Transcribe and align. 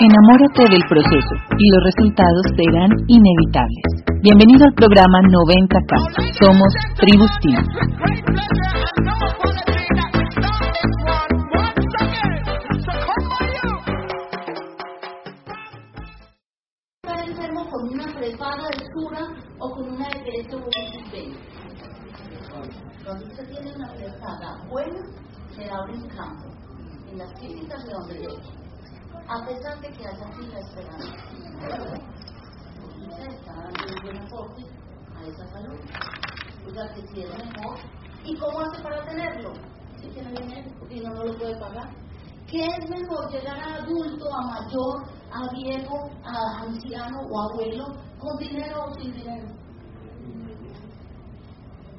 Enamórate 0.00 0.68
del 0.68 0.82
proceso 0.86 1.34
y 1.56 1.70
los 1.70 1.84
resultados 1.84 2.44
serán 2.56 2.90
inevitables. 3.08 4.04
Bienvenido 4.20 4.66
al 4.66 4.74
programa 4.74 5.20
90K. 5.22 5.92
Somos 6.40 6.74
Tribus 7.00 7.30
Team. 7.40 7.64
Con 20.42 20.62
una 20.62 20.80
EPS 20.92 21.38
o 22.52 22.60
un. 22.60 23.04
Cuando 23.04 23.26
usted 23.26 23.48
tiene 23.50 23.72
una 23.74 23.92
prepaga 23.94 24.64
buena, 24.68 25.00
se 25.54 25.70
abre 25.70 25.92
un 25.94 26.08
campo 26.08 26.48
en 27.10 27.18
las 27.18 27.32
clínicas 27.34 27.84
de 27.84 27.92
donde 27.92 28.14
llegue, 28.14 28.42
a 29.28 29.46
pesar 29.46 29.80
de 29.80 29.88
que 29.90 30.06
haya 30.06 30.32
fila 30.32 30.58
esperando. 30.58 31.06
Usted 33.08 33.26
está 33.28 33.52
dando 33.52 33.94
un 33.94 34.02
buen 34.02 34.18
aporte 34.22 34.62
a 35.16 35.24
esa 35.24 35.46
salud. 35.52 35.78
O 36.66 36.70
sea, 36.70 36.94
que 36.94 37.06
si 37.08 37.22
es 37.22 37.30
mejor. 37.30 37.78
¿Y 38.24 38.36
cómo 38.36 38.60
hace 38.60 38.82
para 38.82 39.04
tenerlo? 39.04 39.52
Si 40.00 40.08
tiene 40.08 40.30
dinero 40.32 40.70
y 40.90 41.00
no 41.00 41.24
lo 41.24 41.38
puede 41.38 41.56
pagar. 41.60 41.90
¿Qué 42.46 42.64
es 42.64 42.90
mejor 42.90 43.30
llegar 43.30 43.58
a 43.58 43.74
adulto, 43.76 44.26
a 44.34 44.42
mayor, 44.46 45.04
a 45.30 45.48
viejo, 45.52 46.10
a 46.24 46.62
anciano 46.62 47.20
o 47.30 47.40
abuelo, 47.50 47.86
con 48.18 48.36
dinero 48.38 48.84
o 48.84 48.94
sin 48.94 49.12
dinero? 49.12 49.63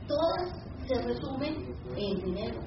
Todas 0.08 0.66
se 0.88 1.02
resumen 1.02 1.76
en 1.96 2.26
dinero. 2.26 2.60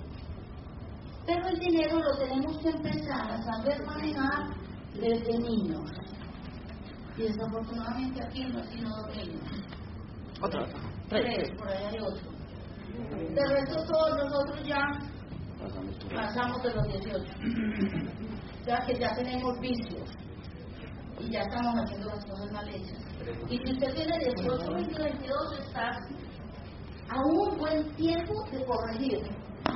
Pero 1.27 1.48
el 1.48 1.58
dinero 1.58 1.98
lo 1.98 2.17
tenemos 2.17 2.58
que 2.58 2.70
empezar 2.70 3.30
a 3.30 3.42
saber 3.42 3.84
manejar 3.84 4.48
desde 4.95 5.39
niños. 5.39 5.91
Y 7.17 7.22
desafortunadamente 7.22 8.25
aquí 8.25 8.45
no 8.45 8.61
hay 8.61 8.69
sino 8.69 8.89
dos 8.89 9.17
niños. 9.17 9.42
Otro. 10.41 10.64
Tres, 11.08 11.50
por 11.58 11.69
ahí 11.69 11.84
hay 11.84 11.98
otro. 12.00 12.39
De 13.34 13.47
resto 13.55 13.84
todos 13.84 14.25
nosotros 14.25 14.67
ya 14.67 14.83
pasamos 16.14 16.62
de 16.62 16.75
los 16.75 16.86
18. 16.86 17.25
O 18.61 18.64
sea 18.64 18.78
que 18.86 18.98
ya 18.98 19.14
tenemos 19.14 19.58
vicios 19.61 20.11
y 21.20 21.30
ya 21.30 21.41
estamos 21.41 21.75
haciendo 21.83 22.08
las 22.08 22.25
cosas 22.25 22.52
mal 22.52 22.69
hechas. 22.69 22.98
Y 23.48 23.58
si 23.58 23.73
usted 23.73 23.95
tiene 23.95 24.19
18, 24.19 24.73
20, 24.73 25.02
22, 25.02 25.58
está 25.61 25.91
a 27.11 27.20
un 27.25 27.59
buen 27.59 27.95
tiempo 27.97 28.34
de 28.51 28.64
corregir. 28.64 29.23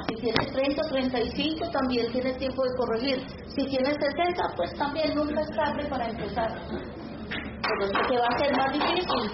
Si 0.09 0.15
tiene 0.17 0.47
30, 0.53 0.83
35, 0.91 1.71
también 1.71 2.13
tiene 2.13 2.33
tiempo 2.35 2.63
de 2.63 2.71
corregir. 2.77 3.27
Si 3.55 3.65
tiene 3.67 3.93
60, 3.93 4.55
pues 4.57 4.73
también 4.75 5.15
nunca 5.15 5.41
es 5.41 5.51
tarde 5.57 5.87
para 5.89 6.09
empezar. 6.09 6.49
Pero 6.69 7.87
se 7.87 8.09
te 8.09 8.19
va 8.19 8.25
a 8.25 8.35
hacer 8.35 8.57
más 8.57 8.73
difícil. 8.73 9.31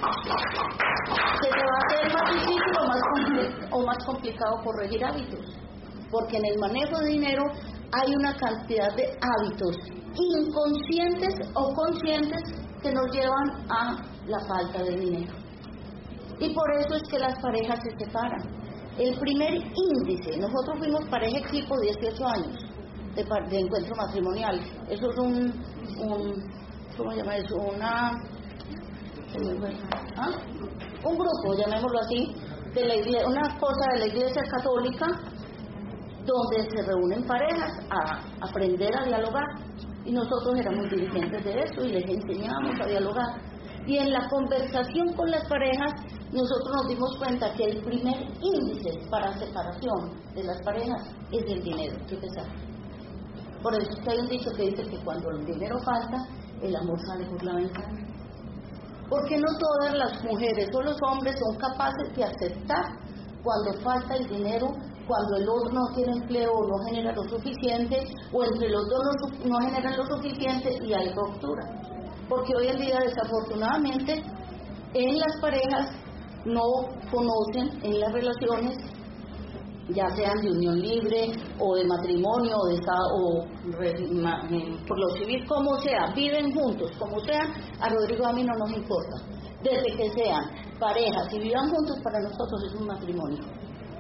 Se 1.43 1.49
te 1.49 1.65
va 1.65 1.75
a 1.75 1.83
hacer 1.87 2.13
más 2.13 2.35
difícil 2.35 2.73
o 2.79 2.87
más, 2.87 3.01
o 3.71 3.87
más 3.87 4.05
complicado 4.05 4.63
corregir 4.65 5.05
hábitos. 5.05 5.59
Porque 6.11 6.37
en 6.37 6.45
el 6.47 6.59
manejo 6.59 6.99
de 7.01 7.11
dinero 7.11 7.45
hay 7.93 8.15
una 8.15 8.35
cantidad 8.37 8.95
de 8.97 9.19
hábitos 9.21 9.77
inconscientes 10.15 11.35
o 11.55 11.73
conscientes 11.75 12.43
que 12.83 12.93
nos 12.93 13.07
llevan 13.13 13.71
a 13.71 13.97
la 14.27 14.41
falta 14.47 14.83
de 14.83 14.97
dinero. 14.97 15.48
Y 16.41 16.55
por 16.55 16.73
eso 16.75 16.95
es 16.95 17.03
que 17.11 17.19
las 17.19 17.39
parejas 17.41 17.79
se 17.83 18.05
separan. 18.05 18.41
El 18.99 19.19
primer 19.19 19.55
índice, 19.55 20.39
nosotros 20.39 20.79
fuimos 20.79 21.05
pareja 21.09 21.39
equipo 21.39 21.79
18 21.81 22.27
años 22.27 22.59
de, 23.15 23.25
de 23.25 23.61
encuentro 23.61 23.97
matrimonial. 23.97 24.61
Eso 24.89 25.11
es 25.11 25.19
un, 25.19 25.53
un 25.99 26.35
¿cómo 26.97 27.11
se 27.13 27.17
llama 27.19 27.37
eso? 27.37 27.57
Una. 27.57 28.13
¿Ah? 30.17 30.31
un 31.05 31.17
grupo, 31.17 31.55
llamémoslo 31.55 31.99
así, 32.01 32.35
de 32.75 32.85
la 32.85 32.97
iglesia, 32.97 33.27
una 33.27 33.59
cosa 33.59 33.93
de 33.93 33.99
la 34.01 34.07
iglesia 34.07 34.43
católica 34.51 35.07
donde 36.25 36.71
se 36.71 36.83
reúnen 36.83 37.25
parejas 37.25 37.73
a 37.91 38.21
aprender 38.47 38.91
a 38.97 39.05
dialogar. 39.05 39.47
Y 40.05 40.13
nosotros 40.13 40.59
éramos 40.59 40.89
dirigentes 40.91 41.45
de 41.45 41.63
eso 41.63 41.85
y 41.85 41.93
les 41.93 42.05
enseñábamos 42.09 42.81
a 42.81 42.87
dialogar. 42.87 43.27
Y 43.87 43.99
en 43.99 44.13
la 44.13 44.29
conversación 44.29 45.13
con 45.15 45.31
las 45.31 45.47
parejas, 45.49 45.93
nosotros 46.33 46.77
nos 46.77 46.89
dimos 46.89 47.17
cuenta 47.17 47.55
que 47.55 47.65
el 47.65 47.83
primer 47.83 48.17
índice 48.43 48.91
para 49.11 49.33
separación 49.39 50.13
de 50.35 50.45
las 50.45 50.61
parejas 50.63 51.03
es 51.33 51.43
el 51.47 51.63
dinero, 51.63 51.97
qué 52.07 52.17
pesar. 52.17 52.47
Por 53.63 53.75
eso 53.75 53.91
es 53.91 54.05
que 54.05 54.11
hay 54.11 54.19
un 54.19 54.29
dicho 54.29 54.51
que 54.53 54.63
dice 54.71 54.83
que 54.85 55.05
cuando 55.05 55.31
el 55.31 55.47
dinero 55.47 55.79
falta, 55.81 56.29
el 56.63 56.77
amor 56.77 56.99
sale 57.07 57.27
por 57.27 57.43
la 57.43 57.55
ventana. 57.55 58.09
Porque 59.09 59.39
no 59.39 59.47
todas 59.59 59.97
las 59.97 60.25
mujeres 60.25 60.69
o 60.75 60.83
los 60.83 60.97
hombres 61.11 61.35
son 61.39 61.57
capaces 61.57 62.15
de 62.15 62.25
aceptar 62.25 62.85
cuando 63.43 63.73
falta 63.83 64.17
el 64.17 64.29
dinero, 64.29 64.67
cuando 65.07 65.37
el 65.39 65.49
otro 65.49 65.73
no 65.73 65.95
tiene 65.95 66.13
empleo 66.13 66.53
o 66.53 66.69
no 66.69 66.85
genera 66.85 67.15
lo 67.15 67.23
suficiente, 67.23 68.05
o 68.33 68.45
entre 68.45 68.69
los 68.69 68.87
dos 68.89 69.01
no, 69.45 69.49
no 69.49 69.67
generan 69.67 69.97
lo 69.97 70.05
suficiente 70.05 70.79
y 70.85 70.93
hay 70.93 71.11
ruptura. 71.15 71.63
Porque 72.29 72.55
hoy 72.55 72.69
en 72.69 72.79
día, 72.79 72.99
desafortunadamente, 73.03 74.23
en 74.93 75.19
las 75.19 75.41
parejas 75.41 75.91
no 76.45 76.63
conocen 77.11 77.83
en 77.83 78.01
las 78.01 78.13
relaciones, 78.13 78.77
ya 79.89 80.07
sean 80.15 80.37
de 80.43 80.51
unión 80.51 80.81
libre 80.81 81.33
o 81.59 81.75
de 81.75 81.85
matrimonio 81.85 82.57
o 82.57 82.67
de 82.67 82.79
o 83.15 83.45
eh, 83.83 84.79
por 84.87 84.99
lo 84.99 85.09
civil, 85.17 85.47
como 85.47 85.77
sea, 85.79 86.13
viven 86.15 86.53
juntos, 86.55 86.91
como 86.99 87.19
sean, 87.21 87.49
a 87.81 87.89
Rodrigo 87.89 88.27
a 88.27 88.33
mí 88.33 88.45
no 88.45 88.55
nos 88.59 88.71
importa. 88.73 89.17
Desde 89.63 89.97
que 89.97 90.11
sean 90.11 90.43
parejas 90.79 91.33
y 91.33 91.39
vivan 91.39 91.71
juntos, 91.71 91.97
para 92.05 92.21
nosotros 92.21 92.65
es 92.67 92.75
un 92.81 92.87
matrimonio. 92.87 93.43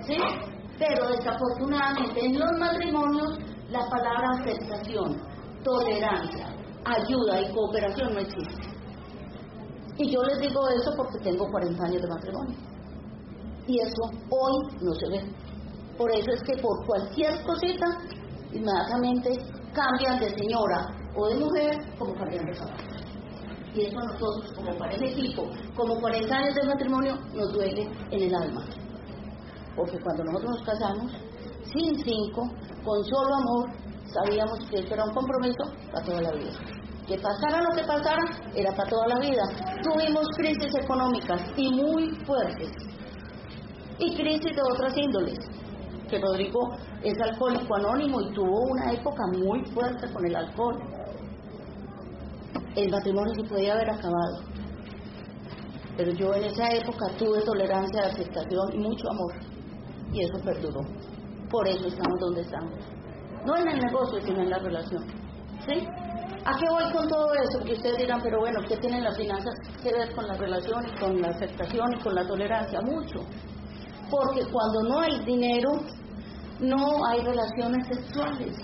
¿Sí? 0.06 0.16
Pero 0.78 1.08
desafortunadamente 1.08 2.24
en 2.24 2.38
los 2.38 2.52
matrimonios 2.58 3.38
la 3.70 3.80
palabra 3.88 4.28
aceptación, 4.40 5.16
tolerancia, 5.64 6.46
ayuda 6.84 7.42
y 7.42 7.52
cooperación 7.52 8.14
no 8.14 8.20
existe. 8.20 8.67
Y 9.98 10.12
yo 10.12 10.22
les 10.22 10.38
digo 10.38 10.60
eso 10.68 10.92
porque 10.96 11.18
tengo 11.18 11.44
40 11.50 11.84
años 11.84 12.02
de 12.02 12.08
matrimonio. 12.08 12.56
Y 13.66 13.80
eso 13.80 14.02
hoy 14.30 14.76
no 14.80 14.94
se 14.94 15.08
ve. 15.10 15.34
Por 15.98 16.10
eso 16.12 16.30
es 16.30 16.42
que 16.44 16.62
por 16.62 16.86
cualquier 16.86 17.42
cosita, 17.42 17.86
inmediatamente 18.52 19.30
cambian 19.74 20.20
de 20.20 20.30
señora 20.38 20.86
o 21.16 21.26
de 21.26 21.34
mujer 21.36 21.76
como 21.98 22.14
cambian 22.14 22.44
de 22.46 22.54
zapatos. 22.54 23.02
Y 23.74 23.86
eso 23.86 23.98
a 23.98 24.12
nosotros, 24.12 24.52
como 24.54 24.78
pareja 24.78 25.04
equipo, 25.04 25.42
como 25.76 26.00
40 26.00 26.34
años 26.34 26.54
de 26.54 26.62
matrimonio, 26.62 27.14
nos 27.34 27.52
duele 27.52 27.90
en 28.12 28.22
el 28.22 28.34
alma. 28.34 28.64
Porque 29.76 29.98
cuando 30.00 30.24
nosotros 30.24 30.50
nos 30.52 30.62
casamos, 30.62 31.12
sin 31.72 31.98
cinco, 32.04 32.42
con 32.84 33.04
solo 33.04 33.34
amor, 33.34 33.70
sabíamos 34.14 34.58
que 34.70 34.78
esto 34.78 34.94
era 34.94 35.04
un 35.04 35.12
compromiso 35.12 35.64
para 35.92 36.04
toda 36.04 36.22
la 36.22 36.32
vida. 36.32 36.77
Que 37.08 37.16
pasara 37.16 37.62
lo 37.62 37.70
que 37.74 37.84
pasara, 37.84 38.20
era 38.54 38.70
para 38.72 38.90
toda 38.90 39.08
la 39.08 39.18
vida. 39.18 39.42
Tuvimos 39.82 40.26
crisis 40.36 40.74
económicas 40.84 41.40
y 41.56 41.72
muy 41.72 42.10
fuertes. 42.26 42.70
Y 43.98 44.14
crisis 44.14 44.54
de 44.54 44.62
otras 44.62 44.94
índoles. 44.94 45.38
Que 46.10 46.20
Rodrigo 46.20 46.60
es 47.02 47.18
alcohólico 47.18 47.76
anónimo 47.76 48.20
y 48.20 48.34
tuvo 48.34 48.60
una 48.72 48.92
época 48.92 49.22
muy 49.38 49.64
fuerte 49.72 50.12
con 50.12 50.26
el 50.26 50.36
alcohol. 50.36 50.78
El 52.76 52.90
matrimonio 52.90 53.34
se 53.34 53.48
podía 53.48 53.72
haber 53.72 53.90
acabado. 53.90 54.42
Pero 55.96 56.12
yo 56.12 56.34
en 56.34 56.44
esa 56.44 56.68
época 56.74 57.06
tuve 57.18 57.40
tolerancia, 57.40 58.02
aceptación 58.02 58.74
y 58.74 58.78
mucho 58.80 59.08
amor. 59.10 59.34
Y 60.12 60.24
eso 60.24 60.44
perduró. 60.44 60.80
Por 61.50 61.66
eso 61.66 61.86
estamos 61.86 62.20
donde 62.20 62.42
estamos. 62.42 62.74
No 63.46 63.56
en 63.56 63.68
el 63.68 63.78
negocio, 63.80 64.20
sino 64.20 64.42
en 64.42 64.50
la 64.50 64.58
relación. 64.58 65.04
¿Sí? 65.66 65.86
¿A 66.48 66.56
qué 66.56 66.64
voy 66.70 66.90
con 66.94 67.06
todo 67.08 67.28
eso? 67.34 67.62
Que 67.62 67.74
ustedes 67.74 67.98
dirán, 67.98 68.22
pero 68.22 68.38
bueno, 68.38 68.58
¿qué 68.66 68.74
tienen 68.78 69.04
las 69.04 69.14
finanzas 69.18 69.52
que 69.82 69.92
ver 69.92 70.14
con 70.14 70.26
la 70.26 70.32
relación 70.32 70.82
y 70.86 70.98
con 70.98 71.20
la 71.20 71.28
aceptación 71.28 71.92
y 71.92 72.02
con 72.02 72.14
la 72.14 72.26
tolerancia? 72.26 72.80
Mucho. 72.80 73.20
Porque 74.10 74.40
cuando 74.50 74.82
no 74.88 75.00
hay 75.00 75.22
dinero, 75.26 75.72
no 76.60 77.04
hay 77.06 77.20
relaciones 77.20 77.86
sexuales. 77.88 78.56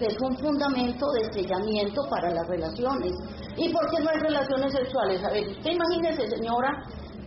Es 0.00 0.16
un 0.20 0.36
fundamento 0.38 1.06
de 1.12 1.32
sellamiento 1.32 2.02
para 2.10 2.34
las 2.34 2.48
relaciones. 2.48 3.12
¿Y 3.56 3.72
por 3.72 3.88
qué 3.88 4.02
no 4.02 4.10
hay 4.10 4.18
relaciones 4.18 4.72
sexuales? 4.72 5.22
A 5.22 5.30
ver, 5.30 5.46
usted 5.50 5.70
imagínese, 5.70 6.26
señora, 6.36 6.82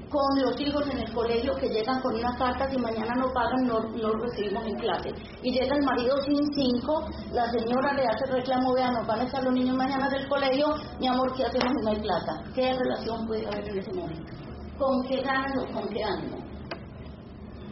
con 0.09 0.41
los 0.41 0.59
hijos 0.59 0.83
en 0.91 0.99
el 0.99 1.13
colegio 1.13 1.55
que 1.55 1.69
llegan 1.69 2.01
con 2.01 2.15
una 2.15 2.35
carta 2.37 2.67
y 2.71 2.77
mañana 2.77 3.13
no 3.15 3.31
pagan, 3.33 3.65
no, 3.65 3.79
no 3.81 4.11
recibimos 4.19 4.65
en 4.65 4.75
clase. 4.75 5.09
Y 5.41 5.51
llega 5.51 5.75
el 5.75 5.83
marido 5.83 6.15
sin 6.21 6.53
cinco, 6.53 7.05
la 7.31 7.49
señora 7.51 7.93
le 7.93 8.07
hace 8.07 8.25
reclamo, 8.31 8.73
vea, 8.73 8.91
nos 8.91 9.07
van 9.07 9.21
a 9.21 9.23
estar 9.23 9.43
los 9.43 9.53
niños 9.53 9.75
mañana 9.75 10.09
del 10.09 10.27
colegio, 10.27 10.67
mi 10.99 11.07
amor, 11.07 11.33
¿qué 11.35 11.45
hacemos 11.45 11.73
no 11.83 11.89
hay 11.89 11.99
plata? 11.99 12.43
¿Qué 12.53 12.73
relación 12.73 13.25
puede 13.27 13.45
haber 13.47 13.67
en 13.69 13.79
ese 13.79 13.93
momento? 13.93 14.33
¿Con 14.77 15.03
qué 15.07 15.21
ganas 15.21 15.51
o 15.57 15.73
con 15.73 15.87
qué 15.89 16.03
ánimo? 16.03 16.37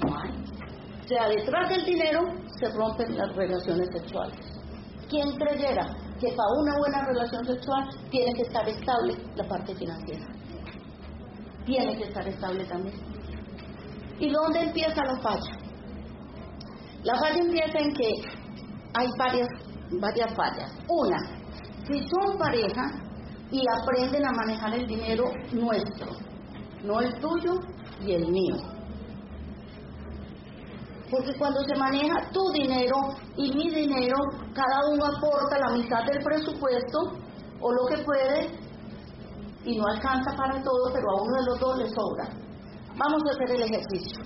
No 0.03 0.17
hay. 0.17 0.31
O 1.03 1.07
sea, 1.07 1.27
detrás 1.27 1.69
del 1.69 1.85
dinero 1.85 2.21
se 2.59 2.69
rompen 2.69 3.17
las 3.17 3.35
relaciones 3.35 3.89
sexuales. 3.91 4.39
¿Quién 5.09 5.35
creyera 5.37 5.85
que 6.19 6.29
para 6.29 6.49
una 6.61 6.77
buena 6.77 7.05
relación 7.05 7.45
sexual 7.45 7.89
tiene 8.09 8.33
que 8.33 8.43
estar 8.43 8.67
estable 8.67 9.15
la 9.35 9.47
parte 9.47 9.75
financiera? 9.75 10.25
Tiene 11.65 11.97
que 11.97 12.03
estar 12.03 12.27
estable 12.27 12.65
también. 12.65 12.95
¿Y 14.19 14.29
dónde 14.29 14.61
empieza 14.61 15.03
la 15.03 15.19
falla? 15.21 15.57
La 17.03 17.15
falla 17.19 17.39
empieza 17.39 17.79
en 17.79 17.93
que 17.93 18.09
hay 18.93 19.07
varias, 19.17 19.47
varias 19.99 20.33
fallas. 20.35 20.71
Una, 20.87 21.17
si 21.87 21.99
son 22.07 22.37
pareja 22.37 22.83
y 23.51 23.61
aprenden 23.67 24.25
a 24.25 24.31
manejar 24.31 24.73
el 24.73 24.87
dinero 24.87 25.25
nuestro, 25.51 26.07
no 26.83 27.01
el 27.01 27.13
tuyo 27.19 27.59
y 28.01 28.13
el 28.13 28.27
mío. 28.29 28.55
Porque 31.11 31.37
cuando 31.37 31.59
se 31.61 31.75
maneja 31.75 32.15
tu 32.31 32.49
dinero 32.53 32.95
y 33.37 33.53
mi 33.53 33.69
dinero, 33.69 34.15
cada 34.53 34.79
uno 34.91 35.05
aporta 35.05 35.59
la 35.59 35.77
mitad 35.77 36.03
del 36.05 36.23
presupuesto 36.23 36.99
o 37.61 37.71
lo 37.71 37.85
que 37.85 38.03
puede 38.03 38.62
y 39.65 39.77
no 39.77 39.85
alcanza 39.87 40.35
para 40.35 40.61
todo, 40.61 40.91
pero 40.93 41.09
a 41.09 41.21
uno 41.21 41.39
de 41.39 41.45
los 41.45 41.59
dos 41.59 41.77
le 41.77 41.89
sobra. 41.89 42.25
Vamos 42.97 43.21
a 43.25 43.31
hacer 43.31 43.55
el 43.55 43.63
ejercicio. 43.63 44.21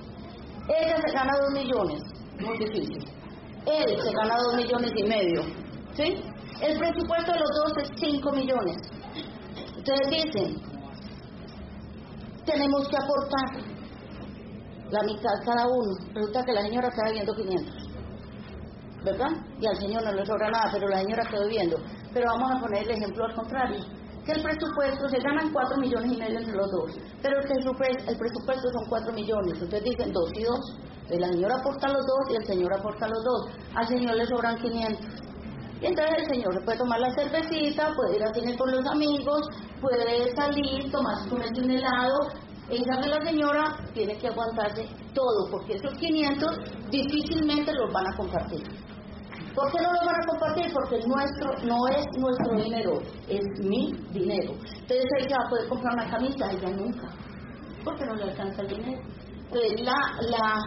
Ella 0.68 0.98
se 0.98 1.14
gana 1.14 1.34
dos 1.38 1.52
millones, 1.54 2.02
muy 2.40 2.58
difícil. 2.58 3.06
Él 3.66 4.02
se 4.02 4.12
gana 4.14 4.38
dos 4.38 4.56
millones 4.56 4.92
y 4.96 5.04
medio. 5.04 5.42
¿Sí? 5.94 6.24
El 6.62 6.78
presupuesto 6.78 7.32
de 7.32 7.40
los 7.40 7.50
dos 7.64 7.78
es 7.84 7.90
cinco 8.00 8.32
millones. 8.32 8.78
Ustedes 9.78 10.10
dicen, 10.10 10.56
tenemos 12.46 12.88
que 12.90 12.98
aportar 12.98 13.78
la 14.90 15.04
mitad 15.04 15.46
cada 15.46 15.68
uno. 15.68 15.96
Resulta 16.14 16.44
que 16.44 16.54
la 16.54 16.62
señora 16.62 16.88
está 16.88 17.12
viendo 17.12 17.34
500. 17.34 17.76
¿Verdad? 19.04 19.32
Y 19.60 19.68
al 19.68 19.76
señor 19.78 20.04
no 20.04 20.12
le 20.12 20.26
sobra 20.26 20.50
nada, 20.50 20.70
pero 20.74 20.88
la 20.88 21.00
señora 21.00 21.24
está 21.24 21.38
viendo. 21.48 21.78
Pero 22.14 22.26
vamos 22.34 22.52
a 22.52 22.60
poner 22.60 22.84
el 22.84 22.92
ejemplo 22.92 23.26
al 23.26 23.36
contrario 23.36 23.98
que 24.28 24.34
el 24.34 24.44
presupuesto 24.44 25.08
se 25.08 25.20
ganan 25.20 25.54
4 25.54 25.78
millones 25.78 26.12
y 26.12 26.18
medio 26.18 26.40
entre 26.40 26.54
los 26.54 26.70
dos, 26.70 26.92
pero 27.22 27.40
el 27.40 27.48
presupuesto, 27.48 28.12
el 28.12 28.18
presupuesto 28.18 28.68
son 28.74 28.90
4 28.90 29.14
millones, 29.14 29.62
ustedes 29.62 29.84
dicen 29.84 30.12
2 30.12 30.32
y 30.36 30.44
2, 30.44 30.60
la 31.16 31.28
señora 31.30 31.56
aporta 31.56 31.88
los 31.88 32.06
dos 32.06 32.32
y 32.32 32.36
el 32.36 32.46
señor 32.46 32.74
aporta 32.74 33.08
los 33.08 33.24
dos, 33.24 33.50
al 33.74 33.88
señor 33.88 34.16
le 34.16 34.26
sobran 34.26 34.58
500. 34.58 35.00
Y 35.80 35.86
entonces 35.86 36.16
el 36.18 36.26
señor 36.28 36.54
se 36.54 36.62
puede 36.62 36.78
tomar 36.78 37.00
la 37.00 37.14
cervecita, 37.14 37.94
puede 37.96 38.18
ir 38.18 38.24
a 38.24 38.34
cine 38.34 38.58
con 38.58 38.72
los 38.72 38.86
amigos, 38.86 39.48
puede 39.80 40.36
salir, 40.36 40.92
tomarse 40.92 41.30
comerse 41.30 41.62
un 41.62 41.72
helado. 41.72 42.18
En 42.70 42.84
cambio 42.84 43.16
la 43.16 43.26
señora 43.26 43.78
tiene 43.94 44.18
que 44.18 44.28
aguantarse 44.28 44.90
todo, 45.14 45.50
porque 45.52 45.76
esos 45.76 45.94
500 45.94 46.58
difícilmente 46.90 47.72
los 47.74 47.94
van 47.94 48.08
a 48.08 48.18
compartir. 48.18 48.64
¿Por 49.58 49.72
qué 49.72 49.82
no 49.82 49.92
lo 49.92 50.06
van 50.06 50.16
a 50.16 50.28
compartir? 50.28 50.72
Porque 50.72 51.00
nuestro 51.08 51.50
no 51.66 51.88
es 51.88 52.06
nuestro 52.16 52.62
dinero, 52.62 53.00
es 53.28 53.42
mi 53.66 53.92
dinero. 54.12 54.54
Entonces 54.54 55.06
ella 55.18 55.36
va 55.40 55.46
a 55.48 55.50
poder 55.50 55.70
comprar 55.70 55.94
una 55.96 56.12
camisa, 56.12 56.52
ella 56.52 56.70
nunca, 56.78 57.08
porque 57.84 58.06
no 58.06 58.14
le 58.14 58.24
alcanza 58.26 58.62
el 58.62 58.68
dinero. 58.68 59.02
Entonces 59.46 59.82
la, 59.82 59.98
la, 60.30 60.62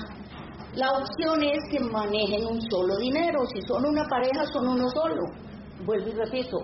la 0.75 0.99
opción 0.99 1.41
es 1.41 1.61
que 1.71 1.79
manejen 1.85 2.45
un 2.45 2.61
solo 2.69 2.97
dinero. 2.97 3.39
Si 3.55 3.63
son 3.63 3.87
una 3.87 4.03
pareja, 4.09 4.45
son 4.53 4.67
uno 4.67 4.89
solo. 4.89 5.23
Vuelvo 5.87 6.09
y 6.09 6.13
repito, 6.13 6.59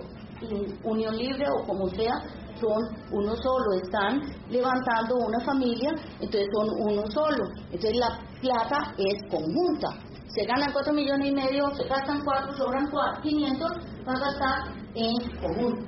unión 0.83 1.15
libre 1.15 1.45
o 1.49 1.65
como 1.65 1.87
sea, 1.91 2.11
son 2.59 2.83
uno 3.13 3.37
solo, 3.37 3.71
están 3.81 4.19
levantando 4.49 5.15
una 5.15 5.39
familia, 5.45 5.91
entonces 6.19 6.49
son 6.51 6.91
uno 6.91 7.03
solo. 7.09 7.45
Entonces 7.71 7.95
la 7.95 8.19
plata 8.41 8.93
es 8.97 9.31
conjunta 9.31 10.06
se 10.37 10.45
ganan 10.45 10.71
4 10.71 10.93
millones 10.93 11.29
y 11.29 11.31
medio, 11.31 11.67
se 11.75 11.83
gastan 11.85 12.23
4, 12.23 12.57
sobran 12.57 12.87
4, 12.91 13.21
500, 13.23 13.71
va 14.07 14.13
a 14.13 14.19
gastar 14.19 14.57
en 14.93 15.39
común. 15.41 15.87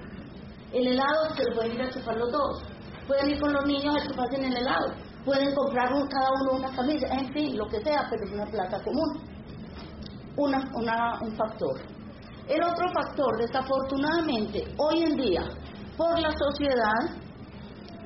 El 0.74 0.88
helado 0.88 1.36
se 1.36 1.44
lo 1.44 1.56
pueden 1.56 1.74
ir 1.74 1.82
a 1.84 1.90
chupar 1.92 2.18
los 2.18 2.32
dos. 2.32 2.64
Pueden 3.08 3.30
ir 3.30 3.40
con 3.40 3.54
los 3.54 3.66
niños 3.66 3.96
a 3.96 4.08
chuparse 4.08 4.38
en 4.38 4.46
el 4.46 4.58
helado. 4.58 4.94
Pueden 5.24 5.54
comprar 5.54 5.90
cada 5.90 6.30
uno 6.42 6.66
una 6.66 6.76
camisa, 6.76 7.08
en 7.12 7.32
fin, 7.32 7.58
lo 7.58 7.68
que 7.68 7.80
sea, 7.82 8.08
pero 8.10 8.24
es 8.26 8.32
una 8.32 8.46
plata 8.46 8.84
común. 8.84 9.22
Una, 10.38 10.58
una, 10.74 11.20
un 11.22 11.36
factor. 11.36 11.82
El 12.48 12.64
otro 12.64 12.92
factor, 12.92 13.38
desafortunadamente, 13.38 14.64
hoy 14.78 15.04
en 15.04 15.16
día, 15.16 15.44
por 15.96 16.20
la 16.20 16.32
sociedad, 16.32 17.29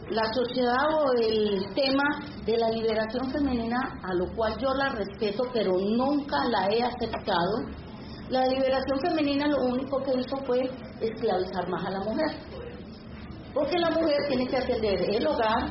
la 0.09 0.33
sociedad 0.33 0.85
o 0.93 1.13
el 1.13 1.73
tema 1.75 2.03
de 2.45 2.57
la 2.57 2.69
liberación 2.69 3.31
femenina, 3.31 3.77
a 4.03 4.13
lo 4.13 4.25
cual 4.35 4.53
yo 4.59 4.73
la 4.73 4.89
respeto, 4.89 5.43
pero 5.53 5.71
nunca 5.77 6.37
la 6.49 6.67
he 6.69 6.83
aceptado, 6.83 7.63
la 8.29 8.45
liberación 8.47 8.99
femenina 8.99 9.47
lo 9.47 9.65
único 9.65 10.01
que 10.03 10.19
hizo 10.19 10.37
fue 10.45 10.69
esclavizar 11.01 11.69
más 11.69 11.85
a 11.85 11.91
la 11.91 11.99
mujer. 11.99 12.37
Porque 13.53 13.77
la 13.77 13.91
mujer 13.91 14.17
tiene 14.27 14.47
que 14.47 14.57
atender 14.57 15.15
el 15.15 15.27
hogar, 15.27 15.69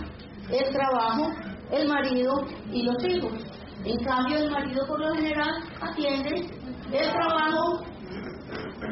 el 0.50 0.72
trabajo, 0.72 1.28
el 1.70 1.88
marido 1.88 2.32
y 2.70 2.82
los 2.82 3.04
hijos. 3.04 3.32
En 3.84 4.04
cambio, 4.04 4.38
el 4.38 4.50
marido 4.50 4.86
por 4.86 5.00
lo 5.00 5.14
general 5.14 5.50
atiende 5.80 6.46
el 6.92 7.10
trabajo, 7.10 7.80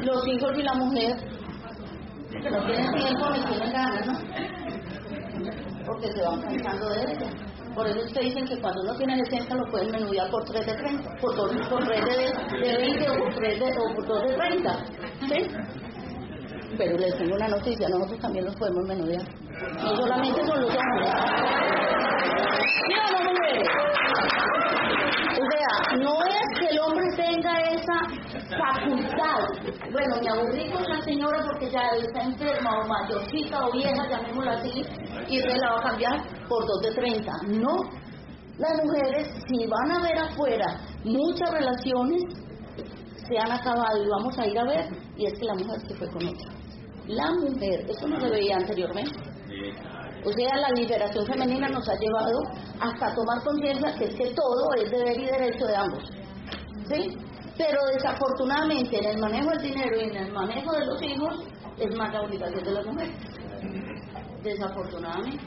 los 0.01 0.27
hijos 0.27 0.51
y 0.57 0.63
la 0.63 0.73
mujer, 0.73 1.15
no 2.31 2.65
tienen 2.65 2.91
tiempo 2.93 3.29
ni 3.29 3.45
tienen 3.45 3.71
ganas, 3.71 4.07
¿no? 4.07 4.70
Porque 5.91 6.11
se 6.11 6.21
van 6.21 6.41
cansando 6.41 6.89
de 6.89 7.01
ella. 7.01 7.29
Por 7.75 7.87
eso 7.87 7.99
ustedes 7.99 8.27
dicen 8.27 8.47
que 8.47 8.61
cuando 8.61 8.81
uno 8.81 8.95
tiene 8.95 9.17
60 9.25 9.55
lo 9.55 9.71
pueden 9.71 9.91
menudear 9.91 10.29
por 10.29 10.43
3 10.45 10.65
de 10.65 10.73
30, 10.73 11.17
por 11.21 11.35
2 11.35 11.67
por 11.69 11.85
3 11.85 12.01
de, 12.05 12.59
de 12.59 12.77
20 12.77 13.09
o 13.09 13.17
por 13.17 13.33
3 13.35 13.59
de, 13.59 13.65
o 13.65 13.95
por 13.95 14.07
2 14.07 14.23
de 14.23 14.33
30. 14.35 14.85
¿Sí? 15.27 15.47
Pero 16.77 16.97
les 16.97 17.17
tengo 17.17 17.35
una 17.35 17.47
noticia, 17.49 17.89
nosotros 17.89 18.19
también 18.19 18.45
los 18.45 18.55
podemos 18.55 18.87
menudear. 18.87 19.23
No 19.83 19.95
solamente 19.95 20.45
son 20.45 20.61
los 20.61 20.69
hombres. 20.69 21.09
¿Sí 22.87 22.93
o 22.97 23.23
no, 23.23 23.31
mujeres? 23.31 23.69
O 25.31 25.45
sea, 25.51 25.97
no 25.97 26.13
es 26.25 26.59
que 26.59 26.67
el 26.67 26.79
hombre 26.79 27.05
tenga 27.15 27.59
esa 27.61 27.97
facultad. 28.57 29.39
Bueno, 29.91 30.15
me 30.21 30.29
aburrí 30.29 30.69
con 30.71 30.83
la 30.83 31.01
señora 31.01 31.39
porque 31.45 31.69
ya 31.71 31.81
está 31.97 32.23
enferma 32.23 32.79
o 32.79 32.87
mayorcita 32.87 33.65
o 33.65 33.71
vieja, 33.71 34.07
llamémosla 34.09 34.51
así, 34.53 34.83
y 35.31 35.39
se 35.39 35.57
la 35.57 35.73
va 35.73 35.79
a 35.79 35.89
cambiar 35.89 36.47
por 36.47 36.65
dos 36.65 36.81
de 36.81 36.91
30. 36.91 37.31
No. 37.47 37.77
Las 38.57 38.83
mujeres, 38.83 39.27
si 39.47 39.65
van 39.65 39.91
a 39.91 40.01
ver 40.01 40.17
afuera 40.19 40.77
muchas 41.05 41.49
relaciones, 41.51 42.21
se 43.27 43.37
han 43.37 43.51
acabado 43.51 44.03
y 44.03 44.09
vamos 44.09 44.37
a 44.37 44.45
ir 44.45 44.59
a 44.59 44.65
ver, 44.65 44.85
y 45.17 45.25
es 45.25 45.39
que 45.39 45.45
la 45.45 45.55
mujer 45.55 45.79
se 45.87 45.95
fue 45.95 46.07
con 46.09 46.27
otra. 46.27 46.51
La 47.07 47.31
mujer, 47.31 47.85
eso 47.89 48.07
no 48.07 48.19
se 48.19 48.29
veía 48.29 48.57
anteriormente. 48.57 49.17
O 50.23 50.31
sea, 50.33 50.55
la 50.57 50.69
liberación 50.75 51.25
femenina 51.25 51.67
nos 51.69 51.87
ha 51.89 51.95
llevado 51.95 52.39
hasta 52.79 53.15
tomar 53.15 53.41
conciencia 53.43 53.95
que 53.97 54.05
es 54.05 54.15
que 54.15 54.35
todo 54.35 54.73
es 54.77 54.91
deber 54.91 55.17
y 55.17 55.25
derecho 55.25 55.65
de 55.65 55.75
ambos. 55.75 56.03
¿Sí? 56.89 57.17
Pero 57.57 57.79
desafortunadamente 57.93 58.97
en 58.97 59.05
el 59.05 59.17
manejo 59.17 59.49
del 59.51 59.71
dinero 59.71 59.97
y 59.97 60.03
en 60.09 60.15
el 60.17 60.31
manejo 60.31 60.71
de 60.73 60.85
los 60.85 61.01
hijos 61.01 61.47
es 61.79 61.97
más 61.97 62.13
la 62.13 62.21
obligación 62.21 62.63
de 62.63 62.71
la 62.71 62.83
mujer. 62.83 63.09
Desafortunadamente. 64.43 65.43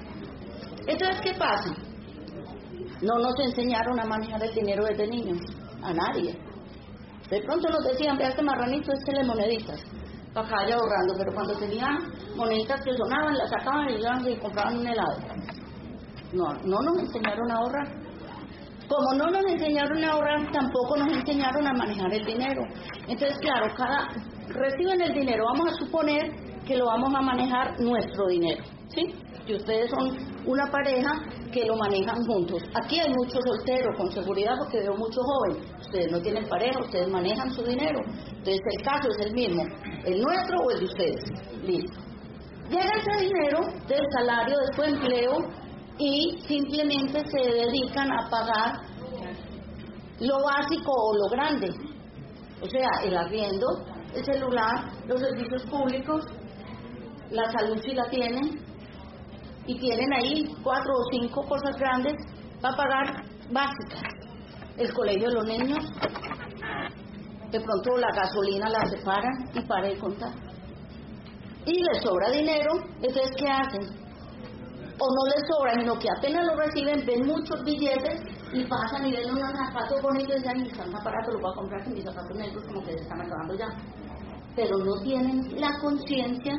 Entonces, 0.86 1.20
¿qué 1.22 1.34
pasa? 1.34 1.74
No 3.02 3.18
nos 3.18 3.34
enseñaron 3.40 3.98
a 4.00 4.04
manejar 4.04 4.42
el 4.42 4.54
dinero 4.54 4.84
desde 4.84 5.06
niños, 5.08 5.38
a 5.82 5.92
nadie. 5.92 6.38
De 7.30 7.40
pronto 7.42 7.68
nos 7.68 7.84
decían, 7.84 8.16
vea 8.16 8.28
este 8.28 8.42
marranito, 8.42 8.92
este 8.92 9.12
le 9.12 9.24
moneditas 9.24 9.80
para 10.34 10.46
acá 10.48 10.56
ahorrando, 10.74 11.14
pero 11.16 11.32
cuando 11.32 11.54
tenían 11.54 11.96
moneditas 12.36 12.80
que 12.84 12.92
sonaban, 12.92 13.38
las 13.38 13.50
sacaban 13.50 13.88
y 13.88 14.00
iban 14.00 14.28
y 14.28 14.36
compraban 14.36 14.78
un 14.78 14.86
helado. 14.86 15.16
No, 16.32 16.52
no 16.64 16.82
nos 16.82 16.98
enseñaron 16.98 17.50
a 17.50 17.54
ahorrar. 17.54 17.88
Como 18.88 19.14
no 19.16 19.30
nos 19.30 19.44
enseñaron 19.52 20.04
a 20.04 20.10
ahorrar, 20.10 20.52
tampoco 20.52 20.96
nos 20.96 21.12
enseñaron 21.12 21.66
a 21.66 21.72
manejar 21.72 22.12
el 22.12 22.24
dinero. 22.24 22.62
Entonces, 23.06 23.38
claro, 23.38 23.72
cada 23.76 24.08
reciben 24.48 25.00
el 25.00 25.14
dinero, 25.14 25.44
vamos 25.52 25.72
a 25.72 25.76
suponer 25.76 26.32
que 26.66 26.76
lo 26.76 26.86
vamos 26.86 27.14
a 27.14 27.20
manejar 27.20 27.78
nuestro 27.80 28.26
dinero, 28.28 28.64
¿sí? 28.88 29.14
Que 29.46 29.54
ustedes 29.56 29.90
son 29.90 30.16
una 30.46 30.70
pareja 30.70 31.10
que 31.52 31.64
lo 31.66 31.76
manejan 31.76 32.24
juntos. 32.26 32.62
Aquí 32.82 32.98
hay 32.98 33.12
muchos 33.12 33.40
solteros, 33.44 33.96
con 33.96 34.10
seguridad, 34.10 34.54
porque 34.58 34.80
veo 34.80 34.94
muchos 34.96 35.22
jóvenes. 35.22 35.70
Ustedes 35.80 36.10
no 36.10 36.20
tienen 36.20 36.48
pareja, 36.48 36.80
ustedes 36.80 37.08
manejan 37.08 37.50
su 37.50 37.62
dinero. 37.62 38.00
Entonces 38.06 38.60
el 38.78 38.84
caso 38.84 39.08
es 39.18 39.26
el 39.26 39.34
mismo, 39.34 39.62
el 40.04 40.20
nuestro 40.20 40.58
o 40.58 40.70
el 40.70 40.78
de 40.80 40.84
ustedes. 40.84 41.24
Listo. 41.62 42.00
Llega 42.70 42.90
ese 42.96 43.24
dinero 43.24 43.60
del 43.86 44.04
salario, 44.18 44.56
de 44.58 44.74
su 44.74 44.82
empleo, 44.82 45.64
y 45.98 46.38
simplemente 46.48 47.22
se 47.30 47.50
dedican 47.50 48.10
a 48.10 48.28
pagar 48.28 48.72
lo 50.20 50.36
básico 50.42 50.92
o 50.92 51.16
lo 51.16 51.28
grande, 51.30 51.70
o 52.60 52.68
sea, 52.68 52.88
el 53.04 53.16
arriendo, 53.16 53.66
el 54.14 54.24
celular, 54.24 54.90
los 55.06 55.20
servicios 55.20 55.62
públicos, 55.66 56.24
la 57.30 57.50
salud 57.50 57.80
si 57.82 57.94
la 57.94 58.08
tienen, 58.08 58.64
y 59.66 59.78
tienen 59.78 60.12
ahí 60.12 60.44
cuatro 60.62 60.92
o 60.92 61.04
cinco 61.10 61.42
cosas 61.42 61.76
grandes 61.78 62.14
para 62.60 62.76
pagar 62.76 63.24
básicas. 63.50 64.02
El 64.76 64.92
colegio 64.92 65.28
de 65.28 65.34
los 65.34 65.44
niños, 65.46 65.84
de 67.50 67.60
pronto 67.60 67.96
la 67.96 68.08
gasolina 68.14 68.68
la 68.68 68.84
separan 68.86 69.50
y 69.54 69.60
para 69.62 69.88
de 69.88 69.98
contar. 69.98 70.32
Y 71.66 71.82
les 71.82 72.02
sobra 72.02 72.30
dinero, 72.30 72.72
entonces 72.96 73.30
¿qué 73.38 73.48
hacen? 73.48 74.04
O 74.98 75.06
no 75.06 75.26
les 75.34 75.48
sobra, 75.48 75.74
sino 75.80 75.98
que 75.98 76.08
apenas 76.18 76.44
lo 76.46 76.56
reciben, 76.56 77.06
ven 77.06 77.26
muchos 77.26 77.64
billetes 77.64 78.20
y 78.52 78.64
pasan 78.64 79.06
y 79.06 79.12
ven 79.12 79.30
unos 79.30 79.50
zapatos 79.52 80.02
bonitos 80.02 80.36
y 80.36 80.38
dicen, 80.38 80.66
están 80.66 80.92
más 80.92 81.02
baratos, 81.02 81.34
los 81.34 81.42
voy 81.42 81.52
a 81.52 81.56
comprar 81.56 81.84
con 81.84 81.94
mis 81.94 82.04
zapatos 82.04 82.36
negros 82.36 82.64
como 82.66 82.80
que 82.84 82.92
se 82.92 83.02
están 83.02 83.20
acabando 83.20 83.54
ya. 83.54 83.68
Pero 84.54 84.76
no 84.78 85.02
tienen 85.02 85.60
la 85.60 85.78
conciencia 85.80 86.58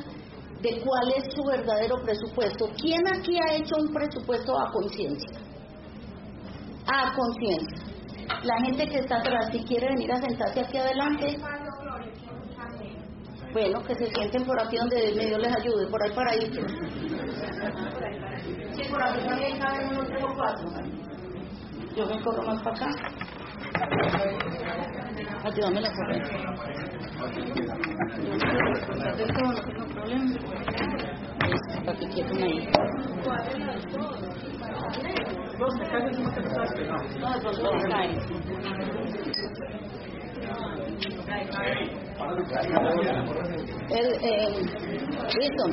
de 0.65 0.81
cuál 0.81 1.13
es 1.15 1.33
su 1.33 1.43
verdadero 1.43 2.01
presupuesto. 2.01 2.67
¿Quién 2.81 3.01
aquí 3.07 3.37
ha 3.37 3.55
hecho 3.55 3.75
un 3.77 3.93
presupuesto 3.93 4.59
a 4.59 4.71
conciencia? 4.71 5.39
A 6.87 7.13
conciencia. 7.13 7.77
La 8.43 8.57
gente 8.65 8.87
que 8.87 8.97
está 8.97 9.17
atrás, 9.17 9.49
si 9.51 9.59
quiere 9.63 9.89
venir 9.89 10.11
a 10.11 10.21
sentarse 10.21 10.61
aquí 10.61 10.77
adelante, 10.77 11.37
bueno, 13.53 13.83
que 13.83 13.95
se 13.95 14.07
sienten 14.07 14.43
por 14.43 14.59
aquí 14.59 14.77
donde 14.77 15.13
medio 15.15 15.37
les 15.37 15.55
ayude, 15.55 15.87
por 15.87 16.03
ahí 16.03 16.11
para 16.11 16.31
ahí. 16.31 16.51
Sí, 18.73 18.81
por 18.89 19.03
aquí 19.03 19.19
también 19.25 19.59
caben 19.59 19.87
unos 19.89 20.07
tres 20.07 20.23
o 20.23 20.35
cuatro. 20.35 20.67
Yo 21.95 22.05
me 22.07 22.21
corro 22.21 22.43
más 22.43 22.61
para 22.63 22.75
acá. 22.75 22.89
Ayúdame 25.43 25.81
la 25.81 25.93
corriente. 25.93 26.94
El, 43.89 44.07
eh, 44.21 44.49
listo. 45.39 45.63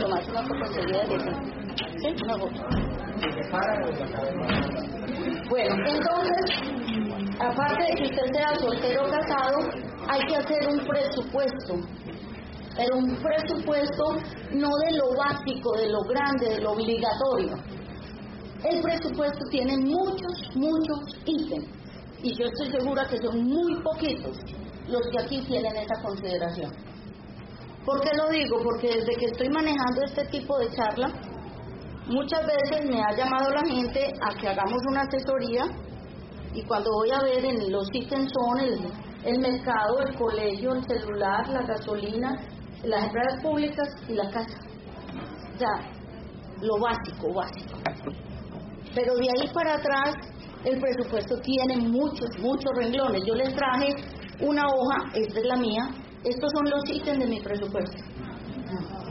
Tomás 0.00 0.28
una 0.28 0.42
enseguida 0.66 1.06
de 1.06 1.14
eso. 1.16 1.32
Sí, 1.98 2.08
una. 2.24 2.46
Bueno, 5.48 5.74
entonces, 5.86 6.46
aparte 7.40 7.82
de 7.82 7.92
que 7.96 8.04
usted 8.04 8.26
sea 8.32 8.54
soltero 8.56 9.04
o 9.04 9.10
casado, 9.10 9.87
hay 10.08 10.20
que 10.26 10.36
hacer 10.36 10.68
un 10.68 10.78
presupuesto. 10.86 11.74
Pero 12.76 12.96
un 12.96 13.16
presupuesto 13.16 14.04
no 14.52 14.68
de 14.68 14.96
lo 14.96 15.14
básico, 15.16 15.76
de 15.76 15.88
lo 15.88 16.00
grande, 16.02 16.48
de 16.48 16.60
lo 16.60 16.72
obligatorio. 16.72 17.56
El 18.64 18.80
presupuesto 18.82 19.44
tiene 19.50 19.76
muchos, 19.78 20.56
muchos 20.56 20.98
ítems. 21.26 21.68
Y 22.22 22.34
yo 22.34 22.46
estoy 22.46 22.72
segura 22.72 23.06
que 23.08 23.18
son 23.18 23.44
muy 23.44 23.80
poquitos 23.82 24.36
los 24.88 25.02
que 25.10 25.22
aquí 25.22 25.42
tienen 25.42 25.76
esa 25.76 26.02
consideración. 26.02 26.72
¿Por 27.84 28.00
qué 28.00 28.10
lo 28.16 28.28
digo? 28.28 28.58
Porque 28.62 28.88
desde 28.88 29.14
que 29.16 29.26
estoy 29.26 29.48
manejando 29.50 30.02
este 30.04 30.24
tipo 30.26 30.58
de 30.58 30.70
charla, 30.70 31.12
muchas 32.06 32.46
veces 32.46 32.88
me 32.88 33.00
ha 33.00 33.16
llamado 33.16 33.50
la 33.50 33.64
gente 33.66 34.12
a 34.22 34.34
que 34.34 34.48
hagamos 34.48 34.80
una 34.88 35.02
asesoría 35.02 35.64
y 36.54 36.62
cuando 36.64 36.90
voy 36.92 37.10
a 37.10 37.22
ver 37.22 37.44
en 37.44 37.70
los 37.70 37.88
ítems 37.92 38.30
son 38.32 38.60
el, 38.60 38.78
el 39.28 39.40
mercado, 39.40 40.00
el 40.06 40.14
colegio, 40.16 40.72
el 40.72 40.84
celular, 40.84 41.48
la 41.48 41.62
gasolina, 41.62 42.34
las 42.82 43.04
empresas 43.04 43.42
públicas 43.42 43.88
y 44.08 44.14
la 44.14 44.30
casa. 44.30 44.58
O 45.54 45.58
sea, 45.58 45.90
lo 46.62 46.78
básico, 46.78 47.34
básico. 47.34 47.78
Pero 48.94 49.14
de 49.14 49.28
ahí 49.28 49.50
para 49.52 49.74
atrás 49.74 50.14
el 50.64 50.80
presupuesto 50.80 51.36
tiene 51.40 51.76
muchos, 51.76 52.28
muchos 52.40 52.72
renglones. 52.76 53.22
Yo 53.26 53.34
les 53.34 53.54
traje 53.54 53.94
una 54.40 54.64
hoja, 54.66 55.10
esta 55.14 55.40
es 55.40 55.46
la 55.46 55.56
mía, 55.56 55.88
estos 56.24 56.50
son 56.54 56.70
los 56.70 56.82
ítems 56.90 57.18
de 57.18 57.26
mi 57.26 57.40
presupuesto. 57.40 57.98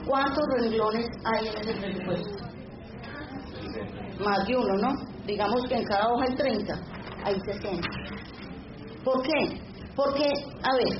¿Cuántos 0.07 0.43
renglones 0.59 1.07
hay 1.25 1.47
en 1.47 1.57
ese 1.57 1.73
presupuesto? 1.73 2.47
Más 4.23 4.47
de 4.47 4.55
uno, 4.55 4.73
¿no? 4.77 4.89
Digamos 5.25 5.61
que 5.67 5.75
en 5.75 5.83
cada 5.83 6.09
hoja 6.09 6.25
hay 6.27 6.35
30, 6.35 6.73
hay 7.23 7.39
60. 7.39 7.87
¿Por 9.03 9.21
qué? 9.21 9.66
Porque, 9.97 10.29
a 10.61 10.75
ver, 10.75 10.99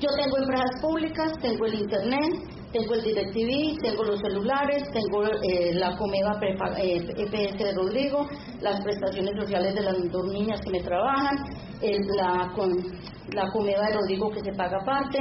yo 0.00 0.08
tengo 0.16 0.38
empresas 0.38 0.70
públicas, 0.80 1.32
tengo 1.42 1.66
el 1.66 1.74
internet, 1.74 2.32
tengo 2.72 2.94
el 2.94 3.02
DirecTV, 3.02 3.82
tengo 3.82 4.04
los 4.04 4.18
celulares, 4.20 4.84
tengo 4.90 5.26
eh, 5.26 5.74
la 5.74 5.94
Comeva 5.98 6.40
eh, 6.78 6.98
de 6.98 7.74
Rodrigo, 7.74 8.26
las 8.62 8.80
prestaciones 8.80 9.36
sociales 9.36 9.74
de 9.74 9.82
las 9.82 9.94
dos 10.10 10.32
niñas 10.32 10.58
que 10.62 10.70
me 10.70 10.80
trabajan, 10.80 11.36
la, 12.16 12.50
con, 12.56 12.72
de 12.72 13.94
Rodrigo 13.94 14.30
que 14.30 14.40
se 14.44 14.52
paga 14.54 14.78
aparte, 14.80 15.18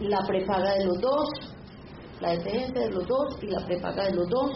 la 0.00 0.20
prepaga 0.26 0.74
de 0.74 0.84
los 0.84 1.00
dos, 1.00 1.28
la 2.20 2.34
EPS 2.34 2.74
de 2.74 2.90
los 2.90 3.06
dos 3.06 3.38
y 3.40 3.46
la 3.46 3.64
prepaga 3.64 4.04
de 4.04 4.14
los 4.14 4.28
dos. 4.28 4.50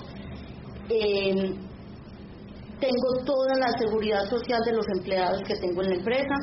Tengo 2.81 3.25
toda 3.25 3.57
la 3.59 3.69
seguridad 3.79 4.25
social 4.25 4.61
de 4.65 4.73
los 4.73 4.87
empleados 4.97 5.43
que 5.47 5.55
tengo 5.57 5.83
en 5.83 5.91
la 5.91 5.97
empresa, 5.97 6.35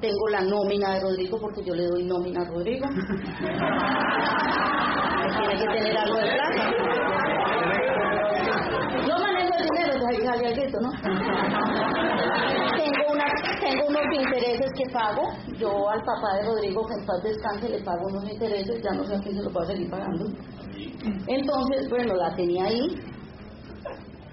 tengo 0.00 0.28
la 0.30 0.40
nómina 0.42 0.94
de 0.94 1.00
Rodrigo 1.00 1.38
porque 1.40 1.62
yo 1.64 1.74
le 1.74 1.86
doy 1.86 2.04
nómina 2.04 2.42
a 2.42 2.44
Rodrigo. 2.44 2.86
Tiene 5.38 5.56
que 5.58 5.66
tener 5.66 5.96
algo 5.96 6.16
de 6.16 6.22
plata. 6.22 6.70
No 9.06 9.18
manejo 9.18 9.54
el 9.58 9.64
dinero, 9.64 9.92
pues 9.98 10.04
hay 10.10 10.16
que 10.18 10.24
salir 10.26 10.46
al 10.46 10.54
grito, 10.54 10.78
¿no? 10.80 10.90
tengo, 12.76 13.12
una, 13.12 13.24
tengo 13.60 13.86
unos 13.88 14.02
intereses 14.12 14.70
que 14.76 14.84
pago. 14.92 15.22
Yo 15.58 15.88
al 15.88 16.00
papá 16.00 16.36
de 16.36 16.46
Rodrigo, 16.46 16.86
que 16.86 16.94
en 16.94 17.06
paz 17.06 17.22
descanse, 17.22 17.68
le 17.68 17.82
pago 17.82 18.06
unos 18.08 18.30
intereses, 18.30 18.82
ya 18.82 18.92
no 18.92 19.04
sé 19.04 19.14
a 19.14 19.20
quién 19.20 19.36
se 19.36 19.42
los 19.42 19.52
voy 19.52 19.62
a 19.64 19.66
seguir 19.66 19.90
pagando. 19.90 20.26
Entonces, 21.26 21.88
bueno, 21.90 22.14
la 22.14 22.34
tenía 22.34 22.64
ahí. 22.64 22.86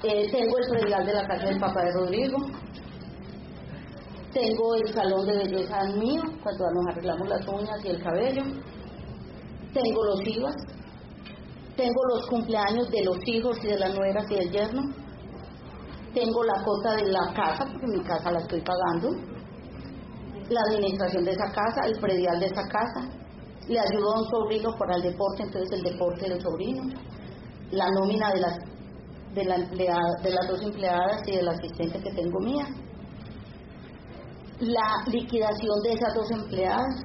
Eh, 0.03 0.29
tengo 0.31 0.57
el 0.57 0.69
predial 0.69 1.05
de 1.05 1.13
la 1.13 1.27
casa 1.27 1.45
del 1.45 1.59
papá 1.59 1.81
de 1.81 1.91
Rodrigo 1.93 2.37
tengo 4.37 4.75
el 4.75 4.93
salón 4.93 5.25
de 5.25 5.37
belleza 5.37 5.83
mío, 5.95 6.21
cuando 6.43 6.65
nos 6.71 6.87
arreglamos 6.87 7.27
las 7.27 7.47
uñas 7.47 7.83
y 7.83 7.87
el 7.87 8.03
cabello. 8.03 8.43
Tengo 9.73 10.05
los 10.05 10.27
IVAs. 10.27 10.55
Tengo 11.75 12.01
los 12.09 12.27
cumpleaños 12.27 12.89
de 12.91 13.03
los 13.03 13.17
hijos 13.25 13.57
y 13.63 13.67
de 13.67 13.79
las 13.79 13.95
nueras 13.95 14.25
y 14.29 14.35
del 14.35 14.51
yerno. 14.51 14.81
Tengo 16.13 16.43
la 16.43 16.63
cota 16.63 16.95
de 16.97 17.11
la 17.11 17.33
casa, 17.33 17.65
porque 17.71 17.87
mi 17.87 18.03
casa 18.03 18.31
la 18.31 18.39
estoy 18.39 18.61
pagando. 18.61 19.09
La 20.49 20.61
administración 20.69 21.23
de 21.23 21.31
esa 21.31 21.51
casa, 21.51 21.87
el 21.87 21.99
predial 21.99 22.39
de 22.39 22.45
esa 22.45 22.61
casa. 22.67 23.09
Le 23.67 23.79
ayudo 23.79 24.13
a 24.13 24.19
un 24.19 24.29
sobrino 24.29 24.69
para 24.77 24.95
el 24.97 25.01
deporte, 25.01 25.43
entonces 25.43 25.79
el 25.79 25.83
deporte 25.93 26.29
del 26.29 26.41
sobrino. 26.41 26.83
La 27.71 27.85
nómina 27.99 28.31
de 28.33 28.39
las, 28.41 28.57
de, 29.37 29.45
la 29.45 29.55
empleada, 29.55 30.13
de 30.23 30.31
las 30.31 30.47
dos 30.47 30.61
empleadas 30.61 31.21
y 31.27 31.35
del 31.35 31.47
asistente 31.47 32.01
que 32.01 32.11
tengo 32.11 32.39
mía 32.39 32.65
la 34.59 35.03
liquidación 35.05 35.81
de 35.83 35.93
esas 35.93 36.13
dos 36.15 36.31
empleadas. 36.31 36.95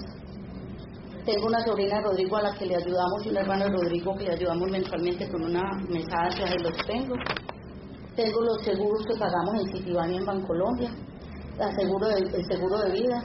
Tengo 1.26 1.46
una 1.46 1.60
sobrina 1.64 1.96
de 1.96 2.02
Rodrigo 2.02 2.36
a 2.36 2.42
la 2.42 2.54
que 2.54 2.66
le 2.66 2.76
ayudamos 2.76 3.24
y 3.24 3.28
un 3.28 3.36
hermano 3.36 3.64
de 3.64 3.70
Rodrigo 3.70 4.14
que 4.16 4.24
le 4.24 4.32
ayudamos 4.32 4.70
mensualmente 4.70 5.30
con 5.30 5.44
una 5.44 5.62
mesada 5.88 6.30
que 6.30 6.44
ahí 6.44 6.56
los 6.58 6.86
tengo. 6.86 7.14
Tengo 8.16 8.40
los 8.40 8.62
seguros 8.64 9.04
que 9.06 9.18
pagamos 9.18 9.54
en 9.54 9.72
Citibani 9.72 10.16
en 10.16 10.24
Bancolombia, 10.24 10.90
el 11.58 11.76
seguro, 11.76 12.08
de, 12.08 12.14
el 12.14 12.44
seguro 12.46 12.78
de 12.78 12.92
vida, 12.92 13.22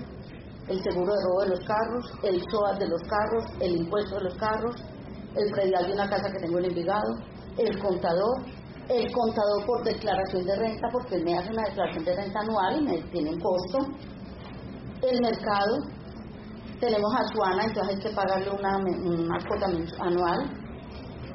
el 0.68 0.84
seguro 0.84 1.14
de 1.14 1.24
robo 1.24 1.42
de 1.44 1.50
los 1.50 1.60
carros, 1.66 2.06
el 2.24 2.42
SOAS 2.52 2.80
de 2.80 2.88
los 2.88 3.02
carros, 3.04 3.46
el 3.62 3.78
impuesto 3.78 4.16
de 4.18 4.24
los 4.26 4.36
carros, 4.36 4.76
el 5.36 5.52
predial 5.52 5.88
de 5.88 5.94
una 5.94 6.10
casa 6.10 6.32
que 6.32 6.40
tengo 6.40 6.60
en 6.60 6.66
Envigado, 6.66 7.16
el 7.58 7.80
contador, 7.80 8.44
el 8.89 9.12
contador 9.12 9.65
por 9.65 9.84
declaración 9.84 10.46
de 10.46 10.56
renta, 10.56 10.88
porque 10.91 11.15
él 11.15 11.24
me 11.25 11.38
hace 11.38 11.50
una 11.51 11.63
declaración 11.67 12.06
de 12.06 12.15
renta 12.15 12.39
anual 12.39 12.82
y 12.82 12.86
me 12.86 13.01
tiene 13.12 13.29
un 13.32 13.39
costo, 13.39 13.79
el 15.01 15.22
mercado, 15.22 15.77
tenemos 16.79 17.12
a 17.15 17.27
Suana, 17.34 17.63
entonces 17.65 17.96
hay 17.96 18.01
que 18.01 18.15
pagarle 18.15 18.50
una, 18.51 18.77
una 18.77 19.38
cuota 19.48 19.67
anual, 20.00 20.39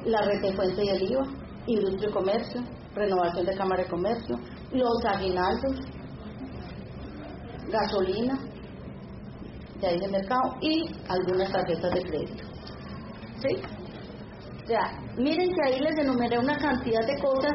la 0.05 0.21
red 0.21 0.41
de 0.41 0.53
fuente 0.53 0.83
y 0.83 0.89
el 0.89 1.11
IVA, 1.11 1.23
industria 1.67 2.09
y 2.09 2.13
comercio, 2.13 2.61
renovación 2.95 3.45
de 3.45 3.55
cámara 3.55 3.83
de 3.83 3.89
comercio, 3.89 4.35
los 4.71 5.05
aguinaldos, 5.05 5.79
gasolina, 7.69 8.39
de 9.79 9.87
ahí 9.87 9.99
de 9.99 10.07
mercado 10.07 10.41
y 10.61 10.85
algunas 11.09 11.51
tarjetas 11.51 11.93
de 11.93 12.01
crédito. 12.01 12.43
¿Sí? 13.41 13.82
O 14.63 14.65
sea, 14.65 14.79
miren 15.17 15.49
que 15.49 15.61
ahí 15.65 15.79
les 15.79 15.97
enumeré 15.97 16.39
una 16.39 16.57
cantidad 16.57 17.05
de 17.05 17.19
cosas 17.21 17.53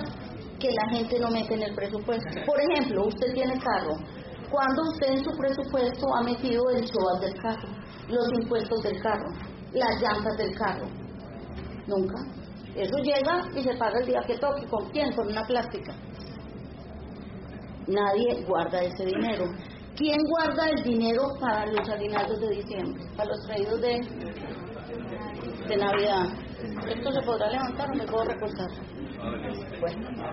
que 0.61 0.69
la 0.71 0.97
gente 0.97 1.19
no 1.19 1.31
mete 1.31 1.55
en 1.55 1.63
el 1.63 1.75
presupuesto. 1.75 2.29
Por 2.45 2.61
ejemplo, 2.61 3.07
usted 3.07 3.33
tiene 3.33 3.59
carro. 3.59 3.95
¿Cuándo 4.51 4.83
usted 4.83 5.13
en 5.13 5.25
su 5.25 5.31
presupuesto 5.39 6.07
ha 6.15 6.23
metido 6.23 6.69
el 6.71 6.87
SOAT 6.87 7.21
del 7.21 7.35
carro, 7.41 7.69
los 8.09 8.27
impuestos 8.41 8.83
del 8.83 9.01
carro, 9.01 9.29
las 9.73 10.01
llantas 10.01 10.37
del 10.37 10.55
carro? 10.55 10.87
Nunca. 11.87 12.17
Eso 12.75 12.97
llega 12.99 13.43
y 13.55 13.63
se 13.63 13.75
paga 13.77 13.99
el 14.01 14.07
día 14.07 14.21
que 14.27 14.37
toque. 14.39 14.67
¿Con 14.67 14.91
quién? 14.91 15.15
Con 15.15 15.29
una 15.29 15.43
plástica. 15.45 15.95
Nadie 17.87 18.45
guarda 18.47 18.83
ese 18.83 19.05
dinero. 19.07 19.47
¿Quién 19.97 20.19
guarda 20.29 20.69
el 20.69 20.83
dinero 20.83 21.23
para 21.41 21.67
los 21.67 21.89
aguinaldos 21.89 22.39
de 22.41 22.51
diciembre? 22.51 23.03
Para 23.17 23.31
los 23.31 23.47
traídos 23.47 23.81
de, 23.81 23.99
de 25.69 25.77
Navidad. 25.77 26.48
¿Esto 26.59 27.13
se 27.13 27.23
podrá 27.23 27.51
levantar 27.51 27.91
o 27.91 27.95
me 27.95 28.05
puedo 28.07 28.25
recostar? 28.25 28.69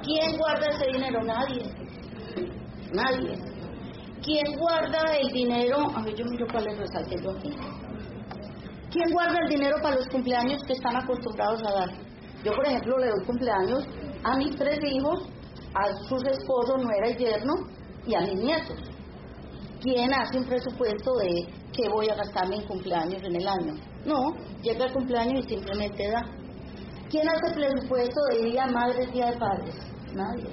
¿Quién 0.04 0.38
guarda 0.38 0.68
ese 0.70 0.92
dinero? 0.92 1.22
Nadie. 1.24 1.64
Nadie. 2.92 3.38
¿Quién 4.24 4.58
guarda 4.58 5.18
el 5.22 5.28
dinero? 5.32 5.86
A 5.96 6.02
ver, 6.02 6.16
yo 6.16 6.26
miro 6.26 6.48
cuál 6.52 6.68
es 6.68 6.78
resalte 6.80 7.16
yo 7.22 7.30
aquí. 7.32 7.50
¿Quién 8.92 9.12
guarda 9.12 9.38
el 9.44 9.50
dinero 9.50 9.76
para 9.84 9.98
los 9.98 10.08
cumpleaños 10.08 10.64
que 10.66 10.74
están 10.74 10.96
acostumbrados 10.96 11.62
a 11.64 11.74
dar? 11.74 11.90
Yo, 12.44 12.54
por 12.56 12.66
ejemplo, 12.66 12.98
le 12.98 13.08
doy 13.08 13.26
cumpleaños 13.26 13.86
a 14.24 14.38
mis 14.38 14.56
tres 14.56 14.80
hijos, 14.84 15.30
a 15.76 15.94
sus 16.08 16.24
esposos, 16.24 16.84
nuera 16.84 17.10
y 17.12 17.18
yerno, 17.18 17.54
y 18.08 18.16
a 18.16 18.22
mis 18.22 18.36
nietos. 18.36 18.80
¿Quién 19.82 20.12
hace 20.12 20.40
un 20.40 20.46
presupuesto 20.46 21.14
de 21.18 21.48
qué 21.72 21.88
voy 21.90 22.10
a 22.10 22.16
gastarme 22.16 22.56
en 22.56 22.68
cumpleaños 22.68 23.22
en 23.22 23.36
el 23.36 23.48
año? 23.48 23.74
No, 24.06 24.36
llega 24.62 24.86
el 24.86 24.94
cumpleaños 24.94 25.46
y 25.46 25.50
simplemente 25.50 26.12
da. 26.12 26.22
¿Quién 27.10 27.28
hace 27.28 27.54
presupuesto 27.54 28.20
de 28.32 28.46
día 28.46 28.68
madre, 28.68 29.08
día 29.08 29.32
de 29.32 29.38
padres? 29.38 29.76
Nadie. 30.14 30.50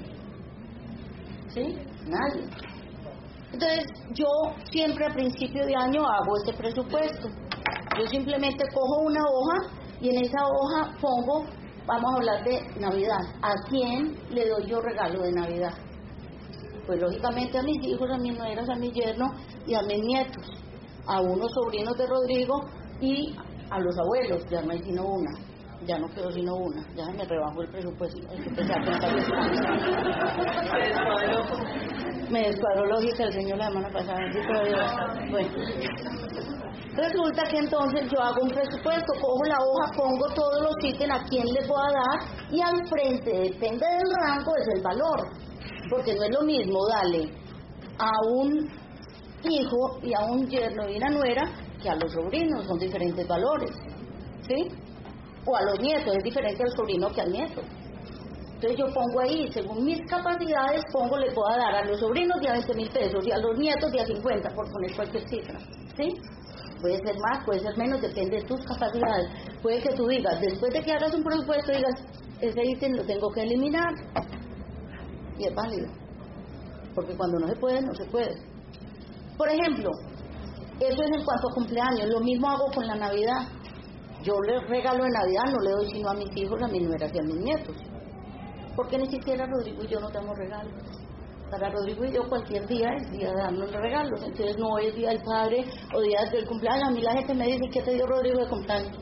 ¿Sí? 1.49 1.77
Nadie. 2.07 2.49
Entonces, 3.53 3.85
yo 4.15 4.27
siempre 4.71 5.07
a 5.07 5.11
principio 5.11 5.67
de 5.67 5.75
año 5.77 6.03
hago 6.03 6.37
este 6.45 6.57
presupuesto. 6.57 7.29
Yo 7.99 8.07
simplemente 8.07 8.65
cojo 8.75 9.03
una 9.03 9.21
hoja 9.21 9.83
y 10.01 10.09
en 10.09 10.25
esa 10.25 10.39
hoja 10.47 10.97
pongo, 11.01 11.45
vamos 11.87 12.13
a 12.13 12.17
hablar 12.17 12.45
de 12.45 12.81
Navidad. 12.81 13.21
¿A 13.43 13.53
quién 13.69 14.17
le 14.31 14.49
doy 14.49 14.67
yo 14.67 14.81
regalo 14.81 15.23
de 15.23 15.33
Navidad? 15.33 15.75
Pues 16.87 17.01
lógicamente 17.01 17.59
a 17.59 17.63
mis 17.63 17.87
hijos, 17.87 18.11
a 18.11 18.19
mis 18.19 18.37
nueras, 18.37 18.69
a 18.69 18.75
mi 18.77 18.91
yerno 18.91 19.27
y 19.67 19.75
a 19.75 19.83
mis 19.83 20.03
nietos, 20.03 20.51
a 21.07 21.21
unos 21.21 21.53
sobrinos 21.53 21.97
de 21.99 22.07
Rodrigo 22.07 22.55
y 23.03 23.37
a 23.71 23.79
los 23.81 23.99
abuelos, 23.99 24.47
ya 24.49 24.63
no 24.63 24.71
hay 24.71 24.79
sino 24.79 25.05
una, 25.05 25.33
ya 25.85 25.99
no 25.99 26.09
quedó 26.09 26.31
sino 26.31 26.55
una, 26.55 26.87
ya 26.95 27.05
me 27.07 27.25
rebajo 27.25 27.63
el 27.63 27.69
presupuesto, 27.69 28.21
hay 28.31 28.39
que 28.39 28.49
empezar 28.49 28.79
a 28.79 28.83
Me 32.31 32.43
descuadró 32.43 32.87
lógica 32.87 33.25
el 33.25 33.33
señor 33.33 33.59
la 33.59 33.67
semana 33.67 33.91
pasada, 33.91 34.21
bueno. 35.31 35.51
Resulta 36.95 37.43
que 37.45 37.57
entonces 37.57 38.09
yo 38.11 38.23
hago 38.23 38.43
un 38.43 38.51
presupuesto, 38.51 39.13
cojo 39.21 39.45
la 39.47 39.57
hoja, 39.59 39.91
pongo 39.97 40.27
todos 40.35 40.63
los 40.63 40.75
ítems 40.85 41.15
a 41.15 41.25
quién 41.25 41.47
le 41.47 41.67
voy 41.67 41.81
a 41.89 41.93
dar 41.93 42.21
y 42.51 42.61
al 42.61 42.87
frente, 42.87 43.31
depende 43.31 43.87
del 43.87 44.13
rango, 44.21 44.53
es 44.61 44.69
el 44.77 44.83
valor. 44.83 45.29
Porque 45.89 46.15
no 46.15 46.23
es 46.23 46.31
lo 46.31 46.43
mismo 46.43 46.79
darle 46.89 47.33
a 47.99 48.11
un 48.35 48.82
hijo 49.51 49.99
y 50.03 50.13
a 50.15 50.25
un 50.25 50.47
yerno 50.49 50.89
y 50.89 50.97
una 50.97 51.11
nuera 51.11 51.43
que 51.83 51.89
a 51.89 51.97
los 51.97 52.13
sobrinos, 52.13 52.67
son 52.67 52.79
diferentes 52.79 53.27
valores. 53.27 53.71
¿Sí? 54.47 54.69
O 55.45 55.57
a 55.57 55.63
los 55.63 55.81
nietos, 55.81 56.17
es 56.17 56.23
diferente 56.23 56.63
al 56.63 56.71
sobrino 56.77 57.09
que 57.11 57.21
al 57.21 57.33
nieto. 57.33 57.61
Entonces 58.55 58.79
yo 58.79 58.95
pongo 58.95 59.21
ahí, 59.21 59.51
según 59.53 59.85
mis 59.85 60.01
capacidades, 60.09 60.85
pongo, 60.93 61.19
le 61.19 61.33
puedo 61.33 61.49
dar 61.49 61.75
a 61.75 61.85
los 61.85 61.99
sobrinos 61.99 62.41
de 62.41 62.49
a 62.49 62.53
20 62.53 62.75
mil 62.75 62.89
pesos 62.91 63.27
y 63.27 63.33
a 63.33 63.39
los 63.39 63.59
nietos 63.59 63.91
de 63.91 64.01
a 64.01 64.07
50, 64.07 64.49
por 64.55 64.71
poner 64.71 64.95
cualquier 64.95 65.29
cifra. 65.29 65.59
¿Sí? 65.97 66.15
Puede 66.81 66.97
ser 66.99 67.17
más, 67.19 67.45
puede 67.45 67.59
ser 67.61 67.77
menos, 67.77 68.01
depende 68.01 68.37
de 68.37 68.45
tus 68.45 68.61
capacidades. 68.65 69.31
Puede 69.63 69.81
que 69.81 69.95
tú 69.95 70.07
digas, 70.07 70.41
después 70.41 70.73
de 70.73 70.81
que 70.81 70.93
hagas 70.93 71.13
un 71.13 71.25
presupuesto, 71.25 71.73
digas, 71.73 72.05
ese 72.41 72.61
ítem 72.65 72.93
lo 72.93 73.05
tengo 73.05 73.31
que 73.31 73.43
eliminar. 73.43 73.93
Y 75.39 75.47
es 75.47 75.55
válido. 75.55 75.89
Porque 76.95 77.17
cuando 77.17 77.41
no 77.41 77.49
se 77.49 77.57
puede, 77.57 77.83
no 77.83 77.95
se 77.95 78.05
puede. 78.05 78.52
Por 79.43 79.51
ejemplo, 79.51 79.91
eso 80.79 81.03
es 81.03 81.11
en 81.19 81.25
cuanto 81.25 81.49
a 81.49 81.55
cumpleaños. 81.55 82.09
Lo 82.11 82.21
mismo 82.21 82.49
hago 82.49 82.67
con 82.73 82.87
la 82.87 82.95
Navidad. 82.95 83.49
Yo 84.23 84.35
le 84.47 84.61
regalo 84.69 85.03
de 85.03 85.11
Navidad, 85.11 85.51
no 85.51 85.59
le 85.59 85.71
doy 85.73 85.91
sino 85.91 86.11
a 86.11 86.15
mis 86.15 86.31
hijos, 86.37 86.63
a 86.63 86.69
mis 86.69 86.83
nueras 86.83 87.11
y 87.13 87.19
a 87.19 87.23
mis 87.23 87.37
nietos. 87.39 87.77
Porque 88.77 88.99
ni 88.99 89.11
siquiera 89.11 89.45
Rodrigo 89.45 89.83
y 89.83 89.89
yo 89.89 89.99
no 89.99 90.11
damos 90.11 90.39
regalos. 90.39 90.73
Para 91.51 91.71
Rodrigo 91.71 92.05
y 92.05 92.13
yo 92.13 92.29
cualquier 92.29 92.69
día 92.69 92.89
es 92.95 93.11
día 93.11 93.31
de 93.31 93.35
darnos 93.35 93.73
regalos. 93.73 94.23
Entonces 94.23 94.57
no 94.59 94.79
es 94.79 94.95
día 94.95 95.09
del 95.09 95.23
padre 95.25 95.65
o 95.93 96.01
día 96.01 96.21
del 96.31 96.47
cumpleaños. 96.47 96.89
A 96.89 96.93
mí 96.93 97.01
la 97.01 97.13
gente 97.15 97.35
me 97.35 97.47
dice, 97.47 97.69
¿qué 97.73 97.83
te 97.83 97.95
dio 97.95 98.07
Rodrigo 98.07 98.39
de 98.39 98.49
cumpleaños? 98.49 98.97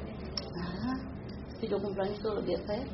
Ah, 0.59 0.95
si 1.61 1.69
yo 1.69 1.79
cumpleaños 1.83 2.19
todos 2.21 2.37
los 2.37 2.47
días 2.47 2.63
para 2.63 2.79
él. 2.81 2.89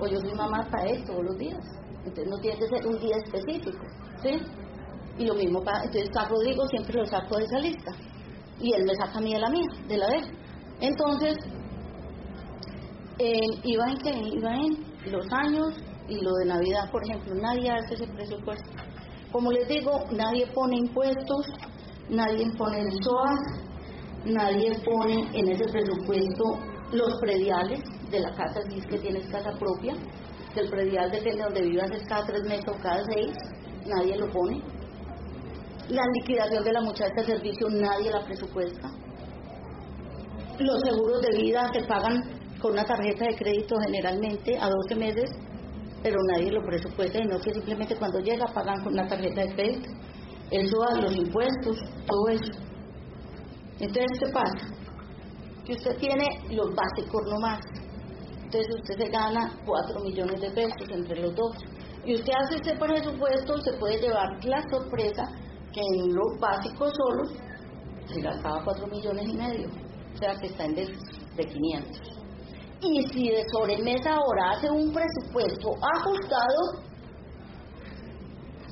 O 0.00 0.06
yo 0.08 0.18
soy 0.18 0.34
mamá 0.34 0.66
para 0.68 0.82
él 0.82 1.04
todos 1.04 1.22
los 1.26 1.38
días. 1.38 1.64
Entonces 1.98 2.26
no 2.26 2.38
tiene 2.38 2.58
que 2.58 2.66
ser 2.66 2.86
un 2.88 2.98
día 2.98 3.16
específico. 3.24 3.78
¿Sí? 4.20 4.63
Y 5.18 5.26
lo 5.26 5.34
mismo 5.34 5.62
para, 5.62 5.84
entonces 5.84 6.10
a 6.16 6.28
Rodrigo 6.28 6.66
siempre 6.68 6.98
lo 6.98 7.06
saco 7.06 7.36
de 7.36 7.44
esa 7.44 7.58
lista. 7.58 7.92
Y 8.60 8.72
él 8.72 8.84
me 8.84 8.94
saca 8.94 9.18
a 9.18 9.20
mí 9.20 9.32
de 9.32 9.38
la 9.40 9.50
mía, 9.50 9.68
de 9.88 9.96
la 9.96 10.06
de 10.08 10.16
él. 10.16 10.24
Entonces, 10.80 11.36
eh, 13.18 13.38
iba 13.62 13.84
en 13.90 13.96
que 13.98 14.36
iba 14.36 14.54
en 14.54 15.12
los 15.12 15.26
años 15.32 15.74
y 16.08 16.20
lo 16.20 16.32
de 16.34 16.46
Navidad, 16.46 16.90
por 16.90 17.02
ejemplo, 17.04 17.34
nadie 17.36 17.70
hace 17.70 17.94
ese 17.94 18.06
presupuesto. 18.08 18.70
Como 19.32 19.50
les 19.52 19.68
digo, 19.68 20.04
nadie 20.10 20.46
pone 20.48 20.76
impuestos, 20.76 21.46
nadie 22.08 22.50
pone 22.56 22.80
el 22.80 22.92
SOA, 23.02 23.34
nadie 24.26 24.72
pone 24.84 25.28
en 25.32 25.48
ese 25.48 25.64
presupuesto 25.64 26.44
los 26.92 27.14
prediales 27.20 27.80
de 28.10 28.20
la 28.20 28.30
casa, 28.30 28.60
si 28.68 28.78
es 28.78 28.86
que 28.86 28.98
tienes 28.98 29.26
casa 29.28 29.50
propia, 29.58 29.94
que 30.52 30.60
el 30.60 30.70
predial 30.70 31.10
depende 31.10 31.38
de 31.38 31.44
donde 31.44 31.62
vivas 31.62 31.90
es 31.90 32.04
cada 32.06 32.26
tres 32.26 32.42
meses 32.44 32.64
o 32.68 32.82
cada 32.82 33.02
seis, 33.04 33.34
nadie 33.86 34.16
lo 34.16 34.30
pone. 34.30 34.62
La 35.90 36.02
liquidación 36.14 36.64
de 36.64 36.72
la 36.72 36.80
muchacha 36.80 37.12
de 37.14 37.26
servicio 37.26 37.68
nadie 37.68 38.10
la 38.10 38.24
presupuesta. 38.24 38.90
Los 40.58 40.80
seguros 40.80 41.20
de 41.20 41.42
vida 41.42 41.70
se 41.74 41.84
pagan 41.84 42.22
con 42.58 42.72
una 42.72 42.84
tarjeta 42.84 43.26
de 43.26 43.36
crédito 43.36 43.76
generalmente 43.84 44.56
a 44.58 44.70
12 44.70 44.94
meses, 44.94 45.30
pero 46.02 46.16
nadie 46.32 46.52
lo 46.52 46.64
presupuesta, 46.64 47.18
sino 47.18 47.38
que 47.38 47.52
simplemente 47.52 47.96
cuando 47.96 48.18
llega 48.20 48.46
pagan 48.54 48.82
con 48.82 48.94
una 48.94 49.06
tarjeta 49.06 49.42
de 49.42 49.54
crédito. 49.54 49.90
Eso 50.50 50.82
a 50.88 51.00
los 51.02 51.16
impuestos, 51.16 51.76
todo 52.06 52.28
eso. 52.28 52.52
Entonces, 53.78 54.18
¿qué 54.20 54.32
pasa? 54.32 54.66
Que 55.66 55.72
usted 55.72 55.98
tiene 55.98 56.24
los 56.50 56.74
básicos 56.74 57.22
nomás. 57.28 57.60
Entonces 58.42 58.74
usted 58.80 59.04
se 59.04 59.08
gana 59.10 59.52
4 59.66 60.00
millones 60.00 60.40
de 60.40 60.50
pesos 60.50 60.88
entre 60.88 61.20
los 61.20 61.34
dos. 61.34 61.56
Y 62.06 62.14
usted 62.14 62.32
hace 62.42 62.56
ese 62.56 62.74
presupuesto, 62.76 63.58
se 63.60 63.72
puede 63.74 64.00
llevar 64.00 64.28
la 64.44 64.62
sorpresa 64.70 65.24
que 65.74 65.80
en 65.80 66.14
los 66.14 66.38
básicos 66.40 66.92
solos 66.96 67.32
se 68.06 68.20
gastaba 68.20 68.62
4 68.64 68.86
millones 68.86 69.26
y 69.28 69.36
medio. 69.36 69.68
O 70.14 70.16
sea 70.16 70.36
que 70.36 70.46
está 70.46 70.64
en 70.64 70.74
de, 70.76 70.86
de 71.36 71.44
500. 71.44 72.14
Y 72.80 73.02
si 73.12 73.30
de 73.30 73.42
sobremesa 73.52 74.14
ahora 74.14 74.52
hace 74.52 74.70
un 74.70 74.92
presupuesto 74.92 75.70
ajustado, 75.96 76.84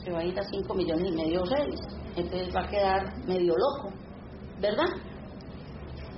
se 0.05 0.13
va 0.13 0.21
a 0.21 0.25
ir 0.25 0.39
a 0.39 0.43
5 0.43 0.75
millones 0.75 1.09
y 1.09 1.17
medio 1.17 1.43
o 1.43 1.47
6. 1.47 1.75
Entonces 2.17 2.55
va 2.55 2.63
a 2.63 2.69
quedar 2.69 3.27
medio 3.27 3.55
loco, 3.57 3.95
¿verdad? 4.61 4.89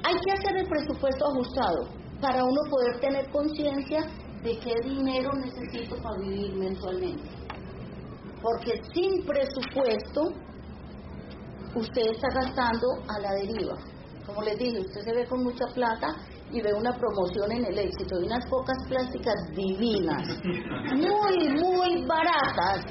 Hay 0.06 0.14
que 0.14 0.32
hacer 0.32 0.56
el 0.58 0.68
presupuesto 0.68 1.24
ajustado 1.26 1.88
para 2.20 2.44
uno 2.44 2.60
poder 2.68 3.00
tener 3.00 3.30
conciencia 3.30 4.06
de 4.42 4.58
qué 4.58 4.74
dinero 4.84 5.30
necesito 5.34 5.96
para 6.02 6.18
vivir 6.20 6.54
mensualmente. 6.54 7.30
Porque 8.42 8.82
sin 8.92 9.24
presupuesto, 9.24 10.34
usted 11.74 12.02
está 12.10 12.28
gastando 12.34 12.86
a 13.08 13.20
la 13.20 13.32
deriva. 13.34 13.74
Como 14.26 14.42
les 14.42 14.58
dije, 14.58 14.80
usted 14.80 15.00
se 15.02 15.12
ve 15.12 15.26
con 15.26 15.42
mucha 15.44 15.66
plata 15.74 16.08
y 16.50 16.60
ve 16.60 16.72
una 16.72 16.92
promoción 16.92 17.52
en 17.52 17.64
el 17.64 17.78
éxito 17.78 18.20
y 18.20 18.26
unas 18.26 18.46
pocas 18.46 18.76
plásticas 18.88 19.34
divinas, 19.54 20.22
muy, 20.94 21.48
muy 21.60 22.06
baratas. 22.06 22.84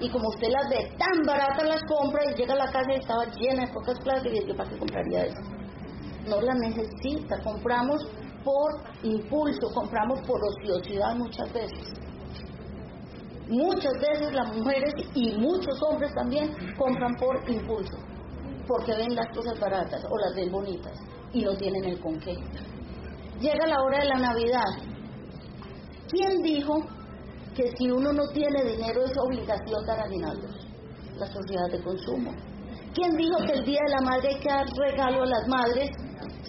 Y 0.00 0.08
como 0.10 0.28
usted 0.28 0.48
las 0.50 0.68
ve 0.70 0.96
tan 0.96 1.26
baratas, 1.26 1.68
las 1.68 1.82
compra 1.84 2.22
y 2.30 2.34
llega 2.34 2.54
a 2.54 2.58
la 2.58 2.70
casa 2.70 2.92
y 2.92 3.00
estaba 3.00 3.24
llena 3.36 3.66
de 3.66 3.72
pocas 3.72 3.98
plásticas 4.00 4.38
y 4.44 4.48
yo 4.48 4.56
para 4.56 4.70
qué 4.70 4.78
compraría 4.78 5.24
eso. 5.24 5.40
No 6.28 6.40
la 6.40 6.54
necesita, 6.54 7.42
compramos 7.42 8.06
por 8.44 8.70
impulso, 9.02 9.68
compramos 9.74 10.20
por 10.20 10.40
ociosidad 10.44 11.16
muchas 11.16 11.52
veces. 11.52 11.92
Muchas 13.48 13.94
veces 13.94 14.32
las 14.32 14.54
mujeres 14.56 14.92
y 15.14 15.32
muchos 15.38 15.82
hombres 15.82 16.14
también 16.14 16.54
compran 16.76 17.14
por 17.16 17.36
impulso, 17.50 17.96
porque 18.68 18.94
ven 18.94 19.14
las 19.14 19.34
cosas 19.34 19.58
baratas 19.58 20.04
o 20.04 20.18
las 20.18 20.34
ven 20.36 20.52
bonitas 20.52 20.92
y 21.32 21.42
no 21.42 21.56
tienen 21.56 21.84
el 21.84 22.00
con 22.00 22.20
qué. 22.20 22.36
llega 23.40 23.66
la 23.66 23.82
hora 23.82 23.98
de 23.98 24.04
la 24.04 24.18
Navidad. 24.18 24.70
¿Quién 26.08 26.42
dijo 26.42 26.74
que 27.54 27.70
si 27.76 27.90
uno 27.90 28.12
no 28.12 28.28
tiene 28.28 28.64
dinero 28.64 29.04
es 29.04 29.12
obligación 29.18 29.86
dar 29.86 30.00
aguinaldos? 30.00 30.66
La 31.18 31.26
sociedad 31.26 31.70
de 31.70 31.82
consumo. 31.82 32.32
¿Quién 32.94 33.16
dijo 33.16 33.36
que 33.46 33.52
el 33.58 33.64
Día 33.64 33.80
de 33.86 33.94
la 33.94 34.00
Madre 34.00 34.28
hay 34.28 34.40
que 34.40 34.48
dar 34.48 34.66
regalo 34.66 35.22
a 35.22 35.26
las 35.26 35.48
madres 35.48 35.90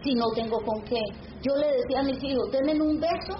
si 0.04 0.14
no 0.14 0.26
tengo 0.36 0.58
con 0.64 0.82
qué? 0.84 1.02
Yo 1.42 1.56
le 1.56 1.68
decía 1.68 2.00
a 2.00 2.04
mis 2.04 2.24
hijos, 2.24 2.52
denme 2.52 2.82
un 2.82 3.00
beso 3.00 3.36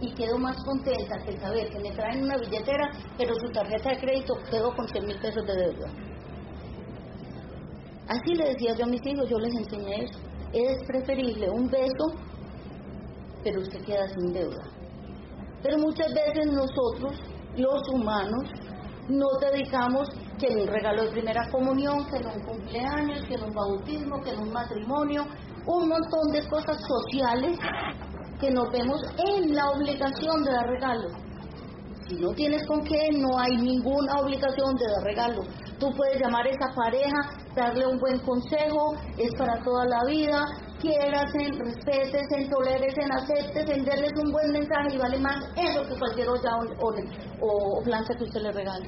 y 0.00 0.12
quedo 0.14 0.38
más 0.38 0.56
contenta 0.64 1.18
que 1.24 1.38
saber 1.38 1.68
que 1.68 1.78
me 1.78 1.90
traen 1.92 2.24
una 2.24 2.36
billetera, 2.38 2.90
pero 3.16 3.34
su 3.34 3.52
tarjeta 3.52 3.90
de 3.90 4.00
crédito 4.00 4.34
quedó 4.50 4.74
con 4.74 4.88
100 4.88 5.06
mil 5.06 5.18
pesos 5.20 5.46
de 5.46 5.54
deuda. 5.54 6.09
Así 8.10 8.34
le 8.34 8.44
decía 8.44 8.74
yo 8.76 8.84
a 8.86 8.88
mis 8.88 9.06
hijos, 9.06 9.30
yo 9.30 9.38
les 9.38 9.54
enseñé 9.54 10.02
eso. 10.02 10.18
Es 10.52 10.84
preferible 10.84 11.48
un 11.48 11.68
beso, 11.70 12.06
pero 13.44 13.60
usted 13.60 13.84
queda 13.84 14.08
sin 14.08 14.32
deuda. 14.32 14.64
Pero 15.62 15.78
muchas 15.78 16.12
veces 16.12 16.46
nosotros, 16.52 17.20
los 17.56 17.88
humanos, 17.88 18.50
nos 19.08 19.38
dedicamos 19.40 20.08
que 20.40 20.48
en 20.48 20.62
un 20.62 20.66
regalo 20.66 21.04
de 21.04 21.10
primera 21.10 21.48
comunión, 21.52 22.04
que 22.10 22.16
en 22.16 22.26
un 22.26 22.44
cumpleaños, 22.46 23.24
que 23.28 23.34
en 23.34 23.44
un 23.44 23.54
bautismo, 23.54 24.20
que 24.22 24.30
en 24.30 24.40
un 24.40 24.52
matrimonio, 24.52 25.26
un 25.66 25.88
montón 25.88 26.32
de 26.32 26.48
cosas 26.48 26.78
sociales 26.82 27.56
que 28.40 28.50
nos 28.50 28.72
vemos 28.72 29.00
en 29.28 29.54
la 29.54 29.70
obligación 29.70 30.42
de 30.42 30.50
dar 30.50 30.66
regalos. 30.66 31.12
Si 32.10 32.16
no 32.16 32.32
tienes 32.34 32.66
con 32.66 32.82
qué, 32.82 33.08
no 33.18 33.38
hay 33.38 33.56
ninguna 33.56 34.18
obligación 34.18 34.74
de 34.74 34.84
dar 34.84 35.04
regalo. 35.04 35.42
Tú 35.78 35.86
puedes 35.96 36.20
llamar 36.20 36.44
a 36.44 36.50
esa 36.50 36.74
pareja, 36.74 37.14
darle 37.54 37.86
un 37.86 38.00
buen 38.00 38.18
consejo, 38.18 38.96
es 39.16 39.30
para 39.38 39.62
toda 39.62 39.84
la 39.86 40.04
vida, 40.06 40.42
quiérase, 40.80 41.38
respétese, 41.56 42.48
tolérese, 42.50 43.02
acepte, 43.12 43.64
darles 43.84 44.10
un 44.24 44.32
buen 44.32 44.50
mensaje 44.50 44.88
y 44.92 44.98
vale 44.98 45.20
más 45.20 45.36
eso 45.54 45.82
que 45.88 45.96
cualquier 45.96 46.28
olla 46.30 46.50
o, 46.80 47.78
o, 47.78 47.82
plancha 47.84 48.12
que 48.18 48.24
usted 48.24 48.40
le 48.42 48.50
regale. 48.50 48.86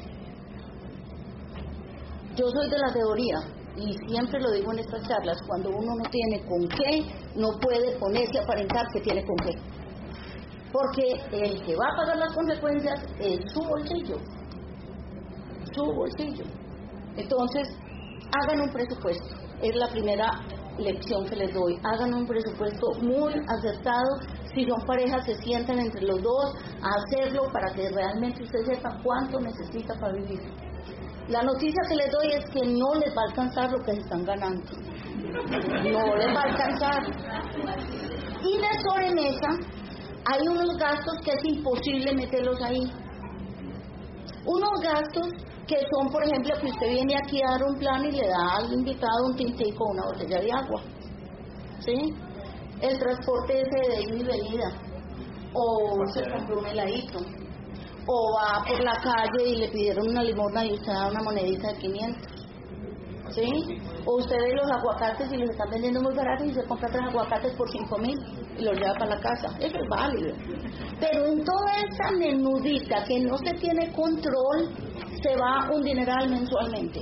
Yo 2.34 2.48
soy 2.48 2.70
de 2.70 2.78
la 2.78 2.92
teoría 2.92 3.38
y 3.76 3.96
siempre 4.08 4.40
lo 4.40 4.50
digo 4.50 4.72
en 4.72 4.80
estas 4.80 5.06
charlas, 5.06 5.38
cuando 5.46 5.70
uno 5.70 5.94
no 5.94 6.10
tiene 6.10 6.44
con 6.48 6.66
qué, 6.66 7.06
no 7.36 7.50
puede 7.60 7.96
ponerse 8.00 8.40
a 8.40 8.42
aparentar 8.42 8.84
que 8.92 9.00
tiene 9.00 9.24
con 9.24 9.36
qué. 9.36 9.81
Porque 10.72 11.02
el 11.32 11.62
que 11.64 11.76
va 11.76 11.84
a 11.84 11.96
pagar 11.96 12.16
las 12.16 12.34
consecuencias 12.34 13.04
es 13.20 13.40
su 13.52 13.60
bolsillo. 13.60 14.16
Su 15.74 15.84
bolsillo. 15.84 16.44
Entonces, 17.16 17.68
hagan 18.40 18.62
un 18.62 18.72
presupuesto. 18.72 19.36
Es 19.60 19.76
la 19.76 19.88
primera 19.88 20.30
lección 20.78 21.26
que 21.26 21.36
les 21.36 21.52
doy. 21.52 21.78
Hagan 21.84 22.14
un 22.14 22.26
presupuesto 22.26 22.86
muy 23.02 23.34
acertado. 23.46 24.18
Si 24.54 24.64
son 24.64 24.80
parejas, 24.86 25.24
se 25.26 25.34
sientan 25.42 25.78
entre 25.78 26.02
los 26.02 26.22
dos 26.22 26.54
a 26.82 26.88
hacerlo 27.02 27.42
para 27.52 27.72
que 27.74 27.90
realmente 27.90 28.42
usted 28.42 28.64
sepa 28.64 28.98
cuánto 29.02 29.40
necesita 29.40 29.94
para 30.00 30.14
vivir. 30.14 30.40
La 31.28 31.42
noticia 31.42 31.82
que 31.88 31.94
les 31.94 32.10
doy 32.10 32.32
es 32.32 32.44
que 32.50 32.60
no 32.66 32.94
les 32.98 33.14
va 33.16 33.22
a 33.22 33.30
alcanzar 33.30 33.70
lo 33.70 33.78
que 33.84 33.92
están 33.92 34.24
ganando. 34.24 34.64
No 35.84 36.16
les 36.16 36.34
va 36.34 36.40
a 36.40 36.44
alcanzar. 36.44 37.02
Y 38.42 38.58
de 38.58 38.80
sobremesa 38.82 39.48
hay 40.24 40.48
unos 40.48 40.76
gastos 40.78 41.16
que 41.24 41.32
es 41.32 41.44
imposible 41.44 42.14
meterlos 42.14 42.60
ahí. 42.62 42.82
Unos 44.44 44.80
gastos 44.82 45.28
que 45.66 45.76
son, 45.90 46.10
por 46.10 46.22
ejemplo, 46.24 46.54
que 46.60 46.66
usted 46.66 46.88
viene 46.88 47.14
aquí 47.16 47.40
a 47.42 47.52
dar 47.52 47.62
un 47.64 47.78
plan 47.78 48.04
y 48.04 48.12
le 48.12 48.28
da 48.28 48.56
al 48.58 48.72
invitado 48.72 49.26
un 49.26 49.36
tintico 49.36 49.84
o 49.84 49.92
una 49.92 50.04
botella 50.06 50.40
de 50.40 50.52
agua. 50.52 50.82
¿Sí? 51.80 52.14
El 52.80 52.98
transporte 52.98 53.62
ese 53.62 53.90
de 53.90 54.02
ida 54.02 54.16
y 54.16 54.24
venida. 54.24 54.68
O 55.54 56.04
se 56.14 56.30
compró 56.30 56.60
un 56.60 56.66
heladito. 56.66 57.18
O 58.06 58.34
va 58.36 58.64
por 58.66 58.82
la 58.82 58.94
calle 58.94 59.48
y 59.48 59.56
le 59.56 59.68
pidieron 59.68 60.08
una 60.08 60.22
limosna 60.22 60.66
y 60.66 60.72
usted 60.72 60.92
da 60.92 61.08
una 61.08 61.22
monedita 61.22 61.72
de 61.72 61.78
500. 61.78 62.41
O 64.04 64.16
usted 64.18 64.36
ve 64.36 64.54
los 64.54 64.70
aguacates 64.70 65.32
y 65.32 65.36
los 65.38 65.50
están 65.50 65.70
vendiendo 65.70 66.02
muy 66.02 66.14
baratos 66.14 66.46
y 66.48 66.54
se 66.54 66.64
compra 66.64 66.88
tres 66.90 67.04
aguacates 67.08 67.54
por 67.54 67.70
5 67.70 67.98
mil 67.98 68.18
y 68.58 68.62
los 68.62 68.78
lleva 68.78 68.92
para 68.94 69.14
la 69.16 69.20
casa. 69.20 69.48
Eso 69.58 69.76
es 69.76 69.88
válido. 69.88 70.34
Pero 71.00 71.26
en 71.26 71.44
toda 71.44 71.76
esa 71.76 72.10
menudita 72.18 73.04
que 73.04 73.20
no 73.20 73.36
se 73.38 73.52
tiene 73.54 73.90
control, 73.92 74.68
se 75.22 75.36
va 75.36 75.70
un 75.72 75.82
dineral 75.82 76.28
mensualmente. 76.28 77.00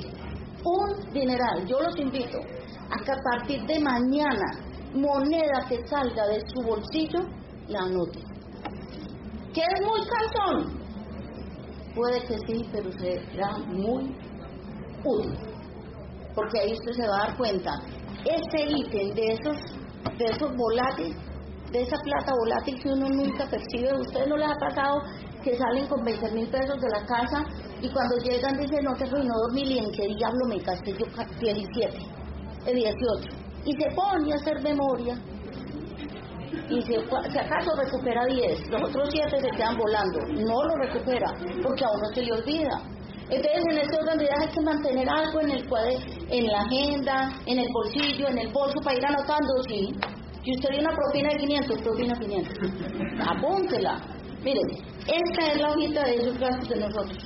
Un 0.64 1.12
dineral. 1.12 1.66
Yo 1.66 1.80
los 1.80 1.98
invito 1.98 2.38
a 2.38 3.04
que 3.04 3.12
a 3.12 3.16
partir 3.32 3.66
de 3.66 3.80
mañana, 3.80 4.46
moneda 4.94 5.66
que 5.68 5.84
salga 5.86 6.26
de 6.28 6.40
su 6.48 6.62
bolsillo, 6.62 7.20
la 7.68 7.80
anote. 7.80 8.20
¿Que 9.52 9.62
es 9.62 9.86
muy 9.86 10.00
cansón? 10.06 10.80
Puede 11.94 12.20
que 12.20 12.38
sí, 12.46 12.68
pero 12.72 12.92
será 12.92 13.58
muy 13.66 14.14
útil. 15.04 15.59
Porque 16.40 16.58
ahí 16.58 16.72
usted 16.72 16.92
se 16.92 17.06
va 17.06 17.16
a 17.16 17.26
dar 17.26 17.36
cuenta. 17.36 17.70
Ese 18.24 18.64
ítem 18.64 19.12
de 19.12 19.32
esos, 19.34 19.56
de 20.16 20.24
esos 20.24 20.56
volátiles, 20.56 21.14
de 21.70 21.82
esa 21.82 21.96
plata 22.02 22.32
volátil 22.32 22.82
que 22.82 22.88
uno 22.88 23.08
nunca 23.10 23.44
percibe, 23.44 23.92
¿usted 24.00 24.26
no 24.26 24.38
le 24.38 24.46
ha 24.46 24.54
pasado 24.54 25.02
que 25.44 25.54
salen 25.54 25.86
con 25.86 26.02
20 26.02 26.30
mil 26.32 26.48
pesos 26.48 26.80
de 26.80 26.88
la 26.88 27.04
casa 27.04 27.44
y 27.82 27.90
cuando 27.90 28.16
llegan 28.24 28.58
dicen 28.58 28.84
no 28.84 28.94
tengo 28.94 29.18
no 29.18 29.34
dormir 29.48 29.66
y 29.66 29.78
en 29.78 29.92
qué 29.92 30.06
diablo 30.16 30.46
me 30.48 30.58
gasté 30.58 30.92
yo 30.92 31.06
17, 31.40 31.98
el 32.66 32.74
18 32.74 33.28
y 33.66 33.72
se 33.72 33.90
pone 33.94 34.32
a 34.32 34.36
hacer 34.36 34.62
memoria 34.62 35.14
y 36.70 36.82
si, 36.82 36.94
acaso 36.94 37.70
recupera 37.76 38.24
10, 38.24 38.70
los 38.70 38.82
otros 38.82 39.08
7 39.12 39.40
se 39.40 39.50
quedan 39.56 39.76
volando, 39.76 40.18
no 40.26 40.64
lo 40.64 40.74
recupera 40.76 41.28
porque 41.62 41.84
a 41.84 41.88
uno 41.90 42.08
se 42.14 42.22
le 42.22 42.32
olvida. 42.32 42.89
Entonces 43.30 43.62
en 43.70 43.78
este 43.78 43.96
orden 43.96 44.20
hay 44.20 44.48
que 44.48 44.60
mantener 44.60 45.08
algo 45.08 45.40
en 45.40 45.50
el 45.52 45.68
en 46.30 46.46
la 46.46 46.60
agenda, 46.62 47.32
en 47.46 47.58
el 47.60 47.68
bolsillo, 47.72 48.28
en 48.28 48.38
el 48.38 48.48
bolso 48.52 48.80
para 48.82 48.96
ir 48.96 49.06
anotando, 49.06 49.62
sí. 49.68 49.94
Si 50.42 50.50
usted 50.52 50.68
tiene 50.70 50.86
una 50.86 50.96
propina 50.96 51.28
de 51.30 51.38
500, 51.38 51.82
propina 51.82 52.18
500. 52.18 52.54
Apúntela. 53.28 54.00
Miren, 54.42 54.64
esta 55.06 55.52
es 55.52 55.60
la 55.60 55.70
hojita 55.70 56.04
de 56.04 56.14
esos 56.16 56.38
gastos 56.38 56.68
de 56.68 56.80
nosotros. 56.80 57.18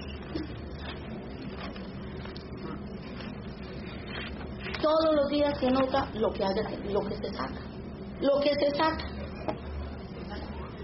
Todos 4.82 5.14
los 5.14 5.28
días 5.28 5.58
se 5.58 5.70
nota 5.70 6.10
lo 6.14 6.30
que 6.32 6.44
haya, 6.44 6.62
lo 6.90 7.00
que 7.00 7.14
se 7.16 7.32
saca. 7.32 7.60
Lo 8.20 8.40
que 8.40 8.50
se 8.54 8.70
saca. 8.76 9.06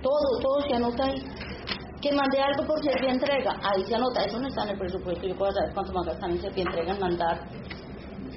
Todo, 0.01 0.39
todo 0.41 0.61
se 0.67 0.75
anota 0.75 1.05
ahí. 1.05 1.23
Que 2.01 2.13
mandé 2.15 2.41
algo 2.41 2.67
por 2.67 2.83
ser 2.83 3.05
entrega, 3.05 3.53
ahí 3.63 3.85
se 3.85 3.95
anota, 3.95 4.25
eso 4.25 4.39
no 4.39 4.49
está 4.49 4.63
en 4.65 4.71
el 4.71 4.79
presupuesto, 4.79 5.27
yo 5.27 5.37
puedo 5.37 5.53
saber 5.53 5.75
cuánto 5.75 5.93
me 5.93 6.07
gastan 6.07 6.31
en 6.31 6.41
ser 6.41 6.59
entrega 6.59 6.93
en 6.95 7.01
mandar 7.01 7.39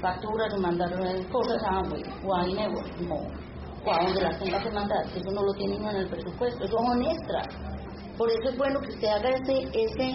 facturas, 0.02 0.54
en 0.54 0.62
mandar 0.62 0.92
eh, 0.92 1.26
cosas 1.32 1.64
a 1.64 1.80
o 1.80 2.36
a 2.36 2.48
Inevo, 2.50 2.82
no, 3.08 3.16
o 3.16 3.94
a 3.94 4.04
donde 4.04 4.22
las 4.22 4.38
tenga 4.38 4.62
que 4.62 4.70
mandar, 4.70 5.06
eso 5.08 5.32
no 5.32 5.44
lo 5.44 5.54
tienen 5.54 5.82
en 5.82 5.96
el 5.96 6.10
presupuesto, 6.10 6.66
eso 6.66 6.78
son 6.78 7.02
extras. 7.04 7.48
Por 8.18 8.30
eso 8.30 8.50
es 8.50 8.58
bueno 8.58 8.80
que 8.82 8.90
usted 8.90 9.08
haga 9.08 9.30
ese, 9.30 9.64
ese, 9.74 10.10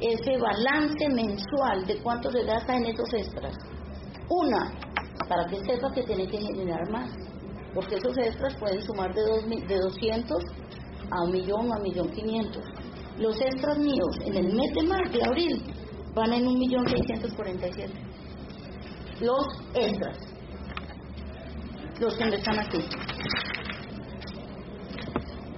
ese 0.00 0.38
balance 0.38 1.08
mensual 1.08 1.86
de 1.86 2.02
cuánto 2.02 2.30
se 2.30 2.44
gasta 2.44 2.76
en 2.76 2.84
esos 2.84 3.14
extras. 3.14 3.54
Una, 4.28 4.72
para 5.26 5.46
que 5.48 5.56
sepa 5.64 5.88
que 5.94 6.02
tiene 6.02 6.26
que 6.26 6.38
generar 6.38 6.88
más, 6.90 7.10
porque 7.74 7.94
esos 7.94 8.16
extras 8.18 8.54
pueden 8.60 8.82
sumar 8.82 9.14
de, 9.14 9.22
dos, 9.22 9.48
de 9.48 9.78
200 9.78 10.36
a 11.10 11.24
un 11.24 11.32
millón 11.32 11.70
o 11.70 11.72
a 11.72 11.76
un 11.78 11.82
millón 11.82 12.08
quinientos. 12.10 12.64
Los 13.20 13.38
extras 13.38 13.78
míos 13.78 14.16
en 14.24 14.34
el 14.34 14.46
mes 14.54 14.72
de 14.74 14.82
marzo, 14.82 15.12
de 15.12 15.22
abril, 15.22 15.62
van 16.14 16.32
en 16.32 16.46
un 16.48 16.58
millón 16.58 16.88
seiscientos 16.88 17.34
cuarenta 17.34 17.68
y 17.68 17.72
siete. 17.74 17.92
Los 19.20 19.46
extras, 19.74 20.18
los 22.00 22.16
que 22.16 22.24
me 22.24 22.36
están 22.36 22.58
aquí. 22.58 22.78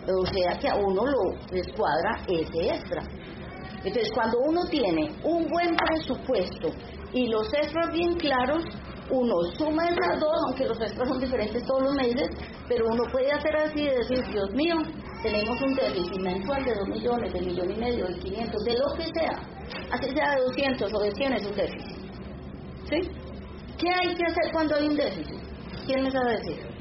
O 0.09 0.27
sea 0.27 0.59
que 0.59 0.69
a 0.69 0.75
uno 0.75 1.07
lo 1.07 1.37
descuadra 1.53 2.21
ese 2.27 2.75
extra. 2.75 3.03
Entonces, 3.85 4.11
cuando 4.13 4.39
uno 4.41 4.65
tiene 4.69 5.13
un 5.23 5.47
buen 5.47 5.77
presupuesto 5.77 6.69
y 7.13 7.29
los 7.29 7.47
extras 7.55 7.93
bien 7.93 8.15
claros, 8.17 8.65
uno 9.13 9.35
suma 9.59 9.85
esas 9.85 10.19
dos, 10.19 10.37
aunque 10.47 10.65
los 10.65 10.81
extras 10.81 11.09
son 11.09 11.21
diferentes 11.21 11.63
todos 11.65 11.83
los 11.83 11.95
meses, 11.95 12.29
pero 12.69 12.87
uno 12.91 13.05
puede 13.13 13.31
hacer 13.31 13.57
así 13.57 13.81
y 13.81 13.89
decir, 13.89 14.25
Dios 14.33 14.51
mío, 14.53 14.77
tenemos 15.23 15.61
un 15.61 15.75
déficit 15.75 16.21
mensual 16.21 16.65
de 16.65 16.75
2 16.75 16.89
millones, 16.89 17.33
de 17.33 17.41
millón 17.41 17.71
y 17.71 17.77
medio, 17.77 18.07
de 18.07 18.19
500, 18.19 18.65
de 18.65 18.79
lo 18.79 18.95
que 18.97 19.05
sea, 19.05 19.39
así 19.93 20.11
sea 20.11 20.35
de 20.35 20.43
200 20.43 20.95
o 20.95 20.99
de 20.99 21.11
100 21.13 21.33
es 21.35 21.47
un 21.47 21.57
déficit. 21.57 21.97
¿Sí? 22.91 23.11
¿Qué 23.79 23.89
hay 23.89 24.15
que 24.15 24.25
hacer 24.25 24.53
cuando 24.53 24.75
hay 24.77 24.89
un 24.89 24.97
déficit? 24.97 25.41
¿Quién 25.87 26.03
me 26.03 26.11
sabe 26.11 26.33
decir? 26.33 26.73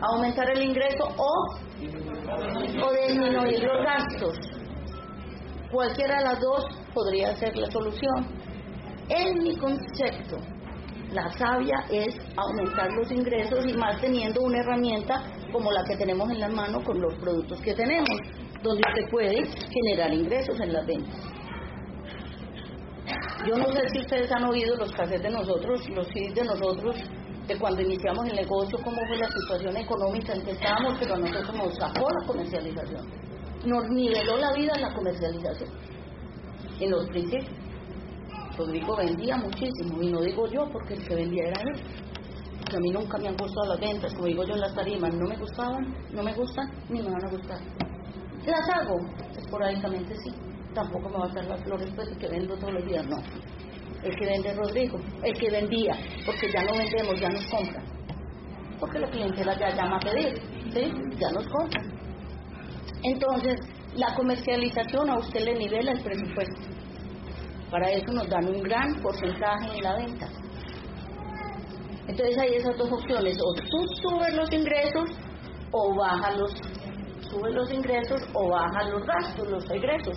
aumentar 0.00 0.50
el 0.50 0.62
ingreso 0.62 1.04
o, 1.16 1.56
o 2.82 2.92
disminuir 2.92 3.62
los 3.62 3.84
gastos. 3.84 4.38
Cualquiera 5.70 6.18
de 6.18 6.24
las 6.24 6.40
dos 6.40 6.64
podría 6.92 7.34
ser 7.36 7.56
la 7.56 7.70
solución. 7.70 8.44
En 9.08 9.42
mi 9.42 9.56
concepto, 9.56 10.38
La 11.12 11.30
savia 11.38 11.76
es 11.90 12.16
aumentar 12.36 12.90
los 12.92 13.08
ingresos 13.12 13.64
y 13.68 13.74
más 13.74 14.00
teniendo 14.00 14.40
una 14.40 14.58
herramienta 14.58 15.22
como 15.52 15.70
la 15.70 15.84
que 15.84 15.96
tenemos 15.96 16.28
en 16.30 16.40
la 16.40 16.48
mano 16.48 16.82
con 16.82 17.00
los 17.00 17.14
productos 17.20 17.60
que 17.60 17.72
tenemos, 17.74 18.18
donde 18.62 18.82
usted 18.88 19.10
puede 19.10 19.36
generar 19.70 20.12
ingresos 20.12 20.58
en 20.60 20.72
las 20.72 20.84
ventas. 20.84 21.14
Yo 23.46 23.56
no 23.56 23.66
sé 23.66 23.88
si 23.92 24.00
ustedes 24.00 24.32
han 24.32 24.44
oído 24.44 24.74
los 24.76 24.90
cassettes 24.92 25.22
de 25.22 25.30
nosotros, 25.30 25.88
los 25.90 26.08
CDs 26.08 26.34
de 26.34 26.44
nosotros, 26.44 26.96
de 27.46 27.58
cuando 27.58 27.82
iniciamos 27.82 28.26
el 28.26 28.36
negocio, 28.36 28.78
cómo 28.82 28.96
fue 29.06 29.18
la 29.18 29.28
situación 29.28 29.76
económica 29.76 30.32
en 30.32 30.42
que 30.44 30.50
estábamos, 30.52 30.96
pero 30.98 31.14
a 31.14 31.18
nosotros 31.18 31.54
nos 31.54 31.74
sacó 31.76 32.08
la 32.10 32.26
comercialización. 32.26 33.06
Nos 33.66 33.84
niveló 33.90 34.38
la 34.38 34.52
vida 34.54 34.72
en 34.74 34.82
la 34.82 34.94
comercialización, 34.94 35.70
en 36.80 36.90
los 36.90 37.06
principios. 37.08 37.63
Rodrigo 38.56 38.96
vendía 38.96 39.36
muchísimo, 39.36 40.02
y 40.02 40.10
no 40.10 40.20
digo 40.20 40.46
yo, 40.48 40.68
porque 40.72 40.94
el 40.94 41.06
que 41.06 41.14
vendía 41.14 41.48
era 41.48 41.60
él. 41.62 41.80
a 42.74 42.80
mí 42.80 42.90
nunca 42.90 43.18
me 43.18 43.28
han 43.28 43.36
gustado 43.36 43.66
las 43.68 43.80
ventas, 43.80 44.14
como 44.14 44.26
digo 44.26 44.44
yo 44.44 44.54
en 44.54 44.60
las 44.60 44.74
tarimas, 44.74 45.14
no 45.14 45.26
me 45.26 45.36
gustaban, 45.36 45.94
no 46.12 46.22
me 46.22 46.34
gustan, 46.34 46.70
ni 46.88 47.02
me 47.02 47.10
van 47.10 47.24
a 47.24 47.30
gustar. 47.30 47.58
Las 48.46 48.68
hago, 48.70 48.96
esporádicamente 49.36 50.14
sí. 50.22 50.30
Tampoco 50.74 51.08
me 51.08 51.18
va 51.18 51.24
a 51.24 51.28
hacer 51.28 51.46
las 51.46 51.62
flores 51.62 51.88
pues 51.94 52.08
que 52.18 52.28
vendo 52.28 52.56
todos 52.56 52.74
los 52.74 52.84
días, 52.84 53.06
no 53.06 53.16
el 54.04 54.14
que 54.16 54.26
vende 54.26 54.52
Rodrigo, 54.52 54.98
el 55.22 55.32
que 55.34 55.50
vendía, 55.50 55.96
porque 56.26 56.52
ya 56.52 56.62
no 56.64 56.76
vendemos, 56.76 57.18
ya 57.18 57.28
nos 57.30 57.46
compran. 57.46 57.84
Porque 58.78 58.98
la 58.98 59.08
clientela 59.08 59.58
ya 59.58 59.74
llama 59.74 59.96
a 59.96 60.00
pedir, 60.00 60.40
¿sí? 60.72 60.92
Ya 61.18 61.30
nos 61.30 61.46
compran. 61.48 61.90
Entonces, 63.02 63.54
la 63.96 64.14
comercialización 64.14 65.08
a 65.08 65.18
usted 65.18 65.40
le 65.40 65.54
nivela 65.54 65.92
el 65.92 66.02
presupuesto. 66.02 66.73
Para 67.74 67.90
eso 67.90 68.12
nos 68.12 68.28
dan 68.28 68.46
un 68.46 68.62
gran 68.62 69.02
porcentaje 69.02 69.78
en 69.78 69.82
la 69.82 69.96
venta. 69.96 70.28
Entonces 72.06 72.38
hay 72.38 72.54
esas 72.54 72.76
dos 72.78 72.92
opciones, 72.92 73.36
o 73.42 73.52
tú 73.54 73.84
subes 74.00 74.32
los 74.32 74.52
ingresos 74.52 75.10
o 75.72 75.92
bajas 75.96 76.38
los, 76.38 76.52
subes 77.22 77.52
los 77.52 77.72
ingresos 77.72 78.22
o 78.32 78.48
bajas 78.48 78.90
los 78.90 79.04
gastos, 79.04 79.50
los 79.50 79.68
egresos. 79.72 80.16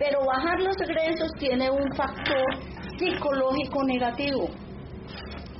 Pero 0.00 0.18
bajar 0.26 0.60
los 0.62 0.74
egresos 0.82 1.30
tiene 1.38 1.70
un 1.70 1.88
factor 1.92 2.44
psicológico 2.98 3.84
negativo. 3.84 4.48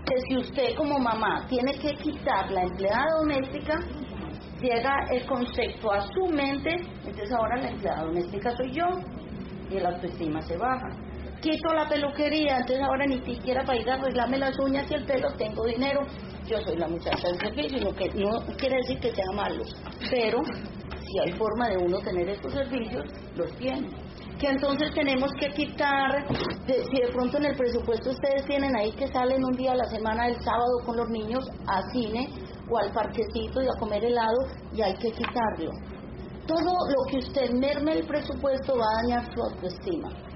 Que 0.04 0.20
si 0.28 0.38
usted 0.38 0.74
como 0.74 0.98
mamá 0.98 1.46
tiene 1.48 1.78
que 1.78 1.94
quitar 1.94 2.50
la 2.50 2.62
empleada 2.62 3.06
doméstica, 3.20 3.78
llega 4.60 4.96
el 5.12 5.24
concepto 5.26 5.92
a 5.92 6.00
su 6.00 6.26
mente, 6.26 6.74
entonces 7.04 7.30
ahora 7.30 7.62
la 7.62 7.68
empleada 7.68 8.02
doméstica 8.02 8.50
soy 8.56 8.72
yo 8.72 8.88
y 9.70 9.76
el 9.76 9.86
autoestima 9.86 10.42
se 10.42 10.56
baja. 10.56 11.05
Quito 11.46 11.72
la 11.72 11.88
peluquería, 11.88 12.56
entonces 12.56 12.84
ahora 12.84 13.06
ni 13.06 13.24
siquiera 13.24 13.62
para 13.64 13.78
ir 13.78 13.88
a 13.88 13.94
arreglarme 13.94 14.36
las 14.36 14.58
uñas 14.58 14.84
y 14.90 14.94
el 14.94 15.04
pelo 15.04 15.28
tengo 15.38 15.64
dinero, 15.64 16.00
yo 16.44 16.58
soy 16.58 16.76
la 16.76 16.88
muchacha 16.88 17.28
del 17.28 17.38
servicio, 17.38 17.78
no, 17.84 17.94
que, 17.94 18.08
no 18.14 18.56
quiere 18.56 18.74
decir 18.78 18.98
que 18.98 19.14
sea 19.14 19.30
malo, 19.32 19.62
pero 20.10 20.38
si 20.42 21.18
hay 21.20 21.32
forma 21.38 21.68
de 21.68 21.76
uno 21.76 21.98
tener 22.00 22.30
estos 22.30 22.52
servicios, 22.52 23.04
los 23.36 23.56
tiene. 23.58 23.88
Que 24.40 24.48
entonces 24.48 24.92
tenemos 24.92 25.30
que 25.38 25.50
quitar, 25.50 26.26
si 26.66 27.00
de 27.00 27.12
pronto 27.12 27.36
en 27.36 27.44
el 27.44 27.56
presupuesto 27.56 28.10
ustedes 28.10 28.44
tienen 28.46 28.76
ahí 28.76 28.90
que 28.90 29.06
salen 29.06 29.44
un 29.44 29.56
día 29.56 29.70
a 29.70 29.76
la 29.76 29.86
semana 29.88 30.24
del 30.26 30.40
sábado 30.42 30.80
con 30.84 30.96
los 30.96 31.08
niños 31.10 31.48
a 31.68 31.80
cine 31.92 32.28
o 32.68 32.76
al 32.76 32.90
parquecito 32.90 33.62
y 33.62 33.66
a 33.66 33.78
comer 33.78 34.04
helado 34.04 34.38
y 34.74 34.82
hay 34.82 34.94
que 34.94 35.12
quitarlo. 35.12 35.70
Todo 36.48 36.72
lo 36.88 37.04
que 37.08 37.18
usted 37.18 37.52
merme 37.52 37.92
el 37.92 38.04
presupuesto 38.04 38.76
va 38.76 38.84
a 38.84 39.02
dañar 39.02 39.32
su 39.32 39.42
autoestima 39.44 40.26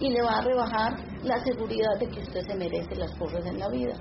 y 0.00 0.10
le 0.10 0.22
va 0.22 0.38
a 0.38 0.42
rebajar 0.42 0.92
la 1.22 1.38
seguridad 1.44 1.98
de 1.98 2.08
que 2.08 2.20
usted 2.20 2.40
se 2.40 2.56
merece 2.56 2.96
las 2.96 3.14
cosas 3.16 3.44
en 3.46 3.58
la 3.58 3.68
vida. 3.68 3.94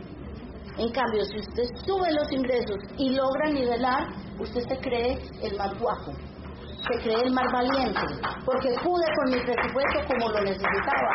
En 0.78 0.92
cambio, 0.92 1.24
si 1.26 1.40
usted 1.40 1.76
sube 1.86 2.12
los 2.12 2.32
ingresos 2.32 2.78
y 2.98 3.10
logra 3.10 3.50
nivelar, 3.52 4.08
usted 4.40 4.62
se 4.62 4.78
cree 4.80 5.20
el 5.44 5.58
más 5.58 5.78
guapo 5.80 6.14
se 6.88 6.98
cree 7.04 7.22
el 7.24 7.32
más 7.34 7.46
valiente, 7.52 8.00
porque 8.46 8.70
pude 8.84 9.06
con 9.16 9.30
mi 9.32 9.40
presupuesto 9.42 10.00
como 10.08 10.30
lo 10.30 10.42
necesitaba. 10.42 11.12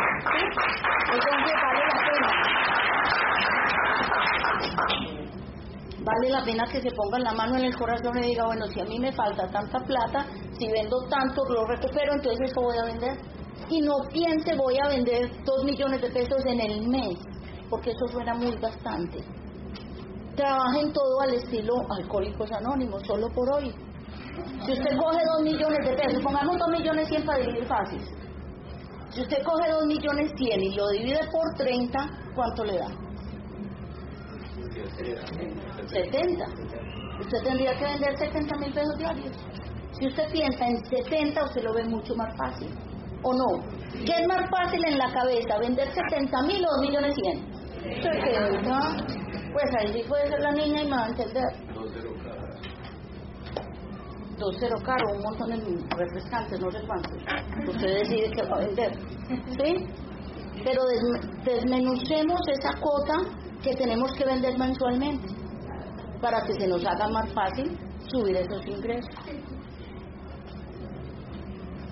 Entonces 1.13 1.55
vale 1.65 1.81
la 1.89 2.01
pena. 2.11 2.29
Vale 6.05 6.29
la 6.29 6.45
pena 6.45 6.65
que 6.71 6.83
se 6.83 6.91
pongan 6.91 7.25
la 7.25 7.33
mano 7.33 7.57
en 7.57 7.65
el 7.65 7.77
corazón 7.77 8.19
y 8.19 8.27
diga, 8.29 8.45
bueno, 8.45 8.67
si 8.67 8.81
a 8.81 8.85
mí 8.85 8.99
me 8.99 9.11
falta 9.13 9.49
tanta 9.49 9.79
plata, 9.81 10.27
si 10.59 10.71
vendo 10.71 10.97
tanto, 11.09 11.43
lo 11.49 11.67
recupero, 11.67 12.13
entonces 12.13 12.51
eso 12.51 12.61
voy 12.61 12.77
a 12.77 12.85
vender. 12.85 13.17
Y 13.69 13.81
no 13.81 13.95
piense, 14.13 14.57
voy 14.57 14.77
a 14.79 14.89
vender 14.89 15.31
dos 15.45 15.65
millones 15.65 16.03
de 16.03 16.11
pesos 16.11 16.45
en 16.47 16.61
el 16.61 16.89
mes, 16.89 17.19
porque 17.71 17.91
eso 17.91 18.07
suena 18.13 18.35
muy 18.35 18.57
bastante. 18.57 19.25
Trabajen 20.37 20.93
todo 20.93 21.21
al 21.23 21.35
estilo 21.35 21.75
Alcohólicos 21.91 22.51
Anónimos, 22.53 23.03
solo 23.07 23.29
por 23.35 23.55
hoy 23.55 23.75
si 24.65 24.73
usted 24.73 24.97
coge 24.97 25.21
dos 25.25 25.43
millones 25.43 25.79
de 25.87 25.95
pesos, 25.95 26.23
pongamos 26.23 26.59
dos 26.59 26.69
millones 26.69 27.09
cien 27.09 27.25
para 27.25 27.39
dividir 27.39 27.67
fácil. 27.67 28.01
Si 29.11 29.21
usted 29.21 29.43
coge 29.45 29.71
dos 29.71 29.87
millones 29.87 30.33
cien 30.37 30.61
y 30.61 30.75
lo 30.75 30.89
divide 30.89 31.21
por 31.31 31.55
30, 31.57 31.99
¿cuánto 32.35 32.65
le 32.65 32.79
da? 32.79 32.89
70. 35.87 36.45
Usted 37.21 37.43
tendría 37.45 37.79
que 37.79 37.85
vender 37.85 38.19
70 38.19 38.57
mil 38.57 38.73
pesos 38.73 38.97
diarios. 38.99 39.37
Si 39.93 40.09
usted 40.09 40.33
piensa 40.33 40.67
en 40.67 40.85
70, 40.85 41.45
usted 41.45 41.63
lo 41.63 41.75
ve 41.75 41.85
mucho 41.85 42.15
más 42.17 42.37
fácil. 42.37 42.71
¿O 43.25 43.33
no? 43.33 43.65
¿Qué 44.05 44.13
es 44.21 44.29
más 44.29 44.49
fácil 44.51 44.85
en 44.85 44.99
la 44.99 45.13
cabeza? 45.13 45.59
¿Vender 45.59 45.89
70 45.93 46.43
mil 46.43 46.65
o 46.65 46.69
2 46.77 46.89
millones 46.89 47.15
100? 47.15 48.03
70. 48.03 48.81
Pues 49.53 49.65
ahí 49.79 49.93
sí 49.93 50.03
puede 50.09 50.29
ser 50.29 50.41
la 50.41 50.53
niña 50.53 50.83
y 50.83 50.85
me 50.85 50.97
va 50.97 51.05
a 51.05 51.09
entender 51.09 51.45
dos 54.39 54.57
cero 54.59 54.77
caro, 54.85 55.13
un 55.15 55.23
montón 55.23 55.51
de 55.51 55.97
refrescantes, 55.97 56.61
no 56.61 56.71
sé 56.71 56.79
cuántos. 56.87 57.13
Usted 57.69 57.99
decide 58.01 58.31
que 58.31 58.43
va 58.43 58.57
a 58.57 58.61
vender. 58.61 58.93
¿Sí? 59.29 59.87
Pero 60.65 60.83
desmenucemos 61.45 62.41
esa 62.49 62.71
cuota 62.81 63.15
que 63.63 63.75
tenemos 63.75 64.13
que 64.13 64.25
vender 64.25 64.59
mensualmente 64.59 65.29
para 66.21 66.41
que 66.47 66.55
se 66.55 66.67
nos 66.67 66.85
haga 66.85 67.09
más 67.09 67.33
fácil 67.33 67.79
subir 68.09 68.37
esos 68.37 68.67
ingresos. 68.67 69.11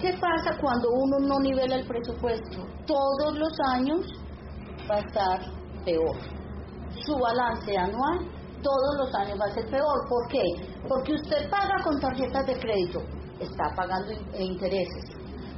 ¿Qué 0.02 0.12
pasa 0.20 0.58
cuando 0.60 0.90
uno 0.90 1.18
no 1.20 1.38
nivela 1.38 1.76
el 1.76 1.86
presupuesto? 1.86 2.66
Todos 2.86 3.38
los 3.38 3.52
años 3.72 4.00
va 4.90 4.96
a 4.96 4.98
estar 4.98 5.40
peor. 5.84 6.16
Su 7.06 7.16
balance 7.18 7.78
anual 7.78 8.18
todos 8.62 8.96
los 8.98 9.14
años 9.14 9.38
va 9.40 9.50
a 9.50 9.54
ser 9.54 9.66
peor. 9.70 10.08
¿Por 10.08 10.28
qué? 10.28 10.42
Porque 10.88 11.12
usted 11.12 11.50
paga 11.50 11.82
con 11.84 12.00
tarjetas 12.00 12.46
de 12.46 12.58
crédito, 12.58 13.00
está 13.40 13.64
pagando 13.76 14.12
intereses. 14.38 15.04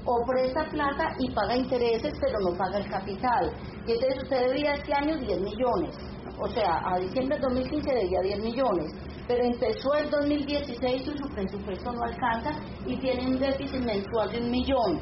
O 0.06 0.20
presta 0.26 0.64
plata 0.70 1.14
y 1.18 1.30
paga 1.32 1.56
intereses, 1.56 2.12
pero 2.20 2.38
no 2.40 2.56
paga 2.56 2.78
el 2.78 2.90
capital. 2.90 3.52
Y 3.86 3.92
entonces 3.92 4.22
usted 4.24 4.48
debía 4.48 4.74
este 4.74 4.92
año 4.92 5.16
10 5.16 5.40
millones. 5.40 5.96
O 6.38 6.48
sea, 6.48 6.82
a 6.84 6.98
diciembre 6.98 7.36
de 7.36 7.42
2015 7.42 7.94
debía 7.94 8.20
10 8.22 8.40
millones. 8.40 8.92
Pero 9.26 9.44
empezó 9.44 9.94
el 9.94 10.10
2016 10.10 11.02
y 11.02 11.18
su 11.18 11.28
presupuesto 11.34 11.92
no 11.92 12.02
alcanza 12.02 12.50
y 12.86 12.96
tiene 12.98 13.26
un 13.26 13.38
déficit 13.38 13.80
mensual 13.80 14.30
de 14.30 14.40
un 14.40 14.50
millón. 14.50 15.00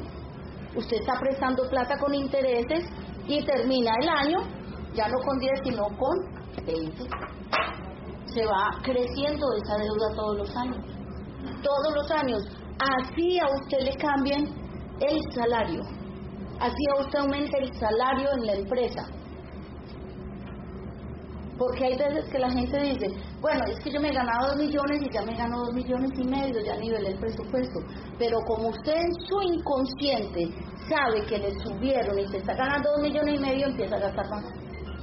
Usted 0.75 0.97
está 0.97 1.19
prestando 1.19 1.69
plata 1.69 1.97
con 1.99 2.13
intereses 2.13 2.85
y 3.27 3.43
termina 3.43 3.91
el 4.01 4.09
año 4.09 4.39
ya 4.93 5.07
no 5.07 5.17
con 5.19 5.39
10, 5.39 5.51
sino 5.63 5.83
con 5.97 6.65
20 6.65 7.03
se 8.33 8.45
va 8.45 8.69
creciendo 8.81 9.45
esa 9.53 9.77
deuda 9.77 10.15
todos 10.15 10.37
los 10.37 10.57
años. 10.57 10.85
Todos 11.61 11.93
los 11.95 12.11
años. 12.11 12.43
Así 12.79 13.39
a 13.39 13.45
usted 13.47 13.81
le 13.85 13.95
cambien 13.95 14.45
el 14.99 15.19
salario. 15.33 15.81
Así 16.59 16.83
a 16.95 17.01
usted 17.01 17.19
aumente 17.19 17.57
el 17.59 17.73
salario 17.79 18.31
en 18.33 18.45
la 18.45 18.53
empresa. 18.53 19.05
Porque 21.57 21.85
hay 21.85 21.97
veces 21.97 22.29
que 22.31 22.39
la 22.39 22.49
gente 22.49 22.77
dice, 22.79 23.07
bueno, 23.39 23.61
es 23.67 23.79
que 23.83 23.91
yo 23.91 24.01
me 24.01 24.09
he 24.09 24.13
ganado 24.13 24.47
dos 24.47 24.57
millones 24.57 25.01
y 25.01 25.13
ya 25.13 25.21
me 25.21 25.35
gano 25.35 25.57
dos 25.57 25.73
millones 25.73 26.11
y 26.17 26.23
medio, 26.23 26.59
ya 26.65 26.75
nivelé 26.77 27.09
el 27.09 27.19
presupuesto. 27.19 27.79
Pero 28.17 28.37
como 28.47 28.69
usted 28.69 28.95
en 28.95 29.13
su 29.27 29.41
inconsciente 29.41 30.49
sabe 30.89 31.25
que 31.25 31.37
le 31.37 31.51
subieron 31.59 32.17
y 32.19 32.27
se 32.27 32.37
está 32.37 32.53
ganando 32.55 32.89
dos 32.91 33.01
millones 33.03 33.35
y 33.35 33.39
medio, 33.39 33.67
empieza 33.67 33.95
a 33.95 33.99
gastar 33.99 34.29
más. 34.29 34.45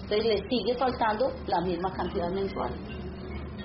Entonces 0.02 0.24
le 0.24 0.48
sigue 0.48 0.76
faltando 0.76 1.30
la 1.46 1.60
misma 1.60 1.92
cantidad 1.92 2.30
mensual 2.30 2.74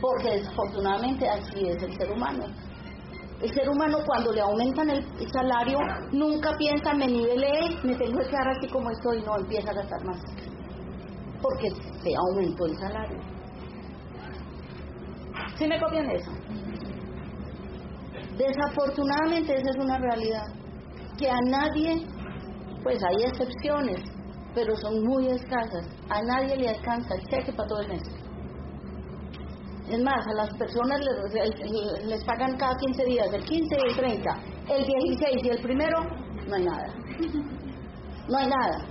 porque 0.02 0.38
desafortunadamente 0.38 1.28
así 1.28 1.68
es 1.68 1.82
el 1.82 1.98
ser 1.98 2.12
humano. 2.12 2.46
El 3.42 3.54
ser 3.54 3.70
humano 3.70 3.98
cuando 4.06 4.32
le 4.32 4.42
aumentan 4.42 4.90
el 4.90 5.04
salario 5.32 5.78
nunca 6.12 6.52
piensa 6.58 6.94
me 6.94 7.08
nivelé, 7.08 7.78
me 7.84 7.96
tengo 7.96 8.20
que 8.20 8.30
quedar 8.30 8.48
así 8.50 8.68
como 8.70 8.90
estoy, 8.92 9.22
no 9.24 9.38
empieza 9.38 9.72
a 9.72 9.74
gastar 9.74 10.06
más, 10.06 10.22
porque 11.46 11.70
se 12.02 12.12
aumentó 12.16 12.66
el 12.66 12.78
salario. 12.78 13.20
¿Sí 15.58 15.68
me 15.68 15.80
copian 15.80 16.10
eso? 16.10 16.32
Desafortunadamente 18.38 19.54
esa 19.54 19.70
es 19.70 19.78
una 19.78 19.98
realidad, 19.98 20.48
que 21.18 21.30
a 21.30 21.40
nadie, 21.46 22.06
pues 22.84 22.98
hay 23.04 23.24
excepciones, 23.24 24.02
pero 24.54 24.76
son 24.76 25.04
muy 25.04 25.28
escasas. 25.28 25.88
A 26.10 26.22
nadie 26.24 26.58
le 26.58 26.70
alcanza 26.70 27.16
el 27.16 27.28
cheque 27.28 27.54
para 27.54 27.70
todo 27.70 27.82
el 27.82 27.88
mes. 27.90 28.04
Es 29.90 30.02
más, 30.02 30.28
a 30.28 30.34
las 30.34 30.50
personas 30.58 31.00
les, 31.00 32.06
les, 32.06 32.24
pagan 32.26 32.58
cada 32.58 32.76
15 32.76 33.06
días, 33.06 33.28
el 33.32 33.46
15 33.46 33.76
y 33.76 33.90
el 33.90 33.96
30, 33.96 34.30
el 34.70 34.86
16 34.86 35.44
y 35.44 35.50
el 35.50 35.62
primero, 35.62 36.00
no 36.48 36.56
hay 36.56 36.66
nada. 36.66 36.88
No 38.28 38.38
hay 38.40 38.48
nada. 38.48 38.88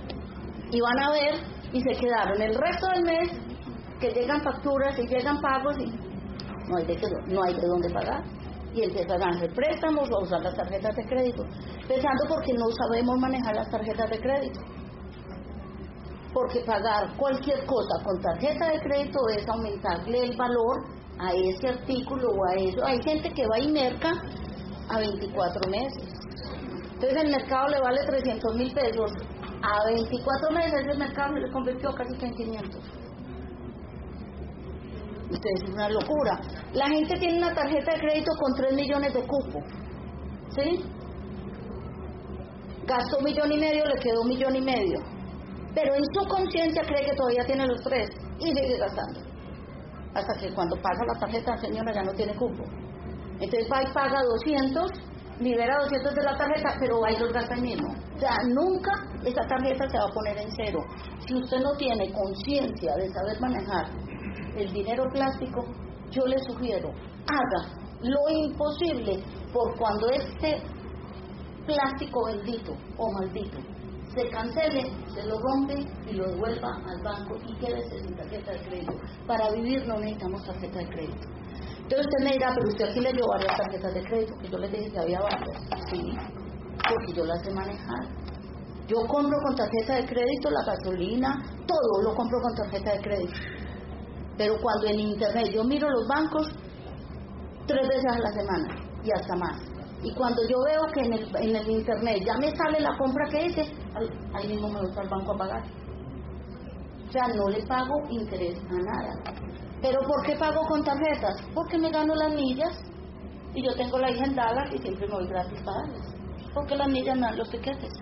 Y 0.71 0.79
van 0.79 0.99
a 0.99 1.11
ver 1.11 1.54
y 1.75 1.81
se 1.81 1.99
quedaron 1.99 2.41
el 2.41 2.55
resto 2.55 2.87
del 2.87 3.03
mes 3.03 3.29
que 3.99 4.09
llegan 4.11 4.41
facturas 4.41 4.97
y 4.97 5.07
llegan 5.07 5.41
pagos 5.41 5.75
y 5.77 5.87
no 6.69 6.77
hay 6.77 6.85
de, 6.85 6.97
no 7.27 7.43
hay 7.43 7.53
de 7.53 7.67
dónde 7.67 7.89
pagar. 7.89 8.23
Y 8.73 8.83
empiezan 8.83 9.21
a 9.21 9.27
hacer 9.27 9.53
préstamos 9.53 10.09
o 10.09 10.15
a 10.17 10.23
usar 10.23 10.41
las 10.41 10.55
tarjetas 10.55 10.95
de 10.95 11.05
crédito, 11.05 11.43
pensando 11.87 12.23
porque 12.29 12.53
no 12.53 12.65
sabemos 12.71 13.17
manejar 13.19 13.55
las 13.55 13.69
tarjetas 13.69 14.09
de 14.09 14.19
crédito 14.19 14.61
porque 16.33 16.59
pagar 16.65 17.15
cualquier 17.15 17.65
cosa 17.65 18.03
con 18.03 18.21
tarjeta 18.21 18.69
de 18.69 18.79
crédito 18.81 19.19
es 19.37 19.47
aumentarle 19.47 20.19
el 20.19 20.35
valor 20.35 20.83
a 21.17 21.31
ese 21.33 21.69
artículo 21.69 22.27
o 22.27 22.45
a 22.49 22.55
eso. 22.55 22.85
Hay 22.85 23.01
gente 23.03 23.31
que 23.33 23.47
va 23.47 23.57
y 23.57 23.71
merca 23.71 24.11
a 24.89 24.99
24 24.99 25.71
meses. 25.71 26.03
Entonces 26.93 27.23
el 27.23 27.31
mercado 27.31 27.69
le 27.69 27.79
vale 27.79 28.01
300 28.05 28.55
mil 28.55 28.73
pesos. 28.73 29.11
A 29.67 29.85
24 29.87 30.51
meses 30.51 30.85
el 30.91 30.97
mercado 30.97 31.33
le 31.33 31.51
convirtió 31.51 31.89
casi 31.93 32.13
en 32.23 32.35
500. 32.35 32.83
Ustedes 35.31 35.63
es 35.63 35.69
una 35.73 35.89
locura. 35.89 36.39
La 36.73 36.87
gente 36.87 37.17
tiene 37.17 37.39
una 37.39 37.53
tarjeta 37.53 37.93
de 37.93 37.99
crédito 37.99 38.31
con 38.39 38.53
3 38.55 38.75
millones 38.75 39.13
de 39.13 39.21
cupo. 39.21 39.59
¿Sí? 40.49 40.85
Gastó 42.85 43.17
un 43.17 43.23
millón 43.23 43.51
y 43.51 43.57
medio, 43.57 43.85
le 43.85 43.99
quedó 43.99 44.21
un 44.21 44.27
millón 44.27 44.55
y 44.55 44.61
medio 44.61 45.15
pero 45.75 45.93
en 45.93 46.03
su 46.13 46.25
conciencia 46.27 46.81
cree 46.83 47.05
que 47.05 47.15
todavía 47.15 47.45
tiene 47.45 47.67
los 47.67 47.81
tres 47.83 48.09
y 48.39 48.45
sigue 48.45 48.77
gastando. 48.79 49.19
Hasta 50.15 50.33
que 50.39 50.53
cuando 50.53 50.77
paga 50.77 51.05
la 51.05 51.19
tarjeta, 51.19 51.57
señora, 51.57 51.93
ya 51.93 52.03
no 52.03 52.13
tiene 52.13 52.33
cupo. 52.35 52.63
Entonces 53.41 53.67
va 53.69 53.83
y 53.83 53.93
paga 53.93 54.23
200, 54.23 54.91
libera 55.39 55.77
200 55.81 56.15
de 56.15 56.23
la 56.23 56.37
tarjeta, 56.37 56.75
pero 56.79 56.99
va 57.01 57.11
y 57.11 57.19
los 57.19 57.33
gasta 57.33 57.55
mismo. 57.55 57.89
O 58.15 58.19
sea, 58.19 58.35
nunca 58.53 58.91
esa 59.23 59.41
tarjeta 59.47 59.89
se 59.89 59.97
va 59.97 60.05
a 60.05 60.13
poner 60.13 60.37
en 60.37 60.49
cero. 60.55 60.79
Si 61.27 61.35
usted 61.35 61.59
no 61.59 61.75
tiene 61.77 62.11
conciencia 62.11 62.95
de 62.95 63.09
saber 63.11 63.41
manejar 63.41 63.85
el 64.55 64.71
dinero 64.71 65.03
plástico, 65.11 65.65
yo 66.11 66.25
le 66.25 66.37
sugiero, 66.39 66.89
haga 67.27 67.85
lo 68.01 68.29
imposible 68.29 69.23
por 69.51 69.75
cuando 69.77 70.09
este 70.09 70.61
plástico 71.65 72.25
bendito 72.27 72.73
o 72.97 73.11
maldito 73.19 73.57
se 74.15 74.29
cancele, 74.29 74.83
se 75.13 75.23
lo 75.25 75.37
rompe 75.39 75.75
y 76.09 76.13
lo 76.13 76.27
devuelva 76.29 76.69
al 76.69 77.03
banco 77.03 77.35
y 77.47 77.53
quédese 77.55 77.99
sin 77.99 78.15
tarjeta 78.15 78.51
de 78.53 78.59
crédito. 78.61 78.93
Para 79.27 79.51
vivir 79.51 79.85
no 79.85 79.97
necesitamos 79.99 80.45
tarjeta 80.45 80.79
de 80.79 80.87
crédito. 80.87 81.27
Entonces 81.85 82.07
usted 82.07 82.25
me 82.25 82.31
dirá, 82.33 82.49
pero 82.55 82.67
usted 82.67 82.85
aquí 82.89 82.99
le 82.99 83.13
dio 83.13 83.25
varias 83.27 83.57
tarjetas 83.57 83.93
de 83.93 84.03
crédito, 84.05 84.33
que 84.41 84.49
yo 84.49 84.57
le 84.57 84.67
dije 84.69 84.91
que 84.91 84.99
había 84.99 85.19
varias. 85.21 85.61
Sí, 85.91 86.01
porque 86.89 87.13
yo 87.13 87.25
las 87.25 87.43
sé 87.43 87.51
manejar. 87.53 88.01
Yo 88.87 88.97
compro 89.07 89.37
con 89.45 89.55
tarjeta 89.55 89.93
de 89.93 90.05
crédito 90.07 90.49
la 90.49 90.65
gasolina, 90.65 91.43
todo 91.67 92.01
lo 92.01 92.15
compro 92.15 92.41
con 92.41 92.55
tarjeta 92.55 92.91
de 92.91 93.01
crédito. 93.01 93.39
Pero 94.35 94.55
cuando 94.59 94.87
en 94.87 94.99
internet 94.99 95.45
yo 95.53 95.63
miro 95.63 95.87
los 95.87 96.07
bancos 96.07 96.47
tres 97.67 97.87
veces 97.87 98.11
a 98.11 98.19
la 98.19 98.31
semana 98.31 98.75
y 99.03 99.11
hasta 99.11 99.35
más. 99.35 99.61
Y 100.01 100.11
cuando 100.15 100.41
yo 100.49 100.57
veo 100.65 100.81
que 100.91 101.01
en 101.01 101.13
el, 101.13 101.35
en 101.35 101.55
el 101.55 101.69
internet 101.69 102.17
ya 102.25 102.33
me 102.39 102.49
sale 102.55 102.79
la 102.79 102.97
compra 102.97 103.29
que 103.29 103.45
hice, 103.45 103.61
ahí 104.33 104.47
mismo 104.47 104.69
me 104.69 104.81
gusta 104.81 105.03
el 105.03 105.09
banco 105.09 105.33
a 105.33 105.37
pagar. 105.37 105.63
O 107.07 107.11
sea, 107.11 107.27
no 107.27 107.47
le 107.47 107.63
pago 107.67 107.93
interés 108.09 108.57
a 108.57 108.73
nada. 108.73 109.64
¿Pero 109.85 109.99
por 110.01 110.25
qué 110.25 110.35
pago 110.35 110.65
con 110.67 110.83
tarjetas? 110.83 111.35
Porque 111.53 111.77
me 111.77 111.91
gano 111.91 112.15
las 112.15 112.33
millas 112.33 112.73
y 113.53 113.63
yo 113.63 113.71
tengo 113.75 113.99
la 113.99 114.09
hija 114.09 114.25
en 114.25 114.35
Dallas 114.35 114.73
y 114.73 114.79
siempre 114.79 115.05
me 115.05 115.13
voy 115.13 115.27
gratis 115.27 115.61
para 115.63 115.77
darles. 115.77 116.15
Porque 116.55 116.75
las 116.75 116.87
millas 116.87 117.19
dan 117.19 117.37
los 117.37 117.47
tiquetes. 117.51 117.93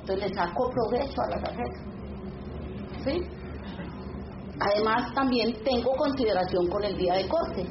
Entonces 0.00 0.28
le 0.30 0.34
saco 0.36 0.70
provecho 0.70 1.20
a 1.22 1.30
la 1.30 1.42
tarjeta. 1.42 1.80
¿Sí? 3.04 3.20
Además 4.60 5.12
también 5.12 5.56
tengo 5.64 5.90
consideración 5.96 6.68
con 6.68 6.84
el 6.84 6.96
día 6.96 7.14
de 7.14 7.28
corte. 7.28 7.66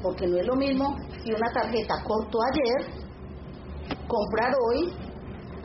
Porque 0.00 0.28
no 0.28 0.36
es 0.38 0.46
lo 0.46 0.54
mismo 0.54 0.96
si 1.24 1.32
una 1.32 1.50
tarjeta 1.52 1.94
cortó 2.04 2.38
ayer, 2.52 2.92
comprar 4.06 4.54
hoy, 4.68 4.94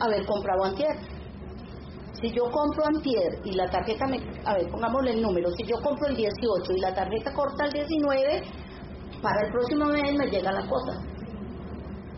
haber 0.00 0.26
comprado 0.26 0.64
antier. 0.64 1.13
Si 2.20 2.30
yo 2.32 2.44
compro 2.50 2.86
antier 2.86 3.40
y 3.44 3.52
la 3.54 3.68
tarjeta 3.68 4.06
me, 4.06 4.18
a 4.44 4.54
ver, 4.54 4.70
pongámosle 4.70 5.12
el 5.12 5.22
número, 5.22 5.50
si 5.50 5.66
yo 5.66 5.76
compro 5.82 6.08
el 6.08 6.16
18 6.16 6.72
y 6.76 6.80
la 6.80 6.94
tarjeta 6.94 7.32
corta 7.34 7.66
el 7.66 7.72
19, 7.72 8.42
para 9.20 9.46
el 9.46 9.52
próximo 9.52 9.86
mes 9.86 10.14
me 10.16 10.26
llega 10.26 10.52
la 10.52 10.66
cosa. 10.66 11.00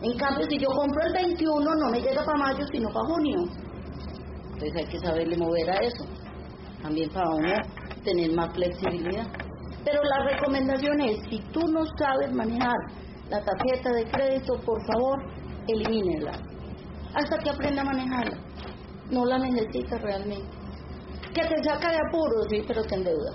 En 0.03 0.17
cambio, 0.19 0.47
si 0.49 0.59
yo 0.59 0.69
compro 0.69 1.03
el 1.07 1.13
21, 1.13 1.75
no 1.75 1.91
me 1.91 2.01
llega 2.01 2.25
para 2.25 2.39
mayo, 2.39 2.65
sino 2.71 2.89
para 2.89 3.15
junio. 3.15 3.39
Entonces 4.45 4.73
hay 4.77 4.87
que 4.87 4.99
saberle 4.99 5.37
mover 5.37 5.71
a 5.71 5.77
eso. 5.77 6.05
También 6.83 7.11
para 7.11 7.29
uno 7.31 7.49
tener 8.05 8.33
más 8.33 8.53
flexibilidad. 8.55 9.27
Pero 9.85 10.03
la 10.03 10.25
recomendación 10.25 11.01
es, 11.01 11.19
si 11.31 11.39
tú 11.53 11.61
no 11.73 11.85
sabes 11.99 12.33
manejar 12.33 12.77
la 13.31 13.41
tarjeta 13.43 13.91
de 13.93 14.05
crédito, 14.11 14.55
por 14.65 14.79
favor, 14.87 15.19
elimínela. 15.69 16.33
Hasta 17.15 17.39
que 17.39 17.51
aprenda 17.51 17.83
a 17.83 17.85
manejarla. 17.85 18.37
No 19.11 19.25
la 19.25 19.39
necesitas 19.39 20.01
realmente. 20.03 20.49
Que 21.35 21.43
te 21.43 21.65
saca 21.65 21.91
de 21.91 21.99
apuros, 22.09 22.47
sí, 22.51 22.63
pero 22.67 22.83
te 22.83 22.95
endeuda. 22.95 23.33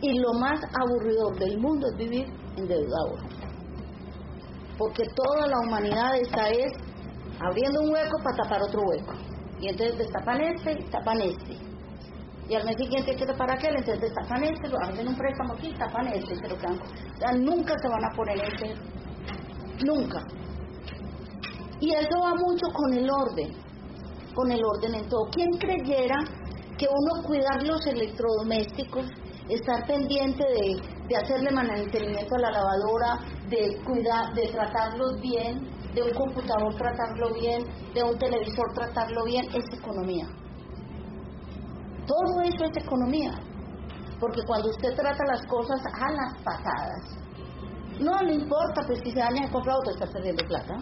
Y 0.00 0.18
lo 0.18 0.32
más 0.34 0.60
aburridor 0.80 1.38
del 1.38 1.58
mundo 1.58 1.86
es 1.88 1.96
vivir 1.96 2.26
endeudado. 2.56 3.16
Porque 4.78 5.02
toda 5.14 5.48
la 5.48 5.58
humanidad 5.60 6.16
está 6.20 6.48
es 6.50 6.72
abriendo 7.40 7.80
un 7.80 7.92
hueco 7.92 8.18
para 8.22 8.36
tapar 8.36 8.62
otro 8.62 8.80
hueco. 8.82 9.14
Y 9.60 9.68
entonces 9.68 9.98
destapan 9.98 10.40
este 10.40 10.72
y 10.72 10.84
tapan 10.90 11.20
este 11.22 11.68
y 12.48 12.54
al 12.54 12.64
mes 12.64 12.76
siguiente 12.78 13.10
hay 13.10 13.16
que 13.16 13.24
aquel, 13.24 13.76
entonces 13.76 14.00
destapan 14.00 14.42
este, 14.44 14.68
lo 14.68 14.78
hacen 14.80 15.06
un 15.06 15.16
préstamo 15.16 15.52
aquí, 15.52 15.70
tapan 15.74 16.06
este, 16.08 16.34
pero 16.40 16.56
ya 17.20 17.32
nunca 17.32 17.74
se 17.78 17.88
van 17.88 18.04
a 18.04 18.16
poner 18.16 18.38
este, 18.40 18.74
nunca. 19.84 20.24
Y 21.78 21.92
eso 21.92 22.18
va 22.22 22.34
mucho 22.34 22.66
con 22.72 22.94
el 22.94 23.08
orden, 23.10 23.54
con 24.38 24.52
el 24.52 24.60
orden 24.64 24.94
en 24.94 25.08
todo. 25.08 25.28
¿Quién 25.32 25.50
creyera 25.58 26.14
que 26.78 26.86
uno 26.86 27.26
cuidar 27.26 27.60
los 27.64 27.84
electrodomésticos, 27.88 29.04
estar 29.48 29.84
pendiente 29.84 30.44
de, 30.44 30.80
de 31.08 31.16
hacerle 31.16 31.50
mantenimiento 31.50 32.36
a 32.36 32.42
la 32.42 32.50
lavadora, 32.52 33.18
de 33.48 33.82
cuidar, 33.82 34.32
de 34.34 34.46
tratarlos 34.52 35.20
bien, 35.20 35.66
de 35.92 36.02
un 36.04 36.12
computador 36.12 36.72
tratarlo 36.76 37.34
bien, 37.34 37.64
de 37.92 38.02
un 38.04 38.16
televisor 38.16 38.72
tratarlo 38.74 39.24
bien, 39.24 39.44
es 39.52 39.64
economía? 39.76 40.28
Todo 42.06 42.40
eso 42.42 42.64
es 42.64 42.76
economía, 42.76 43.32
porque 44.20 44.40
cuando 44.46 44.68
usted 44.68 44.94
trata 44.94 45.24
las 45.26 45.44
cosas 45.46 45.80
a 45.82 46.12
las 46.12 46.42
patadas, 46.44 47.18
no 47.98 48.16
le 48.22 48.34
importa, 48.34 48.82
pues 48.86 49.00
si 49.02 49.10
se 49.10 49.20
el 49.20 49.50
comprado, 49.50 49.80
te 49.82 49.90
está 49.90 50.06
perdiendo 50.12 50.44
plata. 50.46 50.76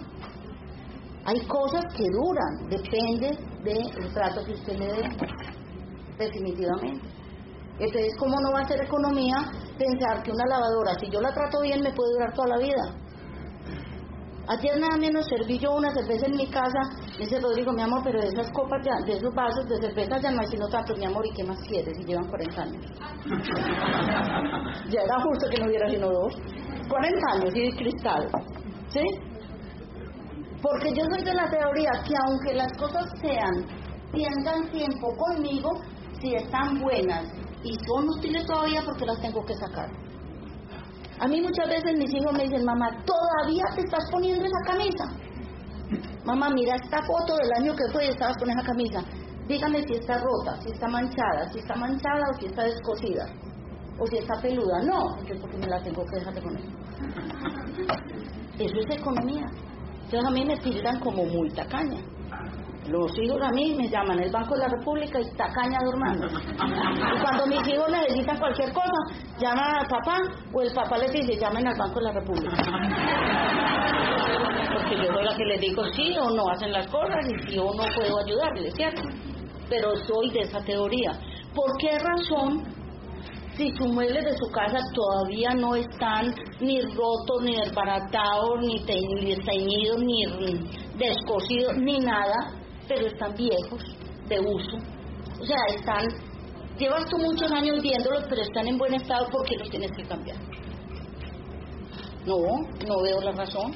Hay 1.26 1.40
cosas 1.46 1.82
que 1.96 2.04
duran, 2.04 2.68
depende 2.70 3.36
del 3.64 4.12
trato 4.14 4.44
que 4.44 4.52
usted 4.52 4.78
le 4.78 4.86
dé, 4.86 5.08
definitivamente. 6.18 7.08
Entonces, 7.78 8.14
¿cómo 8.18 8.36
no 8.40 8.52
va 8.52 8.60
a 8.60 8.68
ser 8.68 8.80
economía 8.82 9.36
pensar 9.76 10.22
que 10.22 10.30
una 10.30 10.46
lavadora, 10.46 10.94
si 11.00 11.10
yo 11.10 11.20
la 11.20 11.32
trato 11.32 11.60
bien, 11.60 11.82
me 11.82 11.92
puede 11.92 12.12
durar 12.12 12.32
toda 12.32 12.48
la 12.48 12.58
vida? 12.58 13.06
Ayer 14.48 14.78
nada 14.78 14.96
menos 14.96 15.26
serví 15.26 15.58
yo 15.58 15.74
una 15.74 15.90
cerveza 15.92 16.26
en 16.26 16.36
mi 16.36 16.46
casa. 16.46 16.78
dice 17.18 17.40
Rodrigo, 17.40 17.72
mi 17.72 17.82
amor, 17.82 18.02
pero 18.04 18.20
de 18.20 18.28
esas 18.28 18.48
copas 18.52 18.80
ya, 18.84 18.94
de 19.04 19.14
esos 19.18 19.34
vasos 19.34 19.68
de 19.68 19.76
cerveza 19.78 20.20
ya 20.20 20.30
no 20.30 20.40
hay 20.40 20.46
sino 20.46 20.68
tanto, 20.68 20.94
mi 20.96 21.04
amor, 21.04 21.26
¿y 21.26 21.34
qué 21.34 21.42
más 21.42 21.58
quieres? 21.66 21.98
Y 21.98 22.04
llevan 22.04 22.28
40 22.28 22.62
años. 22.62 22.86
ya 24.90 25.00
era 25.02 25.20
justo 25.20 25.48
que 25.50 25.58
no 25.58 25.66
hubiera 25.66 25.90
sino 25.90 26.06
dos. 26.06 26.34
40 26.88 27.32
años 27.34 27.56
y 27.56 27.62
de 27.62 27.76
cristal. 27.76 28.28
¿Sí? 28.88 29.02
Porque 30.62 30.90
yo 30.94 31.04
soy 31.10 31.24
de 31.24 31.34
la 31.34 31.48
teoría 31.48 31.90
que 32.06 32.14
aunque 32.26 32.54
las 32.54 32.72
cosas 32.78 33.04
sean, 33.20 33.66
tengan 34.12 34.70
tiempo 34.70 35.08
conmigo, 35.16 35.70
si 36.20 36.34
están 36.34 36.80
buenas 36.80 37.24
y 37.62 37.74
son 37.86 38.08
útiles 38.08 38.46
todavía 38.46 38.82
porque 38.84 39.06
las 39.06 39.20
tengo 39.20 39.44
que 39.44 39.54
sacar. 39.54 39.88
A 41.18 41.28
mí 41.28 41.40
muchas 41.40 41.68
veces 41.68 41.96
mis 41.96 42.12
hijos 42.12 42.32
me 42.34 42.44
dicen, 42.44 42.64
mamá, 42.64 42.90
¿todavía 43.04 43.64
te 43.74 43.80
estás 43.80 44.04
poniendo 44.10 44.44
esa 44.44 44.72
camisa? 44.72 45.04
Mamá, 46.24 46.50
mira 46.50 46.76
esta 46.76 47.02
foto 47.02 47.36
del 47.36 47.52
año 47.58 47.74
que 47.74 47.92
fue 47.92 48.06
y 48.06 48.08
estabas 48.08 48.36
con 48.38 48.50
esa 48.50 48.62
camisa. 48.62 49.00
Dígame 49.46 49.82
si 49.84 49.94
está 49.94 50.18
rota, 50.18 50.60
si 50.62 50.70
está 50.72 50.88
manchada, 50.88 51.50
si 51.52 51.60
está 51.60 51.76
manchada 51.76 52.22
o 52.34 52.40
si 52.40 52.46
está 52.46 52.64
descosida, 52.64 53.26
o 53.98 54.06
si 54.06 54.18
está 54.18 54.34
peluda. 54.42 54.82
No, 54.82 54.98
entonces 55.20 55.38
porque 55.40 55.56
me 55.58 55.66
la 55.68 55.80
tengo 55.82 56.04
que 56.04 56.16
dejar 56.18 56.34
de 56.34 56.42
poner. 56.42 56.62
Eso 58.58 58.78
es 58.80 58.96
economía. 58.98 59.46
Entonces 60.06 60.24
a 60.24 60.30
mí 60.30 60.44
me 60.44 60.56
tildan 60.58 61.00
como 61.00 61.24
muy 61.24 61.50
tacaña. 61.50 61.98
Los 62.88 63.10
hijos 63.18 63.42
a 63.42 63.50
mí 63.50 63.74
me 63.74 63.88
llaman 63.88 64.20
el 64.20 64.30
Banco 64.30 64.54
de 64.54 64.60
la 64.60 64.68
República 64.68 65.18
y 65.20 65.36
tacaña 65.36 65.78
de. 65.80 66.26
Y 66.28 67.20
cuando 67.20 67.46
mis 67.48 67.66
hijos 67.66 67.90
necesitan 67.90 68.38
cualquier 68.38 68.72
cosa, 68.72 68.92
llaman 69.40 69.78
al 69.80 69.86
papá 69.88 70.18
o 70.52 70.62
el 70.62 70.72
papá 70.72 70.98
les 70.98 71.10
dice, 71.10 71.36
llamen 71.40 71.66
al 71.66 71.76
Banco 71.76 71.98
de 71.98 72.04
la 72.04 72.12
República. 72.12 72.56
Porque 74.74 74.96
yo 74.96 75.12
soy 75.12 75.24
la 75.24 75.36
que 75.36 75.44
les 75.44 75.60
digo 75.60 75.82
sí 75.92 76.16
o 76.16 76.30
no 76.30 76.50
hacen 76.50 76.70
las 76.70 76.86
cosas 76.86 77.26
y 77.26 77.50
si 77.50 77.58
o 77.58 77.64
no 77.64 77.82
puedo 77.96 78.20
ayudarles, 78.24 78.74
¿cierto? 78.76 79.02
Pero 79.68 79.96
soy 79.96 80.30
de 80.30 80.40
esa 80.42 80.60
teoría. 80.60 81.18
¿Por 81.52 81.76
qué 81.80 81.98
razón 81.98 82.62
si 83.56 83.70
sus 83.76 83.86
muebles 83.92 84.24
de 84.24 84.36
su 84.36 84.50
casa 84.52 84.78
todavía 84.92 85.50
no 85.54 85.74
están 85.74 86.34
ni 86.60 86.80
rotos, 86.80 87.42
ni 87.42 87.56
desbaratados, 87.56 88.60
ni 88.60 88.78
teñidos, 88.84 89.98
ni 90.02 90.24
descosidos, 90.98 91.76
ni 91.78 91.98
nada, 91.98 92.52
pero 92.86 93.06
están 93.06 93.34
viejos, 93.34 93.82
de 94.28 94.40
uso. 94.40 94.76
O 95.40 95.44
sea, 95.44 95.56
están, 95.74 96.06
llevas 96.78 97.04
tú 97.08 97.16
muchos 97.18 97.50
años 97.50 97.82
viéndolos, 97.82 98.24
pero 98.28 98.42
están 98.42 98.68
en 98.68 98.76
buen 98.76 98.94
estado 98.94 99.26
porque 99.30 99.56
los 99.56 99.70
tienes 99.70 99.90
que 99.96 100.04
cambiar. 100.04 100.36
No, 102.26 102.36
no 102.86 103.02
veo 103.02 103.20
la 103.22 103.32
razón. 103.32 103.72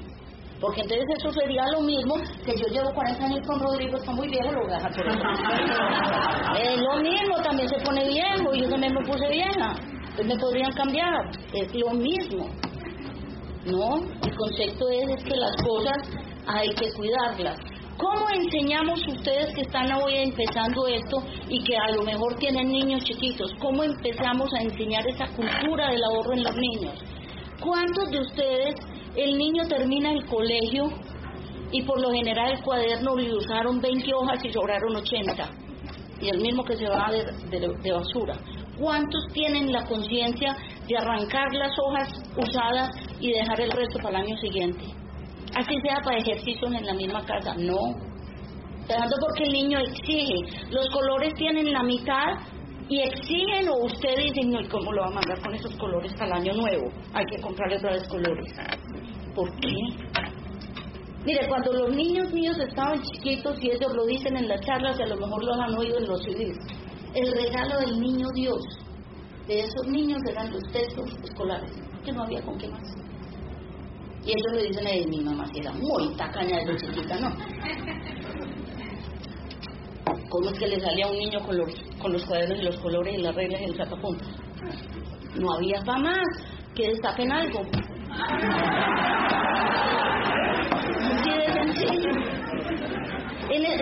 Porque 0.61 0.82
entonces 0.82 1.06
eso 1.18 1.32
sería 1.32 1.64
lo 1.72 1.80
mismo 1.80 2.16
que 2.44 2.52
yo 2.52 2.66
llevo 2.68 2.92
40 2.92 3.24
años 3.24 3.46
con 3.46 3.58
Rodrigo, 3.61 3.96
está 3.96 4.12
muy 4.12 4.28
viejo, 4.28 4.52
lo 4.52 4.61
voy 4.61 4.72
a 4.72 4.74
dejar 4.74 4.92
por 4.92 5.06
lo 6.82 6.96
mismo, 7.00 7.36
también 7.42 7.68
se 7.68 7.78
pone 7.80 8.06
viejo, 8.06 8.52
yo 8.54 8.68
también 8.68 8.92
me 8.92 9.00
puse 9.00 9.26
vieja. 9.30 9.74
Entonces 10.11 10.26
me 10.26 10.36
podrían 10.38 10.72
cambiar, 10.72 11.30
es 11.54 11.74
lo 11.74 11.90
mismo. 11.92 12.50
No, 13.64 13.96
el 13.96 14.36
concepto 14.36 14.88
es, 14.90 15.08
es 15.08 15.24
que 15.24 15.36
las 15.36 15.56
cosas 15.64 15.96
hay 16.46 16.68
que 16.70 16.92
cuidarlas. 16.92 17.58
¿Cómo 17.96 18.26
enseñamos 18.34 19.00
ustedes 19.08 19.54
que 19.54 19.62
están 19.62 19.92
hoy 19.92 20.14
empezando 20.16 20.86
esto 20.86 21.22
y 21.48 21.62
que 21.62 21.76
a 21.76 21.90
lo 21.92 22.02
mejor 22.02 22.34
tienen 22.36 22.68
niños 22.68 23.04
chiquitos? 23.04 23.52
¿Cómo 23.61 23.82
empezamos 23.82 24.48
a 24.54 24.62
enseñar 24.62 25.06
esa 25.06 25.26
cultura 25.28 25.90
del 25.90 26.02
ahorro 26.04 26.32
en 26.32 26.42
los 26.42 26.56
niños? 26.56 26.94
¿Cuántos 27.61 28.11
de 28.11 28.20
ustedes 28.20 28.74
el 29.16 29.36
niño 29.36 29.66
termina 29.68 30.12
el 30.12 30.24
colegio 30.26 30.84
y 31.72 31.82
por 31.82 32.00
lo 32.00 32.11
general 32.11 32.52
el 32.52 32.62
cuaderno 32.62 33.16
le 33.16 33.34
usaron 33.34 33.80
20 33.80 34.14
hojas 34.14 34.44
y 34.44 34.50
sobraron 34.50 34.96
80? 34.96 35.50
Y 36.20 36.28
el 36.28 36.40
mismo 36.40 36.64
que 36.64 36.76
se 36.76 36.88
va 36.88 37.11
de, 37.11 37.58
de 37.58 37.92
basura. 37.92 38.36
¿Cuántos 38.78 39.26
tienen 39.32 39.72
la 39.72 39.84
conciencia 39.84 40.56
de 40.86 40.96
arrancar 40.96 41.52
las 41.52 41.72
hojas 41.78 42.08
usadas 42.36 42.90
y 43.20 43.32
dejar 43.32 43.61
el 43.61 43.70
resto 43.70 43.98
para 44.02 44.20
el 44.20 44.26
año 44.26 44.36
siguiente? 44.38 45.00
así 45.54 45.74
sea 45.82 46.00
para 46.04 46.18
ejercicios 46.18 46.72
en 46.72 46.86
la 46.86 46.94
misma 46.94 47.24
casa, 47.24 47.54
no. 47.56 47.78
Dejando 48.86 49.16
porque 49.20 49.44
el 49.44 49.52
niño 49.52 49.78
exige. 49.78 50.68
Los 50.70 50.88
colores 50.90 51.34
tienen 51.34 51.72
la 51.72 51.82
mitad 51.82 52.38
y 52.88 53.00
exigen 53.00 53.68
o 53.68 53.84
usted 53.84 54.16
dice, 54.16 54.40
no, 54.46 54.61
¿y 54.61 54.68
cómo 54.68 54.92
lo 54.92 55.02
va 55.02 55.08
a 55.08 55.14
mandar 55.14 55.40
con 55.40 55.54
esos 55.54 55.74
colores 55.76 56.12
para 56.14 56.26
el 56.26 56.32
año 56.42 56.54
nuevo? 56.54 56.90
Hay 57.12 57.24
que 57.26 57.40
comprarle 57.40 57.76
otra 57.76 57.92
vez 57.92 58.08
colores. 58.08 58.52
¿Por 59.41 59.51
qué? 59.57 59.72
Mire, 61.24 61.49
cuando 61.49 61.72
los 61.72 61.97
niños 61.97 62.30
míos 62.30 62.59
estaban 62.59 63.01
chiquitos 63.01 63.57
y 63.62 63.70
ellos 63.70 63.91
lo 63.95 64.05
dicen 64.05 64.36
en 64.36 64.49
las 64.49 64.61
charlas, 64.61 64.99
y 65.01 65.03
a 65.03 65.07
lo 65.07 65.16
mejor 65.16 65.43
lo 65.43 65.55
han 65.55 65.74
oído 65.78 65.97
en 65.97 66.09
los 66.09 66.22
CDs, 66.22 66.59
el 67.14 67.32
regalo 67.32 67.78
del 67.78 68.01
niño 68.01 68.28
Dios 68.34 68.62
de 69.47 69.61
esos 69.61 69.86
niños 69.86 70.20
eran 70.30 70.53
los 70.53 70.62
textos 70.70 71.07
escolares, 71.24 71.72
que 72.05 72.12
no 72.12 72.24
había 72.24 72.43
con 72.43 72.59
qué 72.59 72.68
más. 72.68 72.82
Y 74.26 74.32
eso 74.32 74.45
lo 74.53 74.62
dicen 74.62 74.84
de 74.84 75.07
mi 75.07 75.24
mamá, 75.24 75.47
si 75.55 75.61
era 75.61 75.72
muy 75.72 76.14
tacaña 76.16 76.59
de 76.59 76.76
chiquita, 76.76 77.18
¿no? 77.18 77.30
¿Cómo 80.28 80.51
es 80.51 80.59
que 80.59 80.66
le 80.66 80.80
salía 80.80 81.07
a 81.07 81.11
un 81.12 81.16
niño 81.16 81.41
con 81.47 81.57
los, 81.57 81.70
con 81.99 82.12
los 82.12 82.26
cuadernos 82.26 82.59
y 82.59 82.62
los 82.62 82.76
colores 82.76 83.18
y 83.18 83.22
las 83.22 83.34
reglas 83.34 83.62
y 83.62 83.64
el 83.64 83.74
sacapuntas? 83.74 84.28
No 85.34 85.55
había 85.55 85.80
para 85.80 85.99
más 85.99 86.26
que 86.74 86.88
destapen 86.88 87.32
algo. 87.32 87.62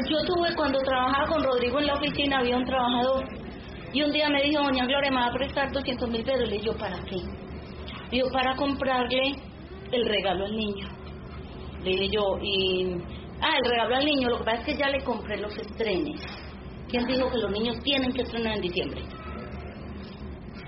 Yo 0.09 0.17
tuve, 0.25 0.55
cuando 0.57 0.79
trabajaba 0.81 1.27
con 1.27 1.43
Rodrigo 1.43 1.81
en 1.81 1.87
la 1.87 1.95
oficina, 1.95 2.39
había 2.39 2.57
un 2.57 2.65
trabajador 2.65 3.25
y 3.93 4.03
un 4.03 4.11
día 4.11 4.29
me 4.31 4.43
dijo, 4.43 4.63
doña 4.63 4.87
Gloria, 4.87 5.11
me 5.11 5.21
va 5.21 5.27
a 5.27 5.33
prestar 5.33 5.71
200 5.71 6.09
mil 6.09 6.25
pesos. 6.25 6.49
Le 6.49 6.57
dije, 6.57 6.73
¿para 6.79 6.99
qué? 7.05 7.17
Dijo, 8.11 8.29
para 8.33 8.57
comprarle 8.57 9.35
el 9.93 10.07
regalo 10.07 10.47
al 10.47 10.57
niño. 10.57 10.89
Le 11.83 11.91
dije 11.91 12.09
yo, 12.09 12.39
y. 12.43 12.97
Ah, 13.41 13.57
el 13.63 13.71
regalo 13.71 13.97
al 13.97 14.05
niño, 14.05 14.29
lo 14.31 14.39
que 14.39 14.45
pasa 14.45 14.61
es 14.61 14.67
que 14.67 14.75
ya 14.77 14.89
le 14.89 15.05
compré 15.05 15.37
los 15.37 15.57
estrenes. 15.59 16.21
¿Quién 16.89 17.07
dijo 17.07 17.31
que 17.31 17.39
los 17.39 17.51
niños 17.51 17.77
tienen 17.83 18.11
que 18.13 18.23
estrenar 18.23 18.55
en 18.55 18.63
diciembre? 18.63 19.03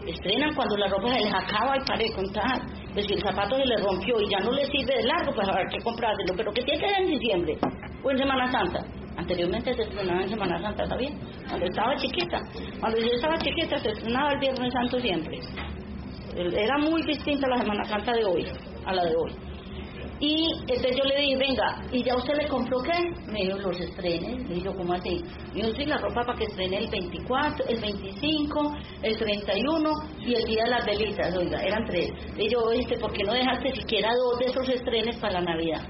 Estrenan 0.06 0.54
cuando 0.54 0.76
la 0.76 0.88
ropa 0.88 1.14
se 1.14 1.20
les 1.20 1.32
acaba 1.32 1.76
y 1.78 1.84
pare 1.86 2.04
de 2.04 2.12
contar. 2.14 2.60
Pues 2.93 3.07
si 3.07 3.14
el 3.14 3.22
zapato 3.22 3.57
se 3.57 3.64
le 3.64 3.76
rompió 3.76 4.20
y 4.20 4.28
ya 4.28 4.38
no 4.41 4.53
le 4.53 4.66
sirve 4.66 4.97
de 4.97 5.05
largo, 5.05 5.32
pues 5.34 5.49
habrá 5.49 5.68
que 5.68 5.78
comprárselo. 5.82 6.34
Pero 6.36 6.53
que 6.53 6.62
tiene 6.62 6.80
que 6.80 6.88
ser 6.88 7.03
en 7.03 7.11
diciembre 7.11 7.59
o 8.03 8.11
en 8.11 8.18
Semana 8.18 8.51
Santa. 8.51 8.80
Anteriormente 9.16 9.74
se 9.74 9.82
estrenaba 9.82 10.22
en 10.22 10.28
Semana 10.28 10.61
Santa, 10.61 10.86
¿sabía? 10.86 11.11
Cuando 11.49 11.66
estaba 11.66 11.97
chiquita. 11.97 12.38
Cuando 12.80 12.99
yo 12.99 13.12
estaba 13.14 13.38
chiquita 13.38 13.78
se 13.78 13.91
estrenaba 13.91 14.32
el 14.32 14.38
Viernes 14.38 14.72
Santo 14.72 14.99
siempre. 14.99 15.38
Era 16.36 16.78
muy 16.78 17.03
distinta 17.03 17.47
la 17.49 17.59
Semana 17.59 17.84
Santa 17.84 18.12
de 18.12 18.24
hoy 18.24 18.47
a 18.86 18.93
la 18.93 19.05
de 19.05 19.16
hoy. 19.16 19.49
Y 20.20 20.52
entonces 20.68 20.96
yo 20.96 21.04
le 21.04 21.18
dije, 21.18 21.36
venga, 21.36 21.82
¿y 21.90 22.04
ya 22.04 22.14
usted 22.14 22.34
le 22.34 22.46
compró 22.46 22.78
qué? 22.82 23.32
Me 23.32 23.40
dijo, 23.40 23.56
los 23.56 23.80
estrenes. 23.80 24.46
Le 24.48 24.56
digo, 24.56 24.74
¿cómo 24.76 24.92
así? 24.92 25.24
Me 25.54 25.62
dijo, 25.62 25.86
la 25.86 25.96
ropa 25.96 26.22
para 26.26 26.38
que 26.38 26.44
estrene 26.44 26.76
el 26.76 26.90
24, 26.90 27.66
el 27.66 27.80
25, 27.80 28.76
el 29.02 29.16
31 29.16 29.90
y 30.20 30.34
el 30.34 30.44
día 30.44 30.64
de 30.64 30.70
las 30.70 30.84
velitas, 30.84 31.34
oiga, 31.34 31.62
eran 31.62 31.86
tres. 31.86 32.12
Le 32.36 32.48
digo, 32.48 32.60
oíste, 32.64 32.98
¿por 32.98 33.12
qué 33.12 33.24
no 33.24 33.32
dejaste 33.32 33.74
siquiera 33.76 34.14
dos 34.14 34.38
de 34.40 34.46
esos 34.46 34.68
estrenes 34.68 35.16
para 35.16 35.40
la 35.40 35.52
Navidad? 35.52 35.88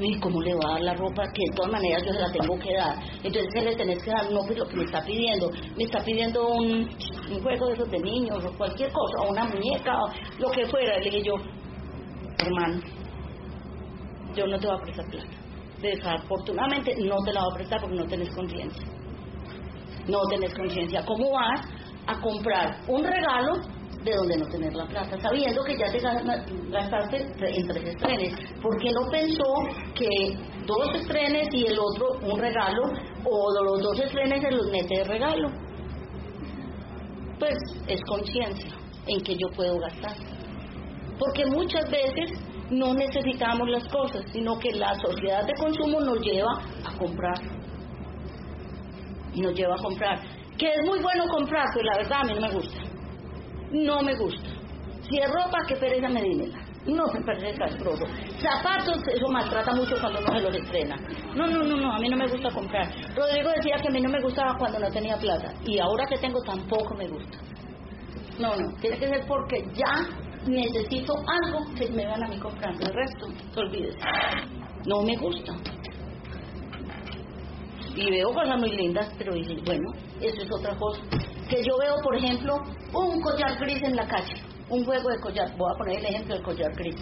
Dijo, 0.00 0.20
¿cómo 0.22 0.42
le 0.42 0.54
va 0.54 0.70
a 0.70 0.72
dar 0.72 0.82
la 0.82 0.94
ropa? 0.94 1.22
Que 1.32 1.42
de 1.48 1.56
todas 1.56 1.72
maneras 1.72 2.02
yo 2.04 2.12
se 2.12 2.20
la 2.20 2.32
tengo 2.32 2.58
que 2.58 2.74
dar. 2.74 2.96
Entonces, 3.22 3.46
¿qué 3.54 3.62
le 3.62 3.76
tenés 3.76 4.02
que 4.02 4.10
dar? 4.10 4.30
No, 4.32 4.40
pues 4.44 4.58
lo 4.58 4.66
que 4.66 4.76
me 4.76 4.84
está 4.84 5.02
pidiendo. 5.04 5.50
Me 5.76 5.84
está 5.84 6.00
pidiendo 6.04 6.48
un, 6.48 6.88
un 7.30 7.42
juego 7.42 7.66
de 7.66 7.74
esos 7.74 7.90
de 7.90 7.98
niños 8.00 8.44
o 8.44 8.56
cualquier 8.56 8.90
cosa, 8.90 9.22
o 9.22 9.30
una 9.30 9.44
muñeca, 9.44 9.92
o 10.02 10.08
lo 10.40 10.50
que 10.50 10.66
fuera. 10.66 10.98
Le 10.98 11.04
dije 11.04 11.22
yo, 11.22 11.34
hermano, 12.38 12.80
yo 14.34 14.46
no 14.46 14.58
te 14.58 14.66
voy 14.66 14.76
a 14.76 14.80
prestar 14.80 15.06
plata. 15.10 15.30
Desafortunadamente 15.80 16.94
no 17.04 17.16
te 17.24 17.32
la 17.32 17.40
voy 17.40 17.52
a 17.52 17.56
prestar 17.56 17.80
porque 17.80 17.96
no 17.96 18.06
tenés 18.06 18.34
conciencia. 18.34 18.86
No 20.06 20.20
tenés 20.30 20.54
conciencia. 20.54 21.04
¿Cómo 21.04 21.30
vas 21.30 21.60
a 22.06 22.20
comprar 22.20 22.80
un 22.88 23.04
regalo 23.04 23.56
de 24.02 24.12
donde 24.14 24.38
no 24.38 24.46
tener 24.46 24.74
la 24.74 24.86
plata, 24.86 25.18
sabiendo 25.20 25.62
que 25.64 25.76
ya 25.76 25.90
te 25.90 25.98
gastaste 26.70 27.16
en 27.16 27.66
tres 27.66 27.84
estrenes? 27.84 28.34
¿Por 28.62 28.78
qué 28.78 28.90
no 28.90 29.08
pensó 29.10 29.54
que 29.94 30.08
dos 30.66 30.94
estrenes 30.94 31.48
y 31.52 31.66
el 31.66 31.78
otro 31.78 32.18
un 32.22 32.38
regalo 32.38 32.82
o 33.24 33.64
los 33.64 33.82
dos 33.82 34.00
estrenes 34.00 34.40
se 34.40 34.50
los 34.50 34.66
mete 34.70 34.98
de 34.98 35.04
regalo? 35.04 35.48
Pues 37.38 37.54
es 37.86 38.00
conciencia 38.08 38.72
en 39.06 39.20
que 39.22 39.34
yo 39.34 39.48
puedo 39.54 39.78
gastar 39.78 40.16
porque 41.18 41.44
muchas 41.46 41.90
veces 41.90 42.30
no 42.70 42.94
necesitamos 42.94 43.68
las 43.68 43.86
cosas, 43.88 44.24
sino 44.32 44.58
que 44.58 44.72
la 44.72 44.94
sociedad 44.94 45.44
de 45.46 45.54
consumo 45.54 46.00
nos 46.00 46.20
lleva 46.20 46.52
a 46.84 46.98
comprar. 46.98 47.38
Nos 49.34 49.54
lleva 49.54 49.74
a 49.74 49.82
comprar. 49.82 50.20
Que 50.56 50.66
es 50.66 50.86
muy 50.86 51.00
bueno 51.00 51.24
comprar, 51.28 51.64
pero 51.72 51.84
la 51.84 51.96
verdad 51.96 52.20
a 52.20 52.24
mí 52.24 52.34
no 52.34 52.40
me 52.40 52.54
gusta. 52.54 52.80
No 53.70 54.00
me 54.02 54.16
gusta. 54.16 54.48
Si 55.08 55.18
es 55.18 55.28
ropa, 55.30 55.58
que 55.66 55.76
pereza 55.76 56.08
me 56.08 56.22
dímela. 56.22 56.58
No 56.86 57.04
me 57.12 57.20
parece 57.24 57.52
castroso. 57.58 58.04
Zapatos, 58.38 58.96
eso 59.08 59.28
maltrata 59.28 59.74
mucho 59.74 59.94
cuando 60.00 60.20
no 60.20 60.26
se 60.26 60.40
los 60.40 60.56
estrena. 60.56 60.96
No, 61.34 61.46
no, 61.46 61.62
no, 61.62 61.76
no, 61.76 61.92
a 61.92 61.98
mí 61.98 62.08
no 62.08 62.16
me 62.16 62.26
gusta 62.26 62.50
comprar. 62.50 62.88
Rodrigo 63.14 63.50
decía 63.50 63.76
que 63.80 63.88
a 63.88 63.90
mí 63.90 64.00
no 64.00 64.08
me 64.08 64.20
gustaba 64.22 64.56
cuando 64.58 64.78
no 64.78 64.88
tenía 64.90 65.16
plata. 65.16 65.52
Y 65.64 65.78
ahora 65.78 66.06
que 66.06 66.16
tengo 66.18 66.40
tampoco 66.42 66.94
me 66.94 67.08
gusta. 67.08 67.38
No, 68.38 68.56
no, 68.56 68.72
tiene 68.80 68.98
que 68.98 69.08
ser 69.08 69.26
porque 69.26 69.64
ya 69.74 70.27
necesito 70.48 71.14
algo 71.26 71.64
que 71.76 71.88
me 71.90 72.06
van 72.06 72.24
a 72.24 72.28
mí 72.28 72.38
comprando. 72.38 72.86
El 72.86 72.94
resto, 72.94 73.26
se 73.52 73.60
olvídese. 73.60 73.98
No 74.86 75.02
me 75.02 75.16
gusta. 75.16 75.52
Y 77.94 78.10
veo 78.10 78.32
cosas 78.32 78.58
muy 78.58 78.70
lindas, 78.76 79.12
pero 79.18 79.34
dicen, 79.34 79.60
bueno, 79.64 79.90
eso 80.20 80.42
es 80.42 80.48
otra 80.52 80.76
cosa. 80.76 81.02
Que 81.48 81.62
yo 81.64 81.76
veo, 81.78 81.94
por 82.02 82.14
ejemplo, 82.16 82.54
un 82.92 83.20
collar 83.20 83.58
gris 83.58 83.82
en 83.82 83.96
la 83.96 84.06
calle, 84.06 84.34
un 84.68 84.84
juego 84.84 85.08
de 85.08 85.20
collar. 85.20 85.56
Voy 85.56 85.72
a 85.74 85.78
poner 85.78 85.98
el 85.98 86.06
ejemplo 86.06 86.34
del 86.34 86.44
collar 86.44 86.72
gris. 86.76 86.96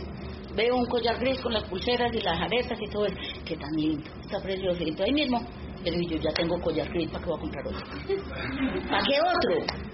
Veo 0.55 0.75
un 0.75 0.87
collar 0.87 1.19
gris 1.19 1.39
con 1.43 1.53
las 1.53 1.65
pulseras 1.65 2.11
y 2.15 2.21
las 2.21 2.41
aretas 2.41 2.79
y 2.81 2.89
todo 2.89 3.07
eso. 3.07 3.17
Que 3.45 3.57
tan 3.57 3.71
lindo, 3.77 4.09
está 4.23 4.41
precioso. 4.41 4.83
Y 4.83 5.03
ahí 5.03 5.13
mismo, 5.13 5.39
pero 5.85 6.01
yo 6.01 6.17
ya 6.17 6.33
tengo 6.33 6.59
collar 6.61 6.89
gris, 6.89 7.11
¿para 7.11 7.25
qué 7.25 7.31
voy 7.31 7.39
a 7.39 7.41
comprar 7.41 7.67
otro? 7.67 7.87
¿Para 8.89 9.03
qué 9.05 9.21
otro? 9.21 9.86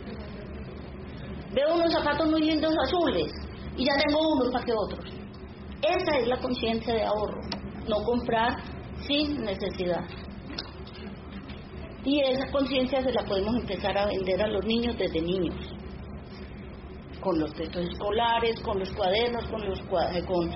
Veo 1.54 1.74
unos 1.74 1.92
zapatos 1.92 2.30
muy 2.30 2.42
lindos 2.42 2.74
azules 2.86 3.30
y 3.76 3.84
ya 3.84 3.92
tengo 4.06 4.20
unos 4.34 4.50
para 4.52 4.64
que 4.64 4.72
otros. 4.72 5.22
Esa 5.82 6.18
es 6.18 6.28
la 6.28 6.38
conciencia 6.38 6.94
de 6.94 7.04
ahorro, 7.04 7.40
no 7.88 7.96
comprar 8.04 8.56
sin 9.06 9.42
necesidad. 9.42 10.04
Y 12.04 12.20
esa 12.20 12.50
conciencia 12.50 13.00
se 13.02 13.12
la 13.12 13.22
podemos 13.24 13.54
empezar 13.56 13.96
a 13.96 14.06
vender 14.06 14.42
a 14.42 14.48
los 14.48 14.64
niños 14.64 14.96
desde 14.98 15.20
niños. 15.20 15.54
Con 17.20 17.38
los 17.38 17.52
textos 17.54 17.84
escolares, 17.86 18.60
con 18.60 18.78
los 18.78 18.90
cuadernos, 18.92 19.44
con 19.48 19.68
los 19.68 19.78
eh, 19.78 20.24
con, 20.26 20.50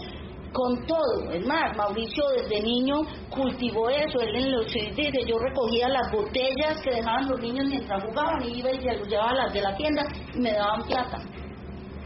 con 0.56 0.86
todo. 0.86 1.30
Es 1.30 1.46
más, 1.46 1.76
Mauricio 1.76 2.24
desde 2.34 2.62
niño 2.62 3.02
cultivó 3.28 3.90
eso. 3.90 4.18
Él 4.20 4.36
en 4.36 4.52
los 4.52 4.72
dice, 4.72 5.20
yo 5.26 5.38
recogía 5.38 5.86
las 5.88 6.10
botellas 6.10 6.80
que 6.82 6.92
dejaban 6.92 7.28
los 7.28 7.38
niños 7.40 7.66
mientras 7.68 8.02
jugaban 8.02 8.42
y 8.42 8.58
iba 8.58 8.70
y 8.72 8.80
se 8.80 9.04
llevaba 9.06 9.34
las 9.34 9.52
de 9.52 9.60
la 9.60 9.76
tienda 9.76 10.02
y 10.34 10.40
me 10.40 10.52
daban 10.52 10.82
plata. 10.84 11.18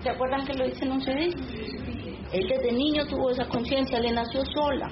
¿Se 0.03 0.11
acuerdan 0.11 0.45
que 0.45 0.55
lo 0.55 0.67
hice 0.67 0.85
en 0.85 0.93
un 0.93 1.01
CD? 1.01 1.27
Él 2.33 2.49
desde 2.49 2.73
niño 2.73 3.07
tuvo 3.07 3.31
esa 3.31 3.45
conciencia, 3.45 4.01
le 4.01 4.11
nació 4.11 4.43
sola. 4.47 4.89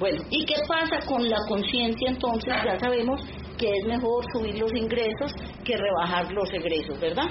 Bueno, 0.00 0.22
¿y 0.30 0.44
qué 0.46 0.56
pasa 0.66 0.98
con 1.06 1.28
la 1.28 1.38
conciencia 1.46 2.10
entonces? 2.10 2.54
Ya 2.64 2.76
sabemos 2.78 3.20
que 3.56 3.70
es 3.70 3.84
mejor 3.86 4.24
subir 4.32 4.58
los 4.58 4.72
ingresos 4.74 5.32
que 5.64 5.76
rebajar 5.76 6.32
los 6.32 6.50
egresos, 6.52 6.98
¿verdad? 6.98 7.28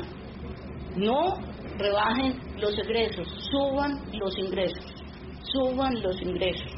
No 0.96 1.49
rebajen 1.80 2.38
los 2.58 2.78
egresos, 2.78 3.28
suban 3.52 4.02
los 4.14 4.38
ingresos, 4.38 4.86
suban 5.44 6.02
los 6.02 6.22
ingresos. 6.22 6.72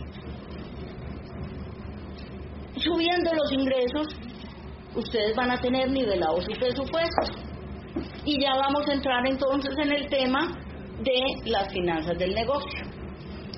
Subiendo 2.78 3.34
los 3.34 3.52
ingresos, 3.52 4.08
ustedes 4.96 5.36
van 5.36 5.52
a 5.52 5.58
tener 5.58 5.90
nivelado 5.90 6.42
su 6.42 6.52
presupuesto. 6.52 7.34
Y 8.24 8.42
ya 8.42 8.56
vamos 8.56 8.88
a 8.88 8.94
entrar 8.94 9.26
entonces 9.28 9.74
en 9.78 9.92
el 9.92 10.08
tema 10.08 10.48
de 11.02 11.50
las 11.50 11.72
finanzas 11.74 12.18
del 12.18 12.34
negocio. 12.34 12.82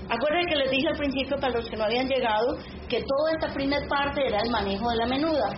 Acuérdense 0.10 0.50
que 0.50 0.56
les 0.56 0.72
dije 0.72 0.88
al 0.88 0.98
principio, 0.98 1.38
para 1.38 1.54
los 1.54 1.70
que 1.70 1.78
no 1.78 1.84
habían 1.86 2.08
llegado, 2.08 2.58
que 2.90 3.02
toda 3.02 3.32
esta 3.32 3.54
primera 3.54 3.86
parte 3.88 4.26
era 4.28 4.40
el 4.44 4.50
manejo 4.50 4.90
de 4.90 4.98
la 4.98 5.06
menuda. 5.06 5.54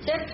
¿Cierto? 0.00 0.32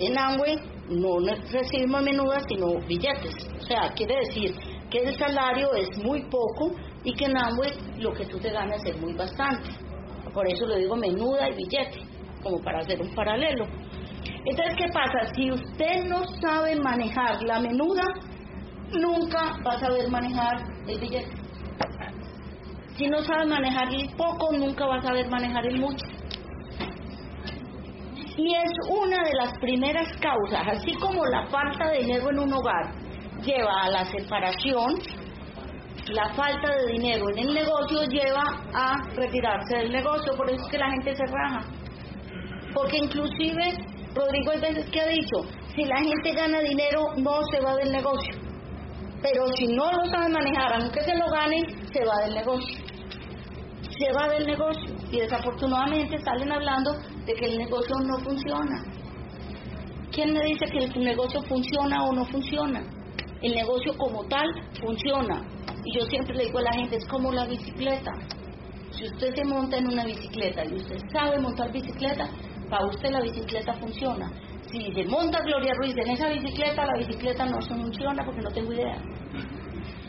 En 0.00 0.18
Amway 0.18 0.56
no 0.88 1.18
recibimos 1.52 2.02
menudas, 2.02 2.44
sino 2.48 2.78
billetes. 2.86 3.34
O 3.58 3.62
sea, 3.62 3.90
quiere 3.94 4.16
decir 4.26 4.54
que 4.90 4.98
el 4.98 5.18
salario 5.18 5.74
es 5.74 5.98
muy 5.98 6.22
poco 6.24 6.72
y 7.04 7.12
que 7.14 7.26
en 7.26 7.36
Amway 7.36 7.72
lo 7.98 8.12
que 8.12 8.26
tú 8.26 8.38
te 8.38 8.50
ganas 8.50 8.84
es 8.84 8.98
muy 9.00 9.12
bastante. 9.14 9.70
Por 10.32 10.46
eso 10.48 10.66
le 10.66 10.78
digo 10.78 10.96
menuda 10.96 11.48
y 11.50 11.56
billete, 11.56 12.00
como 12.42 12.60
para 12.62 12.78
hacer 12.80 13.00
un 13.00 13.14
paralelo. 13.14 13.64
Entonces, 14.44 14.74
¿qué 14.76 14.86
pasa? 14.92 15.32
Si 15.34 15.50
usted 15.50 16.04
no 16.06 16.24
sabe 16.40 16.76
manejar 16.76 17.42
la 17.42 17.60
menuda, 17.60 18.02
nunca 18.92 19.58
va 19.66 19.74
a 19.74 19.80
saber 19.80 20.08
manejar 20.10 20.62
el 20.86 20.98
billete. 20.98 21.32
Si 22.96 23.06
no 23.06 23.22
sabes 23.22 23.46
manejar 23.46 23.94
el 23.94 24.08
poco, 24.16 24.52
nunca 24.56 24.86
vas 24.86 25.04
a 25.04 25.08
saber 25.08 25.28
manejar 25.28 25.66
el 25.66 25.80
mucho. 25.80 26.04
Y 28.38 28.54
es 28.54 28.70
una 28.88 29.16
de 29.24 29.34
las 29.34 29.58
primeras 29.58 30.06
causas, 30.18 30.62
así 30.68 30.94
como 30.94 31.26
la 31.26 31.44
falta 31.48 31.90
de 31.90 31.98
dinero 32.04 32.30
en 32.30 32.38
un 32.38 32.52
hogar 32.52 32.94
lleva 33.42 33.82
a 33.82 33.90
la 33.90 34.04
separación, 34.04 34.94
la 36.06 36.32
falta 36.34 36.72
de 36.76 36.92
dinero 36.92 37.24
en 37.30 37.38
el 37.40 37.54
negocio 37.54 38.04
lleva 38.04 38.44
a 38.74 38.94
retirarse 39.16 39.78
del 39.78 39.90
negocio, 39.90 40.32
por 40.36 40.48
eso 40.48 40.62
es 40.64 40.70
que 40.70 40.78
la 40.78 40.88
gente 40.88 41.16
se 41.16 41.24
raja. 41.26 41.66
Porque 42.72 42.98
inclusive 42.98 43.72
Rodrigo 44.14 44.52
hay 44.52 44.60
veces 44.60 44.88
que 44.88 45.00
ha 45.00 45.08
dicho, 45.08 45.38
si 45.74 45.84
la 45.84 45.98
gente 45.98 46.32
gana 46.32 46.60
dinero 46.60 47.06
no 47.16 47.40
se 47.50 47.60
va 47.60 47.74
del 47.74 47.90
negocio. 47.90 48.34
Pero 49.20 49.48
si 49.56 49.66
no 49.66 49.90
lo 49.90 50.06
sabe 50.12 50.28
manejar, 50.28 50.80
aunque 50.80 51.00
se 51.00 51.16
lo 51.16 51.26
gane, 51.26 51.60
se 51.92 52.04
va 52.04 52.24
del 52.24 52.34
negocio 52.36 52.87
se 53.98 54.12
va 54.12 54.28
del 54.28 54.46
negocio 54.46 54.94
y 55.10 55.20
desafortunadamente 55.20 56.18
salen 56.20 56.52
hablando 56.52 56.92
de 57.26 57.34
que 57.34 57.46
el 57.46 57.58
negocio 57.58 57.96
no 58.04 58.18
funciona. 58.18 58.84
¿Quién 60.12 60.32
me 60.32 60.44
dice 60.44 60.66
que 60.66 60.84
el 60.84 61.04
negocio 61.04 61.42
funciona 61.42 62.04
o 62.04 62.12
no 62.12 62.24
funciona? 62.24 62.82
El 63.42 63.54
negocio 63.54 63.92
como 63.96 64.24
tal 64.26 64.46
funciona. 64.80 65.42
Y 65.84 65.98
yo 65.98 66.06
siempre 66.06 66.36
le 66.36 66.44
digo 66.44 66.58
a 66.58 66.62
la 66.62 66.72
gente, 66.72 66.96
es 66.96 67.06
como 67.06 67.32
la 67.32 67.46
bicicleta. 67.46 68.12
Si 68.90 69.04
usted 69.06 69.34
se 69.34 69.44
monta 69.44 69.76
en 69.76 69.86
una 69.88 70.04
bicicleta 70.04 70.64
y 70.64 70.74
usted 70.74 70.98
sabe 71.12 71.38
montar 71.38 71.72
bicicleta, 71.72 72.28
para 72.70 72.86
usted 72.86 73.10
la 73.10 73.20
bicicleta 73.20 73.74
funciona. 73.74 74.30
Si 74.70 74.92
se 74.92 75.04
monta 75.04 75.40
Gloria 75.42 75.72
Ruiz 75.78 75.94
en 75.96 76.10
esa 76.10 76.28
bicicleta, 76.28 76.84
la 76.84 76.98
bicicleta 76.98 77.46
no 77.46 77.60
funciona 77.60 78.24
porque 78.24 78.42
no 78.42 78.50
tengo 78.50 78.72
idea. 78.72 79.02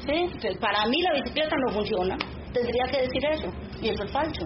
¿Sí? 0.06 0.56
para 0.60 0.86
mí 0.88 1.02
la 1.02 1.14
bicicleta 1.22 1.56
no 1.68 1.74
funciona 1.74 2.18
tendría 2.54 2.86
que 2.92 3.02
decir 3.02 3.26
eso, 3.32 3.48
y 3.82 3.90
eso 3.90 4.04
es 4.04 4.12
falso, 4.12 4.46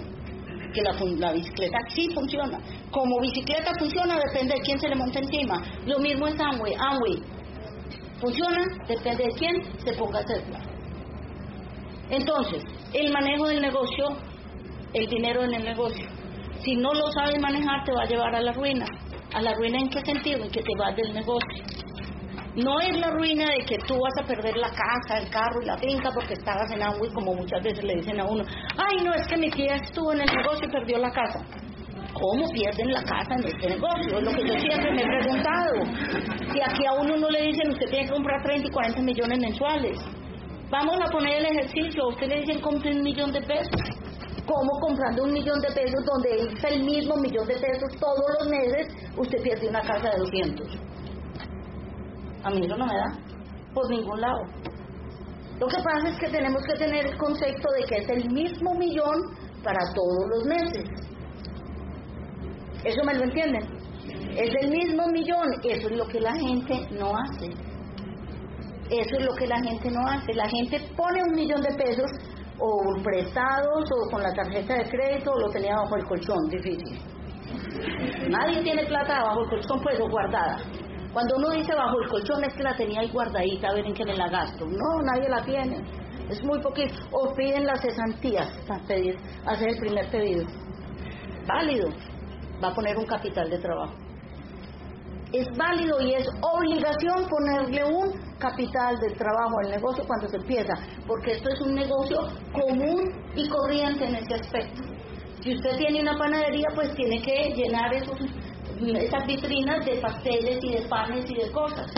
que 0.73 0.81
la, 0.81 0.93
la, 1.17 1.33
bicicleta 1.33 1.77
sí 1.89 2.09
funciona. 2.13 2.59
Como 2.91 3.19
bicicleta 3.19 3.71
funciona, 3.79 4.19
depende 4.27 4.55
de 4.55 4.61
quién 4.61 4.79
se 4.79 4.87
le 4.89 4.95
monta 4.95 5.19
encima. 5.19 5.61
Lo 5.85 5.99
mismo 5.99 6.27
es 6.27 6.39
Amway. 6.39 6.73
Amway 6.77 7.21
funciona, 8.19 8.65
depende 8.87 9.23
de 9.25 9.31
quién 9.31 9.63
se 9.85 9.93
ponga 9.93 10.19
a 10.19 10.21
hacerlo. 10.21 10.57
Entonces, 12.09 12.63
el 12.93 13.11
manejo 13.11 13.47
del 13.47 13.61
negocio, 13.61 14.17
el 14.93 15.07
dinero 15.07 15.43
en 15.43 15.53
el 15.53 15.63
negocio, 15.63 16.05
si 16.63 16.75
no 16.75 16.93
lo 16.93 17.11
sabes 17.11 17.39
manejar, 17.41 17.83
te 17.85 17.91
va 17.91 18.03
a 18.03 18.07
llevar 18.07 18.35
a 18.35 18.41
la 18.41 18.53
ruina. 18.53 18.85
¿A 19.33 19.41
la 19.41 19.53
ruina 19.55 19.79
en 19.79 19.89
qué 19.89 19.99
sentido? 20.01 20.43
En 20.43 20.51
que 20.51 20.61
te 20.61 20.75
vas 20.77 20.95
del 20.95 21.13
negocio. 21.13 21.82
No 22.55 22.79
es 22.81 22.95
la 22.99 23.09
ruina 23.09 23.45
de 23.49 23.65
que 23.65 23.77
tú 23.87 23.95
vas 23.99 24.13
a 24.21 24.27
perder 24.27 24.55
la 24.57 24.69
casa, 24.69 25.17
el 25.17 25.29
carro 25.31 25.59
y 25.63 25.65
la 25.65 25.75
finca 25.75 26.11
porque 26.13 26.33
estabas 26.33 26.69
en 26.71 26.83
agua 26.83 27.07
y 27.07 27.11
como 27.11 27.33
muchas 27.33 27.63
veces 27.63 27.83
le 27.83 27.95
dicen 27.95 28.19
a 28.19 28.25
uno, 28.25 28.43
ay 28.77 29.03
no, 29.03 29.11
es 29.11 29.27
que 29.27 29.37
mi 29.37 29.49
tía 29.49 29.73
estuvo 29.73 30.13
en 30.13 30.21
el 30.21 30.29
negocio 30.29 30.67
y 30.67 30.71
perdió 30.71 30.99
la 30.99 31.09
casa. 31.09 31.39
¿Cómo 32.13 32.47
pierden 32.53 32.93
la 32.93 33.01
casa 33.01 33.33
en 33.33 33.47
este 33.47 33.69
negocio? 33.69 34.19
Es 34.19 34.23
lo 34.23 34.31
que 34.31 34.47
yo 34.47 34.59
siempre 34.59 34.91
me 34.93 35.01
he 35.01 35.19
preguntado. 35.19 35.73
Si 36.53 36.61
aquí 36.61 36.85
a 36.85 36.93
uno 36.93 37.17
no 37.17 37.27
le 37.27 37.41
dicen, 37.41 37.71
usted 37.71 37.89
tiene 37.89 38.05
que 38.05 38.13
comprar 38.13 38.43
30 38.43 38.67
y 38.67 38.71
40 38.71 39.01
millones 39.01 39.39
mensuales. 39.39 39.99
Vamos 40.69 40.97
a 41.03 41.11
poner 41.11 41.39
el 41.39 41.45
ejercicio, 41.57 42.07
usted 42.07 42.27
le 42.27 42.41
dicen 42.41 42.61
compre 42.61 42.91
un 42.91 43.01
millón 43.01 43.31
de 43.31 43.41
pesos. 43.41 43.81
¿Cómo 44.45 44.79
comprando 44.79 45.23
un 45.23 45.33
millón 45.33 45.59
de 45.59 45.69
pesos 45.69 46.05
donde 46.05 46.29
es 46.35 46.63
el 46.65 46.83
mismo 46.83 47.15
millón 47.15 47.47
de 47.47 47.55
pesos 47.55 47.89
todos 47.99 48.29
los 48.39 48.47
meses, 48.47 48.93
usted 49.17 49.41
pierde 49.41 49.69
una 49.69 49.81
casa 49.81 50.11
de 50.11 50.17
200? 50.19 50.93
A 52.43 52.49
mí 52.49 52.65
eso 52.65 52.75
no 52.77 52.85
me 52.85 52.93
da 52.93 53.33
por 53.73 53.89
ningún 53.89 54.19
lado. 54.21 54.39
Lo 55.59 55.67
que 55.67 55.77
pasa 55.77 56.09
es 56.09 56.19
que 56.19 56.29
tenemos 56.29 56.61
que 56.63 56.73
tener 56.73 57.05
el 57.05 57.17
concepto 57.17 57.69
de 57.79 57.85
que 57.85 57.95
es 57.95 58.09
el 58.09 58.31
mismo 58.31 58.73
millón 58.75 59.21
para 59.63 59.79
todos 59.93 60.29
los 60.29 60.45
meses. 60.45 60.83
¿Eso 62.83 63.03
me 63.05 63.13
lo 63.13 63.23
entienden? 63.23 63.63
Es 64.35 64.51
el 64.61 64.71
mismo 64.71 65.07
millón, 65.07 65.47
eso 65.63 65.87
es 65.89 65.97
lo 65.97 66.05
que 66.05 66.19
la 66.19 66.33
gente 66.33 66.87
no 66.91 67.13
hace. 67.15 67.45
Eso 68.89 69.15
es 69.17 69.25
lo 69.25 69.33
que 69.35 69.47
la 69.47 69.59
gente 69.61 69.89
no 69.89 70.01
hace. 70.07 70.33
La 70.33 70.49
gente 70.49 70.81
pone 70.97 71.23
un 71.23 71.33
millón 71.33 71.61
de 71.61 71.73
pesos 71.75 72.11
o 72.59 73.03
prestados 73.03 73.83
o 73.91 74.11
con 74.11 74.21
la 74.21 74.33
tarjeta 74.33 74.75
de 74.75 74.89
crédito 74.89 75.31
o 75.31 75.39
lo 75.39 75.49
tenía 75.49 75.75
bajo 75.75 75.95
el 75.95 76.05
colchón, 76.05 76.49
difícil. 76.49 76.99
Nadie 78.29 78.61
tiene 78.63 78.85
plata 78.85 79.23
bajo 79.23 79.43
el 79.43 79.49
colchón, 79.49 79.79
pues 79.81 79.99
o 79.99 80.09
guardada. 80.09 80.57
Cuando 81.13 81.35
uno 81.37 81.51
dice 81.51 81.75
bajo 81.75 82.01
el 82.01 82.09
colchón 82.09 82.43
es 82.43 82.53
que 82.55 82.63
la 82.63 82.75
tenía 82.75 83.01
ahí 83.01 83.09
guardadita, 83.11 83.67
a 83.67 83.73
ver 83.73 83.85
en 83.85 83.93
qué 83.93 84.03
me 84.03 84.17
la 84.17 84.29
gasto. 84.29 84.65
No, 84.65 85.01
nadie 85.03 85.29
la 85.29 85.43
tiene. 85.43 85.77
Es 86.27 86.43
muy 86.43 86.59
poquito. 86.59 86.95
O 87.11 87.31
piden 87.35 87.65
las 87.65 87.81
cesantías 87.81 88.51
para 88.67 88.83
pedir, 88.85 89.15
hacer 89.45 89.69
el 89.69 89.77
primer 89.77 90.09
pedido. 90.09 90.45
Válido. 91.47 91.89
Va 92.63 92.69
a 92.69 92.73
poner 92.73 92.97
un 92.97 93.05
capital 93.05 93.47
de 93.47 93.59
trabajo. 93.59 93.93
Es 95.31 95.47
válido 95.55 96.01
y 96.01 96.13
es 96.13 96.27
obligación 96.41 97.27
ponerle 97.27 97.83
un 97.83 98.37
capital 98.39 98.95
de 98.99 99.15
trabajo 99.15 99.59
al 99.63 99.71
negocio 99.71 100.03
cuando 100.07 100.27
se 100.27 100.37
empieza, 100.37 100.73
porque 101.07 101.31
esto 101.33 101.49
es 101.49 101.61
un 101.61 101.75
negocio 101.75 102.17
común 102.53 103.01
y 103.35 103.47
corriente 103.49 104.05
en 104.05 104.15
ese 104.15 104.35
aspecto. 104.35 104.81
Si 105.41 105.55
usted 105.55 105.77
tiene 105.77 106.01
una 106.01 106.17
panadería, 106.17 106.67
pues 106.75 106.93
tiene 106.95 107.21
que 107.21 107.51
llenar 107.55 107.93
esos 107.93 108.19
esas 108.91 109.25
vitrinas 109.25 109.85
de 109.85 109.97
pasteles 110.01 110.63
y 110.63 110.73
de 110.73 110.81
panes 110.87 111.29
y 111.29 111.35
de 111.35 111.51
cosas 111.51 111.91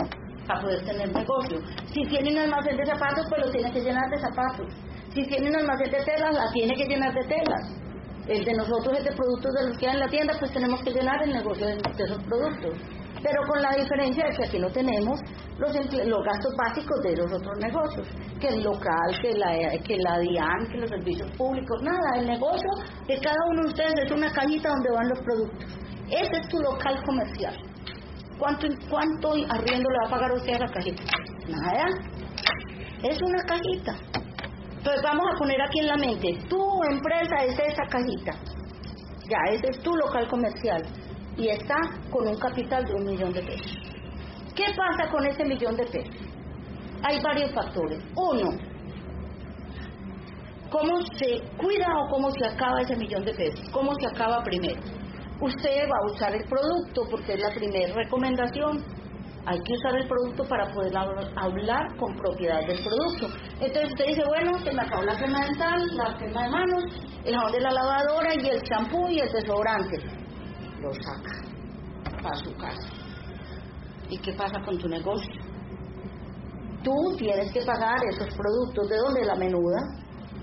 para 0.46 0.60
poder 0.60 0.84
tener 0.84 1.12
negocio. 1.12 1.58
Si 1.92 2.02
tiene 2.08 2.30
un 2.32 2.38
almacén 2.38 2.76
de 2.76 2.86
zapatos, 2.86 3.26
pues 3.28 3.46
lo 3.46 3.50
tiene 3.50 3.72
que 3.72 3.80
llenar 3.80 4.08
de 4.10 4.18
zapatos. 4.18 4.74
Si 5.12 5.22
tiene 5.26 5.48
un 5.50 5.56
almacén 5.56 5.90
de 5.90 6.04
telas, 6.04 6.34
la 6.34 6.52
tiene 6.52 6.74
que 6.74 6.84
llenar 6.84 7.12
de 7.14 7.24
telas. 7.24 7.86
El 8.28 8.44
de 8.44 8.52
nosotros, 8.54 8.98
el 8.98 9.04
de 9.04 9.12
productos 9.12 9.52
de 9.54 9.68
los 9.68 9.78
que 9.78 9.86
hay 9.86 9.94
en 9.94 10.00
la 10.00 10.08
tienda, 10.08 10.34
pues 10.38 10.52
tenemos 10.52 10.82
que 10.82 10.90
llenar 10.90 11.22
el 11.22 11.32
negocio 11.32 11.66
de, 11.66 11.76
esos 11.76 12.22
productos. 12.24 12.74
Pero 13.22 13.42
con 13.48 13.62
la 13.62 13.70
diferencia 13.70 14.24
de 14.24 14.36
que 14.36 14.44
aquí 14.44 14.58
no 14.58 14.68
tenemos 14.70 15.18
los, 15.58 15.72
los 15.72 16.24
gastos 16.24 16.54
básicos 16.56 17.00
de 17.02 17.16
los 17.16 17.32
otros 17.32 17.58
negocios, 17.58 18.06
que 18.40 18.48
el 18.48 18.62
local, 18.62 19.08
que 19.22 19.32
la, 19.32 19.52
que 19.82 19.96
la 19.96 20.18
DIAN, 20.18 20.68
que 20.70 20.78
los 20.78 20.90
servicios 20.90 21.30
públicos, 21.36 21.82
nada. 21.82 22.20
El 22.20 22.26
negocio 22.26 22.68
de 23.06 23.18
cada 23.18 23.38
uno 23.50 23.62
de 23.62 23.68
ustedes 23.68 23.94
es 24.04 24.12
una 24.12 24.30
cajita 24.30 24.68
donde 24.68 24.90
van 24.90 25.08
los 25.08 25.20
productos. 25.20 25.85
Ese 26.08 26.36
es 26.40 26.48
tu 26.48 26.58
local 26.60 27.02
comercial. 27.04 27.56
¿Cuánto, 28.38 28.66
cuánto 28.88 29.32
arriendo 29.32 29.88
le 29.90 29.98
va 30.02 30.06
a 30.06 30.10
pagar 30.10 30.32
usted 30.32 30.54
a 30.54 30.58
la 30.58 30.72
cajita? 30.72 31.02
Nada. 31.48 31.86
Es 33.02 33.20
una 33.22 33.42
cajita. 33.44 33.94
Entonces 34.76 35.02
vamos 35.02 35.26
a 35.34 35.38
poner 35.38 35.60
aquí 35.60 35.80
en 35.80 35.86
la 35.88 35.96
mente, 35.96 36.38
tu 36.48 36.82
empresa 36.84 37.36
es 37.44 37.58
esa 37.58 37.82
cajita. 37.90 38.32
Ya, 39.28 39.52
ese 39.52 39.70
es 39.70 39.78
tu 39.80 39.92
local 39.96 40.28
comercial. 40.28 40.82
y 41.36 41.48
está 41.48 41.76
con 42.10 42.26
un 42.26 42.38
capital 42.38 42.84
de 42.84 42.94
un 42.94 43.04
millón 43.04 43.32
de 43.32 43.42
pesos. 43.42 43.72
¿Qué 44.54 44.64
pasa 44.74 45.10
con 45.10 45.26
ese 45.26 45.44
millón 45.44 45.76
de 45.76 45.84
pesos? 45.84 46.14
Hay 47.02 47.20
varios 47.20 47.52
factores. 47.52 48.02
Uno, 48.14 48.48
¿cómo 50.70 50.98
se 51.18 51.42
cuida 51.58 51.88
o 51.98 52.08
cómo 52.10 52.30
se 52.30 52.46
acaba 52.46 52.80
ese 52.80 52.96
millón 52.96 53.24
de 53.24 53.34
pesos? 53.34 53.68
¿Cómo 53.70 53.92
se 54.00 54.06
acaba 54.06 54.42
primero? 54.44 54.80
Usted 55.40 55.84
va 55.84 55.98
a 55.98 56.12
usar 56.12 56.34
el 56.34 56.44
producto 56.48 57.02
porque 57.10 57.34
es 57.34 57.40
la 57.40 57.50
primera 57.54 57.94
recomendación. 57.94 58.82
Hay 59.44 59.58
que 59.60 59.74
usar 59.74 59.94
el 59.96 60.08
producto 60.08 60.44
para 60.48 60.72
poder 60.72 60.96
hablar 60.96 61.96
con 61.98 62.16
propiedad 62.16 62.66
del 62.66 62.82
producto. 62.82 63.28
Entonces 63.60 63.90
usted 63.90 64.06
dice, 64.06 64.22
bueno, 64.26 64.58
se 64.58 64.72
me 64.72 64.82
acabó 64.82 65.02
la 65.02 65.16
crema 65.16 65.44
dental, 65.44 65.86
la 65.96 66.16
crema 66.16 66.42
de 66.42 66.48
manos, 66.50 66.84
el 67.24 67.34
jabón 67.36 67.52
de 67.52 67.60
la 67.60 67.70
lavadora 67.70 68.34
y 68.34 68.48
el 68.48 68.62
champú 68.62 69.08
y 69.08 69.20
el 69.20 69.30
desodorante. 69.30 69.98
Lo 70.80 70.92
saca 70.94 72.22
para 72.22 72.36
su 72.36 72.56
casa. 72.56 72.88
¿Y 74.08 74.18
qué 74.18 74.32
pasa 74.32 74.60
con 74.64 74.78
tu 74.78 74.88
negocio? 74.88 75.34
Tú 76.82 77.16
tienes 77.18 77.52
que 77.52 77.60
pagar 77.62 77.98
esos 78.10 78.34
productos. 78.34 78.88
¿De 78.88 78.96
dónde? 78.96 79.24
La 79.24 79.34
menuda. 79.36 79.78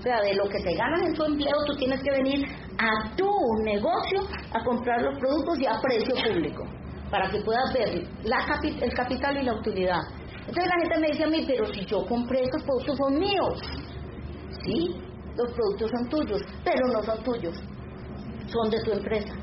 Sea, 0.04 0.20
de 0.22 0.34
lo 0.36 0.43
que 0.49 0.60
te 0.62 0.76
ganas 0.76 1.08
en 1.08 1.14
tu 1.14 1.24
empleo, 1.24 1.56
tú 1.66 1.76
tienes 1.78 2.01
que 2.04 2.12
venir 2.12 2.45
a 2.78 3.16
tu 3.16 3.26
negocio 3.64 4.20
a 4.51 4.62
comprar 4.66 5.01
los 5.01 5.18
productos 5.18 5.60
y 5.60 5.66
a 5.66 5.80
precio 5.82 6.14
público, 6.16 6.66
para 7.10 7.30
que 7.32 7.39
puedas 7.39 7.74
ver 7.74 7.88
el 7.89 8.93
capital 8.93 9.38
y 9.38 9.43
la 9.43 9.54
utilidad. 9.54 10.01
Entonces 10.39 10.66
la 10.66 10.82
gente 10.82 10.99
me 10.99 11.08
dice 11.08 11.24
a 11.24 11.28
mí, 11.28 11.45
pero 11.47 11.66
si 11.74 11.86
yo 11.86 12.06
compré 12.06 12.43
estos 12.43 12.64
productos 12.64 12.97
son 12.97 13.18
míos. 13.18 13.62
Sí, 14.66 15.01
los 15.38 15.54
productos 15.54 15.89
son 15.89 16.10
tuyos, 16.10 16.41
pero 16.66 16.86
no 16.88 17.01
son 17.04 17.24
tuyos, 17.24 17.56
son 18.47 18.70
de 18.70 18.82
tu 18.84 18.91
empresa. 18.91 19.34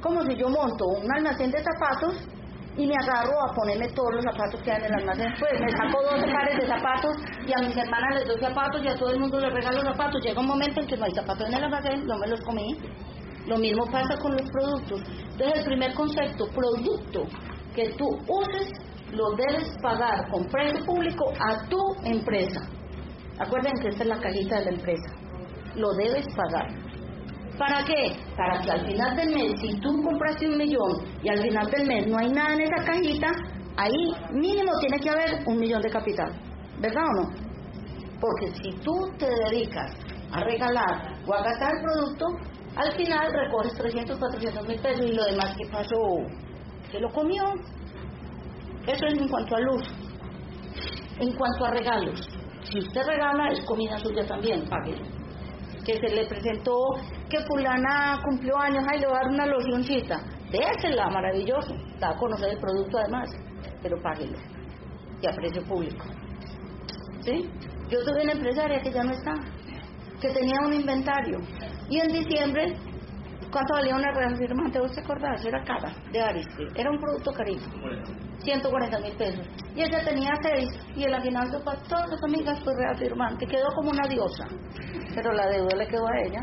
Como 0.00 0.22
si 0.22 0.36
yo 0.36 0.48
monto 0.48 0.84
un 0.86 1.12
almacén 1.16 1.50
de 1.50 1.58
zapatos 1.62 2.28
y 2.76 2.86
me 2.86 2.94
agarro 2.94 3.38
a 3.40 3.54
ponerme 3.54 3.88
todos 3.88 4.14
los 4.14 4.24
zapatos 4.24 4.60
que 4.62 4.72
hay 4.72 4.78
en 4.78 4.86
el 4.86 4.94
almacén. 4.94 5.32
Pues 5.38 5.52
me 5.60 5.70
saco 5.70 6.02
dos 6.02 6.24
pares 6.32 6.56
de 6.58 6.66
zapatos 6.66 7.16
y 7.46 7.52
a 7.52 7.66
mis 7.66 7.76
hermanas 7.76 8.14
les 8.16 8.26
doy 8.26 8.40
zapatos 8.40 8.82
y 8.82 8.88
a 8.88 8.94
todo 8.96 9.10
el 9.10 9.20
mundo 9.20 9.38
les 9.38 9.52
regalo 9.52 9.80
zapatos. 9.80 10.22
Llega 10.22 10.40
un 10.40 10.46
momento 10.46 10.80
en 10.80 10.86
que 10.86 10.96
no 10.96 11.04
hay 11.04 11.14
zapatos 11.14 11.48
en 11.48 11.54
el 11.54 11.64
almacén, 11.64 12.06
no 12.06 12.18
me 12.18 12.26
los 12.28 12.40
comí. 12.40 12.76
Lo 13.46 13.58
mismo 13.58 13.84
pasa 13.86 14.16
con 14.20 14.32
los 14.32 14.50
productos. 14.50 15.02
Entonces 15.32 15.58
el 15.58 15.64
primer 15.64 15.94
concepto, 15.94 16.46
producto 16.48 17.24
que 17.74 17.90
tú 17.90 18.06
uses, 18.28 18.72
lo 19.12 19.30
debes 19.36 19.76
pagar 19.80 20.28
con 20.30 20.44
precio 20.46 20.84
público 20.84 21.32
a 21.38 21.68
tu 21.68 21.78
empresa. 22.04 22.60
Acuérdense 23.38 23.82
que 23.82 23.88
esta 23.88 24.02
es 24.02 24.08
la 24.08 24.20
cajita 24.20 24.58
de 24.58 24.64
la 24.64 24.70
empresa. 24.70 25.14
Lo 25.76 25.92
debes 25.94 26.26
pagar. 26.34 26.83
¿Para 27.58 27.84
qué? 27.84 28.16
Para 28.36 28.60
que 28.60 28.70
al 28.70 28.86
final 28.86 29.16
del 29.16 29.30
mes, 29.32 29.60
si 29.60 29.80
tú 29.80 30.02
compraste 30.02 30.48
un 30.48 30.58
millón 30.58 30.92
y 31.22 31.28
al 31.28 31.40
final 31.40 31.70
del 31.70 31.86
mes 31.86 32.06
no 32.08 32.18
hay 32.18 32.28
nada 32.30 32.54
en 32.54 32.62
esa 32.62 32.84
cajita, 32.84 33.28
ahí 33.76 34.12
mínimo 34.32 34.72
tiene 34.80 34.98
que 34.98 35.10
haber 35.10 35.46
un 35.46 35.58
millón 35.58 35.80
de 35.80 35.90
capital. 35.90 36.32
¿Verdad 36.80 37.04
o 37.04 37.22
no? 37.22 37.28
Porque 38.20 38.50
si 38.60 38.70
tú 38.80 38.92
te 39.18 39.26
dedicas 39.26 39.92
a 40.32 40.40
regalar 40.40 41.14
o 41.26 41.34
a 41.34 41.42
gastar 41.42 41.70
producto, 41.82 42.26
al 42.74 42.92
final 42.96 43.32
recoges 43.32 43.74
300, 43.74 44.18
400 44.18 44.68
mil 44.68 44.80
pesos 44.80 45.06
y 45.06 45.12
lo 45.12 45.24
demás 45.24 45.56
que 45.56 45.70
pasó, 45.70 45.96
se 46.90 46.98
lo 46.98 47.08
comió. 47.10 47.44
Eso 48.84 49.06
es 49.06 49.14
en 49.14 49.28
cuanto 49.28 49.54
a 49.54 49.60
luz. 49.60 49.82
En 51.20 51.32
cuanto 51.36 51.64
a 51.66 51.70
regalos, 51.70 52.28
si 52.64 52.78
usted 52.80 53.02
regala 53.06 53.48
es 53.52 53.64
comida 53.64 53.96
suya 53.98 54.26
también, 54.26 54.68
páguelo 54.68 55.23
que 55.84 55.98
se 55.98 56.14
le 56.14 56.26
presentó 56.26 56.76
que 57.28 57.38
fulana 57.46 58.20
cumplió 58.24 58.58
años, 58.58 58.84
ay, 58.90 59.00
le 59.00 59.06
va 59.06 59.18
a 59.18 59.22
dar 59.22 59.32
una 59.32 59.46
locioncita. 59.46 60.20
Désela, 60.50 61.08
maravilloso. 61.10 61.74
Da 61.98 62.10
a 62.10 62.16
conocer 62.16 62.50
el 62.50 62.58
producto 62.58 62.98
además, 62.98 63.30
pero 63.82 64.00
páguelo. 64.02 64.38
Y 65.20 65.26
a 65.26 65.32
precio 65.32 65.62
público. 65.64 66.04
¿Sí? 67.20 67.48
Yo 67.88 68.02
tuve 68.04 68.22
una 68.22 68.32
empresaria 68.32 68.80
que 68.80 68.90
ya 68.90 69.02
no 69.02 69.12
está, 69.12 69.34
que 70.20 70.28
tenía 70.28 70.58
un 70.64 70.72
inventario. 70.72 71.38
Y 71.88 72.00
en 72.00 72.08
diciembre 72.08 72.76
¿Cuánto 73.54 73.74
valía 73.74 73.94
una 73.94 74.10
reafirmante? 74.10 74.80
¿Vos 74.80 74.90
te 74.90 75.00
acordás? 75.00 75.44
Era 75.44 75.62
cara, 75.62 75.94
de 76.10 76.20
Aristide. 76.20 76.72
Era 76.74 76.90
un 76.90 76.98
producto 76.98 77.30
carísimo. 77.30 77.86
140 78.42 78.98
mil 78.98 79.12
pesos. 79.16 79.46
Y 79.76 79.82
ella 79.82 80.04
tenía 80.04 80.32
seis. 80.42 80.68
Y 80.96 81.04
el 81.04 81.14
aguinaldo 81.14 81.62
para 81.62 81.80
todas 81.82 82.10
las 82.10 82.24
amigas 82.24 82.58
fue 82.64 82.74
reafirmante. 82.74 83.46
Quedó 83.46 83.68
como 83.76 83.90
una 83.90 84.08
diosa. 84.08 84.44
Pero 85.14 85.32
la 85.34 85.46
deuda 85.46 85.76
le 85.76 85.86
quedó 85.86 86.04
a 86.04 86.20
ella. 86.26 86.40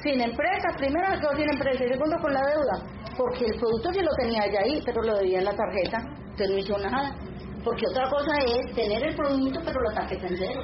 Sin 0.00 0.20
empresa. 0.20 0.68
Primero 0.76 1.08
quedó 1.18 1.32
sin 1.34 1.50
empresa. 1.50 1.84
Y 1.84 1.88
segundo 1.88 2.16
con 2.22 2.32
la 2.32 2.40
deuda. 2.40 3.16
Porque 3.16 3.46
el 3.46 3.58
producto 3.58 3.92
sí 3.94 4.00
lo 4.00 4.14
tenía 4.22 4.44
ella 4.44 4.60
ahí, 4.62 4.80
pero 4.86 5.02
lo 5.02 5.16
debía 5.16 5.40
en 5.40 5.44
la 5.44 5.56
tarjeta. 5.56 5.98
Entonces 5.98 6.50
no 6.50 6.58
hizo 6.58 6.78
nada. 6.78 7.16
Porque 7.64 7.82
otra 7.90 8.08
cosa 8.08 8.30
es 8.46 8.76
tener 8.76 9.02
el 9.08 9.16
producto, 9.16 9.60
pero 9.64 9.82
la 9.90 9.94
tarjeta 10.02 10.28
en 10.28 10.36
cero. 10.36 10.60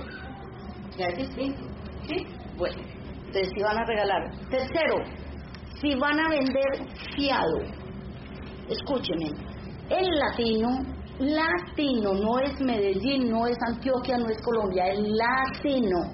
Ya 0.97 1.07
es 1.07 1.16
distinto. 1.16 1.62
¿Sí? 2.07 2.24
Bueno 2.57 3.03
si 3.43 3.62
van 3.62 3.78
a 3.78 3.85
regalar. 3.85 4.30
Tercero, 4.49 4.97
si 5.80 5.95
van 5.97 6.18
a 6.20 6.28
vender 6.28 6.87
fiado, 7.16 7.59
escúchenme, 8.68 9.30
el 9.91 10.09
latino, 10.09 10.68
latino, 11.18 12.14
no 12.14 12.39
es 12.41 12.61
Medellín, 12.61 13.30
no 13.30 13.47
es 13.47 13.57
Antioquia, 13.66 14.18
no 14.18 14.28
es 14.28 14.41
Colombia, 14.43 14.87
el 14.87 15.16
latino 15.16 16.12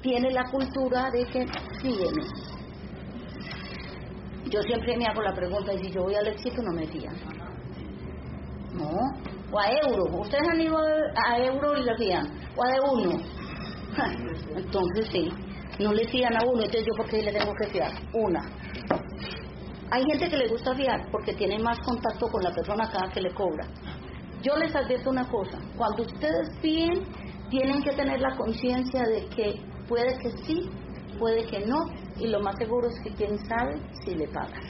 tiene 0.00 0.30
la 0.30 0.44
cultura 0.50 1.10
de 1.10 1.24
que 1.26 1.46
sígueme. 1.80 2.22
Yo 4.50 4.62
siempre 4.62 4.96
me 4.96 5.06
hago 5.06 5.22
la 5.22 5.34
pregunta, 5.34 5.72
y 5.74 5.78
si 5.84 5.90
yo 5.90 6.02
voy 6.02 6.14
al 6.14 6.28
éxito 6.28 6.62
no 6.62 6.72
me 6.72 6.86
fían. 6.86 7.14
No, 8.74 8.90
o 9.50 9.58
a 9.58 9.70
euro, 9.88 10.20
ustedes 10.20 10.48
han 10.48 10.60
ido 10.60 10.76
a 10.76 11.38
euro 11.38 11.76
y 11.76 11.84
lo 11.84 11.96
fían, 11.96 12.26
o 12.56 12.64
a 12.64 12.72
de 12.72 12.80
uno. 12.80 13.18
Entonces 14.54 15.08
sí, 15.10 15.30
no 15.78 15.92
le 15.92 16.06
fían 16.08 16.36
a 16.36 16.42
uno, 16.44 16.62
entonces 16.62 16.84
yo 16.86 16.96
por 16.96 17.06
qué 17.08 17.22
le 17.22 17.32
tengo 17.32 17.52
que 17.54 17.66
fiar. 17.68 17.92
Una. 18.12 18.40
Hay 19.90 20.02
gente 20.04 20.28
que 20.28 20.36
le 20.36 20.48
gusta 20.48 20.74
fiar 20.74 21.08
porque 21.10 21.34
tiene 21.34 21.58
más 21.58 21.78
contacto 21.80 22.26
con 22.28 22.42
la 22.42 22.52
persona 22.52 22.88
cada 22.90 23.10
que 23.12 23.20
le 23.20 23.32
cobra. 23.34 23.66
Yo 24.42 24.56
les 24.56 24.74
advierto 24.74 25.10
una 25.10 25.26
cosa, 25.28 25.58
cuando 25.76 26.02
ustedes 26.02 26.58
fíen, 26.60 27.04
tienen 27.50 27.82
que 27.82 27.92
tener 27.92 28.20
la 28.20 28.36
conciencia 28.36 29.02
de 29.04 29.26
que 29.28 29.60
puede 29.88 30.18
que 30.18 30.30
sí, 30.44 30.68
puede 31.18 31.46
que 31.46 31.60
no, 31.66 31.78
y 32.18 32.28
lo 32.28 32.40
más 32.40 32.56
seguro 32.58 32.88
es 32.88 33.00
que 33.02 33.10
quien 33.14 33.38
sabe 33.46 33.80
si 34.04 34.14
le 34.14 34.28
paga. 34.28 34.60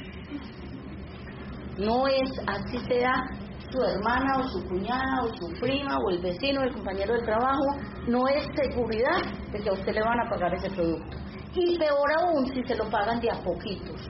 No 1.78 2.06
es 2.06 2.30
así 2.46 2.78
sea 2.88 3.22
su 3.70 3.82
hermana 3.82 4.38
o 4.38 4.48
su 4.48 4.62
cuñada 4.68 5.22
o 5.24 5.28
su 5.36 5.48
prima 5.60 5.98
o 5.98 6.10
el 6.10 6.20
vecino 6.20 6.60
o 6.60 6.64
el 6.64 6.72
compañero 6.72 7.14
del 7.14 7.24
trabajo, 7.24 7.64
no 8.06 8.26
es 8.28 8.46
seguridad 8.54 9.22
de 9.52 9.58
que 9.58 9.68
a 9.68 9.72
usted 9.72 9.92
le 9.92 10.02
van 10.02 10.20
a 10.20 10.30
pagar 10.30 10.54
ese 10.54 10.70
producto. 10.70 11.16
Y 11.54 11.78
peor 11.78 12.10
aún 12.20 12.46
si 12.52 12.62
se 12.64 12.76
lo 12.76 12.88
pagan 12.90 13.20
de 13.20 13.30
a 13.30 13.42
poquitos, 13.42 14.00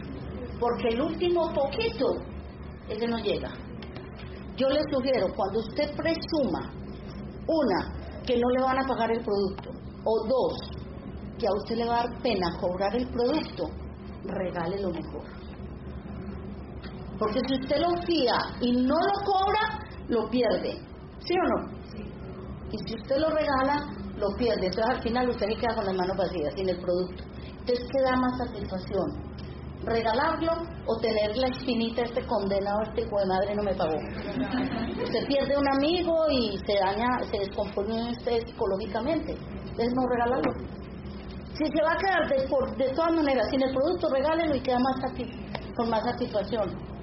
porque 0.59 0.89
el 0.89 1.01
último 1.01 1.53
poquito, 1.53 2.07
ese 2.89 3.07
no 3.07 3.19
llega. 3.19 3.51
Yo 4.57 4.69
le 4.69 4.81
sugiero, 4.91 5.29
cuando 5.37 5.61
usted 5.61 5.95
presuma, 5.95 6.73
una, 7.47 8.23
que 8.27 8.37
no 8.37 8.49
le 8.49 8.63
van 8.63 8.79
a 8.79 8.89
pagar 8.89 9.11
el 9.13 9.23
producto, 9.23 9.71
o 10.05 10.27
dos, 10.27 10.77
que 11.39 11.47
a 11.47 11.53
usted 11.63 11.77
le 11.77 11.87
va 11.87 12.01
a 12.01 12.07
dar 12.07 12.23
pena 12.23 12.47
cobrar 12.61 12.97
el 12.97 13.07
producto, 13.09 13.69
regale 14.25 14.81
lo 14.81 14.91
mejor. 14.91 15.46
Porque 17.19 17.41
si 17.49 17.55
usted 17.55 17.79
lo 17.79 18.03
fía 18.03 18.39
y 18.61 18.73
no 18.73 18.95
lo 18.95 19.25
cobra, 19.25 19.81
lo 20.09 20.29
pierde. 20.29 20.79
¿Sí 21.21 21.35
o 21.35 21.49
no? 21.49 21.77
Y 22.73 22.79
si 22.87 22.95
usted 22.95 23.17
lo 23.19 23.31
regala, 23.31 23.87
lo 24.17 24.27
pierde. 24.37 24.67
Entonces 24.67 24.97
al 24.97 25.03
final 25.03 25.29
usted 25.31 25.47
se 25.47 25.57
queda 25.57 25.75
con 25.77 25.87
las 25.87 25.95
manos 25.95 26.17
vacías, 26.17 26.55
sin 26.55 26.69
el 26.69 26.79
producto. 26.79 27.25
Entonces, 27.61 27.87
¿qué 27.91 28.03
da 28.03 28.17
más 28.17 28.39
satisfacción? 28.39 29.37
¿Regalarlo 29.85 30.53
o 30.87 30.97
tener 31.01 31.37
la 31.37 31.49
espinita, 31.49 32.03
este 32.03 32.25
condenado, 32.27 32.83
este 32.83 33.03
hijo 33.03 33.19
de 33.19 33.27
madre 33.27 33.55
no 33.55 33.63
me 33.63 33.75
pagó? 33.75 33.97
Usted 33.97 35.27
pierde 35.27 35.57
un 35.57 35.69
amigo 35.69 36.15
y 36.31 36.59
se 36.59 36.75
daña, 36.79 37.09
se 37.31 37.39
descompone 37.39 38.11
usted 38.11 38.47
psicológicamente. 38.47 39.33
Entonces, 39.33 39.93
no 39.95 40.07
regalarlo. 40.09 40.53
Si 41.55 41.65
se 41.65 41.83
va 41.83 41.93
a 41.93 41.97
quedar 41.97 42.29
de, 42.29 42.85
de 42.85 42.95
todas 42.95 43.13
maneras 43.15 43.47
sin 43.51 43.63
el 43.63 43.73
producto, 43.75 44.09
regálelo 44.11 44.55
y 44.55 44.61
queda 44.61 44.79
más 44.79 45.13
con 45.77 45.91
más 45.91 46.05
satisfacción. 46.05 46.96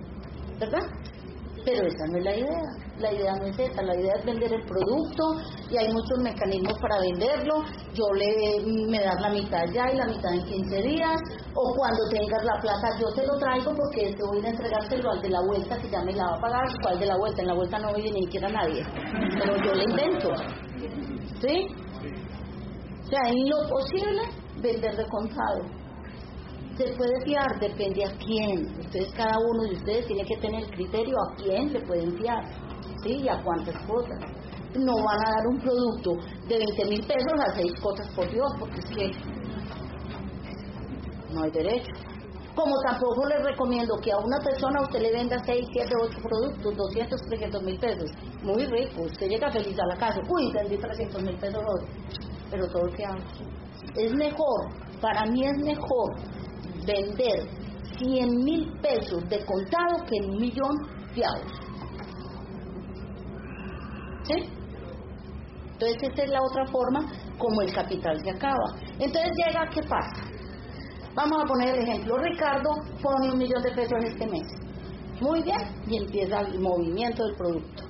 ¿Verdad? 0.63 0.87
Pero 1.65 1.87
esa 1.87 2.05
no 2.07 2.17
es 2.17 2.23
la 2.25 2.35
idea. 2.35 2.61
La 2.99 3.13
idea 3.13 3.33
no 3.35 3.45
es 3.45 3.57
esa. 3.57 3.81
La 3.81 3.95
idea 3.95 4.13
es 4.19 4.25
vender 4.25 4.53
el 4.53 4.65
producto 4.65 5.23
y 5.69 5.77
hay 5.77 5.87
muchos 5.93 6.19
mecanismos 6.21 6.73
para 6.79 6.99
venderlo. 6.99 7.63
Yo 7.93 8.03
le 8.13 8.87
me 8.89 8.99
das 8.99 9.21
la 9.21 9.29
mitad 9.29 9.63
ya 9.73 9.91
y 9.91 9.95
la 9.95 10.05
mitad 10.05 10.33
en 10.33 10.43
15 10.43 10.81
días. 10.81 11.17
O 11.55 11.73
cuando 11.75 12.03
tengas 12.11 12.43
la 12.43 12.59
plata 12.59 12.87
yo 12.99 13.07
te 13.15 13.25
lo 13.25 13.37
traigo 13.39 13.71
porque 13.75 14.13
te 14.13 14.23
voy 14.23 14.45
a 14.45 14.49
entregárselo 14.49 15.11
al 15.11 15.21
de 15.21 15.29
la 15.29 15.39
vuelta 15.47 15.77
que 15.77 15.89
ya 15.89 16.01
me 16.03 16.13
la 16.13 16.25
va 16.25 16.35
a 16.35 16.41
pagar. 16.41 16.65
¿Cuál 16.81 16.99
de 16.99 17.05
la 17.05 17.17
vuelta? 17.17 17.41
En 17.41 17.47
la 17.47 17.55
vuelta 17.55 17.79
no 17.79 17.93
vive 17.93 18.11
ni 18.11 18.23
siquiera 18.23 18.49
nadie. 18.49 18.83
Pero 19.39 19.55
yo 19.63 19.73
le 19.73 19.83
invento. 19.85 20.29
¿Sí? 21.39 21.67
O 23.03 23.07
sea, 23.07 23.21
en 23.29 23.49
lo 23.49 23.69
posible 23.69 24.21
vender 24.61 24.97
de 24.97 25.05
contado. 25.07 25.82
Se 26.77 26.93
puede 26.95 27.21
fiar, 27.23 27.59
depende 27.59 28.03
a 28.03 28.11
quién. 28.17 28.65
Ustedes, 28.79 29.13
cada 29.13 29.37
uno 29.37 29.63
de 29.63 29.75
ustedes 29.75 30.07
tiene 30.07 30.25
que 30.25 30.37
tener 30.37 30.63
el 30.63 30.71
criterio 30.71 31.15
a 31.17 31.35
quién 31.35 31.71
se 31.71 31.79
pueden 31.81 32.17
fiar, 32.17 32.43
¿sí? 33.03 33.21
Y 33.23 33.29
a 33.29 33.41
cuántas 33.43 33.75
cosas. 33.83 34.19
No 34.75 34.95
van 34.95 35.19
a 35.19 35.29
dar 35.37 35.47
un 35.51 35.59
producto 35.59 36.15
de 36.47 36.57
20 36.57 36.85
mil 36.85 37.05
pesos 37.05 37.39
a 37.39 37.55
seis 37.55 37.73
cosas, 37.79 38.09
por 38.15 38.29
Dios, 38.31 38.51
porque 38.59 38.79
es 38.79 38.85
que 38.85 39.11
no 41.31 41.43
hay 41.43 41.51
derecho. 41.51 41.91
Como 42.55 42.75
tampoco 42.87 43.25
les 43.27 43.43
recomiendo 43.43 43.95
que 43.97 44.11
a 44.11 44.17
una 44.17 44.37
persona 44.37 44.81
usted 44.81 45.01
le 45.01 45.11
venda 45.11 45.37
6, 45.43 45.65
7, 45.73 45.89
8 46.03 46.17
productos, 46.21 46.77
200, 46.77 47.21
300 47.29 47.63
mil 47.63 47.79
pesos. 47.79 48.11
Muy 48.43 48.65
rico, 48.65 49.03
usted 49.03 49.27
llega 49.27 49.49
feliz 49.49 49.75
a 49.79 49.87
la 49.87 49.95
casa. 49.95 50.19
Uy, 50.29 50.51
vendí 50.53 50.77
300 50.77 51.23
mil 51.23 51.35
pesos 51.37 51.63
hoy. 51.67 51.87
Pero 52.51 52.67
todo 52.67 52.83
que 52.95 53.05
hago. 53.05 53.17
Es 53.95 54.13
mejor, 54.13 54.69
para 55.01 55.25
mí 55.25 55.43
es 55.43 55.57
mejor 55.63 56.13
vender 56.85 57.49
100 57.97 58.43
mil 58.43 58.71
pesos 58.81 59.27
de 59.29 59.45
contado 59.45 60.05
que 60.07 60.25
un 60.25 60.37
millón 60.37 60.71
fiados. 61.13 61.51
¿Sí? 64.23 64.49
Entonces 65.73 66.09
esta 66.09 66.23
es 66.23 66.29
la 66.29 66.39
otra 66.41 66.65
forma 66.67 66.99
como 67.37 67.61
el 67.61 67.73
capital 67.73 68.17
se 68.23 68.29
acaba. 68.29 68.65
Entonces 68.99 69.31
llega, 69.35 69.69
¿qué 69.73 69.81
pasa? 69.83 70.33
Vamos 71.15 71.43
a 71.43 71.45
poner 71.45 71.75
el 71.75 71.87
ejemplo. 71.87 72.17
Ricardo 72.17 72.69
pone 73.01 73.31
un 73.31 73.37
millón 73.37 73.61
de 73.61 73.71
pesos 73.71 73.99
este 74.03 74.25
mes. 74.27 74.47
Muy 75.21 75.43
bien. 75.43 75.59
Y 75.87 75.97
empieza 75.97 76.41
el 76.41 76.59
movimiento 76.59 77.23
del 77.23 77.35
producto. 77.35 77.83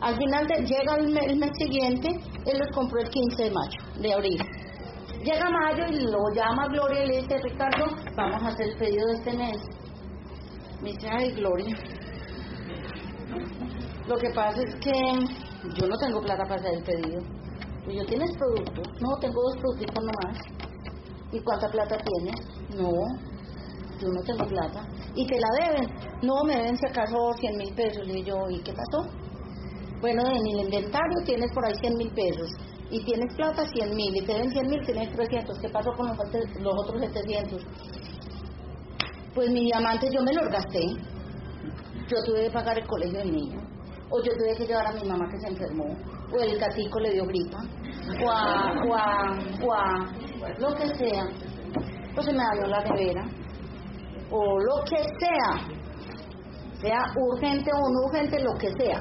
Al 0.00 0.16
final 0.16 0.46
de, 0.46 0.64
llega 0.64 0.94
el 0.96 1.08
mes, 1.12 1.24
el 1.26 1.38
mes 1.38 1.50
siguiente, 1.58 2.08
él 2.46 2.58
los 2.58 2.74
compró 2.74 3.00
el 3.00 3.08
15 3.10 3.42
de 3.44 3.50
mayo, 3.50 3.78
de 4.00 4.14
abril. 4.14 4.40
Llega 5.22 5.50
mayo 5.50 5.84
y 5.90 6.00
lo 6.10 6.18
llama 6.34 6.66
Gloria 6.68 7.04
y 7.04 7.08
le 7.08 7.20
dice, 7.20 7.36
Ricardo, 7.42 7.84
vamos 8.16 8.42
a 8.42 8.48
hacer 8.48 8.68
el 8.68 8.76
pedido 8.78 9.06
de 9.08 9.14
este 9.14 9.36
mes. 9.36 9.56
Me 10.80 10.92
dice, 10.92 11.08
ay, 11.10 11.32
Gloria. 11.32 11.76
Lo 14.06 14.16
que 14.16 14.30
pasa 14.30 14.58
es 14.62 14.74
que 14.76 14.92
yo 15.78 15.86
no 15.86 15.96
tengo 15.98 16.22
plata 16.22 16.42
para 16.44 16.54
hacer 16.56 16.74
el 16.74 16.82
pedido. 16.84 17.20
Y 17.86 17.96
yo 17.96 18.06
tienes 18.06 18.30
productos. 18.38 18.86
No, 19.00 19.16
tengo 19.20 19.42
dos 19.42 19.56
productos 19.60 20.04
nomás. 20.04 20.38
¿Y 21.32 21.40
cuánta 21.40 21.68
plata 21.68 21.96
tienes? 21.98 22.40
No, 22.76 22.90
yo 24.00 24.08
no 24.08 24.22
tengo 24.22 24.46
plata. 24.46 24.86
¿Y 25.14 25.26
te 25.26 25.38
la 25.38 25.66
deben? 25.66 25.86
No, 26.22 26.44
me 26.44 26.56
deben 26.56 26.76
si 26.78 26.86
acaso 26.86 27.16
100 27.38 27.56
mil 27.58 27.74
pesos. 27.74 28.08
Y 28.08 28.24
yo, 28.24 28.36
¿y 28.48 28.62
qué 28.62 28.72
pasó? 28.72 29.06
Bueno, 30.00 30.22
en 30.22 30.46
el 30.46 30.64
inventario 30.64 31.24
tienes 31.26 31.52
por 31.52 31.66
ahí 31.66 31.74
100 31.78 31.94
mil 31.98 32.10
pesos. 32.12 32.48
Y 32.90 33.04
tienes 33.04 33.34
plata 33.34 33.64
100 33.66 33.94
mil. 33.94 34.16
Y 34.16 34.26
te 34.26 34.32
deben 34.32 34.50
100 34.50 34.66
mil, 34.68 34.84
tienes 34.84 35.12
300. 35.12 35.58
¿Qué 35.58 35.68
pasó 35.68 35.90
con 35.96 36.08
los, 36.08 36.18
otros 36.18 37.00
700? 37.00 37.62
Pues 39.34 39.50
mi 39.50 39.64
diamante 39.64 40.08
yo 40.12 40.22
me 40.22 40.32
los 40.32 40.48
gasté. 40.48 40.84
Yo 42.08 42.16
tuve 42.26 42.44
que 42.44 42.50
pagar 42.50 42.78
el 42.78 42.86
colegio 42.86 43.18
del 43.18 43.32
niño. 43.32 43.60
O 44.10 44.20
yo 44.22 44.32
tuve 44.32 44.56
que 44.56 44.66
llevar 44.66 44.88
a 44.88 44.92
mi 44.92 45.08
mamá 45.08 45.24
que 45.30 45.38
se 45.38 45.48
enfermó. 45.48 45.96
O 46.32 46.40
el 46.40 46.58
gatico 46.58 46.98
le 46.98 47.12
dio 47.12 47.24
gripa. 47.26 47.58
O 48.24 48.30
a, 48.30 48.72
o 49.62 49.74
o 50.42 50.58
lo 50.58 50.74
que 50.74 50.86
sea, 50.96 51.26
pues 52.14 52.26
se 52.26 52.32
me 52.32 52.38
dañó 52.38 52.66
la 52.66 52.82
nevera, 52.82 53.24
o 54.30 54.58
lo 54.58 54.82
que 54.84 54.96
sea, 54.96 55.68
sea 56.80 57.04
urgente 57.16 57.70
o 57.72 57.90
no 57.92 58.06
urgente, 58.06 58.42
lo 58.42 58.54
que 58.58 58.72
sea, 58.72 59.00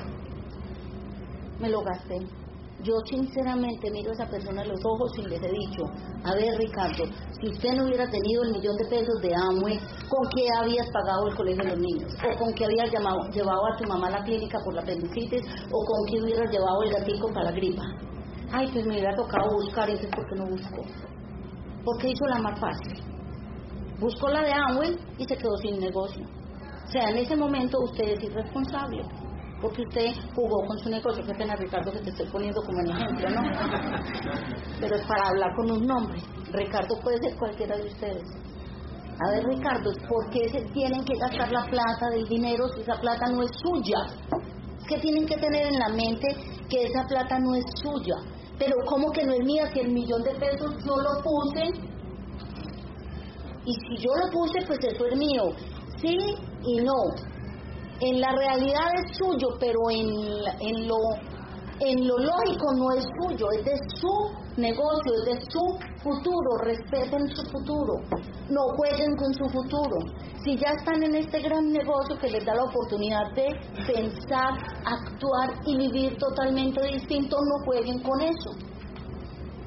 me 1.59 1.69
lo 1.69 1.81
gasté. 1.81 2.19
Yo 2.81 2.93
sinceramente 3.09 3.91
miro 3.91 4.11
a 4.11 4.13
esa 4.13 4.29
persona 4.29 4.61
en 4.61 4.69
los 4.69 4.79
ojos 4.85 5.11
y 5.17 5.21
les 5.23 5.41
he 5.43 5.51
dicho, 5.51 5.83
a 6.23 6.33
ver 6.33 6.57
Ricardo, 6.57 7.03
si 7.41 7.49
usted 7.49 7.73
no 7.75 7.85
hubiera 7.85 8.09
tenido 8.09 8.43
el 8.43 8.53
millón 8.53 8.75
de 8.77 8.85
pesos 8.85 9.21
de 9.21 9.35
Amway, 9.35 9.77
¿con 10.07 10.23
qué 10.33 10.47
habías 10.61 10.87
pagado 10.91 11.27
el 11.27 11.35
colegio 11.35 11.63
de 11.63 11.69
los 11.71 11.79
niños? 11.79 12.13
¿O 12.23 12.39
con 12.39 12.53
qué 12.53 12.65
habías 12.65 12.89
llevado 12.89 13.65
a 13.67 13.77
tu 13.77 13.87
mamá 13.87 14.07
a 14.07 14.11
la 14.11 14.23
clínica 14.23 14.59
por 14.63 14.73
la 14.73 14.81
apendicitis? 14.81 15.43
¿O 15.71 15.85
con 15.85 16.05
qué 16.07 16.21
hubieras 16.21 16.49
llevado 16.51 16.83
el 16.83 16.91
gatico 16.91 17.27
para 17.33 17.51
la 17.51 17.51
gripa? 17.51 17.83
Ay, 18.51 18.69
pues 18.71 18.85
me 18.85 18.93
hubiera 18.93 19.15
tocado 19.15 19.51
buscar, 19.55 19.89
y 19.89 19.93
eso 19.93 20.03
es 20.03 20.15
porque 20.15 20.35
no 20.35 20.45
buscó 20.45 20.81
porque 21.83 22.09
hizo 22.09 22.25
la 22.27 22.39
más 22.39 22.59
fácil. 22.59 23.03
Buscó 23.99 24.29
la 24.29 24.41
de 24.43 24.53
Amway 24.53 24.97
y 25.17 25.25
se 25.25 25.35
quedó 25.35 25.55
sin 25.57 25.79
negocio. 25.79 26.25
O 26.87 26.91
sea, 26.91 27.09
en 27.09 27.17
ese 27.17 27.35
momento 27.35 27.79
usted 27.81 28.09
es 28.09 28.23
irresponsable, 28.23 29.03
porque 29.61 29.81
usted 29.81 30.07
jugó 30.35 30.65
con 30.67 30.77
su 30.79 30.89
negocio. 30.89 31.23
Qué 31.25 31.33
pena, 31.33 31.55
Ricardo, 31.55 31.91
que 31.91 31.99
te 31.99 32.09
estoy 32.09 32.27
poniendo 32.27 32.61
como 32.61 32.79
un 32.79 32.89
ejemplo, 32.89 33.29
¿no? 33.29 33.41
Pero 34.79 34.95
es 34.95 35.05
para 35.05 35.27
hablar 35.27 35.55
con 35.55 35.71
un 35.71 35.85
nombre. 35.85 36.19
Ricardo 36.51 36.95
puede 37.01 37.17
ser 37.19 37.37
cualquiera 37.37 37.77
de 37.77 37.87
ustedes. 37.87 38.23
A 39.19 39.31
ver, 39.31 39.43
Ricardo, 39.45 39.91
¿por 40.07 40.29
qué 40.31 40.49
se 40.49 40.61
tienen 40.71 41.03
que 41.03 41.17
gastar 41.17 41.51
la 41.51 41.65
plata 41.65 42.09
del 42.11 42.27
dinero 42.27 42.67
si 42.75 42.81
esa 42.81 42.95
plata 42.99 43.27
no 43.31 43.41
es 43.43 43.51
suya? 43.61 43.99
Que 44.87 44.97
tienen 44.99 45.25
que 45.25 45.35
tener 45.35 45.67
en 45.67 45.79
la 45.79 45.89
mente 45.89 46.27
que 46.69 46.83
esa 46.83 47.03
plata 47.07 47.37
no 47.39 47.55
es 47.55 47.65
suya 47.81 48.15
pero 48.59 48.75
¿cómo 48.85 49.09
que 49.11 49.23
no 49.23 49.33
es 49.33 49.45
mía? 49.45 49.71
Si 49.73 49.79
el 49.79 49.91
millón 49.91 50.21
de 50.21 50.35
pesos 50.35 50.75
yo 50.85 50.95
lo 50.97 51.23
puse, 51.23 51.89
y 53.65 53.73
si 53.73 54.03
yo 54.03 54.11
lo 54.15 54.29
puse, 54.31 54.59
pues 54.67 54.79
eso 54.83 55.05
es 55.05 55.17
mío. 55.17 55.43
Sí 56.01 56.17
y 56.65 56.75
no. 56.83 56.93
En 58.01 58.21
la 58.21 58.31
realidad 58.31 58.93
es 58.95 59.17
suyo, 59.17 59.49
pero 59.59 59.79
en, 59.89 60.07
en, 60.61 60.87
lo, 60.87 60.95
en 61.81 62.07
lo 62.07 62.17
lógico 62.17 62.73
no 62.77 62.91
es 62.91 63.03
suyo, 63.19 63.51
es 63.51 63.65
de 63.65 63.77
su 63.99 64.07
negocio, 64.55 65.13
es 65.15 65.25
de 65.25 65.51
su 65.51 65.59
futuro. 66.01 66.57
Respeten 66.63 67.27
su 67.35 67.43
futuro, 67.51 67.93
no 68.49 68.61
jueguen 68.77 69.15
con 69.17 69.33
su 69.33 69.49
futuro. 69.49 69.97
Si 70.45 70.55
ya 70.55 70.69
están 70.77 71.03
en 71.03 71.15
este 71.15 71.41
gran 71.41 71.73
negocio 71.73 72.17
que 72.21 72.29
les 72.29 72.45
da 72.45 72.55
la 72.55 72.63
oportunidad 72.63 73.33
de 73.35 73.47
pensar, 73.85 74.53
actuar 74.85 75.59
y 75.65 75.75
vivir 75.75 76.17
totalmente 76.17 76.81
distinto, 76.87 77.35
no 77.35 77.65
jueguen 77.65 77.99
con 78.01 78.21
eso. 78.21 78.51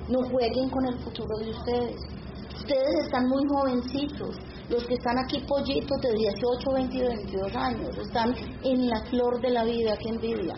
No 0.09 0.21
jueguen 0.31 0.71
con 0.71 0.87
el 0.87 0.99
futuro 1.01 1.37
de 1.37 1.51
ustedes. 1.51 1.97
Ustedes 2.57 3.05
están 3.05 3.29
muy 3.29 3.45
jovencitos. 3.47 4.37
Los 4.73 4.87
que 4.87 4.95
están 4.95 5.19
aquí 5.19 5.39
pollitos 5.47 6.01
de 6.01 6.13
18, 6.15 6.73
20 6.73 6.99
22 7.07 7.57
años 7.57 7.99
están 7.99 8.35
en 8.65 8.89
la 8.89 9.05
flor 9.11 9.39
de 9.43 9.51
la 9.51 9.65
vida. 9.65 9.95
que 9.99 10.09
envidia! 10.09 10.55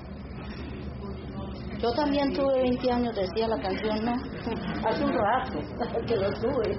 Yo 1.83 1.93
también 1.95 2.33
tuve 2.33 2.63
20 2.63 2.93
años, 2.93 3.17
decía 3.17 3.49
la 3.49 3.61
canción, 3.61 4.05
¿no? 4.05 4.13
Hace 4.89 5.05
un 5.05 5.15
rato 5.15 5.59
que 6.07 6.15
lo 6.15 6.31
tuve. 6.31 6.79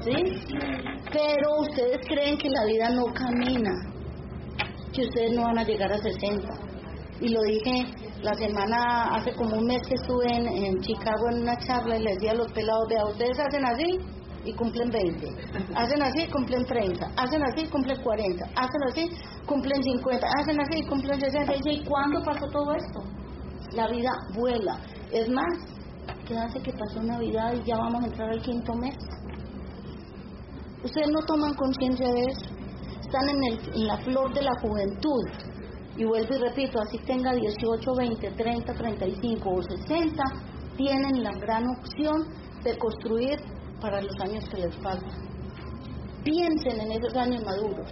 ¿Sí? 0.02 0.14
Pero 1.12 1.60
ustedes 1.60 1.98
creen 2.08 2.38
que 2.38 2.48
la 2.48 2.64
vida 2.64 2.88
no 2.88 3.04
camina, 3.12 3.70
que 4.94 5.02
ustedes 5.02 5.32
no 5.36 5.42
van 5.42 5.58
a 5.58 5.64
llegar 5.64 5.92
a 5.92 5.98
60. 5.98 6.48
Y 7.20 7.28
lo 7.28 7.42
dije 7.42 7.84
la 8.22 8.32
semana, 8.32 9.14
hace 9.14 9.34
como 9.34 9.58
un 9.58 9.66
mes 9.66 9.82
que 9.86 9.94
estuve 9.96 10.26
en, 10.26 10.80
Chicago 10.80 11.28
en 11.32 11.42
una 11.42 11.58
charla 11.58 11.98
y 11.98 12.02
les 12.02 12.14
decía 12.14 12.30
a 12.30 12.36
los 12.36 12.50
pelados, 12.50 12.88
vea, 12.88 13.04
ustedes 13.04 13.38
hacen 13.38 13.66
así 13.66 14.19
y 14.44 14.52
cumplen 14.54 14.90
20, 14.90 15.26
hacen 15.74 16.02
así 16.02 16.26
cumplen 16.28 16.64
30, 16.64 17.06
hacen 17.16 17.42
así 17.42 17.66
cumplen 17.66 18.02
40, 18.02 18.44
hacen 18.56 18.82
así 18.88 19.10
cumplen 19.46 19.82
50, 19.82 20.26
hacen 20.40 20.60
así 20.60 20.78
y 20.78 20.86
cumplen 20.86 21.20
60. 21.20 21.52
¿Y 21.66 21.84
cuándo 21.84 22.22
pasó 22.22 22.46
todo 22.50 22.72
esto? 22.74 23.00
La 23.72 23.88
vida 23.88 24.10
vuela. 24.34 24.78
Es 25.12 25.28
más, 25.28 25.52
¿qué 26.26 26.36
hace 26.38 26.60
que 26.60 26.72
pasó 26.72 27.02
Navidad 27.02 27.52
y 27.54 27.64
ya 27.64 27.76
vamos 27.76 28.02
a 28.02 28.06
entrar 28.06 28.30
al 28.30 28.42
quinto 28.42 28.74
mes? 28.74 28.96
Ustedes 30.82 31.08
no 31.10 31.20
toman 31.26 31.54
conciencia 31.54 32.08
de 32.08 32.24
eso. 32.24 32.46
Están 33.00 33.28
en, 33.28 33.44
el, 33.52 33.74
en 33.74 33.86
la 33.86 33.98
flor 33.98 34.32
de 34.32 34.42
la 34.42 34.52
juventud. 34.62 35.24
Y 35.96 36.04
vuelvo 36.04 36.34
y 36.34 36.38
repito, 36.38 36.80
así 36.80 36.98
tenga 36.98 37.32
18, 37.34 37.94
20, 37.94 38.30
30, 38.30 38.72
35 38.72 39.50
o 39.50 39.62
60, 39.62 40.22
tienen 40.76 41.22
la 41.22 41.32
gran 41.32 41.64
opción 41.76 42.24
de 42.64 42.78
construir 42.78 43.38
para 43.80 44.00
los 44.00 44.14
años 44.20 44.44
que 44.48 44.58
les 44.58 44.76
faltan. 44.76 45.30
Piensen 46.24 46.80
en 46.80 46.92
esos 46.92 47.14
años 47.16 47.42
maduros. 47.44 47.90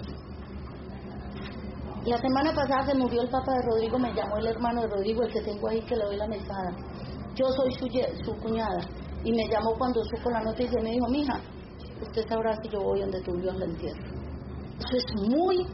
La 2.04 2.16
semana 2.18 2.54
pasada 2.54 2.86
se 2.86 2.94
murió 2.94 3.22
el 3.22 3.28
papá 3.28 3.52
de 3.52 3.62
Rodrigo, 3.66 3.98
me 3.98 4.14
llamó 4.14 4.36
el 4.38 4.46
hermano 4.46 4.82
de 4.82 4.88
Rodrigo, 4.88 5.22
el 5.22 5.32
que 5.32 5.40
tengo 5.42 5.68
ahí 5.68 5.80
que 5.82 5.96
le 5.96 6.04
doy 6.04 6.16
la 6.16 6.26
mesada. 6.26 6.70
Yo 7.34 7.46
soy 7.52 7.72
su, 7.72 8.36
cuñada. 8.36 8.80
Y 9.24 9.32
me 9.32 9.48
llamó 9.48 9.74
cuando 9.76 10.02
supo 10.04 10.30
la 10.30 10.40
noticia 10.40 10.78
y 10.80 10.82
me 10.82 10.90
dijo, 10.90 11.08
mija, 11.08 11.40
usted 12.00 12.22
sabrá 12.28 12.54
si 12.62 12.68
yo 12.68 12.80
voy 12.80 13.00
donde 13.00 13.20
tu 13.20 13.36
Dios 13.36 13.56
la 13.56 13.64
entierra. 13.64 14.00
Eso 14.78 14.96
es 14.96 15.28
muy, 15.28 15.66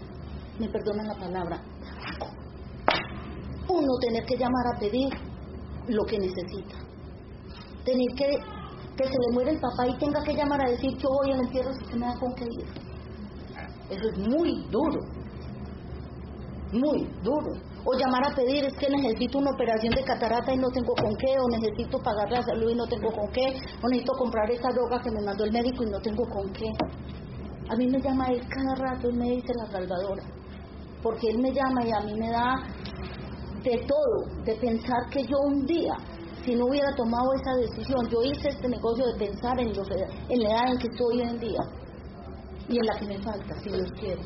me 0.58 0.68
perdonan 0.68 1.08
la 1.08 1.14
palabra, 1.14 1.62
uno 3.68 3.98
tener 4.00 4.24
que 4.24 4.36
llamar 4.36 4.74
a 4.74 4.78
pedir 4.78 5.08
lo 5.88 6.04
que 6.04 6.18
necesita. 6.18 6.76
Tener 7.84 8.08
que, 8.16 8.38
que 8.96 9.04
se 9.04 9.18
le 9.18 9.32
muere 9.32 9.50
el 9.52 9.60
papá 9.60 9.86
y 9.88 9.98
tenga 9.98 10.22
que 10.22 10.34
llamar 10.34 10.60
a 10.64 10.70
decir 10.70 10.96
yo 10.98 11.08
voy 11.08 11.32
al 11.32 11.40
entierro 11.40 11.72
si 11.74 11.84
se 11.86 11.96
me 11.96 12.06
da 12.06 12.14
con 12.18 12.34
qué 12.34 12.44
ir. 12.44 12.66
Eso 13.90 14.08
es 14.08 14.18
muy 14.18 14.64
duro, 14.70 15.00
muy 16.72 17.08
duro. 17.22 17.52
O 17.86 17.92
llamar 17.98 18.24
a 18.24 18.34
pedir, 18.34 18.64
es 18.64 18.74
que 18.78 18.88
necesito 18.88 19.38
una 19.38 19.50
operación 19.50 19.92
de 19.94 20.02
catarata 20.04 20.54
y 20.54 20.56
no 20.56 20.68
tengo 20.70 20.94
con 20.94 21.14
qué, 21.16 21.36
o 21.38 21.48
necesito 21.50 21.98
pagar 21.98 22.30
la 22.30 22.42
salud 22.42 22.70
y 22.70 22.74
no 22.74 22.86
tengo 22.86 23.10
con 23.12 23.28
qué, 23.30 23.60
o 23.82 23.88
necesito 23.88 24.12
comprar 24.14 24.50
esa 24.50 24.68
droga 24.70 25.02
que 25.02 25.10
me 25.10 25.20
mandó 25.22 25.44
el 25.44 25.52
médico 25.52 25.84
y 25.84 25.90
no 25.90 26.00
tengo 26.00 26.24
con 26.24 26.50
qué. 26.52 26.70
A 27.68 27.76
mí 27.76 27.86
me 27.86 28.00
llama 28.00 28.28
él 28.28 28.40
cada 28.48 28.74
rato 28.90 29.10
y 29.10 29.12
me 29.12 29.30
dice 29.32 29.52
la 29.58 29.66
salvadora, 29.66 30.22
porque 31.02 31.28
él 31.28 31.38
me 31.40 31.52
llama 31.52 31.84
y 31.84 31.92
a 31.92 32.00
mí 32.00 32.14
me 32.18 32.30
da 32.30 32.54
de 33.62 33.86
todo, 33.86 34.42
de 34.44 34.54
pensar 34.56 35.08
que 35.10 35.22
yo 35.24 35.36
un 35.46 35.66
día, 35.66 35.94
si 36.44 36.54
no 36.54 36.66
hubiera 36.66 36.94
tomado 36.94 37.32
esa 37.34 37.54
decisión, 37.56 38.08
yo 38.10 38.22
hice 38.22 38.48
este 38.48 38.68
negocio 38.68 39.06
de 39.06 39.26
pensar 39.26 39.58
en, 39.58 39.68
en 39.68 40.42
la 40.42 40.48
edad 40.50 40.72
en 40.72 40.78
que 40.78 40.88
estoy 40.88 41.16
hoy 41.16 41.22
en 41.22 41.40
día 41.40 41.60
y 42.68 42.78
en 42.78 42.86
la 42.86 42.98
que 42.98 43.06
me 43.06 43.18
falta, 43.22 43.54
si 43.62 43.70
Dios 43.70 43.90
quiere, 43.98 44.22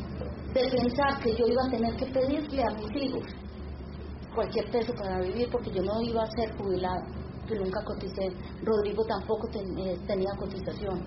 de 0.55 0.69
pensar 0.71 1.21
que 1.23 1.35
yo 1.37 1.47
iba 1.47 1.63
a 1.67 1.71
tener 1.71 1.97
que 1.97 2.07
pedirle 2.07 2.63
a 2.63 2.75
mis 2.75 3.03
hijos 3.03 3.25
cualquier 4.35 4.71
peso 4.71 4.93
para 4.95 5.21
vivir 5.21 5.49
porque 5.51 5.71
yo 5.71 5.83
no 5.83 6.01
iba 6.01 6.23
a 6.23 6.31
ser 6.31 6.57
jubilada, 6.57 7.03
que 7.47 7.57
nunca 7.57 7.83
coticé, 7.85 8.29
Rodrigo 8.63 9.05
tampoco 9.07 9.49
eh, 9.55 9.97
tenía 10.07 10.31
cotización. 10.39 11.03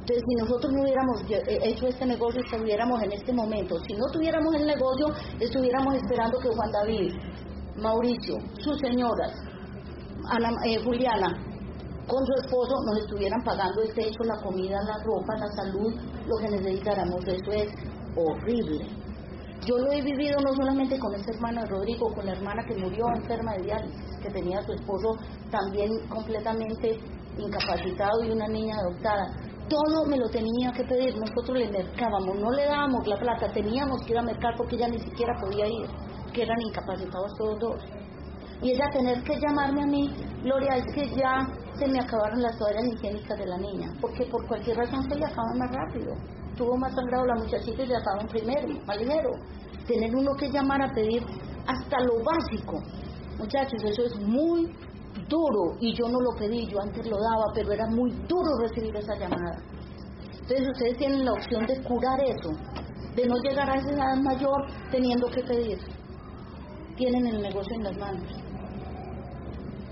Entonces, 0.00 0.22
si 0.28 0.34
nosotros 0.36 0.72
no 0.72 0.82
hubiéramos 0.82 1.22
eh, 1.30 1.58
hecho 1.62 1.86
este 1.86 2.06
negocio, 2.06 2.40
estuviéramos 2.40 3.02
en 3.02 3.12
este 3.12 3.32
momento. 3.32 3.78
Si 3.86 3.94
no 3.94 4.04
tuviéramos 4.12 4.54
el 4.54 4.66
negocio, 4.66 5.06
estuviéramos 5.40 5.94
esperando 5.94 6.38
que 6.40 6.48
Juan 6.48 6.72
David, 6.72 7.12
Mauricio, 7.76 8.36
sus 8.58 8.78
señoras, 8.80 9.32
Ana, 10.28 10.50
eh, 10.64 10.82
Juliana, 10.82 11.28
con 12.06 12.24
su 12.26 12.32
esposo 12.44 12.74
nos 12.84 12.98
estuvieran 12.98 13.42
pagando 13.44 13.82
el 13.82 13.94
techo, 13.94 14.24
la 14.24 14.40
comida, 14.42 14.76
la 14.82 14.96
ropa, 15.04 15.36
la 15.38 15.48
salud, 15.56 15.94
lo 16.26 16.36
que 16.36 16.56
necesitáramos. 16.56 17.24
Eso 17.26 17.50
es 17.52 17.68
horrible. 18.16 18.86
Yo 19.66 19.78
lo 19.78 19.92
he 19.92 20.02
vivido 20.02 20.36
no 20.44 20.52
solamente 20.54 20.98
con 20.98 21.14
esta 21.14 21.32
hermana 21.32 21.64
Rodrigo, 21.64 22.12
con 22.12 22.26
la 22.26 22.32
hermana 22.32 22.62
que 22.66 22.76
murió 22.76 23.06
enferma 23.16 23.52
de 23.54 23.62
diálisis, 23.62 24.18
que 24.22 24.30
tenía 24.30 24.58
a 24.58 24.62
su 24.62 24.72
esposo 24.72 25.16
también 25.50 25.90
completamente 26.08 26.98
incapacitado 27.38 28.22
y 28.24 28.30
una 28.30 28.46
niña 28.48 28.76
adoptada. 28.76 29.24
Todo 29.68 30.04
me 30.06 30.18
lo 30.18 30.28
tenía 30.28 30.70
que 30.72 30.84
pedir, 30.84 31.16
nosotros 31.16 31.56
le 31.56 31.70
mercábamos, 31.70 32.36
no 32.38 32.50
le 32.50 32.66
dábamos 32.66 33.06
la 33.06 33.16
plata, 33.16 33.50
teníamos 33.52 34.02
que 34.02 34.12
ir 34.12 34.18
a 34.18 34.22
mercar 34.22 34.54
porque 34.58 34.76
ella 34.76 34.88
ni 34.88 34.98
siquiera 34.98 35.32
podía 35.40 35.66
ir, 35.66 35.86
que 36.34 36.42
eran 36.42 36.60
incapacitados 36.60 37.32
todos 37.38 37.58
dos. 37.58 37.80
Y 38.62 38.72
ella 38.72 38.88
tener 38.92 39.22
que 39.22 39.38
llamarme 39.40 39.82
a 39.82 39.86
mí, 39.86 40.10
Gloria, 40.42 40.76
es 40.76 40.84
que 40.94 41.08
ya 41.16 41.46
se 41.78 41.88
me 41.88 41.98
acabaron 41.98 42.40
las 42.40 42.56
toallas 42.58 42.84
higiénicas 42.86 43.38
de 43.38 43.46
la 43.46 43.58
niña, 43.58 43.92
porque 44.00 44.24
por 44.26 44.46
cualquier 44.46 44.76
razón 44.76 45.02
se 45.08 45.16
le 45.16 45.24
acaban 45.24 45.58
más 45.58 45.70
rápido. 45.72 46.14
Tuvo 46.56 46.76
más 46.76 46.94
sangrado 46.94 47.26
la 47.26 47.34
muchachita 47.34 47.82
y 47.82 47.86
le 47.86 47.96
acaban 47.96 48.28
primero, 48.28 48.68
más. 48.86 49.30
Tener 49.86 50.14
uno 50.14 50.34
que 50.38 50.50
llamar 50.50 50.82
a 50.82 50.92
pedir 50.94 51.22
hasta 51.66 52.00
lo 52.04 52.22
básico. 52.22 52.80
Muchachos, 53.38 53.82
eso 53.84 54.04
es 54.04 54.20
muy 54.20 54.72
duro 55.28 55.76
y 55.80 55.92
yo 55.94 56.08
no 56.08 56.20
lo 56.20 56.30
pedí, 56.38 56.66
yo 56.66 56.80
antes 56.80 57.06
lo 57.06 57.16
daba, 57.18 57.46
pero 57.54 57.72
era 57.72 57.86
muy 57.86 58.10
duro 58.28 58.50
recibir 58.62 58.94
esa 58.96 59.14
llamada. 59.16 59.58
Entonces 60.42 60.68
ustedes 60.68 60.98
tienen 60.98 61.24
la 61.24 61.32
opción 61.32 61.66
de 61.66 61.82
curar 61.82 62.20
eso, 62.20 62.50
de 63.16 63.26
no 63.26 63.34
llegar 63.48 63.68
a 63.68 63.76
esa 63.76 63.90
edad 63.90 64.16
mayor 64.22 64.66
teniendo 64.90 65.26
que 65.28 65.42
pedir. 65.42 65.78
Tienen 66.96 67.26
el 67.26 67.42
negocio 67.42 67.74
en 67.74 67.84
las 67.84 67.96
manos 67.96 68.43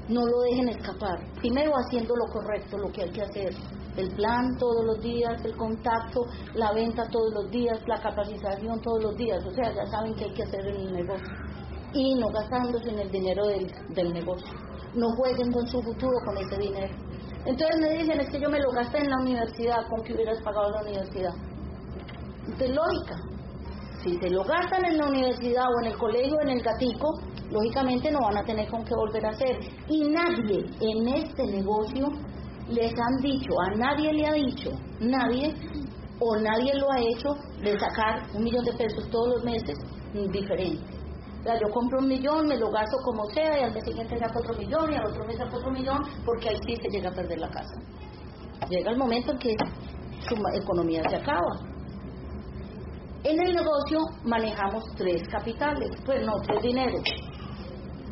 no 0.08 0.26
lo 0.26 0.40
dejen 0.40 0.68
escapar. 0.68 1.18
Primero 1.40 1.72
haciendo 1.72 2.14
lo 2.16 2.32
correcto, 2.32 2.78
lo 2.78 2.90
que 2.90 3.02
hay 3.02 3.10
que 3.10 3.22
hacer. 3.22 3.54
El 3.96 4.10
plan 4.14 4.56
todos 4.58 4.84
los 4.84 5.00
días, 5.02 5.44
el 5.44 5.56
contacto, 5.56 6.24
la 6.54 6.72
venta 6.72 7.08
todos 7.10 7.32
los 7.34 7.50
días, 7.50 7.78
la 7.86 8.00
capacitación 8.00 8.80
todos 8.80 9.02
los 9.02 9.16
días. 9.16 9.44
O 9.44 9.50
sea, 9.50 9.72
ya 9.72 9.86
saben 9.86 10.14
que 10.14 10.24
hay 10.24 10.32
que 10.32 10.42
hacer 10.42 10.66
en 10.66 10.76
el 10.76 10.92
negocio. 10.92 11.28
Y 11.92 12.14
no 12.14 12.28
gastándose 12.28 12.88
en 12.88 13.00
el 13.00 13.10
dinero 13.10 13.46
del, 13.46 13.70
del 13.94 14.12
negocio. 14.12 14.52
No 14.94 15.08
jueguen 15.16 15.52
con 15.52 15.66
su 15.66 15.80
futuro 15.82 16.16
con 16.24 16.36
ese 16.38 16.58
dinero. 16.58 16.94
Entonces 17.44 17.80
me 17.80 17.90
dicen, 17.98 18.20
es 18.20 18.30
que 18.30 18.40
yo 18.40 18.48
me 18.48 18.60
lo 18.60 18.70
gasté 18.70 18.98
en 18.98 19.10
la 19.10 19.16
universidad, 19.20 19.88
¿con 19.88 20.02
que 20.04 20.14
hubieras 20.14 20.40
pagado 20.42 20.70
la 20.70 20.82
universidad? 20.82 21.34
De 22.58 22.68
lógica. 22.68 23.16
Si 24.02 24.16
se 24.18 24.30
lo 24.30 24.42
gastan 24.44 24.84
en 24.84 24.98
la 24.98 25.06
universidad 25.06 25.64
o 25.66 25.84
en 25.84 25.92
el 25.92 25.98
colegio 25.98 26.40
en 26.42 26.50
el 26.50 26.62
gatico, 26.62 27.08
lógicamente 27.52 28.10
no 28.10 28.20
van 28.20 28.38
a 28.38 28.44
tener 28.44 28.68
con 28.68 28.84
qué 28.84 28.94
volver 28.94 29.26
a 29.26 29.30
hacer. 29.30 29.58
Y 29.88 30.08
nadie 30.08 30.64
en 30.80 31.08
este 31.08 31.46
negocio 31.46 32.08
les 32.68 32.92
han 32.98 33.22
dicho, 33.22 33.50
a 33.60 33.76
nadie 33.76 34.12
le 34.12 34.26
ha 34.26 34.32
dicho, 34.32 34.70
nadie 35.00 35.54
o 36.20 36.36
nadie 36.36 36.74
lo 36.74 36.90
ha 36.92 37.00
hecho 37.00 37.34
de 37.62 37.78
sacar 37.78 38.22
un 38.34 38.44
millón 38.44 38.64
de 38.64 38.72
pesos 38.72 39.08
todos 39.10 39.34
los 39.34 39.44
meses 39.44 39.76
diferente. 40.30 41.02
O 41.40 41.44
sea, 41.44 41.58
yo 41.58 41.68
compro 41.74 41.98
un 41.98 42.06
millón, 42.06 42.46
me 42.46 42.56
lo 42.56 42.70
gasto 42.70 42.96
como 43.04 43.24
sea 43.30 43.58
y 43.58 43.64
al 43.64 43.74
mes 43.74 43.84
siguiente 43.84 44.16
saco 44.16 44.38
otro 44.38 44.54
millón 44.54 44.92
y 44.92 44.94
al 44.94 45.06
otro 45.06 45.26
mes 45.26 45.36
saco 45.36 45.56
otro 45.56 45.72
millón 45.72 45.98
porque 46.24 46.50
ahí 46.50 46.56
sí 46.66 46.76
se 46.76 46.88
llega 46.88 47.10
a 47.10 47.12
perder 47.12 47.38
la 47.40 47.48
casa. 47.48 47.74
Llega 48.70 48.92
el 48.92 48.96
momento 48.96 49.32
en 49.32 49.38
que 49.38 49.56
su 50.28 50.36
economía 50.62 51.02
se 51.10 51.16
acaba. 51.16 51.72
En 53.24 53.40
el 53.40 53.54
negocio 53.54 53.98
manejamos 54.24 54.84
tres 54.96 55.22
capitales, 55.28 55.90
pues 56.04 56.24
no, 56.24 56.32
tres 56.46 56.62
dineros. 56.62 57.02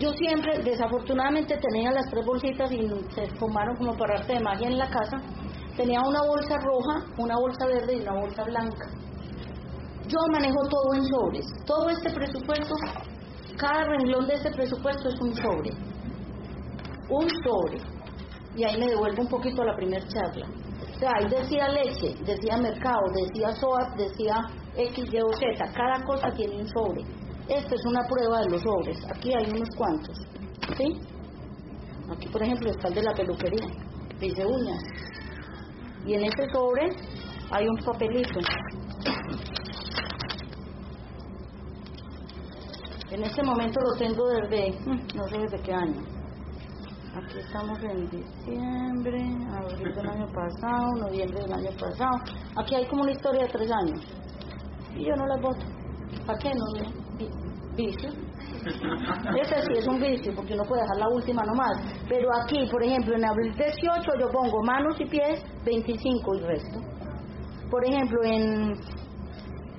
Yo 0.00 0.10
siempre, 0.14 0.62
desafortunadamente, 0.62 1.58
tenía 1.58 1.90
las 1.90 2.08
tres 2.10 2.24
bolsitas 2.24 2.72
y 2.72 2.88
se 3.14 3.26
formaron 3.36 3.76
como 3.76 3.94
para 3.98 4.18
arte 4.18 4.32
de 4.32 4.40
magia 4.40 4.68
en 4.68 4.78
la 4.78 4.88
casa. 4.88 5.20
Tenía 5.76 6.00
una 6.00 6.22
bolsa 6.22 6.56
roja, 6.56 7.04
una 7.18 7.34
bolsa 7.36 7.66
verde 7.66 7.98
y 7.98 8.00
una 8.00 8.14
bolsa 8.18 8.42
blanca. 8.44 8.88
Yo 10.08 10.18
manejo 10.32 10.62
todo 10.70 10.94
en 10.94 11.04
sobres. 11.04 11.46
Todo 11.66 11.90
este 11.90 12.10
presupuesto, 12.14 12.74
cada 13.58 13.84
renglón 13.84 14.26
de 14.26 14.34
este 14.36 14.50
presupuesto 14.52 15.10
es 15.10 15.20
un 15.20 15.34
sobre. 15.34 15.70
Un 17.10 17.28
sobre. 17.44 17.78
Y 18.56 18.64
ahí 18.64 18.80
me 18.80 18.88
devuelvo 18.88 19.20
un 19.20 19.28
poquito 19.28 19.60
a 19.60 19.66
la 19.66 19.76
primera 19.76 20.08
charla. 20.08 20.46
O 20.94 20.98
sea, 20.98 21.10
ahí 21.14 21.28
decía 21.28 21.68
leche, 21.68 22.14
decía 22.24 22.56
mercado, 22.56 23.02
decía 23.14 23.54
SOAT, 23.54 23.96
decía 23.98 24.34
X, 24.76 25.04
Y 25.12 25.20
o 25.20 25.28
Z. 25.34 25.72
Cada 25.74 26.02
cosa 26.06 26.30
tiene 26.30 26.56
un 26.56 26.68
sobre 26.68 27.19
esta 27.50 27.74
es 27.74 27.84
una 27.84 28.00
prueba 28.06 28.40
de 28.42 28.50
los 28.50 28.62
sobres. 28.62 28.98
Aquí 29.10 29.32
hay 29.34 29.50
unos 29.50 29.68
cuantos. 29.76 30.16
¿Sí? 30.76 31.00
Aquí, 32.08 32.28
por 32.28 32.42
ejemplo, 32.42 32.70
está 32.70 32.88
el 32.88 32.94
de 32.94 33.02
la 33.02 33.12
peluquería. 33.12 33.66
Dice 34.20 34.46
uñas. 34.46 34.82
Y 36.06 36.14
en 36.14 36.24
ese 36.24 36.46
sobre 36.52 36.88
hay 37.50 37.66
un 37.66 37.76
papelito. 37.84 38.38
En 43.10 43.24
este 43.24 43.42
momento 43.42 43.80
lo 43.80 43.98
tengo 43.98 44.28
desde, 44.28 44.70
mm, 44.86 45.16
no 45.16 45.28
sé 45.28 45.38
desde 45.38 45.60
qué 45.62 45.72
año. 45.72 46.00
Aquí 47.16 47.38
estamos 47.40 47.76
en 47.82 48.08
diciembre, 48.08 49.20
abril 49.52 49.94
del 49.96 50.08
año 50.08 50.26
pasado, 50.32 50.92
noviembre 51.00 51.42
del 51.42 51.52
año 51.52 51.70
pasado. 51.76 52.16
Aquí 52.56 52.76
hay 52.76 52.86
como 52.86 53.02
una 53.02 53.10
historia 53.10 53.42
de 53.42 53.48
tres 53.48 53.70
años. 53.72 54.00
Y 54.94 55.04
yo 55.06 55.16
no 55.16 55.26
la 55.26 55.36
voto. 55.38 55.66
¿Para 56.24 56.38
qué 56.38 56.50
no? 56.54 57.09
Vicio. 57.76 58.10
Ese 59.40 59.56
sí 59.62 59.72
es 59.78 59.86
un 59.86 60.00
vicio, 60.00 60.32
porque 60.34 60.54
no 60.54 60.64
puede 60.64 60.82
dejar 60.82 60.98
la 60.98 61.08
última 61.08 61.42
nomás. 61.44 61.72
Pero 62.08 62.28
aquí, 62.42 62.66
por 62.70 62.82
ejemplo, 62.82 63.16
en 63.16 63.24
abril 63.24 63.54
18 63.54 64.10
yo 64.20 64.28
pongo 64.30 64.62
manos 64.64 65.00
y 65.00 65.06
pies 65.06 65.42
25 65.64 66.34
y 66.34 66.40
resto. 66.40 66.80
Por 67.70 67.84
ejemplo, 67.84 68.18
en, 68.24 68.72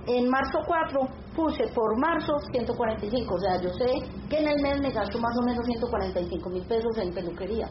en 0.07 0.29
marzo 0.29 0.59
4 0.65 1.01
puse 1.35 1.67
por 1.73 1.99
marzo 1.99 2.33
145. 2.51 3.35
O 3.35 3.39
sea, 3.39 3.61
yo 3.61 3.69
sé 3.69 3.91
que 4.29 4.39
en 4.39 4.47
el 4.47 4.61
mes 4.61 4.81
me 4.81 4.91
gasto 4.91 5.19
más 5.19 5.37
o 5.41 5.45
menos 5.45 5.65
145 5.65 6.49
mil 6.49 6.65
pesos 6.65 6.97
en 6.97 7.13
peluquería. 7.13 7.67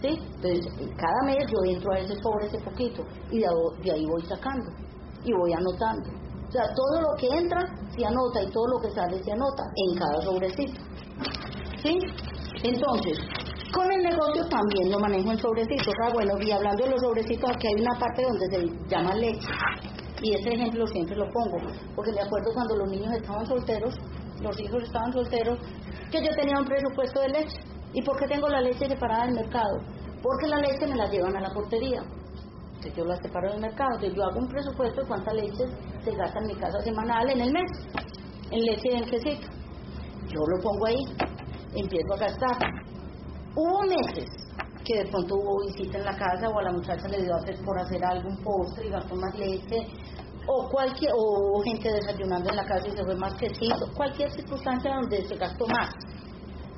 ¿Sí? 0.00 0.08
Entonces, 0.08 0.66
cada 0.96 1.22
mes 1.26 1.46
yo 1.46 1.72
entro 1.72 1.92
a 1.92 1.98
ese 1.98 2.14
sobre 2.16 2.46
ese 2.46 2.58
poquito 2.58 3.04
y 3.30 3.38
de 3.38 3.92
ahí 3.92 4.04
voy 4.04 4.22
sacando 4.22 4.70
y 5.24 5.32
voy 5.32 5.52
anotando. 5.52 6.21
O 6.52 6.54
sea, 6.54 6.64
todo 6.74 7.00
lo 7.00 7.16
que 7.16 7.26
entra 7.28 7.64
se 7.96 8.04
anota 8.04 8.42
y 8.42 8.50
todo 8.52 8.66
lo 8.68 8.78
que 8.78 8.90
sale 8.90 9.24
se 9.24 9.32
anota 9.32 9.62
en 9.74 9.98
cada 9.98 10.20
sobrecito. 10.20 10.82
¿Sí? 11.82 11.98
Entonces, 12.62 13.18
con 13.72 13.90
el 13.90 14.02
negocio 14.02 14.44
también 14.50 14.92
lo 14.92 14.98
manejo 14.98 15.32
en 15.32 15.38
sobrecitos. 15.38 15.94
Ah, 16.04 16.10
bueno, 16.12 16.34
y 16.42 16.50
hablando 16.50 16.84
de 16.84 16.90
los 16.90 17.00
sobrecitos, 17.00 17.48
aquí 17.48 17.68
hay 17.68 17.80
una 17.80 17.98
parte 17.98 18.22
donde 18.22 18.46
se 18.50 18.86
llama 18.86 19.14
leche. 19.14 19.48
Y 20.20 20.34
ese 20.34 20.50
ejemplo 20.50 20.86
siempre 20.88 21.16
lo 21.16 21.24
pongo, 21.32 21.56
porque 21.96 22.12
me 22.12 22.20
acuerdo 22.20 22.52
cuando 22.52 22.76
los 22.76 22.90
niños 22.90 23.14
estaban 23.14 23.46
solteros, 23.46 23.94
los 24.42 24.60
hijos 24.60 24.82
estaban 24.82 25.10
solteros, 25.10 25.58
que 26.10 26.22
yo 26.22 26.34
tenía 26.36 26.58
un 26.58 26.66
presupuesto 26.66 27.18
de 27.22 27.28
leche. 27.30 27.56
¿Y 27.94 28.02
por 28.02 28.18
qué 28.18 28.26
tengo 28.26 28.46
la 28.48 28.60
leche 28.60 28.86
separada 28.90 29.24
del 29.24 29.36
mercado? 29.36 29.78
Porque 30.22 30.48
la 30.48 30.58
leche 30.58 30.86
me 30.86 30.96
la 30.96 31.08
llevan 31.08 31.34
a 31.34 31.40
la 31.40 31.54
portería 31.54 32.02
yo 32.90 33.04
la 33.04 33.16
separo 33.16 33.50
del 33.50 33.60
mercado. 33.60 33.90
Entonces 33.94 34.16
yo 34.16 34.24
hago 34.24 34.38
un 34.38 34.48
presupuesto 34.48 35.00
de 35.02 35.06
cuántas 35.06 35.34
leches 35.34 35.70
se 36.04 36.12
gasta 36.12 36.38
en 36.38 36.46
mi 36.46 36.54
casa 36.54 36.80
semanal 36.80 37.30
en 37.30 37.40
el 37.40 37.52
mes, 37.52 37.70
en 38.50 38.60
leche 38.60 38.88
y 38.90 38.96
en 38.96 39.04
quesito. 39.04 39.48
Yo 40.28 40.40
lo 40.40 40.62
pongo 40.62 40.86
ahí, 40.86 41.04
empiezo 41.74 42.14
a 42.14 42.18
gastar. 42.18 42.56
Hubo 43.54 43.82
meses 43.82 44.28
que 44.84 44.98
de 44.98 45.10
pronto 45.10 45.34
hubo 45.36 45.66
visita 45.66 45.98
en 45.98 46.04
la 46.04 46.16
casa 46.16 46.48
o 46.48 46.58
a 46.58 46.62
la 46.62 46.72
muchacha 46.72 47.08
le 47.08 47.22
dio 47.22 47.34
hacer 47.36 47.56
por 47.64 47.78
hacer 47.78 48.04
algún 48.04 48.36
postre 48.42 48.86
y 48.86 48.90
gastó 48.90 49.14
más 49.14 49.38
leche 49.38 49.86
o 50.48 50.68
cualquier 50.68 51.12
o 51.14 51.62
gente 51.62 51.92
desayunando 51.92 52.50
en 52.50 52.56
la 52.56 52.64
casa 52.64 52.88
y 52.88 52.90
se 52.90 53.04
fue 53.04 53.14
más 53.16 53.34
que 53.34 53.46
quesito, 53.46 53.86
cualquier 53.94 54.30
circunstancia 54.32 54.94
donde 54.94 55.24
se 55.24 55.36
gastó 55.36 55.66
más. 55.68 55.90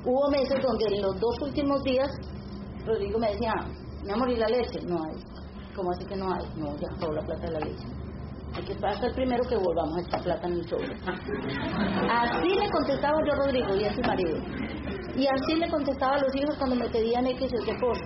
Hubo 0.05 0.29
meses 0.29 0.61
donde 0.61 0.85
en 0.95 1.01
los 1.01 1.19
dos 1.19 1.41
últimos 1.41 1.81
días 1.83 2.09
Rodrigo 2.85 3.17
me 3.17 3.31
decía, 3.31 3.53
mi 4.03 4.11
amor, 4.11 4.29
¿y 4.29 4.35
la 4.35 4.47
leche? 4.47 4.79
No 4.83 4.97
hay. 5.03 5.15
¿Cómo 5.75 5.91
así 5.91 6.05
que 6.05 6.15
no 6.15 6.31
hay? 6.31 6.45
No, 6.55 6.77
ya 6.77 6.87
acabó 6.95 7.13
la 7.13 7.21
plata 7.21 7.47
de 7.47 7.51
la 7.53 7.59
leche. 7.59 8.04
Hay 8.55 8.63
que 8.63 8.71
esperar 8.71 8.93
hasta 8.93 9.07
el 9.07 9.13
primero 9.13 9.43
que 9.49 9.57
volvamos 9.57 9.97
a 9.97 10.01
echar 10.01 10.23
plata 10.23 10.47
en 10.47 10.53
el 10.53 10.67
sobre. 10.69 10.93
Así 12.09 12.47
le 12.47 12.69
contestaba 12.69 13.17
yo 13.25 13.33
a 13.33 13.35
Rodrigo 13.35 13.75
y 13.75 13.83
a 13.83 13.93
su 13.93 14.01
marido. 14.01 14.37
Y 15.15 15.27
así 15.27 15.55
le 15.55 15.69
contestaba 15.69 16.15
a 16.15 16.21
los 16.21 16.35
hijos 16.35 16.55
cuando 16.57 16.75
me 16.75 16.89
pedían 16.89 17.27
X 17.27 17.51
el 17.51 17.65
que 17.65 17.75
por. 17.75 17.97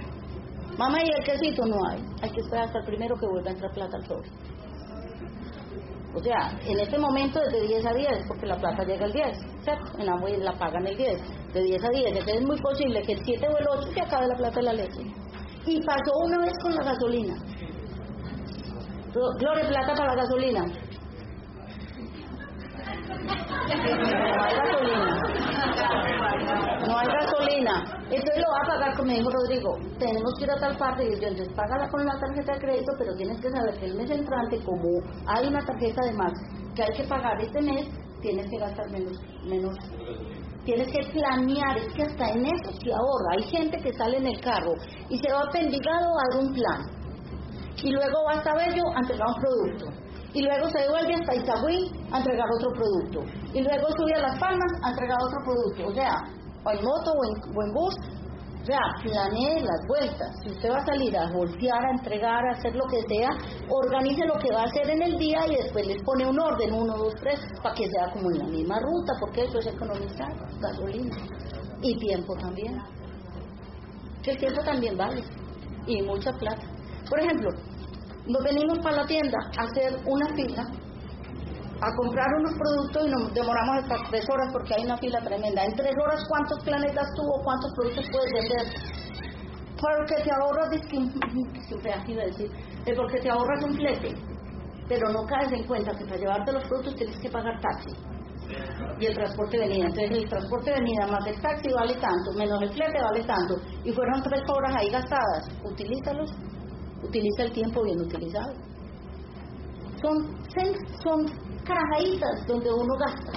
Mamá, 0.78 1.00
¿y 1.04 1.10
el 1.10 1.24
quesito? 1.24 1.66
No 1.66 1.76
hay. 1.90 2.02
Hay 2.22 2.32
que 2.32 2.42
esperar 2.42 2.66
hasta 2.66 2.80
el 2.80 2.86
primero 2.86 3.16
que 3.16 3.28
vuelva 3.28 3.50
a 3.50 3.54
entrar 3.54 3.72
plata 3.74 3.98
al 3.98 4.08
sobre. 4.08 4.30
O 6.16 6.20
sea, 6.20 6.58
en 6.66 6.80
este 6.80 6.98
momento 6.98 7.40
es 7.44 7.54
de 7.54 7.68
10 7.68 7.86
a 7.86 7.94
10, 7.94 8.10
porque 8.28 8.48
la 8.48 8.58
plata 8.58 8.84
llega 8.84 9.06
el 9.06 9.14
10, 9.14 9.38
¿cierto? 9.62 10.00
En 10.00 10.06
la, 10.08 10.16
la 10.16 10.54
pagan 10.58 10.88
el 10.88 10.98
10, 10.98 11.54
de 11.54 11.62
10 11.62 11.84
a 11.84 11.90
10. 11.90 12.08
Entonces 12.08 12.36
es 12.36 12.48
muy 12.48 12.60
posible 12.60 13.02
que 13.04 13.14
el 13.14 13.24
7 13.24 13.48
o 13.48 13.58
el 13.58 13.68
8 13.70 13.92
se 13.94 14.02
acabe 14.02 14.28
la 14.28 14.36
plata 14.36 14.56
de 14.56 14.64
la 14.64 14.74
leche. 14.74 15.02
Y 15.68 15.80
pasó 15.86 16.12
una 16.26 16.40
vez 16.40 16.54
con 16.64 16.74
la 16.74 16.84
gasolina. 16.84 17.36
Gloria, 19.14 19.68
plata 19.68 19.94
para 19.96 20.16
la 20.16 20.22
gasolina. 20.22 20.66
No 23.26 24.44
hay 24.44 24.56
gasolina. 24.56 25.30
No 26.88 26.98
hay 26.98 27.08
gasolina. 27.08 27.74
Entonces 28.10 28.38
lo 28.38 28.52
va 28.52 28.60
a 28.64 28.68
pagar, 28.68 28.98
como 28.98 29.12
dijo 29.12 29.30
Rodrigo. 29.30 29.78
Tenemos 30.00 30.34
que 30.38 30.44
ir 30.44 30.52
a 30.52 30.60
tal 30.60 30.78
parte 30.78 31.04
y 31.06 31.20
yo, 31.20 31.28
entonces 31.28 31.54
págala 31.56 31.90
con 31.90 32.06
la 32.06 32.20
tarjeta 32.20 32.54
de 32.54 32.60
crédito, 32.60 32.92
pero 32.98 33.16
tienes 33.16 33.42
que 33.42 33.50
saber 33.50 33.80
que 33.80 33.86
el 33.86 33.96
mes 33.96 34.12
entrante, 34.12 34.64
como 34.64 35.00
hay 35.28 35.48
una 35.48 35.66
tarjeta 35.66 36.06
de 36.06 36.14
más 36.14 36.34
que 36.76 36.84
hay 36.84 36.92
que 36.96 37.04
pagar 37.04 37.42
este 37.42 37.62
mes, 37.62 37.88
tienes 38.22 38.50
que 38.50 38.58
gastar 38.58 38.90
menos, 38.92 39.18
menos. 39.46 39.78
Tienes 40.66 40.88
que 40.92 41.00
planear, 41.12 41.78
es 41.78 41.94
que 41.94 42.04
hasta 42.04 42.30
en 42.30 42.46
eso 42.46 42.72
se 42.84 42.92
ahorra. 42.92 43.38
Hay 43.38 43.44
gente 43.44 43.78
que 43.82 43.94
sale 43.94 44.18
en 44.18 44.28
el 44.28 44.40
carro 44.42 44.74
y 45.10 45.18
se 45.18 45.32
va 45.32 45.50
pendigado 45.52 46.08
a 46.20 46.38
un 46.38 46.54
plan. 46.54 46.99
Y 47.84 47.92
luego 47.92 48.24
va 48.26 48.34
hasta 48.34 48.54
Bello 48.56 48.84
a 48.96 49.00
entregar 49.00 49.28
un 49.28 49.42
producto 49.42 50.10
y 50.34 50.42
luego 50.44 50.70
se 50.70 50.80
devuelve 50.80 51.14
hasta 51.16 51.36
Itagüí 51.36 51.92
a 52.12 52.18
entregar 52.20 52.48
otro 52.58 52.72
producto 52.74 53.20
y 53.54 53.62
luego 53.62 53.88
sube 53.98 54.14
a 54.14 54.22
Las 54.22 54.40
Palmas 54.40 54.72
a 54.84 54.90
entregar 54.92 55.18
otro 55.24 55.40
producto. 55.44 55.88
O 55.88 55.94
sea, 55.94 56.14
o 56.64 56.72
en 56.72 56.86
moto 56.86 57.12
o 57.12 57.64
en, 57.64 57.74
bus, 57.74 57.96
o 58.62 58.66
sea, 58.66 58.80
planee 59.02 59.62
las 59.62 59.82
vueltas. 59.88 60.30
Si 60.44 60.52
usted 60.52 60.70
va 60.70 60.78
a 60.78 60.86
salir 60.86 61.18
a 61.18 61.32
voltear, 61.32 61.84
a 61.84 61.92
entregar, 61.92 62.46
a 62.46 62.52
hacer 62.52 62.76
lo 62.76 62.86
que 62.86 63.02
sea, 63.08 63.30
organice 63.70 64.26
lo 64.28 64.38
que 64.38 64.54
va 64.54 64.62
a 64.62 64.66
hacer 64.66 64.90
en 64.90 65.02
el 65.02 65.18
día 65.18 65.40
y 65.48 65.56
después 65.56 65.88
les 65.88 66.04
pone 66.04 66.28
un 66.28 66.40
orden, 66.40 66.74
uno, 66.74 66.98
dos, 66.98 67.14
tres, 67.22 67.40
para 67.64 67.74
que 67.74 67.90
sea 67.90 68.12
como 68.14 68.30
en 68.32 68.40
la 68.40 68.46
misma 68.46 68.80
ruta, 68.80 69.14
porque 69.20 69.44
eso 69.46 69.60
es 69.60 69.68
economizar 69.68 70.30
gasolina 70.60 71.16
y 71.82 71.98
tiempo 71.98 72.36
también. 72.36 72.78
Que 74.22 74.32
el 74.32 74.38
tiempo 74.38 74.62
también 74.62 74.98
vale 74.98 75.24
y 75.88 76.02
mucha 76.04 76.32
plata. 76.34 76.68
Por 77.10 77.20
ejemplo, 77.20 77.50
nos 78.28 78.44
venimos 78.44 78.80
para 78.80 78.98
la 78.98 79.06
tienda 79.06 79.38
a 79.58 79.64
hacer 79.64 80.00
una 80.06 80.28
fila 80.36 80.64
a 81.82 81.96
comprar 81.96 82.28
unos 82.40 82.54
productos 82.60 83.08
y 83.08 83.10
nos 83.10 83.34
demoramos 83.34 83.78
hasta 83.84 83.96
tres 84.10 84.26
horas 84.30 84.50
porque 84.52 84.74
hay 84.76 84.86
una 84.86 84.98
fila 84.98 85.22
tremenda. 85.22 85.64
En 85.64 85.74
tres 85.76 85.96
horas, 86.04 86.22
¿cuántos 86.28 86.64
planetas 86.64 87.08
tuvo? 87.16 87.42
¿Cuántos 87.44 87.72
productos 87.74 88.06
puedes 88.12 88.34
vender? 88.34 88.66
Porque 89.80 90.24
te 90.24 90.32
ahorras, 90.32 90.70
siempre 91.68 91.94
así 91.94 92.14
decir, 92.14 92.52
es 92.86 92.98
porque 92.98 93.20
te 93.22 93.30
ahorras 93.30 93.64
un 93.64 93.76
flete, 93.76 94.14
pero 94.90 95.10
no 95.10 95.24
caes 95.26 95.54
en 95.54 95.64
cuenta 95.68 95.92
que 95.98 96.04
para 96.04 96.18
llevarte 96.18 96.52
los 96.52 96.64
productos 96.66 96.96
tienes 96.96 97.18
que 97.20 97.30
pagar 97.30 97.62
taxi 97.62 97.96
y 99.00 99.06
el 99.06 99.16
transporte 99.16 99.58
venida. 99.60 99.86
Entonces 99.86 100.12
el 100.12 100.30
transporte 100.30 100.72
venida 100.72 101.08
más 101.08 101.26
el 101.28 101.42
taxi 101.42 101.72
vale 101.74 101.94
tanto, 101.96 102.34
menos 102.36 102.62
el 102.62 102.74
flete 102.74 103.00
vale 103.02 103.24
tanto, 103.24 103.56
y 103.86 103.94
fueron 103.94 104.22
tres 104.24 104.42
horas 104.50 104.76
ahí 104.76 104.90
gastadas. 104.90 105.48
Utilízalos 105.64 106.30
utiliza 107.04 107.44
el 107.44 107.52
tiempo 107.52 107.84
bien 107.84 108.00
utilizado. 108.00 108.54
Son, 110.02 110.18
son 111.04 111.26
carajaditas 111.64 112.48
donde 112.48 112.72
uno 112.72 112.96
gasta 112.98 113.32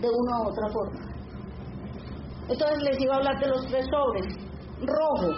de 0.00 0.08
una 0.08 0.40
u 0.40 0.48
otra 0.48 0.68
forma. 0.72 1.14
Entonces 2.48 2.82
les 2.82 3.00
iba 3.00 3.14
a 3.14 3.18
hablar 3.18 3.38
de 3.40 3.48
los 3.48 3.66
tres 3.66 3.86
sobres. 3.90 4.26
Rojo. 4.80 5.32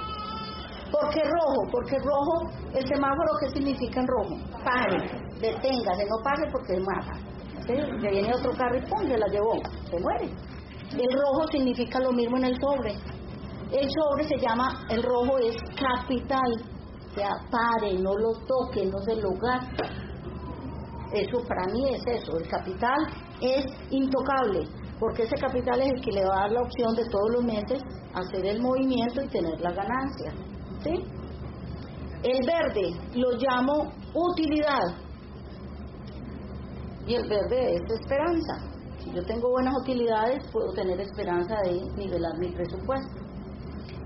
¿Por 0.90 1.10
qué 1.10 1.20
rojo? 1.22 1.60
Porque 1.70 1.96
rojo, 1.98 2.34
el 2.74 2.86
semáforo, 2.86 3.30
¿qué 3.40 3.50
significa 3.50 4.00
en 4.00 4.06
rojo? 4.06 4.36
Pare, 4.64 4.98
deténgase, 5.40 6.06
no 6.06 6.16
pase 6.22 6.42
porque 6.50 6.80
mata. 6.80 7.12
¿Sí? 7.66 7.74
Le 7.74 8.10
viene 8.10 8.32
otro 8.34 8.52
carro 8.52 8.76
y 8.76 8.80
pum, 8.82 9.08
la 9.08 9.26
llevó, 9.28 9.54
se 9.90 9.98
muere. 10.00 10.30
El 10.92 11.20
rojo 11.20 11.46
significa 11.50 11.98
lo 12.00 12.12
mismo 12.12 12.36
en 12.38 12.44
el 12.44 12.56
sobre. 12.60 12.92
El 13.72 13.88
sobre 13.90 14.24
se 14.28 14.36
llama, 14.38 14.86
el 14.88 15.02
rojo 15.02 15.38
es 15.38 15.56
capital, 15.74 16.75
sea, 17.16 17.30
pare, 17.50 17.94
no 17.98 18.14
lo 18.14 18.32
toque, 18.46 18.86
no 18.86 18.98
se 19.00 19.16
lo 19.16 19.30
gaste. 19.40 19.84
Eso 21.12 21.38
para 21.48 21.66
mí 21.72 21.94
es 21.94 22.02
eso, 22.06 22.36
el 22.36 22.48
capital 22.48 22.98
es 23.40 23.64
intocable, 23.90 24.68
porque 25.00 25.22
ese 25.22 25.36
capital 25.36 25.80
es 25.80 25.92
el 25.94 26.00
que 26.00 26.12
le 26.12 26.24
va 26.24 26.36
a 26.36 26.40
dar 26.42 26.52
la 26.52 26.62
opción 26.62 26.94
de 26.94 27.04
todos 27.08 27.30
los 27.32 27.44
meses 27.44 27.82
hacer 28.12 28.46
el 28.46 28.60
movimiento 28.60 29.22
y 29.22 29.28
tener 29.28 29.60
la 29.60 29.72
ganancia. 29.72 30.32
¿sí? 30.82 31.04
El 32.22 32.46
verde 32.46 32.90
lo 33.14 33.30
llamo 33.32 33.92
utilidad 34.14 35.06
y 37.06 37.14
el 37.14 37.28
verde 37.28 37.74
es 37.74 38.00
esperanza. 38.00 38.54
Si 38.98 39.12
yo 39.12 39.22
tengo 39.24 39.50
buenas 39.50 39.74
utilidades, 39.82 40.42
puedo 40.52 40.72
tener 40.72 41.00
esperanza 41.00 41.54
de 41.64 41.80
nivelar 41.96 42.32
mi 42.38 42.50
presupuesto. 42.50 43.26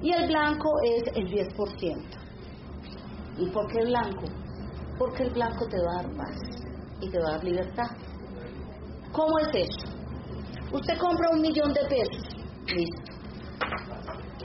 Y 0.02 0.12
el 0.12 0.28
blanco 0.28 0.68
es 0.84 1.02
el 1.14 1.26
10%. 1.28 2.20
¿Y 3.36 3.48
por 3.50 3.66
qué 3.72 3.84
blanco? 3.84 4.26
Porque 4.98 5.22
el 5.24 5.30
blanco 5.30 5.66
te 5.66 5.76
va 5.78 5.92
a 5.92 6.02
dar 6.02 6.16
paz 6.16 6.36
y 7.00 7.10
te 7.10 7.18
va 7.18 7.28
a 7.28 7.32
dar 7.32 7.44
libertad. 7.44 7.90
¿Cómo 9.12 9.38
es 9.40 9.48
eso? 9.54 10.00
Usted 10.72 10.98
compra 10.98 11.30
un 11.30 11.40
millón 11.40 11.72
de 11.72 11.80
pesos, 11.88 12.36
listo. 12.66 13.10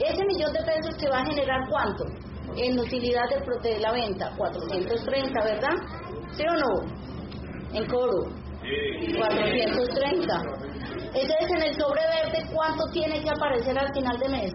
Ese 0.00 0.24
millón 0.24 0.52
de 0.52 0.62
pesos 0.64 0.96
te 0.98 1.08
va 1.08 1.18
a 1.18 1.26
generar 1.26 1.68
cuánto? 1.70 2.04
En 2.56 2.78
utilidad 2.78 3.24
de, 3.62 3.78
la 3.80 3.92
venta, 3.92 4.30
430, 4.36 5.44
¿verdad? 5.44 5.74
¿Sí 6.32 6.42
o 6.48 6.54
no? 6.54 6.80
En 7.72 7.86
coro. 7.86 8.30
430. 9.16 10.42
Entonces 11.14 11.50
en 11.56 11.62
el 11.62 11.74
sobre 11.74 12.02
verde, 12.02 12.50
¿cuánto 12.52 12.84
tiene 12.92 13.22
que 13.22 13.30
aparecer 13.30 13.78
al 13.78 13.92
final 13.94 14.18
de 14.18 14.28
mes? 14.28 14.52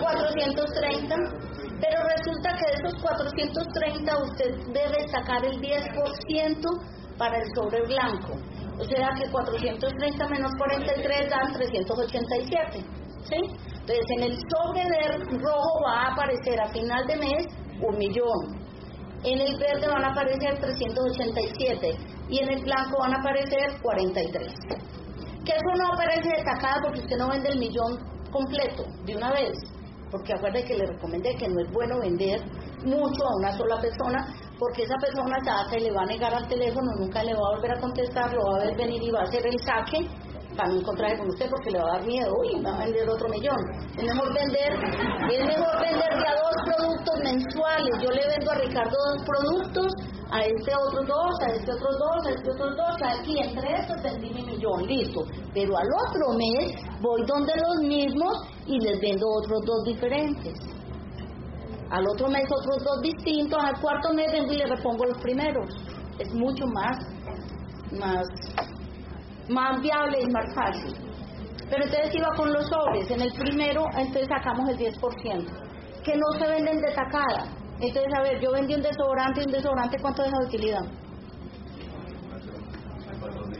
430. 0.00 1.16
Pero 1.80 1.98
resulta 2.16 2.50
que 2.56 2.66
de 2.66 2.88
esos 2.88 3.02
430 3.02 4.22
usted 4.22 4.50
debe 4.72 5.08
sacar 5.08 5.44
el 5.44 5.60
10% 5.60 6.94
para 7.18 7.38
el 7.38 7.44
sobre 7.54 7.82
blanco. 7.86 8.34
O 8.78 8.84
sea 8.84 9.10
que 9.14 9.30
430 9.30 10.28
menos 10.28 10.50
43 10.58 11.30
dan 11.30 11.52
387. 11.52 12.84
¿Sí? 13.24 13.36
Entonces 13.80 14.04
en 14.16 14.22
el 14.24 14.38
sobre 14.50 14.82
de 14.82 15.38
rojo 15.38 15.80
va 15.84 16.02
a 16.02 16.12
aparecer 16.12 16.60
a 16.60 16.68
final 16.68 17.06
de 17.06 17.16
mes 17.16 17.46
un 17.80 17.98
millón. 17.98 18.64
En 19.24 19.40
el 19.40 19.58
verde 19.58 19.86
van 19.88 20.04
a 20.04 20.08
aparecer 20.08 20.58
387 20.60 21.96
y 22.28 22.42
en 22.42 22.48
el 22.50 22.62
blanco 22.62 22.98
van 22.98 23.14
a 23.14 23.20
aparecer 23.20 23.80
43. 23.82 24.52
Que 25.44 25.52
eso 25.52 25.74
no 25.76 25.92
aparece 25.92 26.28
destacado 26.28 26.82
porque 26.84 27.00
usted 27.00 27.16
no 27.16 27.28
vende 27.28 27.48
el 27.48 27.58
millón 27.58 27.98
completo 28.30 28.84
de 29.04 29.16
una 29.16 29.30
vez 29.32 29.52
porque 30.14 30.32
acuérdate 30.32 30.64
que 30.64 30.78
le 30.78 30.86
recomendé 30.86 31.34
que 31.34 31.48
no 31.48 31.60
es 31.60 31.72
bueno 31.72 31.98
vender 31.98 32.38
mucho 32.86 33.20
a 33.26 33.36
una 33.40 33.50
sola 33.58 33.80
persona, 33.80 34.22
porque 34.60 34.84
esa 34.84 34.94
persona 35.02 35.34
se 35.68 35.80
le 35.80 35.90
va 35.90 36.02
a 36.02 36.06
negar 36.06 36.32
al 36.32 36.46
teléfono, 36.46 36.86
nunca 37.00 37.24
le 37.24 37.34
va 37.34 37.40
a 37.40 37.56
volver 37.56 37.72
a 37.72 37.80
contestar, 37.80 38.32
lo 38.32 38.40
va 38.46 38.62
a 38.62 38.64
ver 38.64 38.76
venir 38.76 39.02
y 39.02 39.10
va 39.10 39.20
a 39.20 39.24
hacer 39.24 39.44
el 39.44 39.58
saque 39.58 40.06
para 40.56 40.70
no 40.70 40.78
encontrarse 40.78 41.18
con 41.18 41.28
usted 41.30 41.50
porque 41.50 41.70
le 41.72 41.78
va 41.80 41.88
a 41.88 41.98
dar 41.98 42.06
miedo, 42.06 42.30
uy, 42.30 42.62
va 42.62 42.76
a 42.76 42.84
vender 42.84 43.10
otro 43.10 43.28
millón. 43.28 43.58
Es 43.98 44.04
mejor 44.04 44.32
vender, 44.32 44.70
es 45.34 45.46
mejor 45.50 45.74
vender 45.82 46.10
ya 46.14 46.32
dos 46.38 46.56
productos 46.62 47.14
mensuales. 47.24 47.94
Yo 47.98 48.10
le 48.10 48.22
vendo 48.28 48.50
a 48.52 48.54
Ricardo 48.54 48.94
dos 48.94 49.22
productos, 49.26 49.90
a 50.34 50.40
este 50.40 50.72
otro 50.74 51.00
dos, 51.06 51.32
a 51.46 51.52
este 51.54 51.70
otro 51.70 51.90
dos, 51.92 52.26
a 52.26 52.30
este 52.30 52.50
otro 52.50 52.70
dos, 52.74 52.96
aquí 53.20 53.38
entre 53.38 53.72
estos 53.72 54.02
vendí 54.02 54.30
mi 54.34 54.42
millón, 54.42 54.82
listo. 54.84 55.20
Pero 55.54 55.78
al 55.78 55.88
otro 56.08 56.32
mes 56.36 56.74
voy 57.00 57.22
donde 57.24 57.52
los 57.54 57.88
mismos 57.88 58.34
y 58.66 58.80
les 58.80 59.00
vendo 59.00 59.24
otros 59.38 59.60
dos 59.64 59.84
diferentes. 59.84 60.54
Al 61.88 62.04
otro 62.08 62.28
mes 62.28 62.44
otros 62.50 62.82
dos 62.82 63.00
distintos, 63.02 63.62
al 63.62 63.80
cuarto 63.80 64.12
mes 64.12 64.32
vengo 64.32 64.52
y 64.52 64.56
le 64.56 64.66
repongo 64.66 65.04
los 65.04 65.18
primeros. 65.18 65.70
Es 66.18 66.34
mucho 66.34 66.66
más, 66.66 66.98
más 67.92 68.26
más 69.48 69.80
viable 69.80 70.18
y 70.20 70.26
más 70.32 70.54
fácil. 70.54 70.94
Pero 71.70 71.84
entonces 71.84 72.14
iba 72.14 72.28
con 72.36 72.52
los 72.52 72.66
sobres, 72.68 73.10
en 73.10 73.20
el 73.20 73.32
primero 73.32 73.84
entonces 73.96 74.26
sacamos 74.28 74.68
el 74.70 74.78
10%, 74.78 76.02
que 76.02 76.16
no 76.16 76.38
se 76.38 76.50
venden 76.50 76.80
de 76.80 76.92
tacada. 76.92 77.63
Entonces, 77.80 78.12
a 78.16 78.22
ver, 78.22 78.40
yo 78.40 78.52
vendí 78.52 78.74
un 78.74 78.82
desodorante 78.82 79.40
y 79.40 79.44
un 79.44 79.52
desodorante, 79.52 79.96
¿cuánto 80.00 80.22
deja 80.22 80.38
de 80.38 80.46
utilidad? 80.46 80.82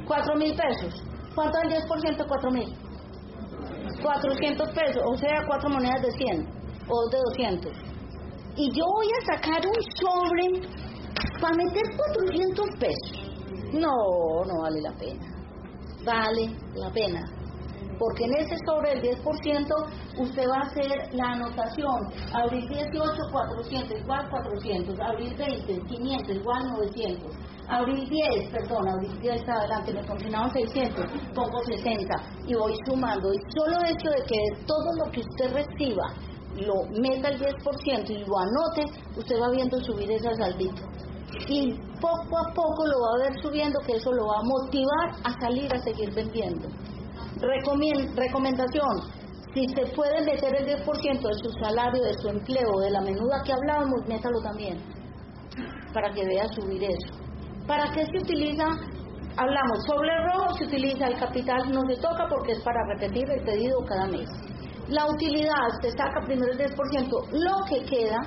4 0.07 0.37
mil 0.37 0.55
pesos. 0.55 1.03
¿Cuánto 1.35 1.59
es 1.59 1.65
el 1.65 1.83
10%? 1.83 2.27
4 2.29 2.51
mil. 2.51 2.85
400 4.03 4.71
pesos, 4.71 5.03
o 5.07 5.17
sea, 5.17 5.47
cuatro 5.47 5.71
monedas 5.71 6.03
de 6.03 6.11
100 6.11 6.47
o 6.89 7.11
de 7.11 7.19
200. 7.31 7.73
Y 8.57 8.71
yo 8.71 8.85
voy 8.87 9.07
a 9.07 9.35
sacar 9.35 9.61
un 9.67 9.83
sobre 10.01 10.69
para 11.41 11.57
meter 11.57 11.83
400 11.97 12.67
pesos. 12.79 13.25
No, 13.73 14.45
no 14.47 14.63
vale 14.63 14.81
la 14.83 14.93
pena. 14.93 15.27
Vale 16.05 16.55
la 16.75 16.91
pena 16.91 17.34
porque 18.05 18.25
en 18.25 18.37
ese 18.37 18.57
sobre 18.67 18.93
el 18.93 19.01
10% 19.01 19.67
usted 20.19 20.45
va 20.47 20.59
a 20.59 20.67
hacer 20.69 21.15
la 21.15 21.25
anotación, 21.33 22.13
abrir 22.35 22.69
18, 22.69 22.93
400, 23.33 23.99
igual 23.99 24.29
400, 24.29 25.01
abrir 25.01 25.35
20, 25.39 25.81
500, 25.89 26.37
igual 26.37 26.63
900, 26.77 27.33
abrir 27.67 28.09
10, 28.09 28.51
perdón, 28.53 28.89
abrir 28.89 29.21
10 29.21 29.49
adelante, 29.49 29.95
me 29.95 30.07
confinaron 30.07 30.53
600, 30.53 31.07
pongo 31.35 31.65
60 31.65 32.15
y 32.47 32.55
voy 32.55 32.75
sumando. 32.87 33.33
Y 33.33 33.39
solo 33.57 33.79
hecho 33.87 34.11
de 34.11 34.23
que 34.27 34.65
todo 34.67 34.89
lo 35.03 35.11
que 35.11 35.21
usted 35.21 35.55
reciba 35.55 36.05
lo 36.57 36.85
meta 37.01 37.31
el 37.31 37.41
10% 37.41 38.11
y 38.11 38.19
lo 38.19 38.39
anote, 38.39 38.85
usted 39.17 39.41
va 39.41 39.51
viendo 39.51 39.81
subir 39.81 40.11
ese 40.11 40.29
saldito. 40.37 40.83
Y 41.49 41.73
poco 42.01 42.39
a 42.39 42.53
poco 42.53 42.87
lo 42.87 43.01
va 43.01 43.09
a 43.17 43.31
ver 43.31 43.43
subiendo, 43.43 43.81
que 43.87 43.97
eso 43.97 44.13
lo 44.13 44.27
va 44.27 44.39
a 44.39 44.43
motivar 44.45 45.11
a 45.25 45.41
salir 45.41 45.75
a 45.75 45.79
seguir 45.79 46.13
vendiendo 46.15 46.69
recomendación, 47.41 49.25
si 49.55 49.67
se 49.69 49.87
puede 49.95 50.25
meter 50.25 50.55
el 50.57 50.67
10% 50.67 51.29
de 51.29 51.35
su 51.35 51.51
salario, 51.63 52.03
de 52.03 52.15
su 52.15 52.29
empleo, 52.29 52.81
de 52.81 52.91
la 52.91 53.01
menuda 53.01 53.43
que 53.45 53.53
hablábamos, 53.53 54.01
métalo 54.09 54.41
también, 54.43 54.79
para 55.93 56.11
que 56.13 56.25
vea 56.25 56.49
subir 56.49 56.83
eso. 56.83 57.25
¿Para 57.67 57.85
qué 57.93 58.05
se 58.05 58.19
utiliza? 58.19 58.65
Hablamos, 59.37 59.79
sobre 59.87 60.09
el 60.09 60.33
rojo 60.33 60.55
se 60.59 60.65
utiliza 60.65 61.07
el 61.07 61.19
capital, 61.19 61.71
no 61.73 61.81
se 61.89 62.01
toca 62.01 62.27
porque 62.29 62.53
es 62.53 62.63
para 62.63 62.81
repetir 62.95 63.29
el 63.31 63.45
pedido 63.45 63.79
cada 63.87 64.07
mes. 64.07 64.29
La 64.89 65.07
utilidad, 65.07 65.69
se 65.81 65.91
saca 65.91 66.21
primero 66.27 66.53
el 66.53 66.59
10%, 66.59 66.75
lo 67.33 67.65
que 67.69 67.85
queda 67.85 68.21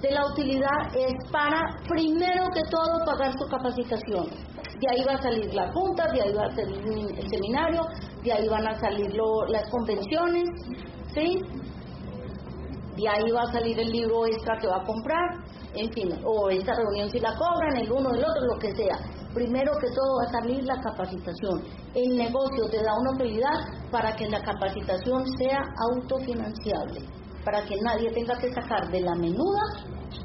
de 0.00 0.10
la 0.10 0.26
utilidad 0.26 0.96
es 0.96 1.12
para, 1.30 1.60
primero 1.88 2.46
que 2.54 2.62
todo, 2.70 3.04
pagar 3.04 3.32
su 3.38 3.46
capacitación. 3.46 4.28
De 4.80 4.86
ahí 4.90 5.04
va 5.06 5.12
a 5.12 5.22
salir 5.22 5.52
la 5.52 5.70
junta, 5.72 6.08
de 6.12 6.22
ahí 6.22 6.32
va 6.32 6.46
a 6.46 6.54
salir 6.54 7.18
el 7.18 7.28
seminario, 7.28 7.82
de 8.22 8.32
ahí 8.32 8.48
van 8.48 8.66
a 8.66 8.78
salir 8.80 9.12
las 9.48 9.68
convenciones, 9.68 10.44
¿sí? 11.14 11.38
De 12.96 13.08
ahí 13.08 13.30
va 13.30 13.42
a 13.42 13.52
salir 13.52 13.78
el 13.78 13.90
libro 13.90 14.26
extra 14.26 14.56
que 14.58 14.68
va 14.68 14.76
a 14.76 14.84
comprar, 14.84 15.36
en 15.74 15.92
fin, 15.92 16.12
o 16.24 16.48
esta 16.48 16.74
reunión 16.74 17.10
si 17.10 17.20
la 17.20 17.34
cobran, 17.36 17.76
el 17.76 17.92
uno, 17.92 18.10
el 18.10 18.24
otro, 18.24 18.46
lo 18.54 18.58
que 18.58 18.74
sea. 18.74 18.96
Primero 19.34 19.72
que 19.80 19.86
todo 19.88 20.16
va 20.16 20.28
a 20.28 20.42
salir 20.42 20.64
la 20.64 20.80
capacitación. 20.80 21.62
El 21.94 22.16
negocio 22.16 22.68
te 22.70 22.82
da 22.82 22.92
una 22.98 23.12
utilidad 23.12 23.58
para 23.90 24.16
que 24.16 24.28
la 24.28 24.40
capacitación 24.42 25.24
sea 25.38 25.60
autofinanciable, 25.92 27.00
para 27.44 27.64
que 27.64 27.74
nadie 27.82 28.10
tenga 28.12 28.38
que 28.38 28.52
sacar 28.52 28.90
de 28.90 29.00
la 29.00 29.14
menuda, 29.14 29.62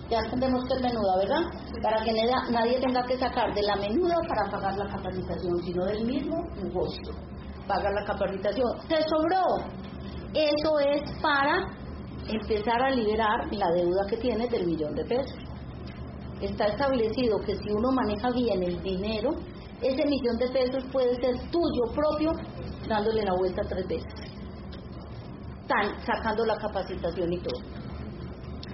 ya 0.10 0.20
entendemos 0.20 0.66
que 0.68 0.74
es 0.76 0.82
menuda, 0.82 1.18
¿verdad? 1.18 1.42
Para 1.82 2.04
que 2.04 2.12
nadie 2.52 2.80
tenga 2.80 3.04
que 3.06 3.18
sacar 3.18 3.54
de 3.54 3.62
la 3.62 3.76
menuda 3.76 4.16
para 4.28 4.52
pagar 4.52 4.78
la 4.78 4.88
capacitación, 4.88 5.62
sino 5.64 5.86
del 5.86 6.06
mismo 6.06 6.38
negocio 6.62 7.14
paga 7.68 7.92
la 7.92 8.06
capacitación. 8.06 8.68
¿Se 8.88 8.98
sobró? 9.10 9.42
Eso 10.34 10.80
es 10.80 11.22
para 11.22 11.68
empezar 12.28 12.82
a 12.82 12.90
liberar 12.90 13.48
la 13.52 13.68
deuda 13.72 14.06
que 14.10 14.18
tiene 14.18 14.48
del 14.48 14.68
millón 14.68 14.96
de 14.96 15.06
pesos. 15.06 15.38
Está 16.42 16.66
establecido 16.68 17.40
que 17.40 17.56
si 17.56 17.72
uno 17.72 17.92
maneja 17.92 18.30
bien 18.32 18.62
el 18.64 18.82
dinero, 18.82 19.32
ese 19.82 20.06
millón 20.06 20.38
de 20.38 20.50
pesos 20.50 20.84
puede 20.92 21.16
ser 21.16 21.36
tuyo 21.50 21.94
propio 21.94 22.32
dándole 22.88 23.24
la 23.24 23.34
vuelta 23.38 23.62
tres 23.68 23.88
veces, 23.88 24.14
Tan, 25.68 26.00
sacando 26.06 26.46
la 26.46 26.58
capacitación 26.58 27.34
y 27.34 27.40
todo. 27.40 27.62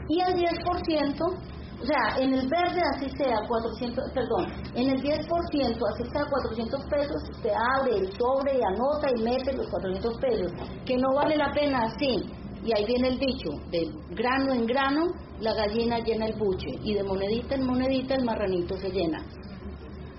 Y 0.09 0.19
el 0.19 0.33
10% 0.33 1.51
o 1.81 1.85
sea, 1.85 2.23
en 2.23 2.31
el 2.31 2.47
verde 2.47 2.79
así 2.93 3.09
sea 3.17 3.37
400, 3.47 4.11
perdón, 4.13 4.45
en 4.75 4.89
el 4.91 5.01
10% 5.01 5.17
así 5.17 6.03
sea 6.11 6.25
400 6.29 6.85
pesos, 6.85 7.23
usted 7.31 7.49
abre 7.79 7.97
el 7.97 8.11
sobre 8.13 8.53
y 8.55 8.61
anota 8.61 9.09
y 9.15 9.23
mete 9.23 9.53
los 9.53 9.67
400 9.67 10.17
pesos, 10.19 10.51
que 10.85 10.95
no 10.97 11.15
vale 11.15 11.37
la 11.37 11.51
pena 11.51 11.79
así. 11.85 12.29
Y 12.63 12.77
ahí 12.77 12.85
viene 12.85 13.07
el 13.07 13.17
dicho, 13.17 13.49
de 13.71 13.89
grano 14.11 14.53
en 14.53 14.67
grano, 14.67 15.01
la 15.39 15.55
gallina 15.55 15.97
llena 15.97 16.27
el 16.27 16.37
buche, 16.37 16.69
y 16.83 16.93
de 16.93 17.03
monedita 17.03 17.55
en 17.55 17.65
monedita 17.65 18.13
el 18.13 18.25
marranito 18.25 18.77
se 18.77 18.91
llena. 18.91 19.25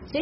¿Sí? 0.06 0.20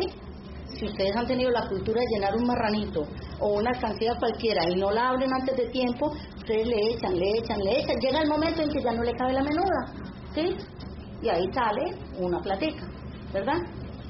Si 0.78 0.86
ustedes 0.86 1.16
han 1.16 1.26
tenido 1.26 1.50
la 1.50 1.68
cultura 1.68 2.00
de 2.00 2.06
llenar 2.14 2.36
un 2.36 2.46
marranito 2.46 3.02
o 3.40 3.58
una 3.58 3.72
cantidad 3.72 4.18
cualquiera 4.18 4.62
y 4.68 4.76
no 4.76 4.90
la 4.90 5.10
abren 5.10 5.32
antes 5.32 5.56
de 5.56 5.68
tiempo, 5.68 6.12
ustedes 6.36 6.66
le 6.66 6.92
echan, 6.92 7.18
le 7.18 7.38
echan, 7.38 7.58
le 7.60 7.80
echan. 7.80 7.96
Llega 8.00 8.22
el 8.22 8.28
momento 8.28 8.62
en 8.62 8.70
que 8.70 8.82
ya 8.82 8.92
no 8.92 9.02
le 9.02 9.12
cabe 9.12 9.32
la 9.32 9.42
menuda. 9.42 10.10
¿Sí? 10.34 10.56
y 11.22 11.28
ahí 11.28 11.44
sale 11.52 11.94
una 12.18 12.40
platica, 12.40 12.86
¿verdad? 13.32 13.58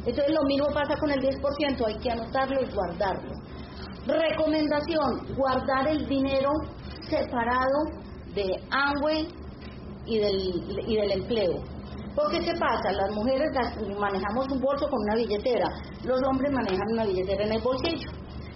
Entonces 0.07 0.33
lo 0.33 0.43
mismo 0.45 0.67
pasa 0.73 0.97
con 0.99 1.11
el 1.11 1.21
10%, 1.21 1.87
hay 1.87 1.99
que 1.99 2.11
anotarlo 2.11 2.61
y 2.63 2.73
guardarlo. 2.73 3.33
Recomendación, 4.07 5.37
guardar 5.37 5.89
el 5.89 6.07
dinero 6.07 6.51
separado 7.03 7.85
de 8.35 8.45
Amway 8.71 9.29
y 10.07 10.19
del, 10.19 10.89
y 10.89 10.97
del 10.97 11.13
empleo. 11.13 11.63
Porque 12.15 12.41
¿qué 12.41 12.53
pasa? 12.59 12.93
Las 12.93 13.15
mujeres 13.15 13.51
manejamos 13.99 14.47
un 14.51 14.61
bolso 14.61 14.89
con 14.89 15.01
una 15.03 15.15
billetera, 15.15 15.69
los 16.05 16.21
hombres 16.29 16.53
manejan 16.53 16.93
una 16.93 17.05
billetera 17.05 17.45
en 17.45 17.53
el 17.53 17.63
bolsillo. 17.63 18.11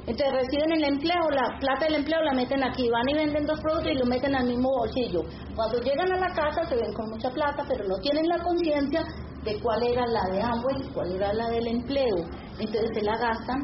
Entonces 0.06 0.34
reciben 0.34 0.72
el 0.72 0.84
empleo, 0.84 1.30
la 1.30 1.56
plata 1.60 1.86
del 1.86 1.94
empleo 1.94 2.20
la 2.22 2.34
meten 2.34 2.62
aquí, 2.62 2.90
van 2.90 3.08
y 3.08 3.14
venden 3.14 3.46
dos 3.46 3.58
productos 3.60 3.92
y 3.92 3.94
lo 3.94 4.04
meten 4.04 4.34
al 4.34 4.46
mismo 4.46 4.68
bolsillo. 4.68 5.22
Cuando 5.56 5.78
llegan 5.80 6.12
a 6.12 6.18
la 6.18 6.34
casa 6.34 6.64
se 6.68 6.76
ven 6.76 6.92
con 6.92 7.08
mucha 7.08 7.30
plata, 7.30 7.64
pero 7.66 7.88
no 7.88 7.96
tienen 7.98 8.28
la 8.28 8.38
conciencia 8.42 9.02
de 9.44 9.60
cuál 9.60 9.82
era 9.82 10.04
la 10.06 10.24
de 10.30 10.42
ambos 10.42 10.72
y 10.78 10.92
cuál 10.92 11.12
era 11.12 11.32
la 11.32 11.48
del 11.48 11.66
empleo. 11.68 12.16
Entonces 12.58 12.90
se 12.92 13.02
la 13.02 13.16
gastan 13.16 13.62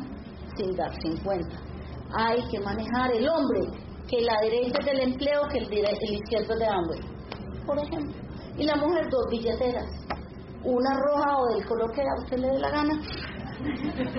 sin 0.56 0.74
darse 0.76 1.08
en 1.08 1.16
cuenta. 1.18 1.56
Hay 2.14 2.42
que 2.50 2.60
manejar 2.60 3.12
el 3.12 3.28
hombre, 3.28 3.60
que 4.08 4.22
la 4.22 4.40
derecha 4.40 4.78
es 4.80 4.86
del 4.86 5.00
empleo, 5.00 5.42
que 5.52 5.58
el, 5.58 5.72
el 5.72 6.14
izquierdo 6.14 6.54
es 6.54 6.58
de 6.58 6.66
ambos, 6.66 6.96
por 7.66 7.78
ejemplo. 7.78 8.29
Y 8.56 8.64
la 8.64 8.76
mujer 8.76 9.08
dos 9.10 9.24
billeteras, 9.30 9.86
una 10.64 10.90
roja 10.94 11.38
o 11.38 11.54
del 11.54 11.66
color 11.66 11.90
que 11.92 12.02
a 12.02 12.22
usted 12.22 12.38
le 12.38 12.48
dé 12.48 12.58
la 12.58 12.70
gana, 12.70 13.00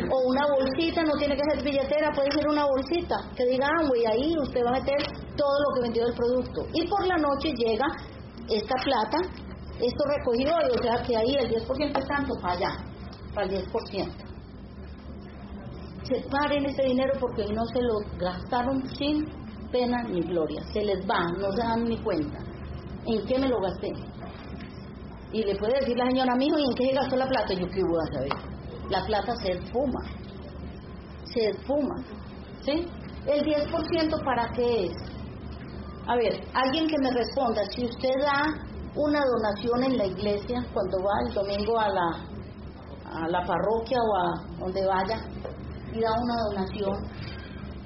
o 0.10 0.30
una 0.30 0.42
bolsita, 0.48 1.04
no 1.04 1.14
tiene 1.18 1.36
que 1.36 1.42
ser 1.52 1.64
billetera, 1.64 2.12
puede 2.14 2.32
ser 2.32 2.48
una 2.48 2.66
bolsita 2.66 3.16
que 3.36 3.46
diga 3.46 3.68
y 3.96 4.06
ahí 4.06 4.36
usted 4.38 4.62
va 4.64 4.70
a 4.70 4.80
meter 4.80 4.98
todo 5.36 5.60
lo 5.60 5.74
que 5.74 5.82
vendió 5.82 6.06
del 6.06 6.16
producto. 6.16 6.62
Y 6.74 6.88
por 6.88 7.08
la 7.08 7.18
noche 7.18 7.52
llega 7.58 7.86
esta 8.50 8.76
plata, 8.84 9.18
esto 9.80 10.04
recogido 10.06 10.54
hoy, 10.56 10.78
o 10.78 10.84
sea 10.84 11.04
que 11.04 11.18
ahí 11.18 11.36
el 11.36 11.50
10% 11.50 11.98
es 11.98 12.08
tanto 12.08 12.34
para 12.42 12.54
allá, 12.54 12.70
para 13.34 13.48
el 13.48 13.66
10%. 13.66 14.32
Separen 16.04 16.66
ese 16.66 16.84
dinero 16.84 17.14
porque 17.20 17.46
no 17.54 17.66
se 17.66 17.82
lo 17.82 18.00
gastaron 18.20 18.84
sin 18.96 19.26
pena 19.72 20.04
ni 20.04 20.22
gloria, 20.22 20.62
se 20.74 20.84
les 20.84 21.00
va, 21.10 21.24
no 21.40 21.52
se 21.52 21.62
dan 21.62 21.84
ni 21.86 21.98
cuenta. 21.98 22.40
¿En 23.06 23.26
qué 23.26 23.40
me 23.40 23.48
lo 23.48 23.60
gasté? 23.62 23.92
Y 25.34 25.44
le 25.44 25.56
puede 25.56 25.80
decir 25.80 25.98
la 25.98 26.06
señora, 26.08 26.36
mijo, 26.36 26.58
¿y 26.60 26.64
en 26.64 26.76
qué 26.76 26.86
se 26.88 26.94
gastó 26.94 27.16
la 27.16 27.28
plata? 27.28 27.54
Yo 27.54 27.68
qué 27.68 27.82
voy 27.84 28.00
a 28.02 28.14
saber 28.14 28.52
la 28.92 29.06
plata 29.06 29.34
se 29.38 29.54
esfuma, 29.54 30.02
se 31.24 31.50
esfuma, 31.50 31.96
¿sí? 32.62 32.86
¿El 33.26 33.42
10% 33.42 34.26
para 34.26 34.50
qué 34.52 34.88
es? 34.88 34.94
A 36.08 36.16
ver, 36.16 36.44
alguien 36.54 36.88
que 36.88 36.98
me 37.00 37.12
responda, 37.12 37.64
si 37.74 37.86
usted 37.86 38.10
da 38.22 38.44
una 38.96 39.22
donación 39.24 39.84
en 39.84 39.98
la 39.98 40.06
iglesia 40.08 40.66
cuando 40.74 40.98
va 40.98 41.28
el 41.28 41.34
domingo 41.34 41.80
a 41.80 41.88
la, 41.88 42.08
a 43.06 43.28
la 43.30 43.46
parroquia 43.46 43.98
o 43.98 44.16
a 44.18 44.60
donde 44.60 44.86
vaya 44.86 45.18
y 45.94 46.02
da 46.02 46.12
una 46.22 46.36
donación, 46.50 46.94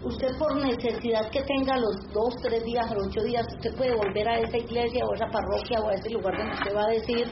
usted 0.06 0.38
por 0.38 0.56
necesidad 0.56 1.30
que 1.32 1.42
tenga 1.44 1.78
los 1.78 1.96
dos, 2.14 2.36
tres 2.44 2.64
días 2.64 2.86
o 2.92 3.08
ocho 3.08 3.22
días, 3.24 3.46
usted 3.56 3.76
puede 3.76 3.96
volver 3.96 4.28
a 4.28 4.40
esa 4.40 4.58
iglesia 4.58 5.04
o 5.06 5.12
a 5.12 5.16
esa 5.16 5.28
parroquia 5.28 5.80
o 5.82 5.90
a 5.90 5.94
ese 5.94 6.10
lugar 6.12 6.38
donde 6.38 6.54
usted 6.54 6.76
va 6.76 6.84
a 6.84 6.90
decir, 6.90 7.32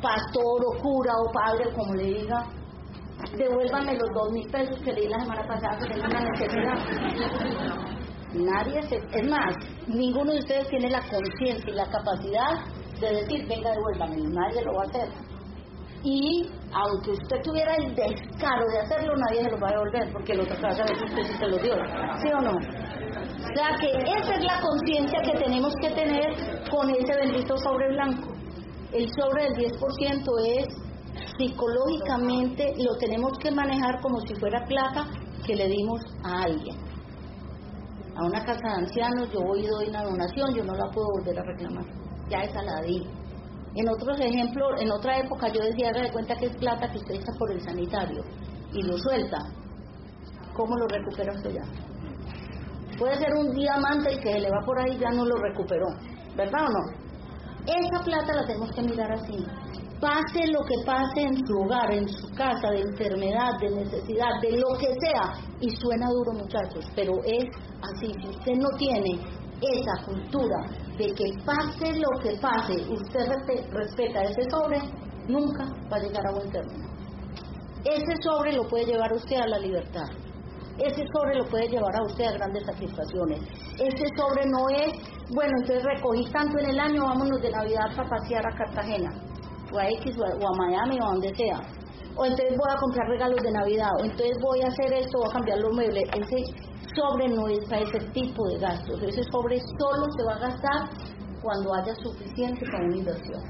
pastor 0.00 0.64
o 0.64 0.78
cura 0.80 1.12
o 1.12 1.32
padre, 1.32 1.72
como 1.74 1.94
le 1.94 2.04
diga, 2.04 2.46
devuélvame 3.36 3.94
los 3.94 4.10
dos 4.14 4.32
mil 4.32 4.48
pesos 4.50 4.78
que 4.80 4.92
le 4.92 5.00
di 5.02 5.08
la 5.08 5.20
semana 5.20 5.46
pasada 5.46 5.78
que 5.78 5.92
tengo 5.92 6.06
una 6.06 6.20
necesidad. 6.20 6.78
Nadie 8.32 8.82
se, 8.84 8.96
es 8.96 9.28
más, 9.28 9.56
ninguno 9.88 10.32
de 10.32 10.38
ustedes 10.38 10.68
tiene 10.68 10.88
la 10.88 11.00
conciencia 11.00 11.68
y 11.68 11.74
la 11.74 11.90
capacidad 11.90 12.64
de 13.00 13.12
decir, 13.12 13.46
venga, 13.48 13.70
devuélvame, 13.72 14.16
nadie 14.30 14.62
lo 14.62 14.72
va 14.74 14.82
a 14.82 14.86
hacer. 14.86 15.29
Y 16.02 16.48
aunque 16.72 17.10
usted 17.10 17.42
tuviera 17.42 17.74
el 17.76 17.94
descaro 17.94 18.64
de 18.72 18.78
hacerlo, 18.80 19.14
nadie 19.16 19.44
se 19.44 19.50
lo 19.50 19.60
va 19.60 19.68
a 19.68 19.72
devolver, 19.72 20.12
porque 20.12 20.34
lo 20.34 20.42
otro 20.44 20.56
a 20.56 20.68
ver 20.70 20.98
si 20.98 21.04
usted 21.04 21.22
sí 21.24 21.38
se 21.38 21.46
lo 21.46 21.58
dio, 21.58 21.74
¿sí 22.22 22.28
o 22.32 22.40
no? 22.40 22.56
O 22.56 23.54
sea 23.54 23.76
que 23.80 23.90
esa 23.90 24.34
es 24.34 24.44
la 24.44 24.60
conciencia 24.60 25.20
que 25.22 25.38
tenemos 25.38 25.74
que 25.80 25.90
tener 25.90 26.68
con 26.70 26.88
ese 26.90 27.14
bendito 27.16 27.56
sobre 27.58 27.88
blanco 27.88 28.40
el 28.92 29.08
sobre 29.14 29.44
del 29.44 29.54
10% 29.54 30.24
es 30.46 30.66
psicológicamente 31.38 32.74
lo 32.78 32.96
tenemos 32.98 33.32
que 33.38 33.50
manejar 33.50 34.00
como 34.00 34.20
si 34.20 34.34
fuera 34.34 34.64
plata 34.64 35.06
que 35.46 35.54
le 35.54 35.68
dimos 35.68 36.00
a 36.24 36.42
alguien. 36.42 36.76
A 38.16 38.26
una 38.26 38.44
casa 38.44 38.60
de 38.60 38.84
ancianos 38.84 39.30
yo 39.32 39.40
voy 39.40 39.60
y 39.60 39.66
doy 39.66 39.88
una 39.88 40.02
donación, 40.02 40.54
yo 40.54 40.64
no 40.64 40.74
la 40.74 40.90
puedo 40.90 41.06
volver 41.18 41.38
a 41.38 41.42
reclamar. 41.42 41.84
Ya 42.28 42.42
esa 42.42 42.62
la 42.62 42.80
di. 42.82 43.02
En 43.74 43.88
otros 43.88 44.18
ejemplos, 44.20 44.80
en 44.80 44.90
otra 44.90 45.18
época 45.18 45.48
yo 45.48 45.62
decía, 45.62 45.90
haga 45.90 46.02
de 46.02 46.12
cuenta 46.12 46.34
que 46.34 46.46
es 46.46 46.56
plata 46.56 46.90
que 46.90 46.98
usted 46.98 47.14
echa 47.14 47.32
por 47.38 47.52
el 47.52 47.60
sanitario 47.62 48.22
y 48.72 48.82
lo 48.82 48.98
suelta. 48.98 49.38
¿Cómo 50.54 50.76
lo 50.76 50.86
recupera 50.88 51.32
usted 51.32 51.54
ya? 51.54 51.62
Puede 52.98 53.16
ser 53.16 53.32
un 53.34 53.54
diamante 53.54 54.12
y 54.12 54.18
que 54.18 54.40
le 54.40 54.50
va 54.50 54.60
por 54.66 54.78
ahí 54.78 54.98
ya 54.98 55.10
no 55.10 55.24
lo 55.24 55.36
recuperó, 55.36 55.86
¿verdad 56.36 56.66
o 56.66 56.72
no? 56.72 57.00
Esa 57.66 58.04
plata 58.04 58.34
la 58.34 58.46
tenemos 58.46 58.70
que 58.72 58.82
mirar 58.82 59.12
así. 59.12 59.46
Pase 60.00 60.46
lo 60.50 60.60
que 60.64 60.76
pase 60.84 61.20
en 61.20 61.46
su 61.46 61.58
hogar, 61.60 61.92
en 61.92 62.08
su 62.08 62.28
casa, 62.30 62.70
de 62.70 62.80
enfermedad, 62.80 63.52
de 63.60 63.70
necesidad, 63.70 64.40
de 64.40 64.52
lo 64.52 64.68
que 64.78 64.88
sea. 64.98 65.34
Y 65.60 65.70
suena 65.76 66.08
duro 66.08 66.32
muchachos, 66.32 66.84
pero 66.96 67.12
es 67.24 67.44
así. 67.82 68.12
Si 68.20 68.28
usted 68.28 68.54
no 68.56 68.68
tiene 68.78 69.20
esa 69.60 70.04
cultura 70.06 70.56
de 71.00 71.14
que 71.14 71.32
pase 71.46 71.98
lo 71.98 72.10
que 72.22 72.36
pase, 72.40 72.74
usted 72.92 73.26
respeta 73.72 74.22
ese 74.22 74.42
sobre, 74.50 74.78
nunca 75.28 75.64
va 75.90 75.96
a 75.96 76.00
llegar 76.00 76.26
a 76.26 76.32
buen 76.32 76.50
término. 76.50 76.88
Ese 77.84 78.14
sobre 78.22 78.52
lo 78.52 78.68
puede 78.68 78.84
llevar 78.84 79.10
usted 79.14 79.36
a 79.36 79.46
la 79.46 79.58
libertad. 79.58 80.08
Ese 80.76 81.02
sobre 81.14 81.36
lo 81.36 81.44
puede 81.46 81.68
llevar 81.68 81.94
a 81.96 82.04
usted 82.04 82.24
a 82.24 82.32
grandes 82.32 82.64
satisfacciones. 82.66 83.40
Ese 83.78 84.04
sobre 84.16 84.44
no 84.46 84.68
es, 84.68 84.92
bueno, 85.34 85.52
entonces 85.60 85.82
recogí 85.84 86.24
tanto 86.30 86.58
en 86.58 86.70
el 86.70 86.78
año, 86.78 87.06
vámonos 87.06 87.40
de 87.40 87.50
Navidad 87.50 87.96
para 87.96 88.08
pasear 88.10 88.44
a 88.46 88.56
Cartagena, 88.56 89.10
o 89.72 89.78
a 89.78 89.88
X, 89.88 90.16
o 90.18 90.24
a, 90.24 90.56
Miami, 90.56 90.98
o 91.00 91.04
a 91.04 91.12
donde 91.12 91.34
sea. 91.34 91.60
O 92.16 92.24
entonces 92.26 92.56
voy 92.58 92.70
a 92.70 92.76
comprar 92.76 93.08
regalos 93.08 93.42
de 93.42 93.52
Navidad, 93.52 93.90
o 94.00 94.04
entonces 94.04 94.36
voy 94.42 94.60
a 94.60 94.68
hacer 94.68 94.92
esto, 94.92 95.18
voy 95.18 95.28
a 95.30 95.32
cambiar 95.32 95.58
los 95.60 95.72
muebles. 95.72 96.04
Ese 96.12 96.69
sobre 96.94 97.28
no 97.28 97.48
es 97.48 97.64
para 97.68 97.82
ese 97.82 97.98
tipo 98.12 98.46
de 98.48 98.58
gastos. 98.58 99.02
Ese 99.02 99.22
sobre 99.30 99.58
solo 99.78 100.06
se 100.16 100.24
va 100.24 100.34
a 100.34 100.48
gastar 100.48 100.90
cuando 101.42 101.74
haya 101.74 101.94
suficiente 101.96 102.64
para 102.66 102.84
una 102.84 102.96
inversión. 102.96 103.42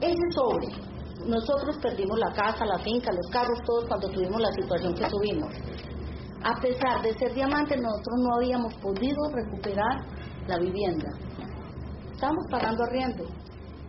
Ese 0.00 0.30
sobre 0.34 0.92
nosotros 1.26 1.76
perdimos 1.80 2.18
la 2.18 2.32
casa, 2.32 2.64
la 2.64 2.78
finca, 2.78 3.12
los 3.12 3.30
carros, 3.30 3.58
todos 3.64 3.84
cuando 3.86 4.08
tuvimos 4.08 4.40
la 4.40 4.52
situación 4.52 4.94
que 4.94 5.06
tuvimos. 5.06 5.52
A 6.44 6.60
pesar 6.60 7.02
de 7.02 7.16
ser 7.16 7.32
diamantes, 7.34 7.80
nosotros 7.80 8.16
no 8.18 8.34
habíamos 8.34 8.74
podido 8.74 9.16
recuperar 9.32 10.00
la 10.48 10.58
vivienda. 10.58 11.08
Estábamos 12.12 12.44
pagando 12.50 12.82
arriendo, 12.84 13.24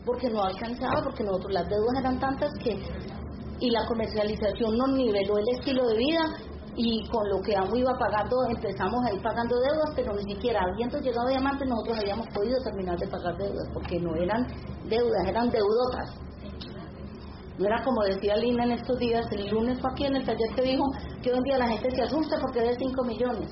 porque 0.06 0.30
no 0.30 0.44
alcanzaba, 0.44 1.02
porque 1.04 1.24
nosotros 1.24 1.54
las 1.54 1.68
deudas 1.68 2.00
eran 2.00 2.20
tantas 2.20 2.52
que, 2.64 2.78
y 3.60 3.72
la 3.72 3.86
comercialización 3.88 4.78
nos 4.78 4.92
niveló 4.92 5.38
el 5.40 5.50
estilo 5.58 5.88
de 5.88 5.98
vida, 5.98 6.22
y 6.76 7.08
con 7.10 7.30
lo 7.30 7.40
que 7.42 7.56
amo 7.56 7.76
iba 7.76 7.94
pagando, 7.98 8.36
empezamos 8.50 9.06
a 9.06 9.14
ir 9.14 9.22
pagando 9.22 9.56
deudas, 9.60 9.92
pero 9.96 10.14
ni 10.14 10.34
siquiera 10.34 10.62
habiendo 10.62 10.98
llegado 11.00 11.28
diamantes 11.28 11.68
nosotros 11.70 12.00
habíamos 12.00 12.28
podido 12.34 12.58
terminar 12.64 12.98
de 12.98 13.08
pagar 13.08 13.38
deudas, 13.38 13.68
porque 13.74 14.00
no 14.00 14.16
eran 14.16 14.48
deudas, 14.90 15.28
eran 15.28 15.50
deudotas. 15.50 16.10
No 17.60 17.68
era 17.68 17.84
como 17.84 18.02
decía 18.04 18.36
Lina 18.38 18.64
en 18.64 18.72
estos 18.72 18.98
días, 18.98 19.26
el 19.32 19.50
lunes 19.50 19.80
fue 19.80 19.92
aquí 19.92 20.06
en 20.06 20.16
el 20.16 20.26
taller 20.26 20.56
que 20.56 20.62
dijo 20.64 20.84
que 21.22 21.32
hoy 21.32 21.38
en 21.38 21.44
día 21.44 21.58
la 21.60 21.68
gente 21.68 21.96
se 21.96 22.02
asusta 22.02 22.38
porque 22.42 22.62
debe 22.62 22.76
5 22.76 23.04
millones. 23.04 23.50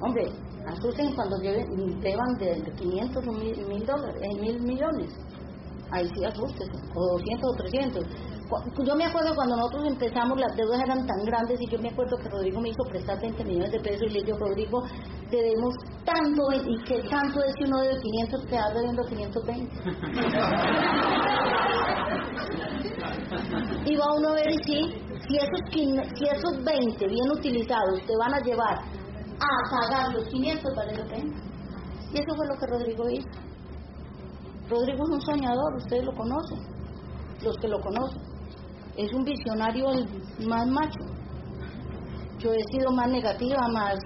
Hombre, 0.00 0.32
asusten 0.66 1.14
cuando 1.14 1.36
lleven, 1.36 2.00
deban 2.00 2.34
de 2.38 2.72
500 2.76 3.24
o 3.24 3.32
mil, 3.32 3.86
dólares, 3.86 4.20
eh, 4.20 4.40
mil 4.40 4.60
millones. 4.62 5.14
Ahí 5.92 6.08
sí 6.16 6.24
asusten, 6.24 6.68
o 6.96 7.18
200 7.18 7.50
o 7.50 7.56
300. 7.56 8.04
Yo 8.84 8.94
me 8.96 9.04
acuerdo 9.04 9.34
cuando 9.34 9.56
nosotros 9.56 9.86
empezamos, 9.86 10.38
las 10.38 10.54
deudas 10.56 10.80
eran 10.82 11.06
tan 11.06 11.24
grandes 11.24 11.60
y 11.60 11.66
yo 11.70 11.78
me 11.78 11.88
acuerdo 11.88 12.16
que 12.18 12.28
Rodrigo 12.28 12.60
me 12.60 12.68
hizo 12.68 12.84
prestar 12.90 13.20
20 13.20 13.44
millones 13.44 13.72
de 13.72 13.80
pesos 13.80 14.02
y 14.02 14.10
le 14.10 14.20
dije, 14.20 14.32
Rodrigo, 14.38 14.82
debemos 15.30 15.74
tanto 16.04 16.52
y 16.52 16.76
que 16.84 17.02
tanto 17.08 17.42
es 17.44 17.54
que 17.56 17.64
uno 17.64 17.80
debe 17.80 18.00
500, 18.00 18.46
queda 18.46 18.70
debiendo 18.74 19.02
520. 19.04 19.72
y 23.86 23.96
va 23.96 24.14
uno 24.14 24.28
a 24.28 24.34
ver 24.34 24.52
si, 24.64 24.90
si, 25.26 25.36
esos, 25.36 25.60
si 25.72 26.24
esos 26.24 26.64
20 26.64 27.06
bien 27.06 27.30
utilizados 27.30 28.00
te 28.06 28.16
van 28.16 28.34
a 28.34 28.40
llevar 28.40 28.78
a 28.78 29.70
pagar 29.70 30.12
los 30.14 30.24
500, 30.28 30.74
vale 30.76 30.96
la 30.96 31.04
pena. 31.06 31.32
Y 32.12 32.18
eso 32.18 32.34
fue 32.36 32.46
lo 32.46 32.54
que 32.58 32.66
Rodrigo 32.66 33.08
hizo. 33.10 33.28
Rodrigo 34.68 35.04
es 35.04 35.10
un 35.10 35.20
soñador, 35.22 35.74
ustedes 35.76 36.04
lo 36.04 36.12
conocen, 36.12 36.58
los 37.42 37.56
que 37.56 37.68
lo 37.68 37.80
conocen. 37.80 38.31
Es 38.96 39.12
un 39.12 39.24
visionario 39.24 39.86
más 40.46 40.66
macho. 40.66 41.00
Yo 42.38 42.52
he 42.52 42.62
sido 42.72 42.90
más 42.92 43.08
negativa, 43.08 43.68
más 43.68 43.96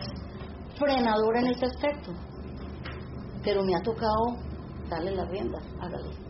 frenadora 0.78 1.40
en 1.40 1.46
este 1.48 1.66
aspecto. 1.66 2.12
Pero 3.42 3.62
me 3.64 3.74
ha 3.74 3.82
tocado 3.82 4.36
darle 4.88 5.14
las 5.14 5.28
riendas, 5.28 5.62
hágalo 5.80 6.26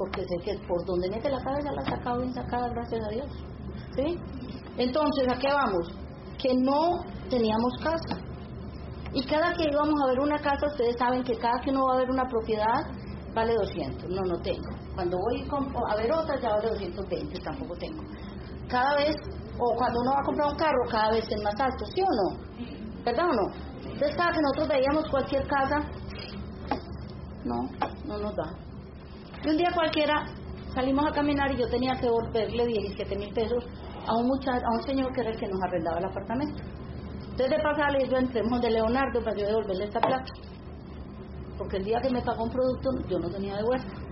porque 0.00 0.22
sé 0.22 0.36
que 0.42 0.66
por 0.66 0.82
donde 0.86 1.10
mete 1.10 1.28
la 1.28 1.42
cabeza 1.42 1.72
la 1.72 1.82
ha 1.82 1.96
sacado 1.96 2.22
bien 2.22 2.32
sacada, 2.32 2.70
gracias 2.70 3.04
a 3.04 3.10
Dios. 3.10 3.26
¿Sí? 3.94 4.18
Entonces, 4.78 5.28
¿a 5.28 5.38
qué 5.38 5.48
vamos? 5.52 5.88
Que 6.38 6.54
no 6.54 7.04
teníamos 7.28 7.74
casa. 7.84 8.16
Y 9.12 9.22
cada 9.26 9.52
que 9.52 9.64
íbamos 9.70 10.00
a 10.02 10.06
ver 10.06 10.20
una 10.20 10.38
casa, 10.38 10.68
ustedes 10.68 10.96
saben 10.96 11.22
que 11.22 11.36
cada 11.36 11.60
que 11.60 11.68
uno 11.68 11.84
va 11.84 11.96
a 11.96 11.98
ver 11.98 12.10
una 12.10 12.24
propiedad, 12.24 12.80
vale 13.34 13.52
200. 13.52 14.08
No, 14.08 14.22
no 14.22 14.40
tengo. 14.40 14.70
Cuando 15.00 15.16
voy 15.16 15.48
a 15.88 15.96
ver 15.96 16.12
otra, 16.12 16.38
ya 16.42 16.50
vale 16.50 16.68
220, 16.68 17.40
tampoco 17.40 17.74
tengo. 17.76 18.02
Cada 18.68 18.96
vez, 18.96 19.16
o 19.58 19.74
cuando 19.74 19.98
uno 20.02 20.10
va 20.10 20.20
a 20.20 20.24
comprar 20.26 20.48
un 20.52 20.58
carro, 20.58 20.82
cada 20.90 21.10
vez 21.12 21.24
es 21.26 21.42
más 21.42 21.58
alto, 21.58 21.86
¿sí 21.86 22.02
o 22.02 22.04
no? 22.04 23.02
¿Verdad 23.02 23.24
o 23.24 23.32
no? 23.32 23.46
Entonces, 23.78 24.14
cada 24.14 24.30
que 24.30 24.40
nosotros 24.42 24.68
veíamos 24.68 25.08
cualquier 25.08 25.46
casa, 25.46 25.88
no, 27.46 27.62
no 28.04 28.18
nos 28.18 28.36
da. 28.36 28.52
Y 29.42 29.48
un 29.48 29.56
día 29.56 29.70
cualquiera 29.74 30.26
salimos 30.74 31.06
a 31.06 31.12
caminar 31.12 31.50
y 31.50 31.56
yo 31.56 31.70
tenía 31.70 31.94
que 31.94 32.10
volverle 32.10 32.66
17 32.66 33.16
mil 33.16 33.32
pesos 33.32 33.64
a 34.06 34.14
un, 34.18 34.26
muchacho, 34.26 34.66
a 34.66 34.76
un 34.76 34.82
señor 34.82 35.14
que 35.14 35.22
era 35.22 35.30
el 35.30 35.38
que 35.38 35.48
nos 35.48 35.62
arrendaba 35.62 35.98
el 35.98 36.04
apartamento. 36.04 36.62
Entonces 37.22 37.48
de 37.48 37.62
pasarle 37.62 38.06
yo 38.06 38.18
entremos 38.18 38.60
de 38.60 38.70
Leonardo 38.70 39.24
para 39.24 39.34
yo 39.34 39.46
devolverle 39.46 39.84
esta 39.84 40.00
plata. 40.00 40.30
Porque 41.56 41.78
el 41.78 41.84
día 41.84 42.02
que 42.02 42.10
me 42.10 42.20
pagó 42.20 42.44
un 42.44 42.50
producto 42.50 42.90
yo 43.08 43.18
no 43.18 43.30
tenía 43.30 43.56
de 43.56 43.62
vuelta. 43.62 44.09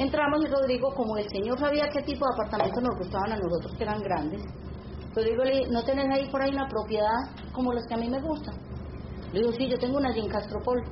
Entramos 0.00 0.40
y 0.42 0.48
Rodrigo, 0.48 0.94
como 0.94 1.18
el 1.18 1.28
señor 1.28 1.58
sabía 1.58 1.86
qué 1.92 2.00
tipo 2.00 2.24
de 2.24 2.32
apartamentos 2.32 2.82
nos 2.82 2.96
gustaban 2.96 3.32
a 3.32 3.36
nosotros, 3.36 3.76
que 3.76 3.84
eran 3.84 4.00
grandes, 4.00 4.42
Rodrigo 5.14 5.44
le 5.44 5.68
¿no 5.68 5.82
tenés 5.84 6.06
ahí 6.10 6.26
por 6.30 6.40
ahí 6.40 6.50
una 6.50 6.66
propiedad 6.68 7.20
como 7.52 7.74
las 7.74 7.84
que 7.86 7.94
a 7.94 7.98
mí 7.98 8.08
me 8.08 8.18
gustan? 8.22 8.54
Le 9.34 9.40
digo, 9.40 9.52
sí, 9.52 9.68
yo 9.68 9.76
tengo 9.78 9.98
una 9.98 10.08
allí 10.08 10.20
en 10.20 10.28
Castropol. 10.28 10.82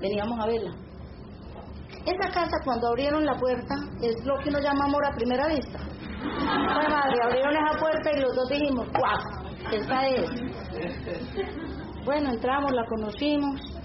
Veníamos 0.00 0.40
a 0.40 0.46
verla. 0.46 0.72
Esa 2.04 2.32
casa 2.32 2.56
cuando 2.64 2.88
abrieron 2.88 3.24
la 3.24 3.36
puerta 3.36 3.76
es 4.00 4.16
lo 4.24 4.36
que 4.38 4.48
uno 4.48 4.58
llama 4.58 4.86
amor 4.86 5.06
a 5.06 5.14
primera 5.14 5.46
vista. 5.46 5.78
Madre, 6.44 7.22
abrieron 7.22 7.54
esa 7.54 7.78
puerta 7.78 8.10
y 8.12 8.20
los 8.20 8.34
dos 8.34 8.48
dijimos, 8.48 8.88
¡guau! 8.88 9.42
Esa 9.72 10.06
es. 10.08 10.30
Bueno, 12.04 12.30
entramos, 12.30 12.72
la 12.72 12.84
conocimos. 12.86 13.81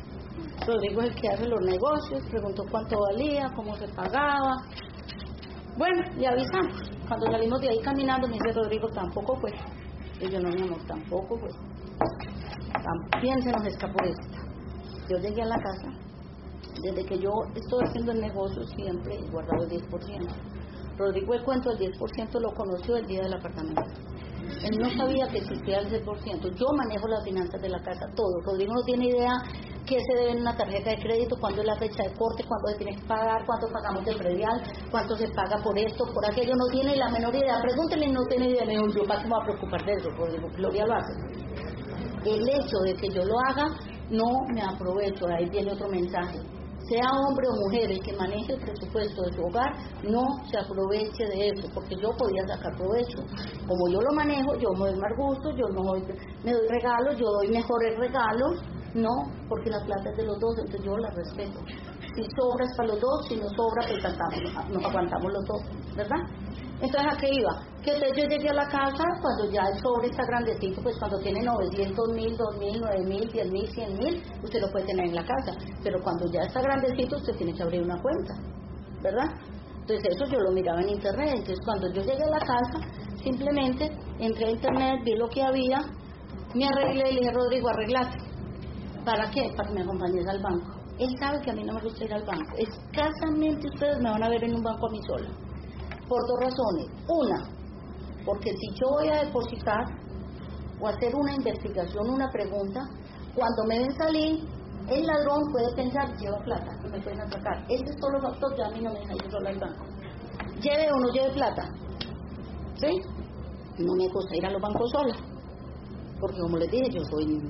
Rodrigo 0.67 1.01
es 1.01 1.09
el 1.09 1.15
que 1.15 1.29
hace 1.29 1.47
los 1.47 1.61
negocios, 1.61 2.21
preguntó 2.29 2.63
cuánto 2.69 2.99
valía, 2.99 3.49
cómo 3.55 3.75
se 3.77 3.87
pagaba. 3.87 4.57
Bueno, 5.77 6.03
y 6.19 6.25
avisamos. 6.25 6.91
Cuando 7.07 7.31
salimos 7.31 7.61
de 7.61 7.69
ahí 7.69 7.79
caminando, 7.79 8.27
me 8.27 8.33
dice 8.33 8.51
Rodrigo, 8.53 8.87
tampoco 8.89 9.39
pues. 9.39 9.53
Y 10.19 10.29
yo 10.29 10.39
no, 10.39 10.49
mi 10.49 10.63
amor, 10.63 10.85
tampoco 10.85 11.39
pues. 11.39 11.55
También 13.11 13.41
se 13.41 13.51
nos 13.51 13.65
escapó 13.65 14.03
esta. 14.03 14.39
Yo 15.09 15.17
llegué 15.17 15.41
a 15.41 15.45
la 15.45 15.55
casa 15.55 16.07
desde 16.81 17.05
que 17.05 17.19
yo 17.19 17.31
estoy 17.55 17.83
haciendo 17.85 18.11
el 18.11 18.21
negocio 18.21 18.63
siempre 18.75 19.15
he 19.15 19.29
guardado 19.31 19.63
el 19.63 19.69
10%. 19.69 19.87
Rodrigo 20.97 21.33
el 21.33 21.43
cuento 21.43 21.69
del 21.69 21.91
10% 21.93 22.39
lo 22.39 22.53
conoció 22.53 22.97
el 22.97 23.05
día 23.05 23.21
del 23.21 23.33
apartamento. 23.33 23.81
Él 24.63 24.79
no 24.79 24.89
sabía 24.97 25.27
que 25.27 25.39
existía 25.39 25.79
el 25.79 26.03
10%. 26.03 26.55
Yo 26.55 26.67
manejo 26.75 27.07
las 27.07 27.23
finanzas 27.23 27.61
de 27.61 27.69
la 27.69 27.79
casa, 27.79 28.05
todo. 28.15 28.41
Rodrigo 28.45 28.73
no 28.73 28.81
tiene 28.83 29.09
idea 29.09 29.33
qué 29.87 29.97
se 30.03 30.13
debe 30.19 30.31
en 30.31 30.41
una 30.41 30.55
tarjeta 30.55 30.91
de 30.91 30.97
crédito, 30.97 31.35
cuándo 31.39 31.61
es 31.61 31.67
la 31.67 31.77
fecha 31.77 32.03
de 32.03 32.13
corte, 32.13 32.43
cuándo 32.47 32.67
se 32.69 32.77
tiene 32.77 32.95
que 32.95 33.07
pagar, 33.07 33.45
cuánto 33.45 33.67
pagamos 33.71 34.05
de 34.05 34.15
predial, 34.15 34.61
cuánto 34.91 35.15
se 35.15 35.27
paga 35.29 35.57
por 35.63 35.77
esto, 35.77 36.05
por 36.13 36.25
aquello. 36.29 36.53
No 36.55 36.67
tiene 36.71 36.95
la 36.95 37.09
menor 37.09 37.33
idea. 37.33 37.61
Pregúntenle, 37.61 38.07
no 38.07 38.23
tiene 38.29 38.49
idea. 38.49 38.65
Me 38.65 38.75
yo, 38.75 39.07
¿para 39.07 39.21
qué 39.21 39.27
me 39.27 39.33
voy 39.33 39.41
a 39.41 39.45
preocupar 39.45 39.85
de 39.85 39.93
eso? 39.93 40.09
Rodrigo, 40.11 40.47
Gloria 40.55 40.85
lo 40.85 40.93
hace. 40.93 41.13
El 42.25 42.49
hecho 42.49 42.77
de 42.83 42.93
que 42.95 43.07
yo 43.09 43.23
lo 43.23 43.39
haga, 43.39 43.65
no 44.09 44.27
me 44.53 44.61
aprovecho. 44.61 45.25
Ahí 45.27 45.49
viene 45.49 45.71
otro 45.71 45.87
mensaje 45.87 46.56
sea 46.89 47.11
hombre 47.11 47.47
o 47.47 47.55
mujer 47.67 47.91
el 47.91 48.01
que 48.01 48.13
maneje 48.15 48.53
el 48.53 48.61
presupuesto 48.61 49.21
de 49.23 49.35
su 49.35 49.41
hogar, 49.43 49.71
no 50.03 50.23
se 50.49 50.57
aproveche 50.59 51.23
de 51.27 51.49
eso, 51.51 51.67
porque 51.73 51.95
yo 51.95 52.09
podía 52.17 52.43
sacar 52.47 52.75
provecho. 52.77 53.19
Como 53.67 53.89
yo 53.89 53.99
lo 53.99 54.13
manejo, 54.15 54.55
yo 54.55 54.69
me 54.79 54.89
doy 54.89 54.99
más 54.99 55.13
gusto, 55.17 55.51
yo 55.51 55.67
no 55.73 55.83
me 56.43 56.51
doy 56.51 56.67
regalos, 56.67 57.17
yo 57.19 57.25
doy 57.25 57.47
mejores 57.49 57.99
regalos, 57.99 58.63
no, 58.93 59.11
porque 59.49 59.69
la 59.69 59.83
plata 59.85 60.09
es 60.09 60.17
de 60.17 60.25
los 60.25 60.39
dos, 60.39 60.55
entonces 60.59 60.81
yo 60.85 60.97
la 60.97 61.09
respeto. 61.11 61.59
Si 62.15 62.23
sobra 62.33 62.65
es 62.65 62.73
para 62.77 62.89
los 62.89 62.99
dos, 62.99 63.27
si 63.27 63.35
no 63.35 63.47
sobra, 63.49 63.85
pues 63.85 64.03
aguantamos 64.85 65.31
los 65.31 65.45
dos, 65.45 65.95
¿verdad? 65.95 66.21
Entonces, 66.79 67.11
¿a 67.11 67.17
qué 67.17 67.27
iba? 67.31 67.53
Que 67.83 67.91
entonces 67.91 68.17
yo 68.17 68.29
llegué 68.29 68.49
a 68.49 68.53
la 68.53 68.67
casa 68.67 69.03
cuando 69.21 69.51
ya 69.51 69.61
el 69.65 69.79
sobre 69.81 70.09
está 70.09 70.23
grandecito, 70.27 70.81
pues 70.83 70.95
cuando 70.99 71.17
tiene 71.19 71.41
900 71.41 72.09
mil, 72.13 72.37
2 72.37 72.57
mil, 72.59 72.79
9 72.79 73.03
mil, 73.05 73.27
10 73.31 73.51
mil, 73.51 73.67
100 73.67 73.97
mil, 73.97 74.23
usted 74.43 74.61
lo 74.61 74.71
puede 74.71 74.85
tener 74.85 75.05
en 75.07 75.15
la 75.15 75.25
casa. 75.25 75.57
Pero 75.83 75.99
cuando 76.03 76.29
ya 76.31 76.41
está 76.41 76.61
grandecito, 76.61 77.15
usted 77.17 77.33
tiene 77.35 77.53
que 77.53 77.63
abrir 77.63 77.81
una 77.81 77.99
cuenta, 77.99 78.35
¿verdad? 79.01 79.25
Entonces 79.81 80.05
eso 80.15 80.25
yo 80.25 80.39
lo 80.39 80.51
miraba 80.51 80.81
en 80.81 80.89
internet. 80.89 81.29
Entonces 81.33 81.59
cuando 81.65 81.87
yo 81.93 82.01
llegué 82.03 82.23
a 82.23 82.29
la 82.29 82.39
casa, 82.39 82.79
simplemente 83.23 83.89
entré 84.19 84.45
a 84.45 84.51
internet, 84.51 85.01
vi 85.03 85.15
lo 85.15 85.27
que 85.29 85.41
había, 85.41 85.79
me 86.53 86.67
arreglé 86.67 87.09
y 87.09 87.13
le 87.13 87.19
dije, 87.21 87.31
Rodrigo, 87.31 87.69
arreglate. 87.69 88.17
¿Para 89.03 89.31
qué? 89.31 89.49
Para 89.55 89.69
que 89.69 89.73
me 89.73 89.81
acompañes 89.81 90.27
al 90.27 90.41
banco. 90.43 90.77
Él 90.99 91.09
sabe 91.19 91.41
que 91.41 91.51
a 91.51 91.53
mí 91.53 91.63
no 91.63 91.73
me 91.73 91.81
gusta 91.81 92.03
ir 92.03 92.13
al 92.13 92.23
banco. 92.23 92.53
Escasamente 92.57 93.67
ustedes 93.73 93.97
me 93.99 94.11
van 94.11 94.23
a 94.23 94.29
ver 94.29 94.43
en 94.43 94.55
un 94.55 94.61
banco 94.61 94.87
a 94.87 94.91
mí 94.91 94.99
sola. 95.07 95.29
Por 96.07 96.21
dos 96.27 96.39
razones. 96.39 96.87
Una, 97.07 97.57
porque 98.25 98.51
si 98.51 98.67
yo 98.75 98.89
voy 98.91 99.09
a 99.09 99.23
depositar 99.23 99.85
o 100.79 100.87
hacer 100.87 101.15
una 101.15 101.33
investigación, 101.33 102.09
una 102.09 102.29
pregunta, 102.29 102.81
cuando 103.33 103.63
me 103.67 103.79
ven 103.79 103.91
salir, 103.97 104.39
el 104.89 105.05
ladrón 105.05 105.41
puede 105.51 105.75
pensar, 105.75 106.15
lleva 106.17 106.37
plata, 106.39 106.71
que 106.81 106.89
me 106.89 107.01
pueden 107.01 107.21
atracar. 107.21 107.63
Ese 107.69 107.83
es 107.83 107.95
todo 107.99 108.11
los 108.11 108.23
factores, 108.23 108.57
ya 108.57 108.67
a 108.67 108.71
mí 108.71 108.81
no 108.81 108.93
me 108.93 108.99
deja 108.99 109.13
ir 109.13 109.31
sola 109.31 109.49
al 109.49 109.59
banco. 109.59 109.85
Lleve 110.61 110.91
o 110.91 110.99
no 110.99 111.11
lleve 111.11 111.33
plata. 111.33 111.69
¿Sí? 112.75 113.01
No 113.79 113.93
me 113.95 114.07
gusta 114.07 114.35
ir 114.35 114.45
a 114.45 114.51
los 114.51 114.61
bancos 114.61 114.89
sola. 114.91 115.15
Porque 116.19 116.39
como 116.39 116.57
les 116.57 116.71
dije, 116.71 116.89
yo 116.89 117.01
soy 117.11 117.41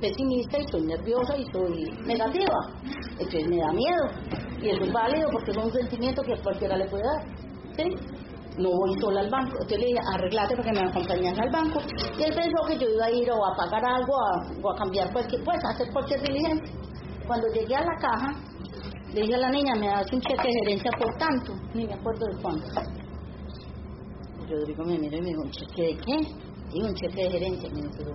pesimista 0.00 0.58
y 0.58 0.68
soy 0.68 0.82
nerviosa 0.82 1.36
y 1.36 1.44
soy 1.52 1.90
negativa. 2.04 2.58
Entonces 3.12 3.48
me 3.48 3.56
da 3.56 3.72
miedo. 3.72 4.04
Y 4.60 4.68
eso 4.70 4.84
es 4.84 4.92
válido 4.92 5.28
porque 5.32 5.50
es 5.52 5.56
un 5.56 5.72
sentimiento 5.72 6.22
que 6.22 6.40
cualquiera 6.42 6.76
le 6.76 6.88
puede 6.88 7.04
dar. 7.04 7.51
No 8.58 8.68
voy 8.68 9.00
sola 9.00 9.20
al 9.20 9.30
banco. 9.30 9.52
Entonces 9.52 9.78
le 9.78 9.86
dije, 9.86 10.00
arreglate 10.14 10.56
porque 10.56 10.72
me 10.72 10.80
acompañas 10.80 11.38
al 11.38 11.50
banco. 11.50 11.80
Y 12.18 12.22
él 12.22 12.34
pensó 12.34 12.66
que 12.68 12.78
yo 12.78 12.88
iba 12.88 13.06
a 13.06 13.10
ir 13.10 13.30
o 13.30 13.46
a 13.46 13.56
pagar 13.56 13.84
algo 13.84 14.12
o 14.62 14.70
a 14.70 14.76
cambiar 14.76 15.12
cualquier, 15.12 15.42
pues 15.42 15.58
a 15.64 15.70
hacer 15.70 15.92
cualquier 15.92 16.20
diligencia. 16.20 16.74
Cuando 17.26 17.48
llegué 17.48 17.74
a 17.76 17.80
la 17.80 17.96
caja, 17.98 18.34
le 19.14 19.20
dije 19.22 19.34
a 19.34 19.38
la 19.38 19.50
niña, 19.50 19.74
me 19.76 19.88
das 19.88 20.12
un 20.12 20.20
cheque 20.20 20.48
de 20.48 20.52
gerencia 20.64 20.90
por 20.98 21.16
tanto. 21.16 21.54
Ni 21.74 21.86
me 21.86 21.94
acuerdo 21.94 22.26
de 22.26 22.42
cuánto. 22.42 22.66
Rodrigo 24.48 24.84
me 24.84 24.98
miró 24.98 25.16
y 25.16 25.20
me 25.20 25.28
dijo, 25.28 25.42
¿un 25.42 25.50
cheque 25.50 25.82
de 25.82 25.96
qué? 25.96 26.16
Digo, 26.72 26.88
un 26.88 26.94
cheque 26.94 27.22
de 27.22 27.30
gerencia. 27.30 27.68
Y 27.68 27.72
me 27.72 27.80
dijo, 27.80 28.12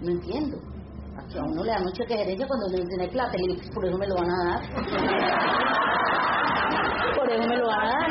no 0.00 0.10
entiendo. 0.10 0.77
Aquí 1.18 1.38
a 1.38 1.42
uno 1.42 1.64
le 1.64 1.70
dan 1.70 1.84
un 1.84 1.92
cheque 1.92 2.14
de 2.14 2.24
gerencia 2.24 2.46
cuando 2.46 2.68
no 2.68 2.74
tiene 2.86 3.08
plata. 3.08 3.36
Y 3.36 3.56
por 3.70 3.84
eso 3.84 3.98
me 3.98 4.06
lo 4.06 4.14
van 4.14 4.30
a 4.30 4.44
dar. 4.44 4.60
por 7.18 7.28
eso 7.30 7.48
me 7.48 7.56
lo 7.56 7.66
van 7.66 7.80
a 7.80 7.88
dar. 7.88 8.08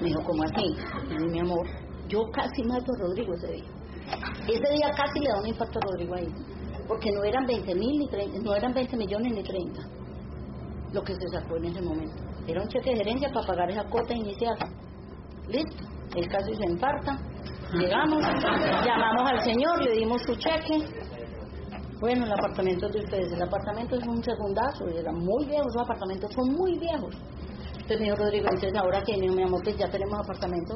Me 0.00 0.08
dijo, 0.08 0.20
¿cómo 0.24 0.42
así? 0.42 0.76
Y 1.10 1.14
mi 1.30 1.38
amor, 1.40 1.64
yo 2.08 2.28
casi 2.32 2.64
mato 2.64 2.92
a 2.92 2.96
Rodrigo 3.02 3.34
ese 3.34 3.52
día. 3.52 3.70
Ese 4.48 4.72
día 4.74 4.90
casi 4.96 5.20
le 5.20 5.28
da 5.28 5.38
un 5.40 5.46
infarto 5.46 5.78
a 5.78 5.82
Rodrigo 5.82 6.16
ahí. 6.16 6.26
Porque 6.88 7.12
no 7.12 7.22
eran 7.24 7.46
20 7.46 7.74
mil 7.76 7.98
ni 7.98 8.08
30, 8.08 8.40
no 8.42 8.54
eran 8.54 8.74
20 8.74 8.96
millones 8.96 9.32
ni 9.32 9.42
30 9.42 9.80
lo 10.92 11.02
que 11.02 11.14
se 11.14 11.28
sacó 11.28 11.56
en 11.56 11.66
ese 11.66 11.80
momento. 11.80 12.14
Era 12.46 12.62
un 12.62 12.68
cheque 12.68 12.90
de 12.90 12.96
gerencia 12.96 13.30
para 13.32 13.46
pagar 13.46 13.70
esa 13.70 13.84
cuota 13.84 14.14
inicial. 14.14 14.56
Listo. 15.48 15.84
El 16.14 16.28
casi 16.28 16.54
se 16.54 16.70
infarta. 16.70 17.18
Llegamos, 17.72 18.22
llamamos 18.84 19.30
al 19.30 19.40
señor, 19.44 19.82
le 19.82 19.92
dimos 19.92 20.20
su 20.26 20.34
cheque. 20.36 20.84
Bueno, 22.00 22.26
el 22.26 22.32
apartamento 22.32 22.86
de 22.88 23.00
ustedes, 23.00 23.32
el 23.32 23.42
apartamento 23.42 23.96
es 23.96 24.06
un 24.06 24.22
segundazo, 24.22 24.88
eran 24.88 25.14
muy 25.14 25.46
viejos, 25.46 25.72
los 25.72 25.82
apartamentos 25.82 26.30
son 26.34 26.52
muy 26.54 26.78
viejos. 26.78 27.14
Entonces 27.72 27.98
me 27.98 28.04
dijo 28.04 28.16
Rodrigo, 28.16 28.46
entonces 28.52 28.76
ahora 28.76 29.02
que 29.02 29.16
mi 29.16 29.42
amor, 29.42 29.62
pues 29.64 29.78
ya 29.78 29.88
tenemos 29.88 30.18
apartamento, 30.18 30.74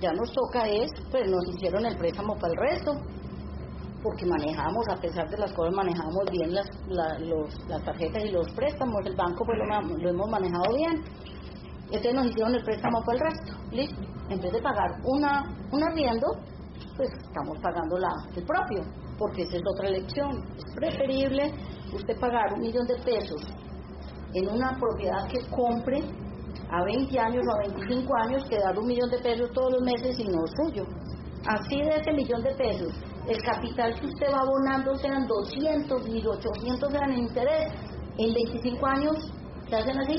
ya 0.00 0.12
nos 0.12 0.32
toca 0.32 0.66
es, 0.66 0.90
pues 1.12 1.30
nos 1.30 1.46
hicieron 1.54 1.86
el 1.86 1.96
préstamo 1.96 2.34
para 2.40 2.52
el 2.52 2.58
resto, 2.58 2.92
porque 4.02 4.26
manejamos, 4.26 4.84
a 4.90 5.00
pesar 5.00 5.28
de 5.30 5.38
las 5.38 5.52
cosas, 5.52 5.74
manejamos 5.74 6.24
bien 6.32 6.54
las, 6.54 6.68
las 7.68 7.84
tarjetas 7.84 8.24
y 8.24 8.30
los 8.30 8.50
préstamos, 8.50 8.96
el 9.06 9.14
banco 9.14 9.44
pues 9.44 9.58
lo, 9.58 9.96
lo, 9.96 10.10
hemos 10.10 10.28
manejado 10.28 10.74
bien. 10.74 11.04
Entonces 11.86 12.14
nos 12.14 12.26
hicieron 12.26 12.54
el 12.54 12.64
préstamo 12.64 13.00
para 13.06 13.18
el 13.18 13.24
resto, 13.30 13.52
listo. 13.70 14.13
En 14.30 14.40
vez 14.40 14.52
de 14.52 14.60
pagar 14.62 14.90
una, 15.04 15.42
un 15.70 15.82
arriendo, 15.82 16.26
pues 16.96 17.10
estamos 17.10 17.58
pagando 17.60 17.98
la, 17.98 18.10
el 18.34 18.44
propio, 18.44 18.82
porque 19.18 19.42
esa 19.42 19.56
es 19.56 19.62
otra 19.74 19.88
elección. 19.88 20.30
Es 20.56 20.74
preferible 20.74 21.52
usted 21.92 22.18
pagar 22.18 22.52
un 22.54 22.60
millón 22.60 22.86
de 22.86 22.96
pesos 23.04 23.42
en 24.34 24.48
una 24.48 24.76
propiedad 24.78 25.26
que 25.28 25.38
compre 25.50 25.98
a 26.70 26.84
20 26.84 27.18
años 27.18 27.44
o 27.46 27.54
a 27.54 27.68
25 27.68 28.16
años 28.16 28.44
que 28.48 28.58
dar 28.58 28.78
un 28.78 28.86
millón 28.86 29.10
de 29.10 29.18
pesos 29.18 29.50
todos 29.52 29.72
los 29.72 29.82
meses 29.82 30.18
y 30.18 30.24
no 30.24 30.42
suyo. 30.62 30.84
Así 31.46 31.82
de 31.82 31.90
ese 31.90 32.12
millón 32.12 32.42
de 32.42 32.54
pesos, 32.54 32.88
el 33.28 33.36
capital 33.42 33.94
que 34.00 34.06
usted 34.06 34.26
va 34.32 34.40
abonando 34.40 34.96
sean 34.96 35.26
200 35.26 36.08
y 36.08 36.26
800 36.26 36.90
sean 36.90 37.12
en 37.12 37.18
interés, 37.18 37.72
en 38.16 38.34
25 38.34 38.86
años, 38.86 39.16
¿se 39.68 39.76
hacen 39.76 39.98
así? 39.98 40.14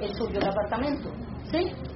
Es 0.00 0.16
suyo 0.16 0.38
el 0.40 0.48
apartamento, 0.48 1.10
¿sí? 1.50 1.93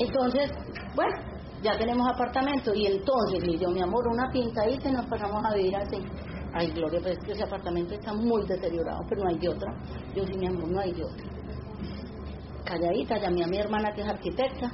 Entonces, 0.00 0.50
bueno, 0.96 1.14
ya 1.62 1.76
tenemos 1.76 2.08
apartamento 2.08 2.72
y 2.74 2.86
entonces 2.86 3.46
le 3.46 3.58
dio 3.58 3.68
mi 3.70 3.82
amor 3.82 4.08
una 4.08 4.30
pinta 4.32 4.66
y 4.66 4.78
nos 4.90 5.04
pasamos 5.06 5.44
a 5.44 5.54
vivir 5.54 5.76
así. 5.76 5.98
Ay, 6.54 6.70
Gloria, 6.72 7.00
pero 7.02 7.14
es 7.14 7.24
que 7.24 7.32
ese 7.32 7.44
apartamento 7.44 7.94
está 7.94 8.14
muy 8.14 8.46
deteriorado, 8.46 8.98
pero 9.08 9.22
no 9.22 9.28
hay 9.28 9.38
de 9.38 9.48
otra. 9.50 9.72
Yo 10.14 10.24
sí, 10.24 10.32
mi 10.38 10.46
amor, 10.46 10.68
no 10.68 10.80
hay 10.80 10.92
de 10.92 11.04
otra. 11.04 11.24
Calladita, 12.64 13.18
llamé 13.18 13.44
a 13.44 13.46
mi 13.46 13.58
hermana 13.58 13.92
que 13.94 14.00
es 14.00 14.08
arquitecta. 14.08 14.70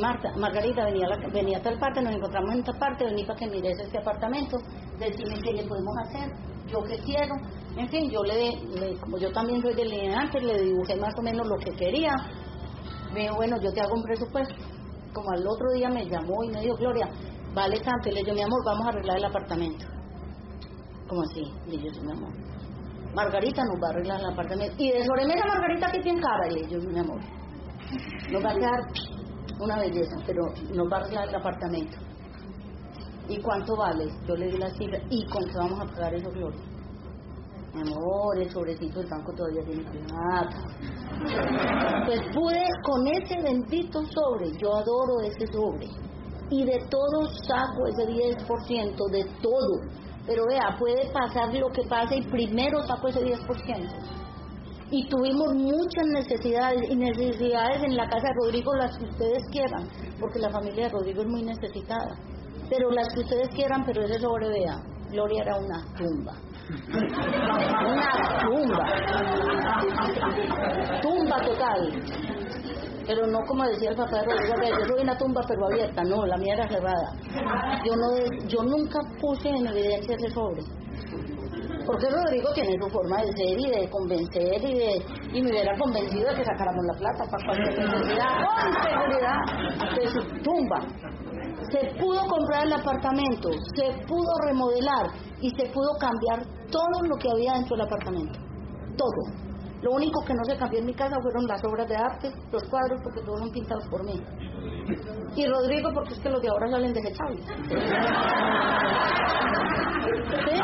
Marta, 0.00 0.32
Margarita, 0.36 0.84
venía, 0.86 1.06
la, 1.06 1.16
venía 1.28 1.58
a 1.58 1.62
tal 1.62 1.78
parte, 1.78 2.00
nos 2.00 2.14
encontramos 2.14 2.54
en 2.54 2.64
tal 2.64 2.78
parte, 2.78 3.04
vení 3.04 3.24
para 3.24 3.38
que 3.38 3.46
mires 3.46 3.78
este 3.78 3.98
apartamento, 3.98 4.56
decime 4.98 5.38
qué 5.42 5.52
le 5.52 5.64
podemos 5.64 5.94
hacer, 6.04 6.30
yo 6.66 6.82
qué 6.84 6.96
quiero. 7.04 7.34
En 7.76 7.88
fin, 7.88 8.10
yo 8.10 8.22
le, 8.22 8.56
le 8.80 8.98
como 8.98 9.18
yo 9.18 9.30
también 9.32 9.60
soy 9.60 9.74
delineante, 9.74 10.40
le 10.40 10.62
dibujé 10.62 10.96
más 10.96 11.12
o 11.18 11.22
menos 11.22 11.46
lo 11.46 11.56
que 11.56 11.72
quería. 11.72 12.10
Me 13.16 13.22
dijo, 13.22 13.36
bueno, 13.36 13.56
yo 13.62 13.72
te 13.72 13.80
hago 13.80 13.94
un 13.94 14.02
presupuesto. 14.02 14.54
Como 15.14 15.30
al 15.30 15.46
otro 15.48 15.72
día 15.72 15.88
me 15.88 16.04
llamó 16.04 16.44
y 16.44 16.48
me 16.50 16.60
dijo, 16.60 16.76
Gloria, 16.76 17.08
vale 17.54 17.80
tanto. 17.80 18.10
Le 18.10 18.20
dije, 18.20 18.34
mi 18.34 18.42
amor, 18.42 18.62
vamos 18.66 18.86
a 18.86 18.88
arreglar 18.90 19.16
el 19.16 19.24
apartamento. 19.24 19.86
¿Cómo 21.08 21.22
así? 21.22 21.40
Y 21.66 21.78
yo, 21.78 22.02
mi 22.02 22.12
amor. 22.12 22.28
Margarita 23.14 23.62
nos 23.64 23.82
va 23.82 23.86
a 23.86 23.90
arreglar 23.92 24.20
el 24.20 24.26
apartamento. 24.26 24.74
Y 24.76 24.92
de 24.92 25.02
sobremesa, 25.06 25.46
Margarita, 25.46 25.90
que 25.92 26.00
tiene 26.00 26.20
cara. 26.20 26.46
Le 26.50 26.68
yo, 26.68 26.78
mi 26.78 26.98
amor. 26.98 27.20
Nos 28.30 28.44
va 28.44 28.50
a 28.50 28.54
quedar 28.54 28.80
una 29.60 29.78
belleza, 29.78 30.16
pero 30.26 30.42
nos 30.74 30.92
va 30.92 30.98
a 30.98 31.00
arreglar 31.00 31.28
el 31.30 31.34
apartamento. 31.36 31.96
¿Y 33.28 33.40
cuánto 33.40 33.76
vale? 33.76 34.04
Yo 34.28 34.36
le 34.36 34.46
di 34.48 34.58
la 34.58 34.68
cifra. 34.68 34.98
¿Y 35.08 35.24
con 35.28 35.42
qué 35.42 35.56
vamos 35.56 35.80
a 35.80 35.86
pagar 35.86 36.14
eso, 36.14 36.28
Gloria? 36.32 36.60
Mi 37.76 37.82
amor, 37.82 38.38
el 38.38 38.50
sobrecito 38.50 39.00
del 39.00 39.10
banco 39.10 39.34
todavía 39.34 39.62
tiene 39.66 39.84
plata. 39.84 40.56
Pues 42.06 42.20
pude 42.34 42.64
con 42.82 43.06
ese 43.06 43.42
bendito 43.42 44.00
sobre, 44.06 44.50
yo 44.56 44.76
adoro 44.76 45.20
ese 45.20 45.46
sobre. 45.52 45.86
Y 46.48 46.64
de 46.64 46.78
todo 46.88 47.26
saco 47.46 47.86
ese 47.88 48.08
10%, 48.08 49.10
de 49.10 49.24
todo. 49.42 49.80
Pero 50.26 50.44
vea, 50.48 50.74
puede 50.78 51.12
pasar 51.12 51.52
lo 51.52 51.68
que 51.68 51.82
pase 51.82 52.16
y 52.16 52.22
primero 52.22 52.82
saco 52.86 53.08
ese 53.08 53.20
10%. 53.20 53.36
Y 54.90 55.06
tuvimos 55.10 55.52
muchas 55.54 56.06
necesidades, 56.14 56.80
y 56.88 56.96
necesidades 56.96 57.82
en 57.82 57.94
la 57.94 58.08
casa 58.08 58.28
de 58.28 58.34
Rodrigo, 58.42 58.74
las 58.74 58.96
que 58.96 59.04
ustedes 59.04 59.42
quieran, 59.52 59.86
porque 60.18 60.38
la 60.38 60.48
familia 60.48 60.84
de 60.84 60.92
Rodrigo 60.92 61.20
es 61.20 61.28
muy 61.28 61.42
necesitada. 61.42 62.16
Pero 62.70 62.90
las 62.90 63.12
que 63.12 63.20
ustedes 63.20 63.48
quieran, 63.48 63.84
pero 63.84 64.02
ese 64.02 64.18
sobre, 64.18 64.48
vea, 64.48 64.80
Gloria 65.10 65.42
era 65.42 65.58
una 65.58 65.84
tumba. 65.94 66.32
Una 66.68 68.10
tumba. 68.42 68.84
Tumba 71.00 71.40
total. 71.42 71.92
Pero 73.06 73.26
no 73.28 73.38
como 73.46 73.64
decía 73.64 73.90
el 73.90 73.96
papá 73.96 74.18
de 74.18 74.24
Rodrigo, 74.24 74.80
yo 74.80 74.86
soy 74.86 75.02
una 75.02 75.16
tumba 75.16 75.40
pero 75.46 75.66
abierta, 75.66 76.02
no, 76.02 76.26
la 76.26 76.36
mía 76.38 76.54
era 76.54 76.68
cerrada. 76.68 77.12
Yo 77.84 77.94
no 77.94 78.16
yo 78.48 78.62
nunca 78.64 78.98
puse 79.20 79.48
en 79.48 79.66
evidencia 79.68 80.16
ese 80.16 80.30
sobre. 80.30 80.62
Porque 81.86 82.10
Rodrigo 82.10 82.52
tiene 82.52 82.76
su 82.82 82.90
forma 82.90 83.22
de 83.22 83.32
ser 83.32 83.60
y 83.60 83.70
de 83.70 83.88
convencer 83.88 84.64
y 84.64 84.74
de 84.74 85.02
y 85.32 85.42
me 85.42 85.50
hubiera 85.50 85.78
convencido 85.78 86.28
de 86.30 86.34
que 86.34 86.44
sacáramos 86.44 86.84
la 86.84 86.94
plata 86.98 87.24
para 87.30 87.46
cualquier 87.46 87.78
necesidad, 87.78 88.42
con 88.42 88.72
seguridad, 88.82 89.38
de 89.94 90.08
su 90.08 90.20
tumba. 90.42 90.80
Se 91.70 92.00
pudo 92.00 92.20
comprar 92.28 92.66
el 92.66 92.72
apartamento, 92.72 93.50
se 93.74 93.92
pudo 94.06 94.30
remodelar 94.46 95.06
y 95.40 95.50
se 95.50 95.66
pudo 95.70 95.96
cambiar 95.98 96.46
todo 96.70 97.02
lo 97.02 97.16
que 97.16 97.30
había 97.30 97.54
dentro 97.54 97.76
del 97.76 97.86
apartamento. 97.86 98.38
Todo. 98.96 99.46
Lo 99.82 99.92
único 99.92 100.24
que 100.24 100.34
no 100.34 100.44
se 100.44 100.56
cambió 100.56 100.80
en 100.80 100.86
mi 100.86 100.94
casa 100.94 101.16
fueron 101.20 101.46
las 101.46 101.62
obras 101.64 101.86
de 101.88 101.96
arte, 101.96 102.32
los 102.50 102.64
cuadros, 102.64 103.00
porque 103.02 103.20
todos 103.20 103.38
son 103.40 103.50
pintados 103.50 103.84
por 103.88 104.04
mí. 104.04 104.20
Y 105.36 105.46
Rodrigo, 105.46 105.90
porque 105.94 106.14
es 106.14 106.20
que 106.20 106.30
los 106.30 106.40
de 106.40 106.48
ahora 106.48 106.70
salen 106.70 106.92
desechables. 106.92 107.44
¿Sí? 110.46 110.56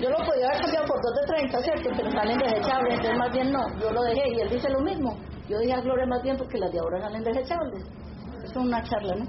Yo 0.00 0.10
lo 0.10 0.16
podía 0.18 0.46
haber 0.46 0.60
cambiado 0.60 0.86
por 0.86 1.00
dos 1.02 1.14
de 1.14 1.26
30, 1.34 1.58
¿cierto? 1.62 1.90
Pero 1.96 2.10
salen 2.10 2.38
desechables, 2.38 2.94
entonces 2.94 3.18
más 3.18 3.32
bien 3.32 3.52
no. 3.52 3.80
Yo 3.80 3.90
lo 3.90 4.02
dejé 4.02 4.28
y 4.28 4.40
él 4.40 4.50
dice 4.50 4.68
lo 4.68 4.80
mismo. 4.80 5.16
Yo 5.48 5.58
dije 5.58 5.72
a 5.72 5.80
Gloria 5.80 6.06
más 6.06 6.22
bien 6.22 6.36
porque 6.36 6.58
las 6.58 6.70
de 6.70 6.78
ahora 6.78 7.00
salen 7.00 7.24
desechables. 7.24 7.84
Es 8.44 8.56
una 8.56 8.82
charla, 8.82 9.14
¿no? 9.16 9.24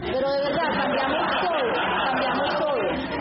Pero 0.00 0.30
de 0.30 0.40
verdad, 0.42 0.68
cambiamos 0.74 1.26
todo, 1.40 1.64
cambiamos 2.04 2.54
todo. 2.56 3.16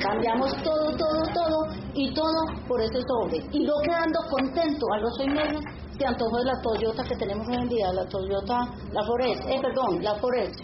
Cambiamos 0.00 0.62
todo, 0.62 0.96
todo, 0.96 1.22
todo 1.32 1.66
y 1.94 2.12
todo 2.14 2.44
por 2.66 2.80
ese 2.80 3.00
sobre. 3.02 3.38
Y 3.52 3.66
yo 3.66 3.72
quedando 3.84 4.20
contento 4.30 4.86
a 4.92 4.98
los 4.98 5.16
seis 5.16 5.32
meses 5.32 5.60
se 5.98 6.06
antojó 6.06 6.38
de 6.38 6.44
la 6.44 6.60
Toyota 6.60 7.04
que 7.04 7.16
tenemos 7.16 7.46
hoy 7.48 7.54
en 7.54 7.68
día, 7.68 7.92
la 7.92 8.04
Toyota, 8.06 8.58
la 8.92 9.02
Forest, 9.04 9.42
eh, 9.48 9.60
perdón, 9.62 10.02
la 10.02 10.14
Forest. 10.16 10.60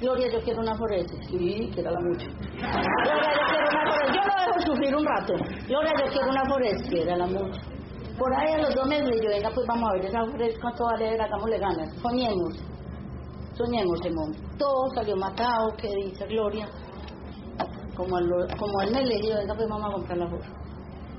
Gloria, 0.00 0.28
yo 0.32 0.40
quiero 0.40 0.60
una 0.60 0.74
Forest. 0.76 1.10
Sí, 1.28 1.70
quiero 1.72 1.90
la 1.90 2.00
mucho. 2.00 2.26
Gloria, 2.26 3.30
yo 3.34 3.46
quiero 3.48 3.68
una 3.70 3.92
Forest. 3.92 4.14
Yo 4.14 4.20
lo 4.24 4.34
dejo 4.40 4.66
sufrir 4.66 4.96
un 4.96 5.06
rato. 5.06 5.34
Gloria, 5.68 5.92
yo 5.98 6.10
quiero 6.10 6.30
una 6.30 6.44
Forest. 6.46 6.88
Quiero 6.88 7.16
la 7.16 7.26
mucho. 7.26 7.60
Por 8.18 8.34
ahí 8.34 8.52
a 8.54 8.58
los 8.58 8.74
dos 8.74 8.86
meses 8.86 9.20
yo, 9.22 9.28
venga, 9.28 9.50
pues 9.54 9.66
vamos 9.66 9.90
a 9.90 9.92
ver 9.94 10.04
esa 10.06 10.24
Forest 10.24 10.60
cuánto 10.60 10.84
vale, 10.84 11.20
hagámosle 11.20 11.58
ganas. 11.58 11.94
Soñemos. 12.00 12.73
Soñemos, 13.56 14.00
Simón. 14.02 14.34
Todo 14.58 14.90
salió 14.94 15.16
matado, 15.16 15.72
que 15.76 15.88
dice 15.88 16.26
Gloria. 16.26 16.68
Como 17.96 18.18
él, 18.18 18.28
como 18.58 18.82
él 18.82 18.92
me 18.92 19.04
le 19.04 19.16
dijo, 19.20 19.38
venga, 19.38 19.54
pues 19.54 19.68
vamos 19.68 19.88
a 19.88 19.92
comprar 19.92 20.18
la 20.18 20.28
Ford. 20.28 20.42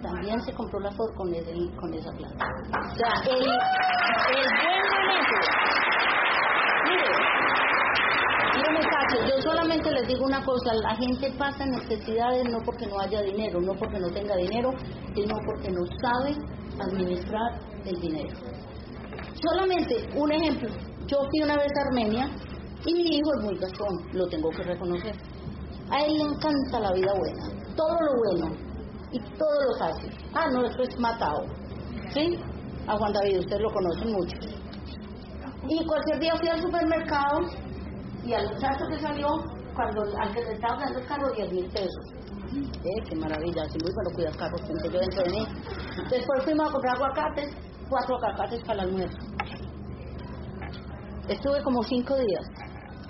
También 0.02 0.41
se 0.41 0.53
compró 0.53 0.80
la 0.82 0.91
Ford 0.91 1.16
con, 1.16 1.34
esa 1.34 2.12
plata. 2.12 2.45
O 2.91 2.95
sea, 2.95 3.14
el, 3.32 3.41
el 3.41 3.48
buen 4.60 4.84
momento. 4.91 5.36
Mire, 6.90 7.36
yo 9.30 9.41
solamente 9.41 9.91
les 9.91 10.07
digo 10.07 10.26
una 10.26 10.44
cosa, 10.44 10.74
la 10.74 10.95
gente 10.95 11.32
pasa 11.38 11.66
necesidades 11.66 12.44
no 12.49 12.60
porque 12.66 12.88
no 12.88 12.99
haya 12.99 13.22
dinero, 13.22 13.62
no 13.62 13.74
porque 13.74 13.99
no 13.99 14.10
tenga 14.10 14.36
dinero, 14.36 14.72
sino 15.14 15.36
porque 15.45 15.72
no 15.72 15.86
sabe 16.02 16.36
administrar 16.80 17.60
el 17.86 17.99
dinero. 18.02 18.38
Solamente 19.41 20.10
un 20.16 20.32
ejemplo, 20.32 20.70
yo 21.07 21.18
fui 21.30 21.41
una 21.44 21.56
vez 21.56 21.72
a 21.77 21.88
Armenia 21.88 22.30
y 22.86 22.94
mi 22.94 23.18
hijo 23.18 23.30
es 23.38 23.44
muy 23.44 23.57
gastón, 23.57 23.98
lo 24.14 24.27
tengo 24.27 24.49
que 24.49 24.64
reconocer. 24.64 25.15
A 25.91 26.02
él 26.03 26.14
le 26.18 26.23
encanta 26.23 26.80
la 26.80 26.91
vida 26.94 27.14
buena, 27.14 27.44
todo 27.76 27.98
lo 27.99 28.18
bueno 28.18 28.56
y 29.11 29.19
todo 29.38 29.61
lo 29.68 29.77
fácil. 29.80 30.11
Ah, 30.34 30.49
no, 30.52 30.65
eso 30.65 30.82
es 30.82 30.99
matado. 30.99 31.45
¿Sí? 32.14 32.40
A 32.88 32.98
Juan 32.98 33.14
David, 33.14 33.40
ustedes 33.40 33.61
lo 33.61 33.72
conocen 33.72 34.11
mucho. 34.11 34.38
Y 35.68 35.86
cualquier 35.86 36.19
día 36.19 36.36
fui 36.38 36.48
al 36.48 36.61
supermercado 36.61 37.40
y 38.23 38.34
al 38.34 38.48
muchacho 38.48 38.86
que 38.90 38.99
salió, 38.99 39.27
cuando 39.76 40.02
al 40.19 40.34
que 40.34 40.41
le 40.41 40.53
estaba 40.53 40.77
dando 40.77 40.99
el 40.99 41.06
carro, 41.06 41.32
10 41.36 41.52
mil 41.52 41.65
pesos. 41.68 42.15
Eh, 42.56 43.03
qué 43.10 43.15
maravilla, 43.15 43.64
así 43.64 43.77
muy 43.82 43.91
bueno 43.94 44.10
cuidar 44.15 44.36
carros, 44.38 44.61
yo 44.61 44.99
dentro 44.99 45.23
de 45.23 45.30
mí. 45.32 45.48
Después 46.10 46.44
fuimos 46.44 46.69
a 46.69 46.72
comprar 46.72 46.95
aguacates, 46.95 47.53
cuatro 47.90 48.15
aguacates 48.15 48.61
para 48.65 48.84
el 48.84 48.90
almuerzo. 48.90 49.18
Estuve 51.27 51.61
como 51.64 51.81
cinco 51.84 52.15
días. 52.18 52.45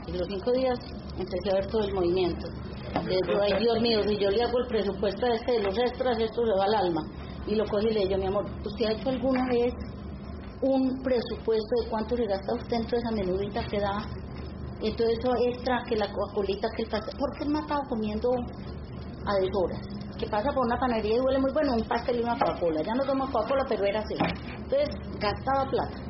Y 0.07 0.13
los 0.13 0.27
cinco 0.27 0.51
días 0.53 0.79
empecé 1.17 1.51
a 1.51 1.55
ver 1.55 1.67
todo 1.67 1.83
el 1.83 1.93
movimiento. 1.93 2.47
Desde, 3.03 3.41
ay 3.41 3.59
Dios 3.59 3.81
mío, 3.81 3.99
si 4.07 4.17
yo 4.17 4.29
le 4.29 4.43
hago 4.43 4.57
el 4.59 4.67
presupuesto 4.67 5.25
a 5.25 5.35
este 5.35 5.51
de 5.53 5.63
los 5.63 5.77
extras, 5.77 6.17
esto 6.19 6.45
le 6.45 6.53
va 6.57 6.65
al 6.65 6.75
alma. 6.75 7.01
Y 7.45 7.55
lo 7.55 7.65
cogí 7.65 7.87
y 7.87 7.93
le 7.93 7.99
digo, 8.07 8.17
mi 8.17 8.27
amor, 8.27 8.45
¿usted 8.63 8.85
ha 8.85 8.91
hecho 8.93 9.09
alguna 9.09 9.45
vez 9.49 9.73
un 10.61 11.01
presupuesto 11.03 11.83
de 11.83 11.89
cuánto 11.89 12.15
le 12.15 12.27
gasta 12.27 12.53
usted 12.53 12.77
dentro 12.77 12.97
de 12.97 13.03
esa 13.03 13.11
menudita 13.11 13.63
que 13.65 13.79
da? 13.79 13.97
Y 14.81 14.93
todo 14.95 15.07
eso 15.07 15.31
extra, 15.49 15.83
que 15.87 15.95
la 15.95 16.07
coca-colita, 16.11 16.67
que 16.75 16.83
el 16.83 16.89
pastel. 16.89 17.17
¿Por 17.17 17.37
qué 17.37 17.45
me 17.45 17.59
ha 17.59 17.61
estado 17.61 17.81
comiendo 17.89 18.29
a 19.25 19.33
deshoras? 19.41 19.81
Que 20.17 20.27
pasa 20.27 20.49
por 20.53 20.65
una 20.65 20.77
panadería 20.79 21.17
y 21.17 21.19
huele 21.19 21.39
muy 21.39 21.51
bueno 21.51 21.73
un 21.73 21.83
pastel 21.83 22.19
y 22.19 22.23
una 22.23 22.37
Coca-Cola. 22.37 22.81
Ya 22.81 22.93
no 22.93 23.03
tomo 23.03 23.25
Coca-Cola, 23.31 23.65
pero 23.67 23.83
era 23.83 23.99
así. 23.99 24.15
Entonces, 24.55 24.89
gastaba 25.19 25.69
plata. 25.69 26.04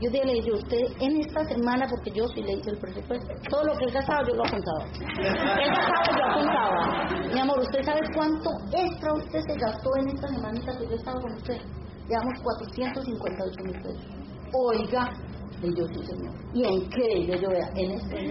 Yo 0.00 0.08
dije, 0.10 0.24
le 0.24 0.32
dije, 0.32 0.52
usted 0.52 0.78
en 0.98 1.20
esta 1.20 1.44
semana, 1.44 1.86
porque 1.86 2.10
yo 2.10 2.26
sí 2.28 2.42
le 2.42 2.54
hice 2.54 2.70
el 2.70 2.78
presupuesto, 2.78 3.34
todo 3.50 3.64
lo 3.64 3.76
que 3.76 3.84
él 3.84 3.92
gastaba 3.92 4.22
yo 4.26 4.34
lo 4.34 4.46
apuntaba. 4.46 4.84
Él 4.96 5.70
gastaba, 5.76 6.04
yo 6.16 6.24
apuntaba. 6.24 7.32
Mi 7.34 7.38
amor, 7.40 7.58
¿usted 7.60 7.82
sabe 7.84 8.00
cuánto 8.14 8.50
extra 8.72 9.12
usted 9.12 9.40
se 9.40 9.58
gastó 9.58 9.90
en 10.00 10.08
esta 10.08 10.28
semanita 10.28 10.78
que 10.78 10.88
yo 10.88 10.94
estaba 10.94 11.20
con 11.20 11.32
usted? 11.34 11.60
Llevamos 12.08 12.40
458 12.42 13.62
mil 13.62 13.82
pesos. 13.82 14.06
Oiga, 14.54 15.12
le 15.60 15.68
yo 15.68 15.86
sí, 15.88 16.06
señor. 16.06 16.34
¿Y 16.54 16.64
en 16.64 16.88
qué? 16.88 17.38
Yo, 17.38 17.48
vea, 17.50 17.68
en 17.76 17.90
este, 17.92 18.18
en. 18.18 18.30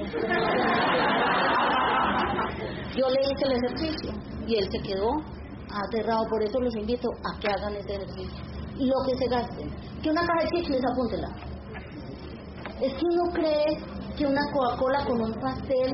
Yo 2.97 3.09
le 3.09 3.21
hice 3.21 3.45
el 3.45 3.51
ejercicio 3.63 4.11
y 4.47 4.55
él 4.55 4.67
se 4.71 4.79
quedó 4.79 5.11
aterrado. 5.71 6.25
Por 6.29 6.41
eso 6.41 6.59
los 6.59 6.75
invito 6.75 7.07
a 7.23 7.39
que 7.39 7.47
hagan 7.47 7.75
ese 7.75 7.93
ejercicio. 7.93 8.43
Lo 8.79 8.95
que 9.05 9.15
se 9.17 9.27
gasten. 9.29 9.69
Que 10.01 10.09
una 10.09 10.25
caja 10.25 10.41
de 10.43 10.49
chicles, 10.57 10.81
apúntela. 10.91 11.48
Es 12.81 12.93
que 12.93 13.05
uno 13.05 13.23
cree 13.33 13.65
que 14.17 14.25
una 14.25 14.41
Coca-Cola 14.53 15.05
con 15.05 15.21
un 15.21 15.33
pastel 15.33 15.91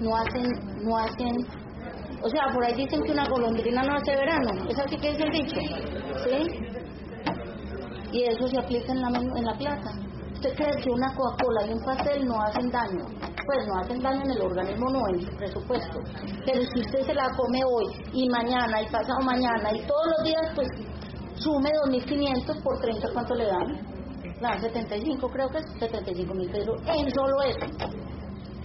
no 0.00 0.16
hacen, 0.16 0.48
no 0.84 0.96
hacen, 0.96 1.36
o 2.22 2.28
sea, 2.28 2.52
por 2.54 2.64
ahí 2.64 2.74
dicen 2.74 3.02
que 3.02 3.12
una 3.12 3.28
golondrina 3.28 3.82
no 3.82 3.94
hace 3.96 4.16
verano, 4.16 4.68
es 4.68 4.78
así 4.78 4.96
que 4.96 5.10
es 5.10 5.20
el 5.20 5.30
dicho, 5.30 5.56
¿sí? 6.24 6.72
Y 8.12 8.24
eso 8.24 8.46
se 8.46 8.58
aplica 8.58 8.92
en 8.92 9.00
la, 9.00 9.08
en 9.08 9.44
la 9.44 9.54
plata. 9.54 9.90
¿Usted 10.34 10.54
cree 10.54 10.82
que 10.82 10.90
una 10.90 11.14
Coca-Cola 11.14 11.66
y 11.66 11.72
un 11.72 11.84
pastel 11.84 12.26
no 12.26 12.40
hacen 12.42 12.70
daño? 12.70 13.04
Pues 13.46 13.66
no 13.66 13.80
hacen 13.80 14.02
daño 14.02 14.22
en 14.22 14.30
el 14.32 14.42
organismo, 14.42 14.90
no 14.90 15.00
en 15.08 15.20
el 15.20 15.36
presupuesto. 15.36 15.98
Pero 16.44 16.62
si 16.62 16.80
usted 16.80 17.06
se 17.06 17.14
la 17.14 17.28
come 17.36 17.60
hoy 17.64 17.86
y 18.12 18.28
mañana 18.28 18.82
y 18.82 18.86
pasado 18.86 19.20
mañana 19.24 19.72
y 19.72 19.80
todos 19.86 20.06
los 20.06 20.24
días, 20.24 20.52
pues 20.54 20.68
sume 21.36 21.70
2.500 21.86 22.62
por 22.62 22.78
30, 22.80 23.08
¿cuánto 23.12 23.34
le 23.34 23.46
dan? 23.46 24.01
Dan 24.42 24.60
75, 24.60 25.28
creo 25.28 25.48
que 25.48 25.58
es 25.58 25.64
75 25.78 26.34
mil 26.34 26.50
pesos 26.50 26.76
en 26.86 27.10
solo 27.10 27.42
eso. 27.42 27.66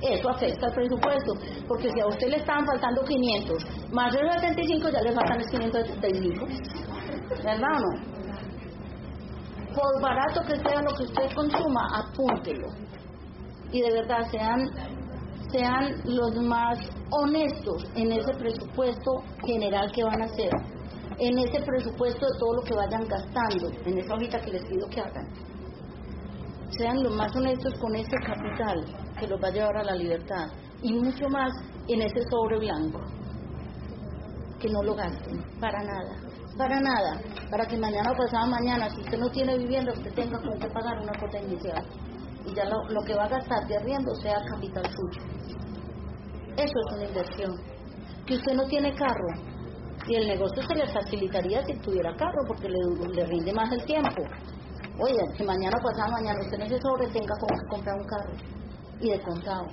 Eso 0.02 0.30
afecta 0.30 0.68
al 0.68 0.74
presupuesto, 0.74 1.34
porque 1.68 1.90
si 1.91 1.99
a 1.99 2.08
usted 2.08 2.28
le 2.28 2.38
estaban 2.38 2.66
faltando 2.66 3.04
500, 3.04 3.91
más 3.91 4.14
de 4.14 4.24
los 4.24 4.34
75 4.36 4.90
ya 4.90 5.02
le 5.02 5.12
faltan 5.14 5.38
los 5.40 5.48
575. 5.48 6.45
¿Verdad 7.44 7.72
o 7.72 7.80
no? 7.80 8.18
Por 9.74 10.02
barato 10.02 10.41
que 10.41 10.56
sea 10.58 10.82
lo 10.82 10.95
que 10.98 11.04
usted 11.04 11.36
consuma, 11.36 11.82
apúntelo. 11.94 12.68
Y 13.72 13.82
de 13.82 13.91
verdad 13.91 14.26
sean, 14.32 14.70
sean 15.52 16.02
los 16.06 16.36
más 16.44 16.78
honestos 17.12 17.84
en 17.95 18.12
ese 18.12 18.34
presupuesto 18.34 19.24
general 19.45 19.91
que 19.91 20.04
van 20.04 20.22
a 20.22 20.26
hacer 20.26 20.52
en 21.20 21.40
ese 21.40 21.60
presupuesto 21.66 22.28
de 22.28 22.40
todo 22.40 22.54
lo 22.54 22.62
que 22.62 22.76
vayan 22.76 23.04
gastando, 23.08 23.72
en 23.86 23.98
esa 23.98 24.14
hojita 24.14 24.40
que 24.40 24.52
les 24.52 24.64
pido 24.66 24.88
que 24.88 25.02
hagan 25.02 25.57
sean 26.69 27.03
lo 27.03 27.11
más 27.11 27.35
honestos 27.35 27.73
con 27.80 27.95
ese 27.95 28.15
capital 28.26 28.85
que 29.19 29.27
los 29.27 29.41
va 29.41 29.48
a 29.48 29.52
llevar 29.52 29.77
a 29.77 29.84
la 29.84 29.95
libertad 29.95 30.48
y 30.81 30.94
mucho 30.94 31.27
más 31.30 31.52
en 31.88 32.02
ese 32.02 32.22
sobre 32.30 32.60
blanco 32.60 33.02
que 34.60 34.69
no 34.69 34.81
lo 34.84 34.95
gasten. 34.95 35.44
Para 35.60 35.84
nada 35.84 36.27
para 36.57 36.80
nada. 36.81 37.22
Para 37.49 37.65
que 37.65 37.77
mañana 37.77 38.11
o 38.11 38.18
pasado 38.18 38.48
mañana 38.48 38.89
si 38.89 39.02
usted 39.02 39.18
no 39.19 39.30
tiene 39.30 39.57
vivienda 39.57 39.94
usted 39.94 40.14
tenga 40.14 40.39
que 40.41 40.68
pagar 40.68 40.99
una 40.99 41.14
cuota 41.19 41.39
inicial. 41.39 41.85
Y 42.45 42.53
ya 42.53 42.65
lo, 42.65 43.03
que 43.06 43.14
va 43.14 43.26
a 43.26 43.30
gastar 43.30 43.68
de 43.68 43.77
arriendo 43.77 44.14
sea 44.15 44.38
capital 44.49 44.84
suyo. 44.85 45.22
Eso 46.57 46.73
es 46.88 46.95
una 46.95 47.06
inversión. 47.06 47.56
Que 48.26 48.35
usted 48.35 48.53
no 48.53 48.65
tiene 48.68 48.94
carro 48.95 49.27
y 50.07 50.15
el 50.15 50.27
negocio 50.27 50.61
se 50.64 50.76
le 50.76 50.88
facilitaría 50.88 51.64
si 51.65 51.73
tuviera 51.80 52.15
carro 52.15 52.41
porque 52.48 52.69
le 52.69 53.26
rinde 53.26 53.53
más 53.53 53.72
el 53.72 53.84
tiempo 53.85 54.23
Oye, 54.99 55.19
si 55.38 55.44
mañana 55.44 55.78
pasado 55.78 56.11
mañana 56.11 56.40
usted 56.41 56.56
en 56.56 56.61
ese 56.64 56.82
sobre 56.82 57.07
tenga 57.07 57.36
que 57.36 57.68
comprar 57.69 57.95
un 57.98 58.07
carro 58.07 58.34
y 58.99 59.11
de 59.11 59.22
contado. 59.22 59.68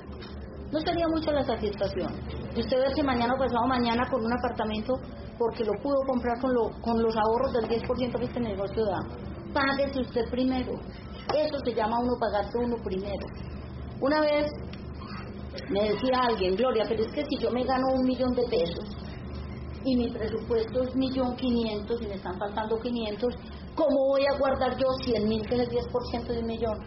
No 0.70 0.80
sería 0.80 1.08
mucho 1.08 1.32
la 1.32 1.42
satisfacción. 1.44 2.12
Y 2.54 2.60
usted 2.60 2.76
ve 2.76 2.92
que 2.94 3.02
mañana 3.02 3.34
pasado 3.38 3.66
mañana 3.66 4.06
con 4.10 4.22
un 4.22 4.32
apartamento 4.32 4.94
porque 5.38 5.64
lo 5.64 5.72
pudo 5.82 5.96
comprar 6.06 6.38
con, 6.40 6.52
lo, 6.52 6.70
con 6.82 7.02
los 7.02 7.16
ahorros 7.16 7.52
del 7.54 7.68
10% 7.68 8.18
que 8.18 8.24
este 8.24 8.40
negocio 8.40 8.84
da. 8.84 9.00
Páguese 9.54 10.00
usted 10.00 10.30
primero. 10.30 10.72
Eso 11.34 11.58
se 11.64 11.74
llama 11.74 12.00
uno 12.00 12.12
pagarse 12.20 12.58
uno 12.58 12.76
primero. 12.84 13.26
Una 14.00 14.20
vez 14.20 14.46
me 15.70 15.88
decía 15.88 16.20
alguien, 16.28 16.54
Gloria, 16.56 16.84
pero 16.86 17.02
es 17.02 17.12
que 17.12 17.24
si 17.24 17.38
yo 17.38 17.50
me 17.50 17.64
gano 17.64 17.86
un 17.94 18.04
millón 18.04 18.34
de 18.34 18.42
pesos 18.50 18.84
y 19.84 19.96
mi 19.96 20.10
presupuesto 20.10 20.82
es 20.82 20.94
millón 20.96 21.36
quinientos 21.36 22.02
y 22.02 22.06
me 22.08 22.14
están 22.14 22.38
faltando 22.38 22.78
quinientos, 22.80 23.34
¿cómo 23.74 24.06
voy 24.08 24.22
a 24.26 24.38
guardar 24.38 24.76
yo 24.76 24.86
100 25.04 25.28
mil 25.28 25.46
que 25.46 25.54
es 25.54 25.60
el 25.62 25.70
10% 25.70 26.26
de 26.26 26.38
un 26.38 26.46
millón? 26.46 26.78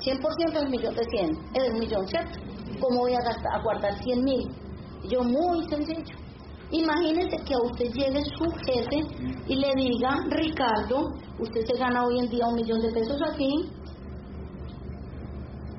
100% 0.00 0.56
es 0.56 0.62
un 0.62 0.70
millón 0.70 0.94
de 0.94 1.04
100, 1.04 1.30
es 1.54 1.70
un 1.70 1.78
millón, 1.78 2.08
¿cierto? 2.08 2.38
¿Cómo 2.80 3.00
voy 3.00 3.14
a, 3.14 3.20
gastar, 3.20 3.52
a 3.54 3.62
guardar 3.62 4.02
100 4.02 4.24
mil? 4.24 4.48
Yo 5.08 5.22
muy 5.22 5.68
sencillo. 5.68 6.16
Imagínese 6.70 7.36
que 7.44 7.54
a 7.54 7.62
usted 7.64 7.86
llegue 7.92 8.22
su 8.36 8.44
jefe 8.66 9.32
y 9.46 9.56
le 9.56 9.72
diga, 9.74 10.10
Ricardo, 10.28 11.14
usted 11.38 11.64
se 11.66 11.78
gana 11.78 12.04
hoy 12.04 12.18
en 12.18 12.28
día 12.28 12.46
un 12.46 12.54
millón 12.54 12.80
de 12.80 12.92
pesos 12.92 13.18
aquí, 13.22 13.70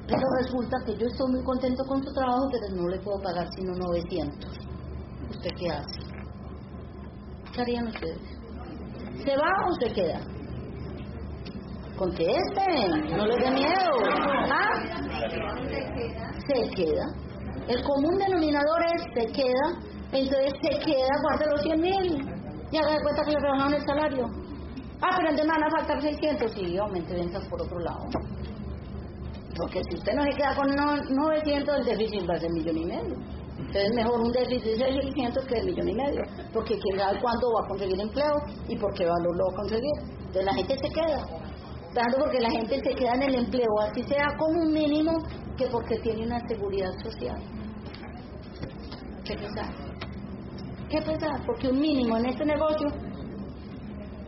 pero 0.07 0.23
resulta 0.41 0.77
que 0.85 0.95
yo 0.97 1.05
estoy 1.05 1.31
muy 1.31 1.43
contento 1.43 1.83
con 1.85 2.03
su 2.03 2.11
trabajo, 2.11 2.49
pero 2.51 2.75
no 2.75 2.87
le 2.87 2.99
puedo 2.99 3.21
pagar 3.21 3.47
sino 3.55 3.73
900. 3.75 4.51
¿Usted 5.29 5.49
qué 5.59 5.69
hace? 5.69 5.99
¿Qué 7.53 7.61
harían 7.61 7.87
ustedes? 7.87 8.38
¿Se 9.23 9.35
va 9.35 9.51
o 9.67 9.85
se 9.85 9.93
queda? 9.93 10.19
Contesten, 11.97 13.17
no 13.17 13.25
les 13.25 13.37
dé 13.37 13.51
miedo. 13.51 13.91
¿Ah? 14.49 14.73
Se 16.47 16.69
queda. 16.75 17.05
El 17.67 17.83
común 17.83 18.17
denominador 18.17 18.81
es 18.95 19.03
se 19.13 19.31
queda, 19.31 19.65
entonces 20.11 20.53
se 20.61 20.79
queda, 20.79 21.09
guarde 21.21 21.45
los 21.51 21.61
100 21.61 21.81
mil 21.81 22.39
y 22.71 22.77
haga 22.77 22.93
de 22.93 23.01
cuenta 23.03 23.23
que 23.23 23.31
le 23.31 23.39
rebajaron 23.39 23.73
el 23.73 23.85
salario. 23.85 24.25
Ah, 25.01 25.13
pero 25.17 25.29
entonces 25.29 25.47
van 25.47 25.63
a 25.63 25.69
faltar 25.69 26.01
600 26.01 26.57
y 26.57 26.77
aumente 26.77 27.13
ventas 27.13 27.47
por 27.47 27.61
otro 27.61 27.79
lado. 27.79 28.05
Porque 29.57 29.81
si 29.89 29.97
usted 29.97 30.13
no 30.13 30.23
se 30.23 30.29
queda 30.37 30.55
con 30.55 30.67
900, 30.73 31.79
el 31.79 31.85
déficit 31.85 32.29
va 32.29 32.35
a 32.35 32.39
ser 32.39 32.49
millón 32.51 32.77
y 32.77 32.85
medio. 32.85 33.15
Entonces 33.59 33.91
mejor 33.95 34.21
un 34.21 34.31
déficit 34.31 34.77
de 34.77 34.91
600 34.91 35.45
que 35.45 35.59
el 35.59 35.65
millón 35.65 35.89
y 35.89 35.95
medio. 35.95 36.21
Porque 36.53 36.77
quién 36.79 36.99
sabe 36.99 37.19
cuándo 37.21 37.47
va 37.53 37.65
a 37.65 37.67
conseguir 37.67 37.99
empleo 37.99 38.33
y 38.67 38.75
por 38.77 38.93
qué 38.93 39.05
valor 39.05 39.37
lo 39.37 39.45
va 39.45 39.51
a 39.51 39.55
conseguir. 39.57 39.95
Entonces 40.19 40.45
la 40.45 40.53
gente 40.53 40.75
se 40.77 40.89
queda. 40.89 41.25
Tanto 41.93 42.17
porque 42.19 42.39
la 42.39 42.51
gente 42.51 42.79
se 42.83 42.95
queda 42.95 43.15
en 43.15 43.23
el 43.23 43.35
empleo, 43.35 43.79
así 43.81 44.03
sea 44.03 44.27
con 44.37 44.55
un 44.55 44.73
mínimo, 44.73 45.11
que 45.57 45.67
porque 45.67 45.97
tiene 45.99 46.25
una 46.25 46.39
seguridad 46.47 46.91
social. 47.03 47.37
¿Qué 49.25 49.35
pesar? 49.35 49.73
¿Qué 50.89 51.01
pesar? 51.01 51.45
Porque 51.45 51.67
un 51.69 51.79
mínimo 51.79 52.17
en 52.17 52.27
este 52.27 52.45
negocio, 52.45 52.87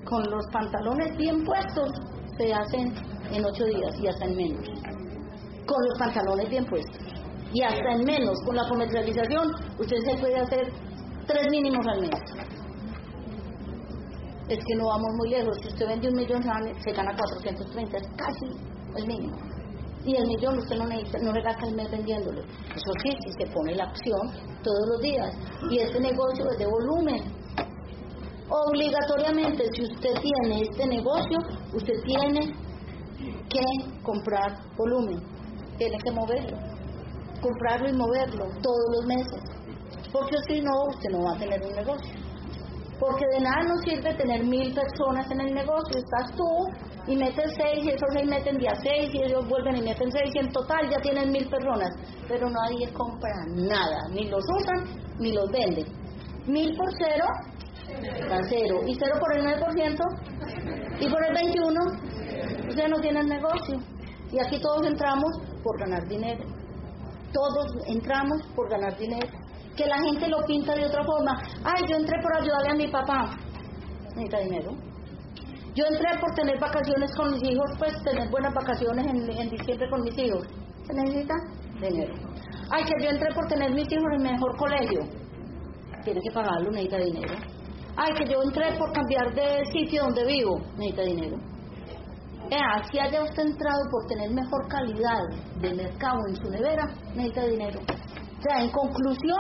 con 0.05 0.23
los 0.29 0.45
pantalones 0.51 1.15
bien 1.17 1.43
puestos, 1.43 1.89
se 2.37 2.53
hacen 2.53 2.93
en 3.31 3.45
ocho 3.45 3.63
días 3.65 3.99
y 3.99 4.07
hasta 4.07 4.25
en 4.25 4.35
menos 4.35 4.81
con 5.65 5.77
los 5.87 5.99
pantalones 5.99 6.49
bien 6.49 6.65
puestos. 6.65 7.00
Y 7.53 7.61
hasta 7.61 7.91
en 7.91 8.03
menos, 8.05 8.37
con 8.45 8.55
la 8.55 8.67
comercialización, 8.67 9.51
usted 9.77 9.97
se 10.05 10.17
puede 10.17 10.39
hacer 10.39 10.71
tres 11.27 11.49
mínimos 11.49 11.85
al 11.87 12.01
mes. 12.01 12.11
Es 14.47 14.59
que 14.65 14.75
no 14.75 14.87
vamos 14.87 15.09
muy 15.17 15.29
lejos. 15.29 15.57
Si 15.61 15.67
usted 15.69 15.87
vende 15.87 16.09
un 16.09 16.15
millón, 16.15 16.41
se 16.43 16.91
gana 16.91 17.11
430, 17.15 17.97
es 17.97 18.07
casi 18.15 18.45
el 18.97 19.07
mínimo. 19.07 19.37
Y 20.05 20.15
el 20.15 20.27
millón 20.27 20.57
usted 20.57 20.77
no, 20.77 20.87
necesita, 20.87 21.19
no 21.19 21.31
le 21.31 21.41
gasta 21.41 21.67
el 21.67 21.75
mes 21.75 21.91
vendiéndolo. 21.91 22.41
Eso 22.41 22.91
sí, 23.03 23.11
si 23.23 23.45
se 23.45 23.51
pone 23.51 23.75
la 23.75 23.83
acción 23.83 24.31
todos 24.63 24.87
los 24.93 25.01
días. 25.01 25.35
Y 25.69 25.79
este 25.79 25.99
negocio 25.99 26.49
es 26.51 26.57
de 26.57 26.65
volumen. 26.65 27.21
Obligatoriamente, 28.49 29.63
si 29.73 29.83
usted 29.83 30.13
tiene 30.21 30.63
este 30.63 30.87
negocio, 30.87 31.37
usted 31.73 31.93
tiene 32.05 32.39
que 33.49 34.01
comprar 34.03 34.57
volumen 34.75 35.21
tiene 35.81 35.97
que 35.97 36.11
moverlo, 36.11 36.57
comprarlo 37.41 37.89
y 37.89 37.93
moverlo 37.93 38.45
todos 38.61 38.85
los 38.95 39.05
meses, 39.05 39.41
porque 40.11 40.35
si 40.47 40.61
no, 40.61 40.72
usted 40.89 41.09
no 41.11 41.23
va 41.23 41.35
a 41.35 41.39
tener 41.39 41.61
un 41.61 41.73
negocio. 41.73 42.13
Porque 42.99 43.26
de 43.34 43.39
nada 43.39 43.63
nos 43.63 43.81
sirve 43.81 44.13
tener 44.13 44.43
mil 44.43 44.73
personas 44.73 45.30
en 45.31 45.41
el 45.41 45.53
negocio, 45.55 45.97
estás 45.97 46.35
tú 46.35 47.11
y 47.11 47.18
metes 47.18 47.51
seis, 47.57 47.84
y 47.84 47.89
esos 47.89 48.09
seis 48.13 48.30
meten 48.30 48.57
día 48.57 48.73
seis, 48.84 49.09
y 49.11 49.23
ellos 49.23 49.47
vuelven 49.49 49.77
y 49.77 49.81
meten 49.81 50.11
seis, 50.11 50.31
y 50.35 50.39
en 50.39 50.51
total 50.51 50.88
ya 50.89 51.01
tienen 51.01 51.31
mil 51.31 51.49
personas, 51.49 51.89
pero 52.27 52.47
nadie 52.47 52.93
compra 52.93 53.31
nada, 53.55 53.97
ni 54.11 54.30
los 54.30 54.43
usan, 54.59 54.84
ni 55.19 55.34
los 55.34 55.49
venden. 55.51 55.85
Mil 56.45 56.76
por 56.77 56.89
cero, 56.99 57.26
da 58.30 58.38
cero, 58.47 58.81
y 58.85 58.95
cero 58.95 59.15
por 59.19 59.35
el 59.35 59.45
9%, 59.45 60.31
y 60.99 61.09
por 61.09 61.26
el 61.26 61.34
21, 61.34 61.80
usted 62.69 62.88
no 62.88 62.99
tiene 62.99 63.23
negocio. 63.23 63.80
Y 64.31 64.39
aquí 64.39 64.61
todos 64.61 64.85
entramos 64.85 65.31
por 65.63 65.80
ganar 65.80 66.07
dinero. 66.07 66.60
Todos 67.33 67.65
entramos 67.87 68.41
por 68.55 68.69
ganar 68.69 68.97
dinero. 68.97 69.27
Que 69.75 69.85
la 69.85 69.97
gente 69.99 70.27
lo 70.27 70.37
pinta 70.45 70.75
de 70.75 70.85
otra 70.85 71.03
forma. 71.03 71.31
Ay, 71.63 71.83
yo 71.89 71.97
entré 71.97 72.21
por 72.21 72.35
ayudarle 72.35 72.69
a 72.69 72.75
mi 72.75 72.87
papá. 72.87 73.37
Necesita 74.15 74.39
dinero. 74.39 74.71
Yo 75.73 75.85
entré 75.85 76.19
por 76.19 76.31
tener 76.35 76.59
vacaciones 76.59 77.09
con 77.15 77.31
mis 77.31 77.43
hijos, 77.43 77.71
pues 77.79 78.03
tener 78.03 78.29
buenas 78.29 78.53
vacaciones 78.53 79.05
en, 79.07 79.49
diciembre 79.49 79.89
con 79.89 80.01
mis 80.01 80.17
hijos. 80.17 80.45
¿Se 80.85 80.93
necesita? 80.93 81.33
Dinero. 81.79 82.13
Ay, 82.69 82.83
que 82.83 83.03
yo 83.03 83.09
entré 83.09 83.33
por 83.33 83.47
tener 83.47 83.71
mis 83.71 83.89
hijos 83.89 84.07
en 84.17 84.23
mejor 84.23 84.57
colegio. 84.57 84.99
Tiene 86.03 86.19
que 86.19 86.31
pagarlo, 86.33 86.69
necesita 86.71 86.97
dinero. 86.97 87.35
Ay, 87.95 88.13
que 88.17 88.25
yo 88.31 88.41
entré 88.43 88.77
por 88.77 88.91
cambiar 88.91 89.33
de 89.33 89.65
sitio 89.71 90.03
donde 90.03 90.25
vivo. 90.25 90.59
Necesita 90.77 91.03
dinero 91.03 91.50
si 92.91 92.99
haya 92.99 93.23
usted 93.23 93.43
entrado 93.43 93.81
por 93.89 94.05
tener 94.07 94.29
mejor 94.31 94.67
calidad 94.67 95.21
de 95.61 95.73
mercado 95.73 96.19
en 96.27 96.35
su 96.35 96.49
nevera, 96.49 96.85
necesita 97.15 97.45
dinero. 97.45 97.79
O 97.79 98.41
sea, 98.41 98.61
en 98.61 98.71
conclusión, 98.71 99.39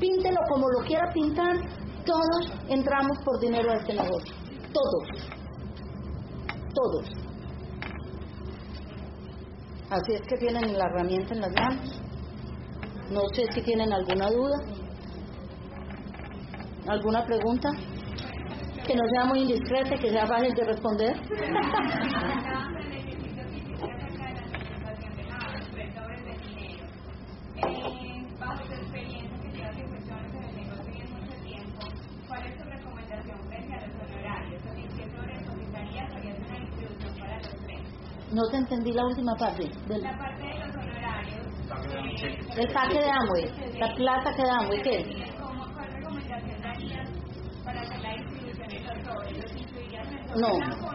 píntelo 0.00 0.40
como 0.52 0.68
lo 0.68 0.84
quiera 0.84 1.12
pintar, 1.12 1.56
todos 2.04 2.52
entramos 2.68 3.18
por 3.24 3.38
dinero 3.38 3.70
a 3.70 3.76
este 3.76 3.94
negocio. 3.94 4.34
Todos. 4.72 5.32
Todos. 6.74 7.08
Así 9.90 10.14
es 10.14 10.22
que 10.22 10.36
tienen 10.36 10.76
la 10.76 10.86
herramienta 10.86 11.34
en 11.34 11.40
las 11.40 11.52
manos. 11.52 12.02
No 13.10 13.20
sé 13.34 13.44
si 13.52 13.62
tienen 13.62 13.92
alguna 13.92 14.28
duda. 14.30 14.56
¿Alguna 16.88 17.24
pregunta? 17.24 17.70
Que 18.86 18.94
no 18.94 19.02
sea 19.08 19.24
muy 19.24 19.40
indiscreta, 19.40 19.96
que 19.96 20.10
sea 20.10 20.26
fácil 20.26 20.54
de 20.54 20.64
responder. 20.64 21.16
No 38.32 38.42
te 38.50 38.56
entendí 38.56 38.92
la 38.92 39.04
última 39.06 39.32
parte. 39.36 39.70
Del... 39.86 40.02
La 40.02 40.18
parte 40.18 40.42
de 40.42 40.58
los 40.58 40.74
honorarios. 40.74 41.44
El 42.56 42.68
paque 42.72 42.98
de 42.98 43.08
Amway. 43.08 43.78
La 43.78 43.94
plata 43.94 44.32
que 44.34 44.42
da 44.42 44.56
Amway, 44.58 44.82
¿qué? 44.82 45.33
No, 50.36 50.48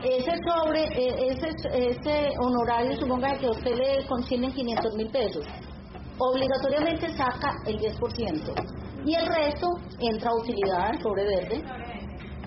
ese 0.03 0.31
sobre, 0.43 0.83
e, 0.83 1.31
ese, 1.31 1.49
ese 1.73 2.29
honorario, 2.39 2.95
suponga 2.99 3.37
que 3.37 3.47
usted 3.47 3.75
le 3.75 4.05
consignen 4.05 4.51
500 4.51 4.95
mil 4.95 5.09
pesos, 5.11 5.45
obligatoriamente 6.17 7.07
saca 7.15 7.53
el 7.65 7.77
10%. 7.79 8.79
Y 9.05 9.15
el 9.15 9.25
resto 9.25 9.67
entra 9.99 10.29
a 10.29 10.35
utilidad 10.35 10.91
sobre 11.01 11.23
verde. 11.23 11.63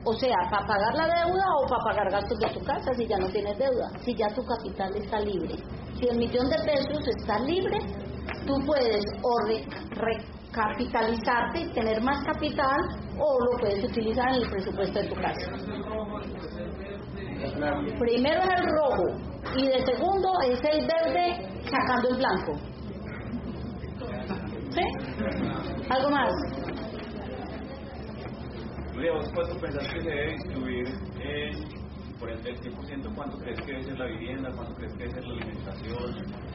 O 0.04 0.12
sea, 0.14 0.36
para 0.50 0.66
pagar 0.66 0.94
la 0.96 1.06
deuda 1.06 1.44
o 1.62 1.66
para 1.68 1.84
pagar 1.84 2.10
gastos 2.10 2.38
de 2.38 2.48
tu 2.48 2.60
casa 2.64 2.92
si 2.94 3.06
ya 3.06 3.16
no 3.18 3.28
tienes 3.28 3.56
deuda, 3.56 3.88
si 4.04 4.14
ya 4.14 4.28
tu 4.34 4.42
capital 4.44 4.94
está 4.96 5.20
libre. 5.20 5.54
Si 5.98 6.08
el 6.08 6.18
millón 6.18 6.50
de 6.50 6.56
pesos 6.58 7.08
está 7.16 7.38
libre, 7.38 7.78
tú 8.46 8.54
puedes 8.66 9.04
o 9.22 9.46
recapitalizarte 10.52 11.60
y 11.60 11.72
tener 11.72 12.00
más 12.02 12.22
capital 12.24 12.76
o 13.18 13.38
lo 13.44 13.58
puedes 13.58 13.84
utilizar 13.84 14.28
en 14.28 14.42
el 14.42 14.50
presupuesto 14.50 15.00
de 15.00 15.08
tu 15.08 15.14
casa. 15.14 15.52
Primero 17.98 18.40
es 18.42 18.50
el 18.56 18.64
rojo 18.66 19.04
y 19.56 19.66
de 19.66 19.86
segundo 19.86 20.28
es 20.46 20.60
el 20.64 20.86
verde 20.86 21.62
sacando 21.70 22.08
el 22.10 22.16
blanco. 22.16 22.52
¿Sí? 24.70 24.82
¿Algo 25.88 26.10
más? 26.10 26.32
¿vos 28.94 29.28
cuánto 29.34 29.58
pensás 29.58 29.88
que 29.88 30.00
se 30.00 30.08
debe 30.08 30.32
distribuir 30.32 30.86
por 32.20 32.30
el 32.30 32.42
10%? 32.42 33.14
¿Cuánto 33.16 33.36
crees 33.38 33.60
que 33.62 33.72
debe 33.72 33.84
ser 33.84 33.98
la 33.98 34.06
vivienda? 34.06 34.50
¿Cuánto 34.54 34.74
crees 34.74 34.92
que 34.92 34.98
debe 34.98 35.12
ser 35.14 35.24
la 35.24 35.34
alimentación? 35.34 36.51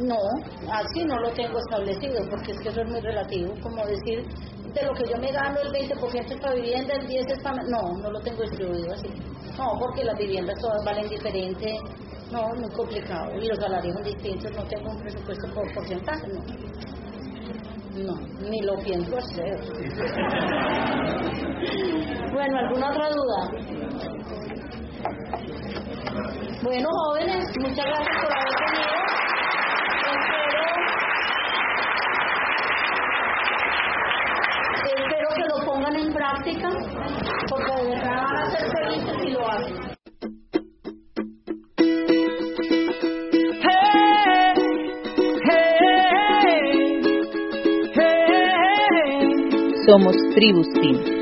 No, 0.00 0.16
así 0.72 1.04
no 1.04 1.20
lo 1.20 1.30
tengo 1.32 1.58
establecido, 1.58 2.24
porque 2.30 2.52
es 2.52 2.60
que 2.60 2.70
eso 2.70 2.80
es 2.80 2.88
muy 2.88 3.00
relativo, 3.00 3.52
como 3.62 3.84
decir, 3.84 4.26
de 4.72 4.86
lo 4.86 4.94
que 4.94 5.06
yo 5.06 5.18
me 5.18 5.30
gano 5.30 5.60
el 5.60 5.70
20% 5.70 6.32
es 6.32 6.40
para 6.40 6.54
vivienda, 6.54 6.94
el 6.94 7.06
10% 7.06 7.32
es 7.32 7.42
para... 7.42 7.62
No, 7.64 7.82
no 8.00 8.10
lo 8.10 8.18
tengo 8.20 8.40
distribuido 8.42 8.94
así. 8.94 9.08
No, 9.58 9.78
porque 9.78 10.02
las 10.04 10.16
viviendas 10.16 10.58
todas 10.58 10.82
valen 10.86 11.06
diferente, 11.06 11.78
no, 12.32 12.50
es 12.54 12.60
muy 12.60 12.70
complicado, 12.70 13.30
y 13.36 13.46
los 13.46 13.58
salarios 13.58 13.94
son 13.94 14.04
distintos, 14.04 14.50
no 14.56 14.64
tengo 14.64 14.90
un 14.90 15.00
presupuesto 15.00 15.46
por 15.52 15.70
porcentaje, 15.74 16.28
no. 16.28 16.40
No, 18.00 18.14
ni 18.48 18.62
lo 18.62 18.78
pienso 18.78 19.18
hacer. 19.18 19.60
bueno, 22.32 22.58
¿alguna 22.58 22.90
otra 22.90 23.10
duda? 23.10 23.50
Bueno, 26.62 26.88
jóvenes, 26.90 27.44
muchas 27.60 27.84
gracias 27.84 28.16
por 28.22 28.32
haber 28.32 28.54
venido. 28.64 29.00
En 35.96 36.12
práctica, 36.12 36.68
porque 37.48 37.72
de 37.72 37.88
verdad 37.88 38.22
van 38.22 38.36
a 38.36 38.50
ser 38.50 38.70
felices 38.70 39.16
si 39.22 39.30
lo 39.30 39.48
hacen. 39.48 39.90
Somos 49.86 50.16
Tribus 50.34 50.68
Team. 50.74 51.20